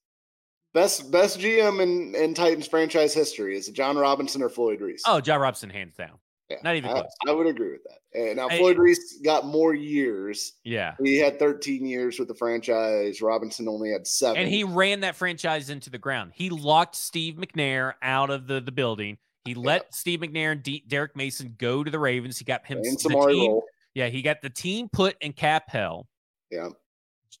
best 0.76 1.10
best 1.10 1.40
GM 1.40 1.82
in, 1.82 2.14
in 2.14 2.34
Titans 2.34 2.68
franchise 2.68 3.14
history 3.14 3.56
is 3.56 3.66
it 3.66 3.72
Jon 3.74 3.96
Robinson 3.96 4.42
or 4.42 4.50
Floyd 4.50 4.80
Reese? 4.80 5.02
Oh, 5.06 5.20
Jon 5.20 5.40
Robinson, 5.40 5.70
hands 5.70 5.96
down. 5.96 6.18
Yeah, 6.50 6.58
Not 6.62 6.76
even 6.76 6.90
I, 6.90 6.92
close. 6.92 7.10
I 7.26 7.32
would 7.32 7.46
agree 7.48 7.72
with 7.72 7.82
that. 7.84 8.20
And 8.20 8.36
now 8.36 8.48
I- 8.48 8.58
Floyd 8.58 8.78
Reese 8.78 9.18
got 9.24 9.46
more 9.46 9.74
years. 9.74 10.52
Yeah. 10.62 10.94
He 11.02 11.16
had 11.16 11.40
13 11.40 11.84
years 11.84 12.20
with 12.20 12.28
the 12.28 12.34
franchise. 12.34 13.20
Robinson 13.20 13.66
only 13.66 13.90
had 13.90 14.06
seven. 14.06 14.42
And 14.42 14.48
he 14.48 14.62
ran 14.62 15.00
that 15.00 15.16
franchise 15.16 15.70
into 15.70 15.90
the 15.90 15.98
ground. 15.98 16.32
He 16.34 16.50
locked 16.50 16.94
Steve 16.94 17.34
McNair 17.34 17.94
out 18.00 18.30
of 18.30 18.46
the, 18.46 18.60
the 18.60 18.70
building. 18.70 19.18
He 19.44 19.54
let 19.54 19.92
Steve 19.92 20.20
McNair 20.20 20.52
and 20.52 20.62
D- 20.62 20.84
Derrick 20.86 21.16
Mason 21.16 21.56
go 21.58 21.82
to 21.82 21.90
the 21.90 21.98
Ravens. 21.98 22.38
He 22.38 22.44
got 22.44 22.64
him 22.64 22.78
and 22.78 22.96
the 22.96 23.08
team, 23.08 23.18
Roll. 23.18 23.64
Yeah, 23.94 24.08
he 24.08 24.22
got 24.22 24.40
the 24.40 24.50
team 24.50 24.88
put 24.92 25.16
in 25.20 25.32
cap 25.32 25.64
hell. 25.68 26.06
Yeah. 26.50 26.68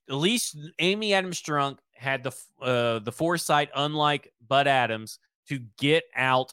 At 0.08 0.14
least 0.16 0.56
Amy 0.80 1.14
Adams 1.14 1.40
Strunk 1.40 1.78
had 1.96 2.22
the 2.24 2.32
uh, 2.60 2.98
the 3.00 3.12
foresight, 3.12 3.70
unlike 3.74 4.32
Bud 4.46 4.66
Adams, 4.66 5.18
to 5.48 5.60
get 5.78 6.04
out 6.14 6.52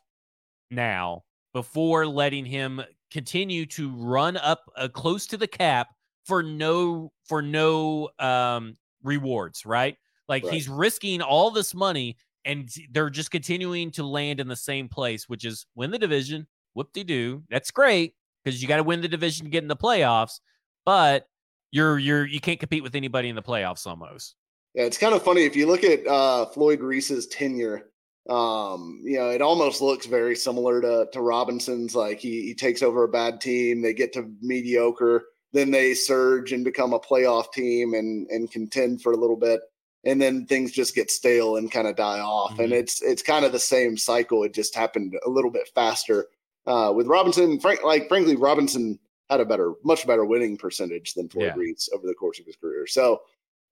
now 0.72 1.24
before 1.54 2.08
letting 2.08 2.46
him 2.46 2.82
continue 3.12 3.66
to 3.68 3.92
run 3.96 4.38
up 4.38 4.72
uh, 4.76 4.88
close 4.88 5.28
to 5.28 5.38
the 5.38 5.48
cap 5.48 5.90
for 6.26 6.42
no 6.42 7.12
for 7.26 7.42
no 7.42 8.10
um 8.20 8.76
rewards, 9.04 9.66
right? 9.66 9.98
Like 10.28 10.44
Right. 10.44 10.54
he's 10.54 10.70
risking 10.70 11.22
all 11.22 11.52
this 11.52 11.74
money 11.76 12.18
and 12.46 12.70
they're 12.92 13.10
just 13.10 13.32
continuing 13.32 13.92
to 13.92 14.04
land 14.04 14.40
in 14.40 14.48
the 14.48 14.56
same 14.56 14.90
place, 14.90 15.30
which 15.30 15.46
is 15.46 15.66
win 15.76 15.92
the 15.92 16.00
division. 16.00 16.48
Whoop 16.74 16.92
de 16.94 17.04
doo. 17.04 17.44
That's 17.50 17.72
great 17.72 18.16
because 18.44 18.62
you 18.62 18.68
got 18.68 18.78
to 18.78 18.84
win 18.84 19.02
the 19.02 19.08
division 19.08 19.46
to 19.46 19.50
get 19.52 19.64
in 19.64 19.68
the 19.68 19.76
playoffs, 19.76 20.40
but 20.86 21.28
you're 21.72 22.00
you're 22.00 22.26
you 22.26 22.40
can't 22.40 22.60
compete 22.60 22.84
with 22.84 22.96
anybody 22.96 23.30
in 23.30 23.36
the 23.36 23.44
playoffs 23.44 23.86
almost. 23.86 24.36
Yeah, 24.74 24.84
it's 24.86 24.98
kind 24.98 25.14
of 25.14 25.24
funny 25.24 25.44
if 25.46 25.56
you 25.56 25.68
look 25.68 25.84
at 25.84 26.06
uh, 26.08 26.48
Floyd 26.48 26.82
Reese's 26.82 27.28
tenure. 27.28 27.90
Um, 28.30 29.02
you 29.04 29.18
know, 29.20 29.30
it 29.30 29.42
almost 29.42 29.82
looks 29.82 30.06
very 30.06 30.36
similar 30.36 30.82
to 30.82 31.08
to 31.12 31.22
Robinson's. 31.22 31.96
Like 31.96 32.20
he 32.20 32.42
he 32.44 32.54
takes 32.56 32.82
over 32.82 33.04
a 33.04 33.08
bad 33.10 33.42
team, 33.42 33.82
they 33.82 33.94
get 33.94 34.14
to 34.14 34.32
mediocre, 34.42 35.26
then 35.52 35.72
they 35.72 35.94
surge 35.94 36.54
and 36.54 36.64
become 36.64 36.94
a 36.94 37.00
playoff 37.00 37.52
team 37.52 37.94
and 37.94 38.28
and 38.30 38.50
contend 38.50 39.02
for 39.02 39.12
a 39.12 39.18
little 39.18 39.36
bit, 39.36 39.60
and 40.06 40.22
then 40.22 40.46
things 40.46 40.72
just 40.72 40.96
get 40.96 41.12
stale 41.12 41.58
and 41.58 41.70
kind 41.72 41.86
of 41.88 41.98
die 41.98 42.20
off. 42.22 42.58
And 42.60 42.72
Mhm. 42.72 42.78
it's 42.78 43.02
it's 43.02 43.22
kind 43.22 43.44
of 43.46 43.52
the 43.52 43.60
same 43.60 43.98
cycle. 43.98 44.44
It 44.44 44.54
just 44.54 44.74
happened 44.74 45.16
a 45.26 45.30
little 45.30 45.52
bit 45.52 45.70
faster 45.76 46.28
uh, 46.66 46.94
with 46.96 47.08
Robinson. 47.08 47.60
Frank, 47.60 47.84
like 47.84 48.08
frankly, 48.08 48.38
Robinson 48.38 48.98
had 49.30 49.42
a 49.42 49.46
better, 49.46 49.74
much 49.84 50.08
better 50.08 50.24
winning 50.26 50.56
percentage 50.58 51.14
than 51.14 51.28
Floyd 51.28 51.48
Yeah. 51.48 51.54
Reese 51.58 51.90
over 51.94 52.08
the 52.08 52.14
course 52.14 52.40
of 52.40 52.46
his 52.46 52.56
career. 52.56 52.88
So 52.88 53.22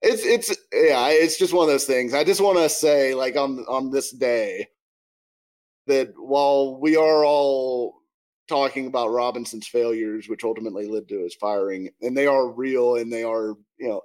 it's 0.02 0.26
it's 0.26 0.50
yeah, 0.74 1.10
it's 1.10 1.38
just 1.38 1.54
one 1.54 1.64
of 1.64 1.72
those 1.72 1.86
things. 1.86 2.14
I 2.14 2.24
just 2.24 2.42
want 2.42 2.58
to 2.58 2.70
say, 2.70 3.14
like 3.14 3.36
on 3.36 3.60
on 3.68 3.92
this 3.92 4.12
day, 4.12 4.68
that 5.88 6.14
while 6.18 6.80
we 6.80 6.96
are 6.96 7.24
all 7.24 8.02
talking 8.48 8.88
about 8.88 9.12
Robinson's 9.12 9.68
failures, 9.68 10.28
which 10.28 10.44
ultimately 10.44 10.88
led 10.88 11.08
to 11.10 11.20
his 11.20 11.36
firing, 11.36 11.90
and 12.02 12.18
they 12.18 12.28
are 12.28 12.52
real 12.52 12.96
and 12.96 13.14
they 13.14 13.24
are, 13.24 13.56
you 13.78 13.90
know, 13.90 14.02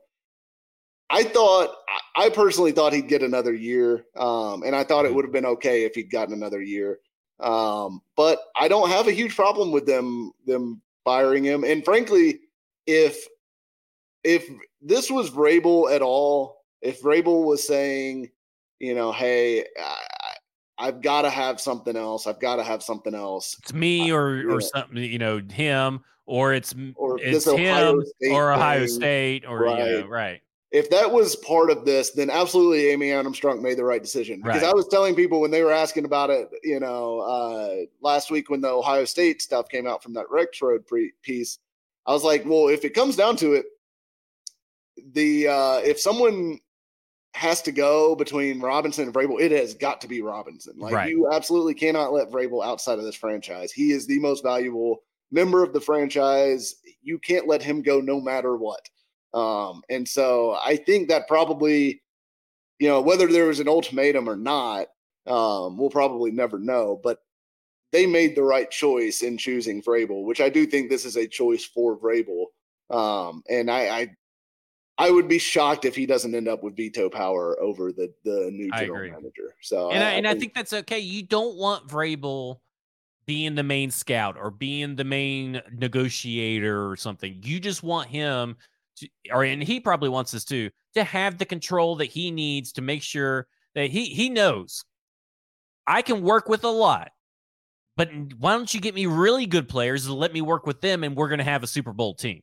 I 1.10 1.24
thought 1.24 1.74
I 2.16 2.26
I 2.26 2.30
personally 2.30 2.72
thought 2.72 2.92
he'd 2.92 3.08
get 3.08 3.22
another 3.22 3.54
year, 3.54 4.04
um, 4.16 4.62
and 4.64 4.76
I 4.76 4.84
thought 4.84 5.06
it 5.06 5.14
would 5.14 5.24
have 5.24 5.32
been 5.32 5.46
okay 5.46 5.84
if 5.84 5.94
he'd 5.94 6.10
gotten 6.10 6.34
another 6.34 6.62
year. 6.62 6.98
Um, 7.40 8.00
but 8.16 8.38
I 8.56 8.68
don't 8.68 8.88
have 8.90 9.08
a 9.08 9.12
huge 9.12 9.34
problem 9.34 9.70
with 9.72 9.86
them 9.86 10.32
them 10.46 10.82
firing 11.04 11.44
him, 11.44 11.64
and 11.64 11.84
frankly, 11.84 12.40
if 12.86 13.26
if 14.26 14.50
this 14.82 15.10
was 15.10 15.30
Vrabel 15.30 15.90
at 15.94 16.02
all, 16.02 16.64
if 16.82 17.00
Vrabel 17.00 17.44
was 17.44 17.66
saying, 17.66 18.30
you 18.80 18.94
know, 18.94 19.12
hey, 19.12 19.64
I, 19.78 19.96
I've 20.78 21.00
got 21.00 21.22
to 21.22 21.30
have 21.30 21.60
something 21.60 21.96
else. 21.96 22.26
I've 22.26 22.40
got 22.40 22.56
to 22.56 22.64
have 22.64 22.82
something 22.82 23.14
else. 23.14 23.56
It's 23.60 23.72
me 23.72 24.12
or 24.12 24.36
yeah. 24.36 24.52
or 24.52 24.60
something, 24.60 24.98
you 24.98 25.18
know, 25.18 25.40
him 25.40 26.00
or 26.26 26.52
it's 26.52 26.74
Or 26.96 27.18
it's 27.20 27.46
Ohio 27.46 28.00
him 28.00 28.04
State 28.20 28.32
or 28.32 28.52
Ohio 28.52 28.80
thing. 28.80 28.88
State 28.88 29.44
or 29.46 29.66
you 29.66 29.76
know, 29.76 30.00
Right. 30.00 30.08
right. 30.08 30.42
If 30.72 30.90
that 30.90 31.10
was 31.10 31.36
part 31.36 31.70
of 31.70 31.84
this, 31.84 32.10
then 32.10 32.28
absolutely 32.28 32.88
Amy 32.88 33.12
Adams 33.12 33.40
Strunk 33.40 33.62
made 33.62 33.78
the 33.78 33.84
right 33.84 34.02
decision. 34.02 34.42
Because 34.42 34.62
Right. 34.62 34.70
I 34.70 34.74
was 34.74 34.88
telling 34.88 35.14
people 35.14 35.40
when 35.40 35.52
they 35.52 35.62
were 35.62 35.72
asking 35.72 36.04
about 36.04 36.28
it, 36.28 36.50
you 36.64 36.80
know, 36.80 37.20
uh, 37.20 37.76
last 38.02 38.32
week 38.32 38.50
when 38.50 38.60
the 38.60 38.68
Ohio 38.68 39.04
State 39.04 39.40
stuff 39.40 39.68
came 39.68 39.86
out 39.86 40.02
from 40.02 40.12
that 40.14 40.28
Rex 40.28 40.60
Road 40.60 40.84
pre- 40.84 41.12
piece, 41.22 41.58
I 42.04 42.12
was 42.12 42.24
like, 42.24 42.44
well, 42.44 42.68
if 42.68 42.84
it 42.84 42.90
comes 42.90 43.16
down 43.16 43.36
to 43.36 43.54
it, 43.54 43.66
the 45.12 45.48
uh, 45.48 45.78
if 45.84 46.00
someone 46.00 46.58
has 47.34 47.60
to 47.62 47.72
go 47.72 48.14
between 48.16 48.60
Robinson 48.60 49.04
and 49.04 49.14
Vrabel, 49.14 49.40
it 49.40 49.52
has 49.52 49.74
got 49.74 50.00
to 50.00 50.08
be 50.08 50.22
Robinson. 50.22 50.74
Like 50.78 50.94
Right. 50.94 51.10
you 51.10 51.30
absolutely 51.30 51.74
cannot 51.74 52.12
let 52.12 52.30
Vrabel 52.30 52.64
outside 52.64 52.98
of 52.98 53.04
this 53.04 53.14
franchise. 53.14 53.70
He 53.72 53.92
is 53.92 54.06
the 54.06 54.18
most 54.20 54.42
valuable 54.42 55.02
member 55.30 55.62
of 55.62 55.74
the 55.74 55.80
franchise. 55.80 56.76
You 57.02 57.18
can't 57.18 57.46
let 57.46 57.62
him 57.62 57.82
go 57.82 58.00
no 58.00 58.20
matter 58.22 58.56
what. 58.56 58.88
Um, 59.34 59.82
and 59.90 60.08
so 60.08 60.56
I 60.64 60.76
think 60.76 61.08
that 61.08 61.28
probably, 61.28 62.02
you 62.78 62.88
know, 62.88 63.02
whether 63.02 63.26
there 63.26 63.46
was 63.46 63.60
an 63.60 63.68
ultimatum 63.68 64.30
or 64.30 64.36
not, 64.36 64.86
um, 65.26 65.76
we'll 65.76 65.90
probably 65.90 66.30
never 66.30 66.58
know. 66.58 66.98
But 67.02 67.18
they 67.92 68.06
made 68.06 68.34
the 68.34 68.44
right 68.44 68.70
choice 68.70 69.20
in 69.22 69.36
choosing 69.36 69.82
Vrabel, 69.82 70.24
which 70.24 70.40
I 70.40 70.48
do 70.48 70.64
think 70.64 70.88
this 70.88 71.04
is 71.04 71.16
a 71.16 71.26
choice 71.26 71.64
for 71.64 71.98
Vrabel. 71.98 72.46
Um, 72.88 73.42
and 73.50 73.70
I, 73.70 73.88
I 73.88 74.10
I 74.98 75.10
would 75.10 75.28
be 75.28 75.38
shocked 75.38 75.84
if 75.84 75.94
he 75.94 76.06
doesn't 76.06 76.34
end 76.34 76.48
up 76.48 76.62
with 76.62 76.76
veto 76.76 77.10
power 77.10 77.60
over 77.60 77.92
the 77.92 78.12
the 78.24 78.50
new 78.52 78.70
I 78.72 78.80
general 78.80 79.10
manager. 79.10 79.54
So 79.60 79.90
and 79.90 80.02
I, 80.02 80.12
and 80.12 80.26
I 80.26 80.34
think 80.34 80.54
that's 80.54 80.72
okay. 80.72 80.98
You 80.98 81.22
don't 81.22 81.56
want 81.56 81.86
Vrabel 81.86 82.60
being 83.26 83.54
the 83.54 83.62
main 83.62 83.90
scout 83.90 84.36
or 84.38 84.50
being 84.50 84.96
the 84.96 85.04
main 85.04 85.60
negotiator 85.72 86.88
or 86.88 86.96
something. 86.96 87.40
You 87.42 87.60
just 87.60 87.82
want 87.82 88.08
him 88.08 88.56
to, 88.98 89.08
or 89.30 89.44
and 89.44 89.62
he 89.62 89.80
probably 89.80 90.08
wants 90.08 90.30
this 90.30 90.44
too, 90.44 90.70
to 90.94 91.04
have 91.04 91.36
the 91.36 91.44
control 91.44 91.96
that 91.96 92.06
he 92.06 92.30
needs 92.30 92.72
to 92.72 92.82
make 92.82 93.02
sure 93.02 93.48
that 93.74 93.90
he 93.90 94.06
he 94.06 94.30
knows 94.30 94.84
I 95.86 96.02
can 96.02 96.22
work 96.22 96.48
with 96.48 96.64
a 96.64 96.70
lot. 96.70 97.10
But 97.96 98.10
why 98.38 98.52
don't 98.52 98.72
you 98.72 98.80
get 98.80 98.94
me 98.94 99.06
really 99.06 99.46
good 99.46 99.68
players 99.68 100.06
and 100.06 100.14
let 100.14 100.32
me 100.32 100.42
work 100.42 100.66
with 100.66 100.80
them 100.80 101.04
and 101.04 101.16
we're 101.16 101.28
going 101.28 101.38
to 101.38 101.44
have 101.44 101.62
a 101.62 101.66
Super 101.66 101.92
Bowl 101.92 102.14
team. 102.14 102.42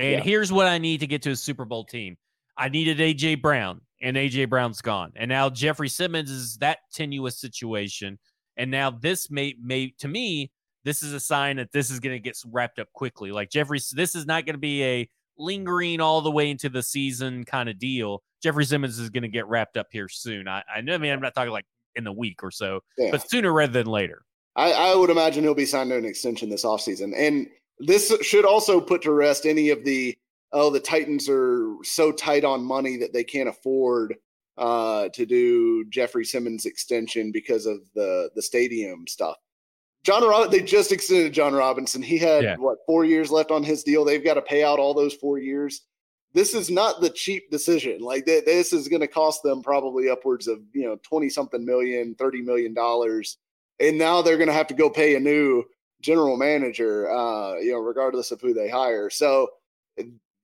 And 0.00 0.12
Yeah. 0.12 0.20
here's 0.22 0.50
what 0.50 0.66
I 0.66 0.78
need 0.78 1.00
to 1.00 1.06
get 1.06 1.20
to 1.22 1.30
a 1.30 1.36
Super 1.36 1.64
Bowl 1.66 1.84
team. 1.84 2.16
I 2.56 2.68
needed 2.68 3.00
AJ 3.00 3.36
Brown, 3.36 3.82
and 4.00 4.16
AJ 4.16 4.46
Brown's 4.46 4.80
gone. 4.80 5.12
And 5.14 5.28
now 5.28 5.50
Jeffrey 5.50 5.88
Simmons 5.88 6.30
is 6.30 6.56
that 6.58 6.78
tenuous 6.92 7.38
situation. 7.38 8.18
And 8.56 8.70
now 8.70 8.90
this 8.90 9.30
may 9.30 9.54
may 9.62 9.90
to 9.98 10.08
me, 10.08 10.50
this 10.84 11.02
is 11.02 11.12
a 11.12 11.20
sign 11.20 11.56
that 11.56 11.72
this 11.72 11.90
is 11.90 12.00
going 12.00 12.14
to 12.14 12.18
get 12.20 12.36
wrapped 12.46 12.78
up 12.78 12.90
quickly. 12.92 13.30
Like 13.30 13.50
Jeffrey, 13.50 13.78
this 13.92 14.14
is 14.14 14.26
not 14.26 14.46
going 14.46 14.54
to 14.54 14.60
be 14.60 14.82
a 14.82 15.10
lingering 15.36 16.00
all 16.00 16.22
the 16.22 16.30
way 16.30 16.50
into 16.50 16.68
the 16.68 16.82
season 16.82 17.44
kind 17.44 17.68
of 17.68 17.78
deal. 17.78 18.22
Jeffrey 18.42 18.64
Simmons 18.64 18.98
is 18.98 19.10
going 19.10 19.22
to 19.22 19.28
get 19.28 19.46
wrapped 19.46 19.76
up 19.76 19.88
here 19.90 20.08
soon. 20.08 20.48
I, 20.48 20.62
I 20.74 20.80
know. 20.80 20.94
I 20.94 20.98
mean, 20.98 21.12
I'm 21.12 21.20
not 21.20 21.34
talking 21.34 21.52
like 21.52 21.66
in 21.94 22.04
the 22.04 22.12
week 22.12 22.42
or 22.42 22.50
so, 22.50 22.80
yeah. 22.96 23.10
but 23.10 23.28
sooner 23.28 23.52
rather 23.52 23.72
than 23.72 23.86
later. 23.86 24.22
I, 24.56 24.72
I 24.72 24.94
would 24.94 25.10
imagine 25.10 25.44
he'll 25.44 25.54
be 25.54 25.66
signed 25.66 25.90
to 25.90 25.96
an 25.96 26.04
extension 26.04 26.48
this 26.48 26.64
offseason. 26.64 27.12
And 27.16 27.48
this 27.80 28.14
should 28.22 28.44
also 28.44 28.80
put 28.80 29.02
to 29.02 29.12
rest 29.12 29.46
any 29.46 29.70
of 29.70 29.84
the 29.84 30.16
oh, 30.52 30.70
the 30.70 30.80
Titans 30.80 31.28
are 31.28 31.74
so 31.82 32.10
tight 32.12 32.44
on 32.44 32.64
money 32.64 32.96
that 32.96 33.12
they 33.12 33.22
can't 33.24 33.48
afford 33.48 34.16
uh, 34.58 35.08
to 35.10 35.24
do 35.24 35.84
Jeffrey 35.90 36.24
Simmons 36.24 36.66
extension 36.66 37.32
because 37.32 37.66
of 37.66 37.78
the 37.94 38.30
the 38.34 38.42
stadium 38.42 39.06
stuff. 39.06 39.36
Jon 40.02 40.22
Rob- 40.22 40.50
they 40.50 40.60
just 40.62 40.92
extended 40.92 41.32
Jon 41.32 41.52
Robinson. 41.54 42.02
He 42.02 42.18
had 42.18 42.42
Yeah. 42.42 42.56
what 42.56 42.78
four 42.86 43.04
years 43.04 43.30
left 43.30 43.50
on 43.50 43.62
his 43.62 43.82
deal. 43.82 44.04
They've 44.04 44.24
got 44.24 44.34
to 44.34 44.42
pay 44.42 44.64
out 44.64 44.78
all 44.78 44.94
those 44.94 45.14
four 45.14 45.38
years. 45.38 45.82
This 46.32 46.54
is 46.54 46.70
not 46.70 47.00
the 47.00 47.10
cheap 47.10 47.50
decision. 47.50 48.00
Like 48.00 48.24
th- 48.24 48.44
this 48.44 48.72
is 48.72 48.88
going 48.88 49.00
to 49.00 49.08
cost 49.08 49.42
them 49.42 49.62
probably 49.62 50.08
upwards 50.08 50.46
of 50.48 50.60
you 50.72 50.84
know 50.84 50.96
twenty 51.02 51.28
something 51.28 51.64
million, 51.64 52.14
thirty 52.14 52.40
million 52.42 52.72
dollars, 52.74 53.38
and 53.78 53.98
now 53.98 54.22
they're 54.22 54.36
going 54.38 54.48
to 54.48 54.54
have 54.54 54.68
to 54.68 54.74
go 54.74 54.88
pay 54.90 55.16
a 55.16 55.20
new 55.20 55.64
general 56.00 56.36
manager. 56.36 57.10
Uh, 57.10 57.56
you 57.56 57.72
know, 57.72 57.78
regardless 57.78 58.30
of 58.30 58.40
who 58.40 58.54
they 58.54 58.68
hire. 58.68 59.10
So 59.10 59.50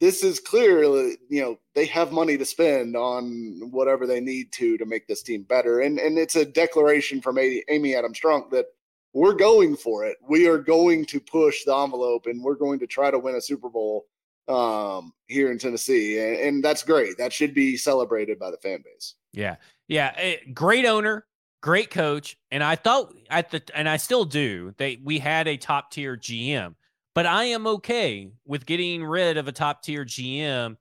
this 0.00 0.22
is 0.22 0.40
clear, 0.40 0.82
you 0.82 1.40
know, 1.40 1.58
they 1.74 1.86
have 1.86 2.12
money 2.12 2.36
to 2.36 2.44
spend 2.44 2.96
on 2.96 3.60
whatever 3.70 4.06
they 4.06 4.20
need 4.20 4.52
to 4.52 4.76
to 4.76 4.84
make 4.84 5.06
this 5.06 5.22
team 5.22 5.42
better. 5.42 5.80
And 5.80 5.98
and 5.98 6.18
it's 6.18 6.36
a 6.36 6.44
declaration 6.44 7.20
from 7.20 7.38
Amy 7.38 7.94
Adams 7.94 8.20
Strunk 8.20 8.50
that 8.50 8.66
we're 9.14 9.34
going 9.34 9.76
for 9.76 10.04
it. 10.04 10.18
We 10.28 10.46
are 10.46 10.58
going 10.58 11.06
to 11.06 11.20
push 11.20 11.64
the 11.64 11.74
envelope 11.74 12.26
and 12.26 12.42
we're 12.42 12.56
going 12.56 12.78
to 12.80 12.86
try 12.86 13.10
to 13.10 13.18
win 13.18 13.36
a 13.36 13.40
Super 13.40 13.70
Bowl 13.70 14.04
um, 14.46 15.14
here 15.26 15.50
in 15.50 15.58
Tennessee. 15.58 16.18
And, 16.18 16.36
and 16.36 16.64
that's 16.64 16.82
great. 16.82 17.16
That 17.16 17.32
should 17.32 17.54
be 17.54 17.78
celebrated 17.78 18.38
by 18.38 18.50
the 18.50 18.58
fan 18.58 18.82
base. 18.84 19.14
Yeah. 19.32 19.56
Yeah. 19.88 20.12
Eh, 20.16 20.36
great 20.52 20.84
owner, 20.84 21.24
great 21.62 21.90
coach. 21.90 22.36
And 22.50 22.62
I 22.62 22.76
thought 22.76 23.14
at 23.30 23.50
the, 23.50 23.62
and 23.74 23.88
I 23.88 23.96
still 23.96 24.24
do, 24.24 24.74
that 24.78 24.98
we 25.02 25.18
had 25.18 25.48
a 25.48 25.56
top 25.56 25.90
tier 25.90 26.16
GM 26.16 26.74
but 27.16 27.24
I 27.24 27.44
am 27.44 27.66
okay 27.66 28.30
with 28.44 28.66
getting 28.66 29.02
rid 29.02 29.38
of 29.38 29.48
a 29.48 29.52
top 29.52 29.82
tier 29.82 30.04
GM 30.04 30.76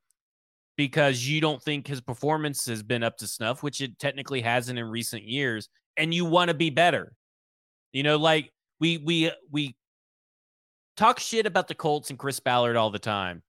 because 0.76 1.26
you 1.26 1.40
don't 1.40 1.64
think 1.64 1.88
his 1.88 2.02
performance 2.02 2.66
has 2.66 2.84
been 2.84 3.04
up 3.04 3.18
to 3.20 3.28
snuff, 3.28 3.64
which 3.64 3.80
it 3.80 3.98
technically 4.00 4.42
hasn't 4.42 4.78
in 4.78 4.84
recent 4.84 5.24
years, 5.24 5.70
and 5.96 6.14
you 6.14 6.26
want 6.26 6.50
to 6.50 6.54
be 6.54 6.70
better. 6.70 7.14
You 7.94 8.04
know, 8.04 8.18
like 8.18 8.52
we 8.82 8.98
we 8.98 9.32
we 9.50 9.78
talk 10.98 11.22
shit 11.22 11.46
about 11.46 11.70
the 11.70 11.74
Colts 11.74 12.10
and 12.10 12.20
Chris 12.20 12.42
Ballard 12.42 12.76
all 12.76 12.92
the 12.92 13.00
time. 13.00 13.42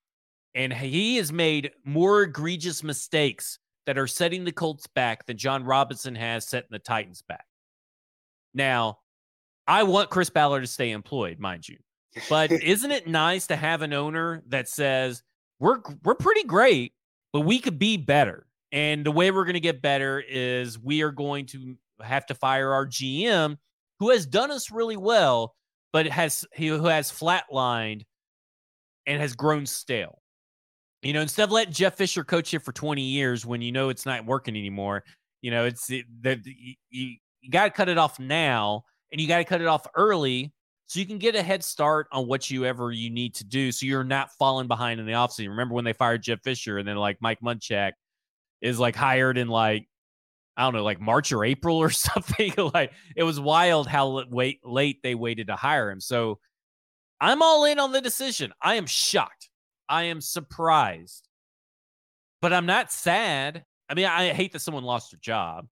And 0.55 0.73
he 0.73 1.17
has 1.17 1.33
made 1.33 1.73
more 1.85 2.23
egregious 2.23 2.85
mistakes 2.85 3.59
that 3.87 3.99
are 3.99 4.07
setting 4.07 4.45
the 4.45 4.53
Colts 4.53 4.87
back 4.87 5.27
than 5.27 5.39
Jon 5.39 5.65
Robinson 5.65 6.15
has 6.15 6.47
setting 6.47 6.69
the 6.71 6.79
Titans 6.79 7.23
back. 7.23 7.47
Now, 8.53 8.99
I 9.67 9.85
want 9.85 10.11
Chris 10.11 10.31
Ballard 10.31 10.63
to 10.63 10.67
stay 10.67 10.91
employed, 10.91 11.39
mind 11.39 11.69
you. 11.69 11.79
But 12.29 12.53
isn't 12.63 12.91
it 12.91 13.07
nice 13.07 13.47
to 13.49 13.57
have 13.57 13.83
an 13.83 13.93
owner 13.93 14.43
that 14.49 14.69
says 14.69 15.23
we're 15.59 15.81
we're 16.05 16.15
pretty 16.15 16.45
great, 16.45 16.93
but 17.33 17.41
we 17.41 17.59
could 17.59 17.79
be 17.79 17.97
better. 17.97 18.47
And 18.73 19.05
the 19.07 19.13
way 19.13 19.31
we're 19.31 19.45
going 19.45 19.55
to 19.55 19.61
get 19.61 19.81
better 19.81 20.23
is 20.29 20.79
we 20.79 21.03
are 21.03 21.13
going 21.13 21.47
to 21.47 21.77
have 22.03 22.27
to 22.27 22.35
fire 22.35 22.73
our 22.73 22.87
GM 22.87 23.57
who 23.99 24.11
has 24.11 24.27
done 24.27 24.51
us 24.51 24.71
really 24.71 24.97
well, 24.97 25.55
but 25.93 26.07
has 26.07 26.45
who 26.57 26.85
has 26.85 27.11
flatlined 27.11 28.03
and 29.07 29.21
has 29.21 29.35
grown 29.35 29.67
stale. 29.67 30.21
You 31.03 31.13
know, 31.13 31.21
instead 31.21 31.45
of 31.45 31.53
letting 31.53 31.73
Jeff 31.73 31.95
Fisher 31.95 32.25
coach 32.25 32.53
you 32.53 32.59
for 32.59 32.73
20 32.73 33.03
years 33.03 33.47
when 33.47 33.63
you 33.63 33.71
know 33.71 33.91
it's 33.91 34.07
not 34.07 34.25
working 34.27 34.57
anymore, 34.57 35.05
you 35.43 35.51
know, 35.51 35.65
it's 35.65 35.87
the, 35.87 36.05
the, 36.23 36.41
you, 36.91 37.17
you 37.41 37.51
got 37.51 37.65
to 37.65 37.71
cut 37.71 37.89
it 37.89 37.99
off 37.99 38.19
now 38.19 38.85
and 39.13 39.21
you 39.21 39.29
got 39.29 39.39
to 39.39 39.45
cut 39.45 39.61
it 39.61 39.67
off 39.67 39.87
early 39.95 40.53
so 40.87 41.01
you 41.01 41.07
can 41.07 41.19
get 41.19 41.35
a 41.35 41.43
head 41.43 41.65
start 41.65 42.07
on 42.13 42.27
what 42.27 42.51
you 42.51 42.65
ever 42.65 42.93
you 42.93 43.11
need 43.11 43.35
to 43.35 43.45
do 43.45 43.73
so 43.73 43.87
you're 43.87 44.05
not 44.05 44.31
falling 44.39 44.69
behind 44.69 45.01
in 45.01 45.07
the 45.07 45.13
offseason. 45.13 45.49
Remember 45.49 45.75
when 45.75 45.85
they 45.85 45.93
fired 45.93 46.23
Jeff 46.23 46.41
Fisher 46.43 46.79
and 46.79 46.87
then 46.87 46.97
like 46.97 47.19
Mike 47.21 47.41
Munchak 47.41 47.93
is 48.61 48.79
like 48.79 48.97
hired 48.97 49.39
in 49.39 49.49
like 49.49 49.89
I 50.57 50.63
don't 50.63 50.75
know, 50.75 50.85
like 50.85 51.01
March 51.01 51.33
or 51.33 51.45
April 51.45 51.77
or 51.77 51.91
something. 51.91 52.53
like 52.73 52.93
it 53.15 53.25
was 53.25 53.39
wild 53.39 53.89
how 53.89 54.25
late 54.31 55.03
they 55.03 55.15
waited 55.15 55.49
to 55.49 55.57
hire 55.57 55.91
him. 55.91 56.01
So 56.01 56.39
I'm 57.21 57.43
all 57.43 57.65
in 57.65 57.79
on 57.79 57.93
the 57.93 58.01
decision. 58.01 58.53
I 58.63 58.75
am 58.75 58.87
shocked. 58.87 59.46
I 59.89 60.05
am 60.05 60.21
surprised. 60.21 61.29
But 62.43 62.53
I'm 62.53 62.67
not 62.67 62.93
sad. 62.93 63.65
I 63.89 63.95
mean, 63.95 64.07
I 64.07 64.33
hate 64.33 64.53
that 64.53 64.61
someone 64.61 64.85
lost 64.85 65.11
their 65.11 65.21
job. 65.21 65.67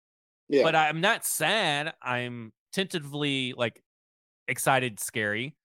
Yeah. 0.48 0.64
But 0.64 0.76
I'm 0.76 1.02
not 1.02 1.26
sad. 1.26 1.94
I'm 2.02 2.52
tentatively 2.74 3.54
like 3.56 3.82
excited, 4.48 5.00
scary, 5.00 5.56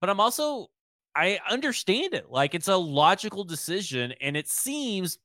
but 0.00 0.10
I'm 0.10 0.20
also 0.20 0.68
I 1.14 1.38
understand 1.48 2.14
it. 2.14 2.30
Like 2.30 2.54
it's 2.54 2.68
a 2.68 2.76
logical 2.76 3.44
decision, 3.44 4.14
and 4.20 4.36
it 4.36 4.48
seems 4.48 5.18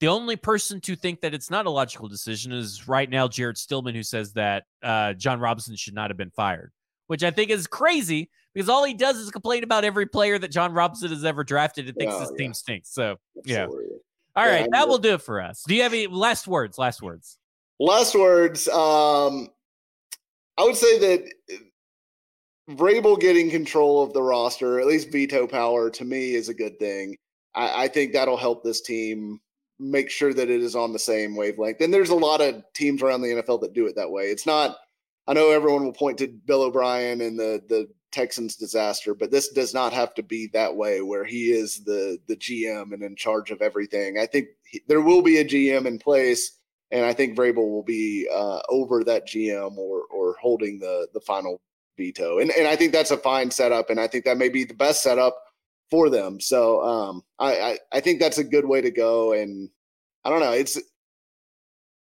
the 0.00 0.08
only 0.08 0.36
person 0.36 0.80
to 0.82 0.94
think 0.94 1.20
that 1.20 1.34
it's 1.34 1.50
not 1.50 1.66
a 1.66 1.70
logical 1.70 2.08
decision 2.08 2.52
is 2.52 2.86
right 2.86 3.10
now 3.10 3.26
Jared 3.26 3.58
Stillman, 3.58 3.94
who 3.94 4.02
says 4.02 4.32
that 4.34 4.64
uh, 4.82 5.12
Jon 5.14 5.40
Robinson 5.40 5.76
should 5.76 5.94
not 5.94 6.10
have 6.10 6.16
been 6.16 6.30
fired, 6.30 6.72
which 7.08 7.24
I 7.24 7.30
think 7.30 7.50
is 7.50 7.66
crazy 7.66 8.30
because 8.54 8.68
all 8.68 8.84
he 8.84 8.94
does 8.94 9.16
is 9.16 9.30
complain 9.30 9.64
about 9.64 9.84
every 9.84 10.06
player 10.06 10.38
that 10.38 10.50
Jon 10.50 10.72
Robinson 10.72 11.10
has 11.10 11.24
ever 11.24 11.44
drafted 11.44 11.88
and 11.88 11.96
thinks 11.96 12.14
oh, 12.14 12.20
his 12.20 12.30
yeah. 12.32 12.38
team 12.38 12.54
stinks. 12.54 12.90
So 12.94 13.16
Absolutely. 13.36 13.84
yeah. 13.90 13.98
All 14.36 14.46
right, 14.46 14.60
yeah, 14.60 14.66
that 14.70 14.88
will 14.88 14.98
do 14.98 15.14
it 15.14 15.22
for 15.22 15.42
us. 15.42 15.64
Do 15.66 15.74
you 15.74 15.82
have 15.82 15.92
any 15.92 16.06
last 16.06 16.46
words? 16.46 16.78
Last 16.78 17.02
words. 17.02 17.38
Last 17.80 18.14
words. 18.14 18.68
Um, 18.68 19.48
I 20.56 20.64
would 20.64 20.76
say 20.76 20.98
that 20.98 21.32
Vrabel 22.70 23.18
getting 23.18 23.50
control 23.50 24.02
of 24.02 24.12
the 24.12 24.22
roster, 24.22 24.78
at 24.78 24.86
least 24.86 25.10
veto 25.10 25.46
power, 25.46 25.90
to 25.90 26.04
me 26.04 26.34
is 26.34 26.48
a 26.48 26.54
good 26.54 26.78
thing. 26.78 27.16
I, 27.54 27.84
I, 27.84 27.88
think 27.88 28.12
that'll 28.12 28.36
help 28.36 28.62
this 28.62 28.80
team 28.80 29.40
make 29.78 30.10
sure 30.10 30.34
that 30.34 30.50
it 30.50 30.60
is 30.60 30.76
on 30.76 30.92
the 30.92 30.98
same 30.98 31.34
wavelength. 31.34 31.80
And 31.80 31.92
there's 31.92 32.10
a 32.10 32.14
lot 32.14 32.40
of 32.40 32.62
teams 32.74 33.02
around 33.02 33.22
the 33.22 33.28
NFL 33.28 33.60
that 33.62 33.72
do 33.72 33.86
it 33.86 33.96
that 33.96 34.10
way. 34.10 34.24
It's 34.24 34.46
not. 34.46 34.76
I 35.28 35.34
know 35.34 35.50
everyone 35.50 35.84
will 35.84 35.92
point 35.92 36.18
to 36.18 36.28
Bill 36.28 36.62
O'Brien 36.62 37.20
and 37.20 37.38
the 37.38 37.62
the 37.68 37.88
Texans 38.10 38.56
disaster, 38.56 39.14
but 39.14 39.30
this 39.30 39.48
does 39.50 39.74
not 39.74 39.92
have 39.92 40.14
to 40.14 40.22
be 40.22 40.48
that 40.54 40.74
way 40.74 41.02
where 41.02 41.24
he 41.24 41.50
is 41.50 41.84
the 41.84 42.18
the 42.26 42.36
GM 42.36 42.92
and 42.92 43.02
in 43.02 43.14
charge 43.14 43.50
of 43.50 43.62
everything. 43.62 44.18
I 44.18 44.26
think 44.26 44.48
he, 44.64 44.80
there 44.88 45.02
will 45.02 45.22
be 45.22 45.38
a 45.38 45.44
GM 45.44 45.86
in 45.86 45.98
place, 45.98 46.58
and 46.90 47.04
I 47.04 47.12
think 47.12 47.36
Vrabel 47.36 47.68
will 47.68 47.84
be 47.84 48.26
uh, 48.32 48.60
over 48.70 49.04
that 49.04 49.28
GM 49.28 49.76
or 49.76 50.04
or 50.10 50.36
holding 50.40 50.78
the 50.78 51.08
the 51.12 51.20
final 51.20 51.60
veto. 51.98 52.38
And 52.38 52.50
and 52.50 52.66
I 52.66 52.74
think 52.74 52.92
that's 52.92 53.10
a 53.10 53.18
fine 53.18 53.50
setup, 53.50 53.90
and 53.90 54.00
I 54.00 54.06
think 54.06 54.24
that 54.24 54.38
may 54.38 54.48
be 54.48 54.64
the 54.64 54.74
best 54.74 55.02
setup 55.02 55.36
for 55.90 56.10
them. 56.10 56.40
So 56.40 56.82
um, 56.82 57.22
I, 57.38 57.60
I, 57.60 57.78
I 57.92 58.00
think 58.00 58.20
that's 58.20 58.38
a 58.38 58.44
good 58.44 58.66
way 58.66 58.80
to 58.80 58.90
go. 58.90 59.32
And 59.32 59.70
I 60.24 60.30
don't 60.30 60.40
know, 60.40 60.52
it's 60.52 60.78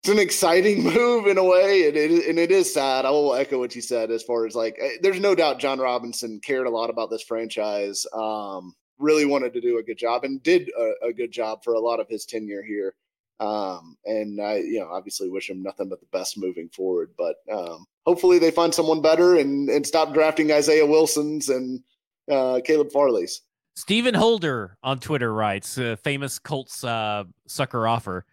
it's 0.04 0.12
an 0.12 0.20
exciting 0.20 0.84
move 0.94 1.28
in 1.28 1.38
a 1.38 1.44
way, 1.44 1.88
and 1.88 1.96
it 1.96 2.28
and 2.28 2.38
it 2.38 2.52
is 2.52 2.74
sad. 2.74 3.06
I 3.06 3.10
will 3.10 3.36
echo 3.36 3.60
what 3.60 3.76
you 3.76 3.82
said 3.82 4.12
as 4.12 4.22
far 4.22 4.46
as 4.46 4.54
like, 4.54 4.78
eh, 4.80 4.98
there's 5.02 5.20
no 5.20 5.34
doubt 5.34 5.60
Jon 5.60 5.80
Robinson 5.80 6.42
cared 6.42 6.68
a 6.68 6.70
lot 6.70 6.90
about 6.90 7.10
this 7.10 7.24
franchise. 7.24 8.06
Um, 8.14 8.76
really 9.00 9.26
wanted 9.26 9.54
to 9.54 9.62
do 9.62 9.80
a 9.80 9.84
good 9.84 9.98
job 9.98 10.24
and 10.24 10.44
did 10.44 10.70
a, 10.78 11.08
a 11.08 11.14
good 11.14 11.32
job 11.32 11.64
for 11.64 11.74
a 11.74 11.80
lot 11.80 12.00
of 12.00 12.08
his 12.10 12.26
tenure 12.26 12.64
here. 12.64 12.96
Um, 13.40 13.98
and 14.06 14.40
I, 14.42 14.58
you 14.58 14.80
know, 14.80 14.90
obviously 14.90 15.30
wish 15.30 15.50
him 15.50 15.64
nothing 15.64 15.90
but 15.90 16.00
the 16.00 16.06
best 16.12 16.38
moving 16.38 16.70
forward. 16.70 17.12
But 17.18 17.38
um, 17.52 17.86
hopefully 18.06 18.40
they 18.40 18.52
find 18.52 18.74
someone 18.74 19.02
better 19.02 19.38
and 19.38 19.70
and 19.70 19.88
stop 19.88 20.14
drafting 20.14 20.52
Isaiah 20.52 20.86
Wilsons 20.86 21.48
and 21.48 21.82
uh, 22.30 22.60
Caleb 22.66 22.92
Farley's. 22.92 23.42
Stephen 23.76 24.14
Holder 24.14 24.78
on 24.84 25.00
Twitter 25.00 25.34
writes, 25.34 25.78
uh, 25.80 25.96
famous 26.04 26.38
Colts 26.38 26.84
uh, 26.84 27.24
sucker 27.48 27.88
offer. 27.88 28.26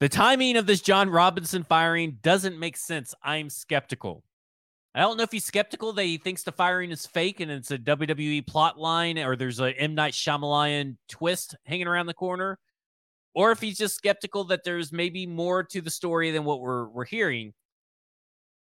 The 0.00 0.08
timing 0.08 0.56
of 0.56 0.66
this 0.66 0.82
Jon 0.82 1.08
Robinson 1.08 1.64
firing 1.64 2.18
doesn't 2.22 2.58
make 2.58 2.76
sense. 2.76 3.14
I'm 3.22 3.48
skeptical. 3.48 4.22
I 4.94 5.00
don't 5.00 5.16
know 5.16 5.22
if 5.22 5.32
he's 5.32 5.44
skeptical 5.44 5.92
that 5.94 6.04
he 6.04 6.18
thinks 6.18 6.42
the 6.42 6.52
firing 6.52 6.90
is 6.90 7.06
fake 7.06 7.40
and 7.40 7.50
it's 7.50 7.70
a 7.70 7.78
WWE 7.78 8.46
plot 8.46 8.78
line 8.78 9.18
or 9.18 9.36
there's 9.36 9.60
a 9.60 9.72
M. 9.78 9.94
Night 9.94 10.14
Shyamalan 10.14 10.96
twist 11.08 11.54
hanging 11.64 11.86
around 11.86 12.06
the 12.06 12.14
corner 12.14 12.58
or 13.36 13.52
if 13.52 13.60
he's 13.60 13.76
just 13.76 13.94
skeptical 13.94 14.44
that 14.44 14.64
there's 14.64 14.90
maybe 14.92 15.26
more 15.26 15.62
to 15.62 15.82
the 15.82 15.90
story 15.90 16.30
than 16.30 16.44
what 16.44 16.60
we're 16.60 16.88
we're 16.88 17.04
hearing. 17.04 17.52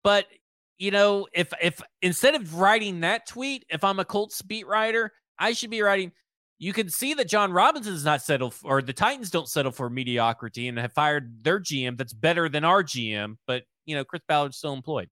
But 0.03 0.27
you 0.79 0.91
know, 0.91 1.29
if 1.33 1.53
if 1.63 1.81
instead 2.03 2.35
of 2.35 2.57
writing 2.57 3.01
that 3.01 3.27
tweet, 3.29 3.65
if 3.71 3.85
I'm 3.85 4.01
a 4.01 4.05
Colts 4.05 4.43
beat 4.43 4.67
writer, 4.67 5.13
I 5.39 5.53
should 5.53 5.71
be 5.71 5.81
writing. 5.81 6.11
You 6.59 6.73
can 6.73 6.91
see 6.91 7.15
that 7.15 7.29
Jon 7.29 7.53
Robinson 7.53 7.95
is 7.95 8.05
not 8.05 8.23
settled, 8.23 8.55
or 8.65 8.83
the 8.83 8.93
Titans 8.93 9.31
don't 9.31 9.49
settle 9.49 9.73
for 9.73 9.89
mediocrity 9.89 10.69
and 10.69 10.79
have 10.79 10.93
fired 10.93 11.45
their 11.45 11.61
GM 11.61 11.97
that's 11.97 12.13
better 12.13 12.49
than 12.49 12.65
our 12.65 12.83
GM. 12.83 13.37
But 13.47 13.65
you 13.87 13.95
know, 13.95 14.05
Chris 14.05 14.23
Ballard's 14.27 14.57
still 14.57 14.73
employed. 14.73 15.09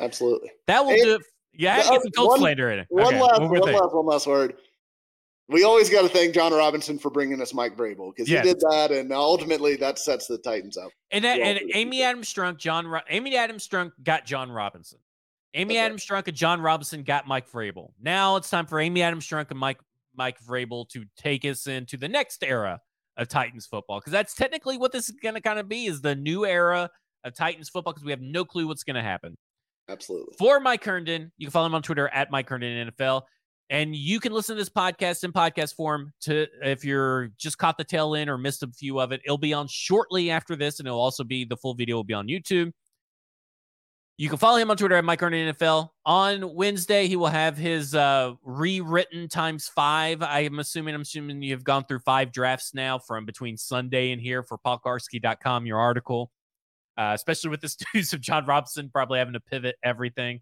Absolutely. 0.00 0.50
That 0.66 0.84
will 0.84 0.92
and 0.92 1.02
do 1.02 1.14
it. 1.16 1.22
Yeah, 1.52 1.76
get 1.76 2.02
some 2.02 2.12
Colts 2.12 2.40
slander 2.40 2.70
in 2.70 2.80
it. 2.80 2.86
One 2.88 3.06
okay, 3.06 3.20
last, 3.20 3.40
one, 3.40 3.50
one 3.50 3.60
last, 3.60 3.94
one 3.94 4.06
last 4.06 4.26
word 4.26 4.54
we 5.48 5.64
always 5.64 5.88
got 5.88 6.02
to 6.02 6.08
thank 6.08 6.34
Jon 6.34 6.52
Robinson 6.52 6.98
for 6.98 7.10
bringing 7.10 7.40
us 7.40 7.54
Mike 7.54 7.76
Vrabel 7.76 8.12
because 8.14 8.28
yes. 8.28 8.46
he 8.46 8.52
did 8.52 8.60
that, 8.70 8.90
and 8.90 9.10
ultimately 9.12 9.76
that 9.76 9.98
sets 9.98 10.26
the 10.26 10.38
Titans 10.38 10.76
up. 10.76 10.90
And 11.10 11.24
that, 11.24 11.40
and 11.40 11.58
Amy 11.74 12.02
Adams 12.02 12.32
Strunk, 12.32 12.58
Jon, 12.58 13.00
Amy 13.08 13.36
Adams 13.36 13.66
Strunk 13.66 13.92
got 14.02 14.26
Jon 14.26 14.52
Robinson. 14.52 14.98
Amy 15.54 15.74
That's 15.74 15.86
Adams. 15.86 16.06
Strunk 16.06 16.28
and 16.28 16.36
Jon 16.36 16.60
Robinson 16.60 17.02
got 17.02 17.26
Mike 17.26 17.50
Vrabel. 17.50 17.92
Now 18.00 18.36
it's 18.36 18.50
time 18.50 18.66
for 18.66 18.78
Amy 18.78 19.02
Adams 19.02 19.26
Strunk 19.26 19.50
and 19.50 19.58
Mike 19.58 19.78
Mike 20.18 20.36
Vrabel 20.46 20.86
to 20.90 21.04
take 21.16 21.44
us 21.44 21.66
into 21.66 21.96
the 21.96 22.08
next 22.08 22.44
era 22.44 22.80
of 23.16 23.28
Titans 23.28 23.66
football 23.66 24.00
because 24.00 24.12
that's 24.12 24.34
technically 24.34 24.76
what 24.76 24.92
this 24.92 25.08
is 25.08 25.16
going 25.22 25.34
to 25.34 25.40
kind 25.40 25.58
of 25.58 25.68
be 25.68 25.86
is 25.86 26.02
the 26.02 26.14
new 26.14 26.44
era 26.44 26.90
of 27.24 27.34
Titans 27.34 27.70
football 27.70 27.92
because 27.94 28.04
we 28.04 28.10
have 28.10 28.20
no 28.20 28.44
clue 28.44 28.66
what's 28.66 28.84
going 28.84 28.96
to 28.96 29.02
happen. 29.02 29.36
Absolutely. 29.88 30.34
For 30.38 30.60
Mike 30.60 30.84
Herndon, 30.84 31.32
you 31.38 31.46
can 31.46 31.52
follow 31.52 31.66
him 31.66 31.74
on 31.74 31.82
Twitter 31.82 32.08
at 32.08 32.30
Mike 32.30 32.48
Herndon 32.48 32.90
NFL. 32.90 33.22
And 33.70 33.94
you 33.94 34.18
can 34.18 34.32
listen 34.32 34.56
to 34.56 34.60
this 34.62 34.70
podcast 34.70 35.24
in 35.24 35.32
podcast 35.32 35.74
form 35.74 36.12
to 36.22 36.46
if 36.62 36.84
you're 36.84 37.28
just 37.38 37.58
caught 37.58 37.76
the 37.76 37.84
tail 37.84 38.14
end 38.14 38.30
or 38.30 38.38
missed 38.38 38.62
a 38.62 38.68
few 38.68 38.98
of 38.98 39.12
it. 39.12 39.20
It'll 39.24 39.36
be 39.36 39.52
on 39.52 39.66
shortly 39.68 40.30
after 40.30 40.56
this, 40.56 40.78
and 40.78 40.88
it'll 40.88 41.00
also 41.00 41.22
be 41.22 41.44
the 41.44 41.56
full 41.56 41.74
video 41.74 41.96
will 41.96 42.04
be 42.04 42.14
on 42.14 42.28
YouTube. 42.28 42.72
You 44.20 44.28
can 44.28 44.38
follow 44.38 44.58
him 44.58 44.68
on 44.68 44.76
Twitter 44.76 44.96
at 44.96 45.04
Mike 45.04 45.20
Herndon 45.20 45.54
NFL. 45.54 45.90
On 46.04 46.52
Wednesday, 46.52 47.06
he 47.06 47.14
will 47.14 47.28
have 47.28 47.56
his 47.56 47.94
uh, 47.94 48.32
rewritten 48.42 49.28
times 49.28 49.68
five. 49.68 50.24
I 50.24 50.40
am 50.40 50.58
assuming, 50.58 50.96
I'm 50.96 51.02
assuming 51.02 51.40
you've 51.40 51.62
gone 51.62 51.84
through 51.84 52.00
five 52.00 52.32
drafts 52.32 52.74
now 52.74 52.98
from 52.98 53.24
between 53.24 53.56
Sunday 53.56 54.10
and 54.10 54.20
here 54.20 54.42
for 54.42 54.58
paulkuharsky.com, 54.58 55.66
your 55.66 55.78
article, 55.78 56.32
uh, 56.96 57.12
especially 57.14 57.50
with 57.50 57.60
this 57.60 57.76
news 57.94 58.12
of 58.12 58.20
Jon 58.20 58.44
Robinson 58.44 58.90
probably 58.92 59.20
having 59.20 59.34
to 59.34 59.40
pivot 59.40 59.76
everything. 59.84 60.40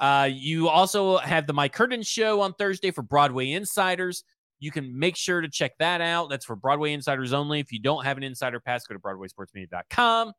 Uh, 0.00 0.28
you 0.28 0.68
also 0.68 1.18
have 1.18 1.46
the 1.46 1.52
Mike 1.52 1.76
Herndon 1.76 2.02
show 2.02 2.40
on 2.40 2.52
Thursday 2.54 2.90
for 2.90 3.02
Broadway 3.02 3.52
Insiders. 3.52 4.24
You 4.58 4.72
can 4.72 4.98
make 4.98 5.14
sure 5.14 5.40
to 5.40 5.48
check 5.48 5.78
that 5.78 6.00
out. 6.00 6.30
That's 6.30 6.44
for 6.44 6.56
Broadway 6.56 6.92
Insiders 6.92 7.32
only. 7.32 7.60
If 7.60 7.70
you 7.70 7.78
don't 7.78 8.04
have 8.04 8.16
an 8.16 8.24
insider 8.24 8.58
pass, 8.58 8.84
go 8.88 8.94
to 8.94 9.00
BroadwaySportsMedia.com. 9.00 10.32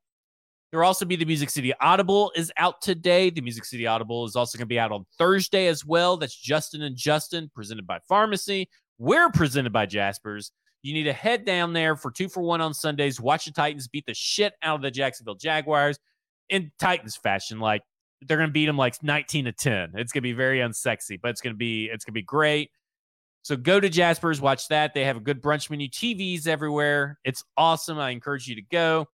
There 0.71 0.79
will 0.79 0.87
also 0.87 1.05
be 1.05 1.15
the 1.15 1.25
Music 1.25 1.49
City 1.49 1.73
Audible 1.79 2.31
is 2.35 2.51
out 2.57 2.81
today. 2.81 3.29
The 3.29 3.41
Music 3.41 3.65
City 3.65 3.87
Audible 3.87 4.25
is 4.25 4.35
also 4.35 4.57
going 4.57 4.65
to 4.65 4.69
be 4.69 4.79
out 4.79 4.91
on 4.91 5.05
Thursday 5.17 5.67
as 5.67 5.85
well. 5.85 6.17
That's 6.17 6.35
Justin 6.35 6.81
and 6.81 6.95
Justin, 6.95 7.49
presented 7.53 7.87
by 7.87 7.99
Pharmacy. 8.09 8.67
We're 8.97 9.29
presented 9.29 9.71
by 9.71 9.85
Jaspers. 9.85 10.51
You 10.81 10.93
need 10.93 11.03
to 11.03 11.13
head 11.13 11.45
down 11.45 11.73
there 11.73 11.95
for 11.95 12.11
two 12.11 12.29
for 12.29 12.41
one 12.43 12.61
on 12.61 12.73
Sundays. 12.73 13.19
Watch 13.19 13.45
the 13.45 13.51
Titans 13.51 13.87
beat 13.87 14.05
the 14.05 14.13
shit 14.13 14.53
out 14.61 14.75
of 14.75 14.81
the 14.81 14.91
Jacksonville 14.91 15.35
Jaguars 15.35 15.97
in 16.49 16.71
Titans 16.79 17.15
fashion. 17.15 17.59
Like 17.59 17.81
they're 18.21 18.37
going 18.37 18.49
to 18.49 18.53
beat 18.53 18.65
them 18.65 18.77
like 18.77 19.01
19 19.01 19.45
to 19.45 19.51
10. 19.51 19.93
It's 19.95 20.11
going 20.11 20.21
to 20.21 20.27
be 20.27 20.33
very 20.33 20.59
unsexy, 20.59 21.19
but 21.21 21.29
it's 21.29 21.41
going 21.41 21.53
to 21.53 21.57
be 21.57 21.85
it's 21.85 22.05
going 22.05 22.13
to 22.13 22.19
be 22.19 22.23
great. 22.23 22.69
So 23.41 23.55
go 23.55 23.79
to 23.79 23.89
Jaspers, 23.89 24.41
watch 24.41 24.67
that. 24.69 24.93
They 24.93 25.05
have 25.05 25.17
a 25.17 25.19
good 25.19 25.41
brunch 25.41 25.69
menu, 25.69 25.87
TVs 25.87 26.47
everywhere. 26.47 27.19
It's 27.23 27.43
awesome. 27.55 27.99
I 27.99 28.09
encourage 28.09 28.47
you 28.47 28.55
to 28.55 28.61
go. 28.61 29.07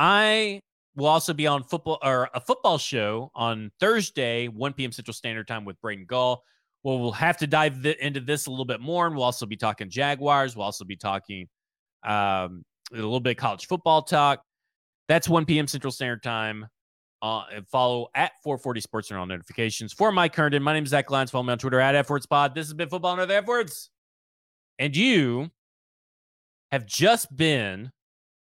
I 0.00 0.62
will 0.96 1.06
also 1.06 1.34
be 1.34 1.46
on 1.46 1.62
football 1.62 1.98
or 2.02 2.30
a 2.32 2.40
football 2.40 2.78
show 2.78 3.30
on 3.34 3.70
Thursday, 3.80 4.48
1 4.48 4.72
p.m. 4.72 4.92
Central 4.92 5.12
Standard 5.12 5.46
Time 5.46 5.66
with 5.66 5.78
Braden 5.82 6.06
Gall. 6.06 6.42
Well, 6.82 6.98
we'll 6.98 7.12
have 7.12 7.36
to 7.36 7.46
dive 7.46 7.82
th- 7.82 7.98
into 7.98 8.20
this 8.20 8.46
a 8.46 8.50
little 8.50 8.64
bit 8.64 8.80
more, 8.80 9.06
and 9.06 9.14
we'll 9.14 9.24
also 9.24 9.44
be 9.44 9.56
talking 9.58 9.90
Jaguars. 9.90 10.56
We'll 10.56 10.64
also 10.64 10.86
be 10.86 10.96
talking 10.96 11.48
um, 12.02 12.64
a 12.92 12.96
little 12.96 13.20
bit 13.20 13.32
of 13.32 13.36
college 13.36 13.66
football 13.66 14.00
talk. 14.00 14.42
That's 15.06 15.28
1 15.28 15.44
p.m. 15.44 15.66
Central 15.66 15.90
Standard 15.92 16.22
Time. 16.22 16.66
Uh, 17.22 17.44
and 17.54 17.68
follow 17.68 18.08
at 18.14 18.32
440 18.42 18.80
Sports 18.80 19.10
and 19.10 19.20
all 19.20 19.26
notifications. 19.26 19.92
For 19.92 20.10
Mike 20.10 20.34
Herndon, 20.34 20.62
my 20.62 20.72
name 20.72 20.84
is 20.84 20.90
Zach 20.90 21.10
Lyons. 21.10 21.30
Follow 21.30 21.44
me 21.44 21.52
on 21.52 21.58
Twitter 21.58 21.78
at 21.78 22.06
FWordsPod. 22.06 22.54
This 22.54 22.66
has 22.68 22.72
been 22.72 22.88
Football 22.88 23.12
Under 23.12 23.26
the 23.26 23.36
F 23.36 23.44
Words. 23.44 23.90
And 24.78 24.96
you 24.96 25.50
have 26.72 26.86
just 26.86 27.36
been 27.36 27.92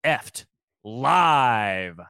effed 0.07 0.45
live. 0.85 2.01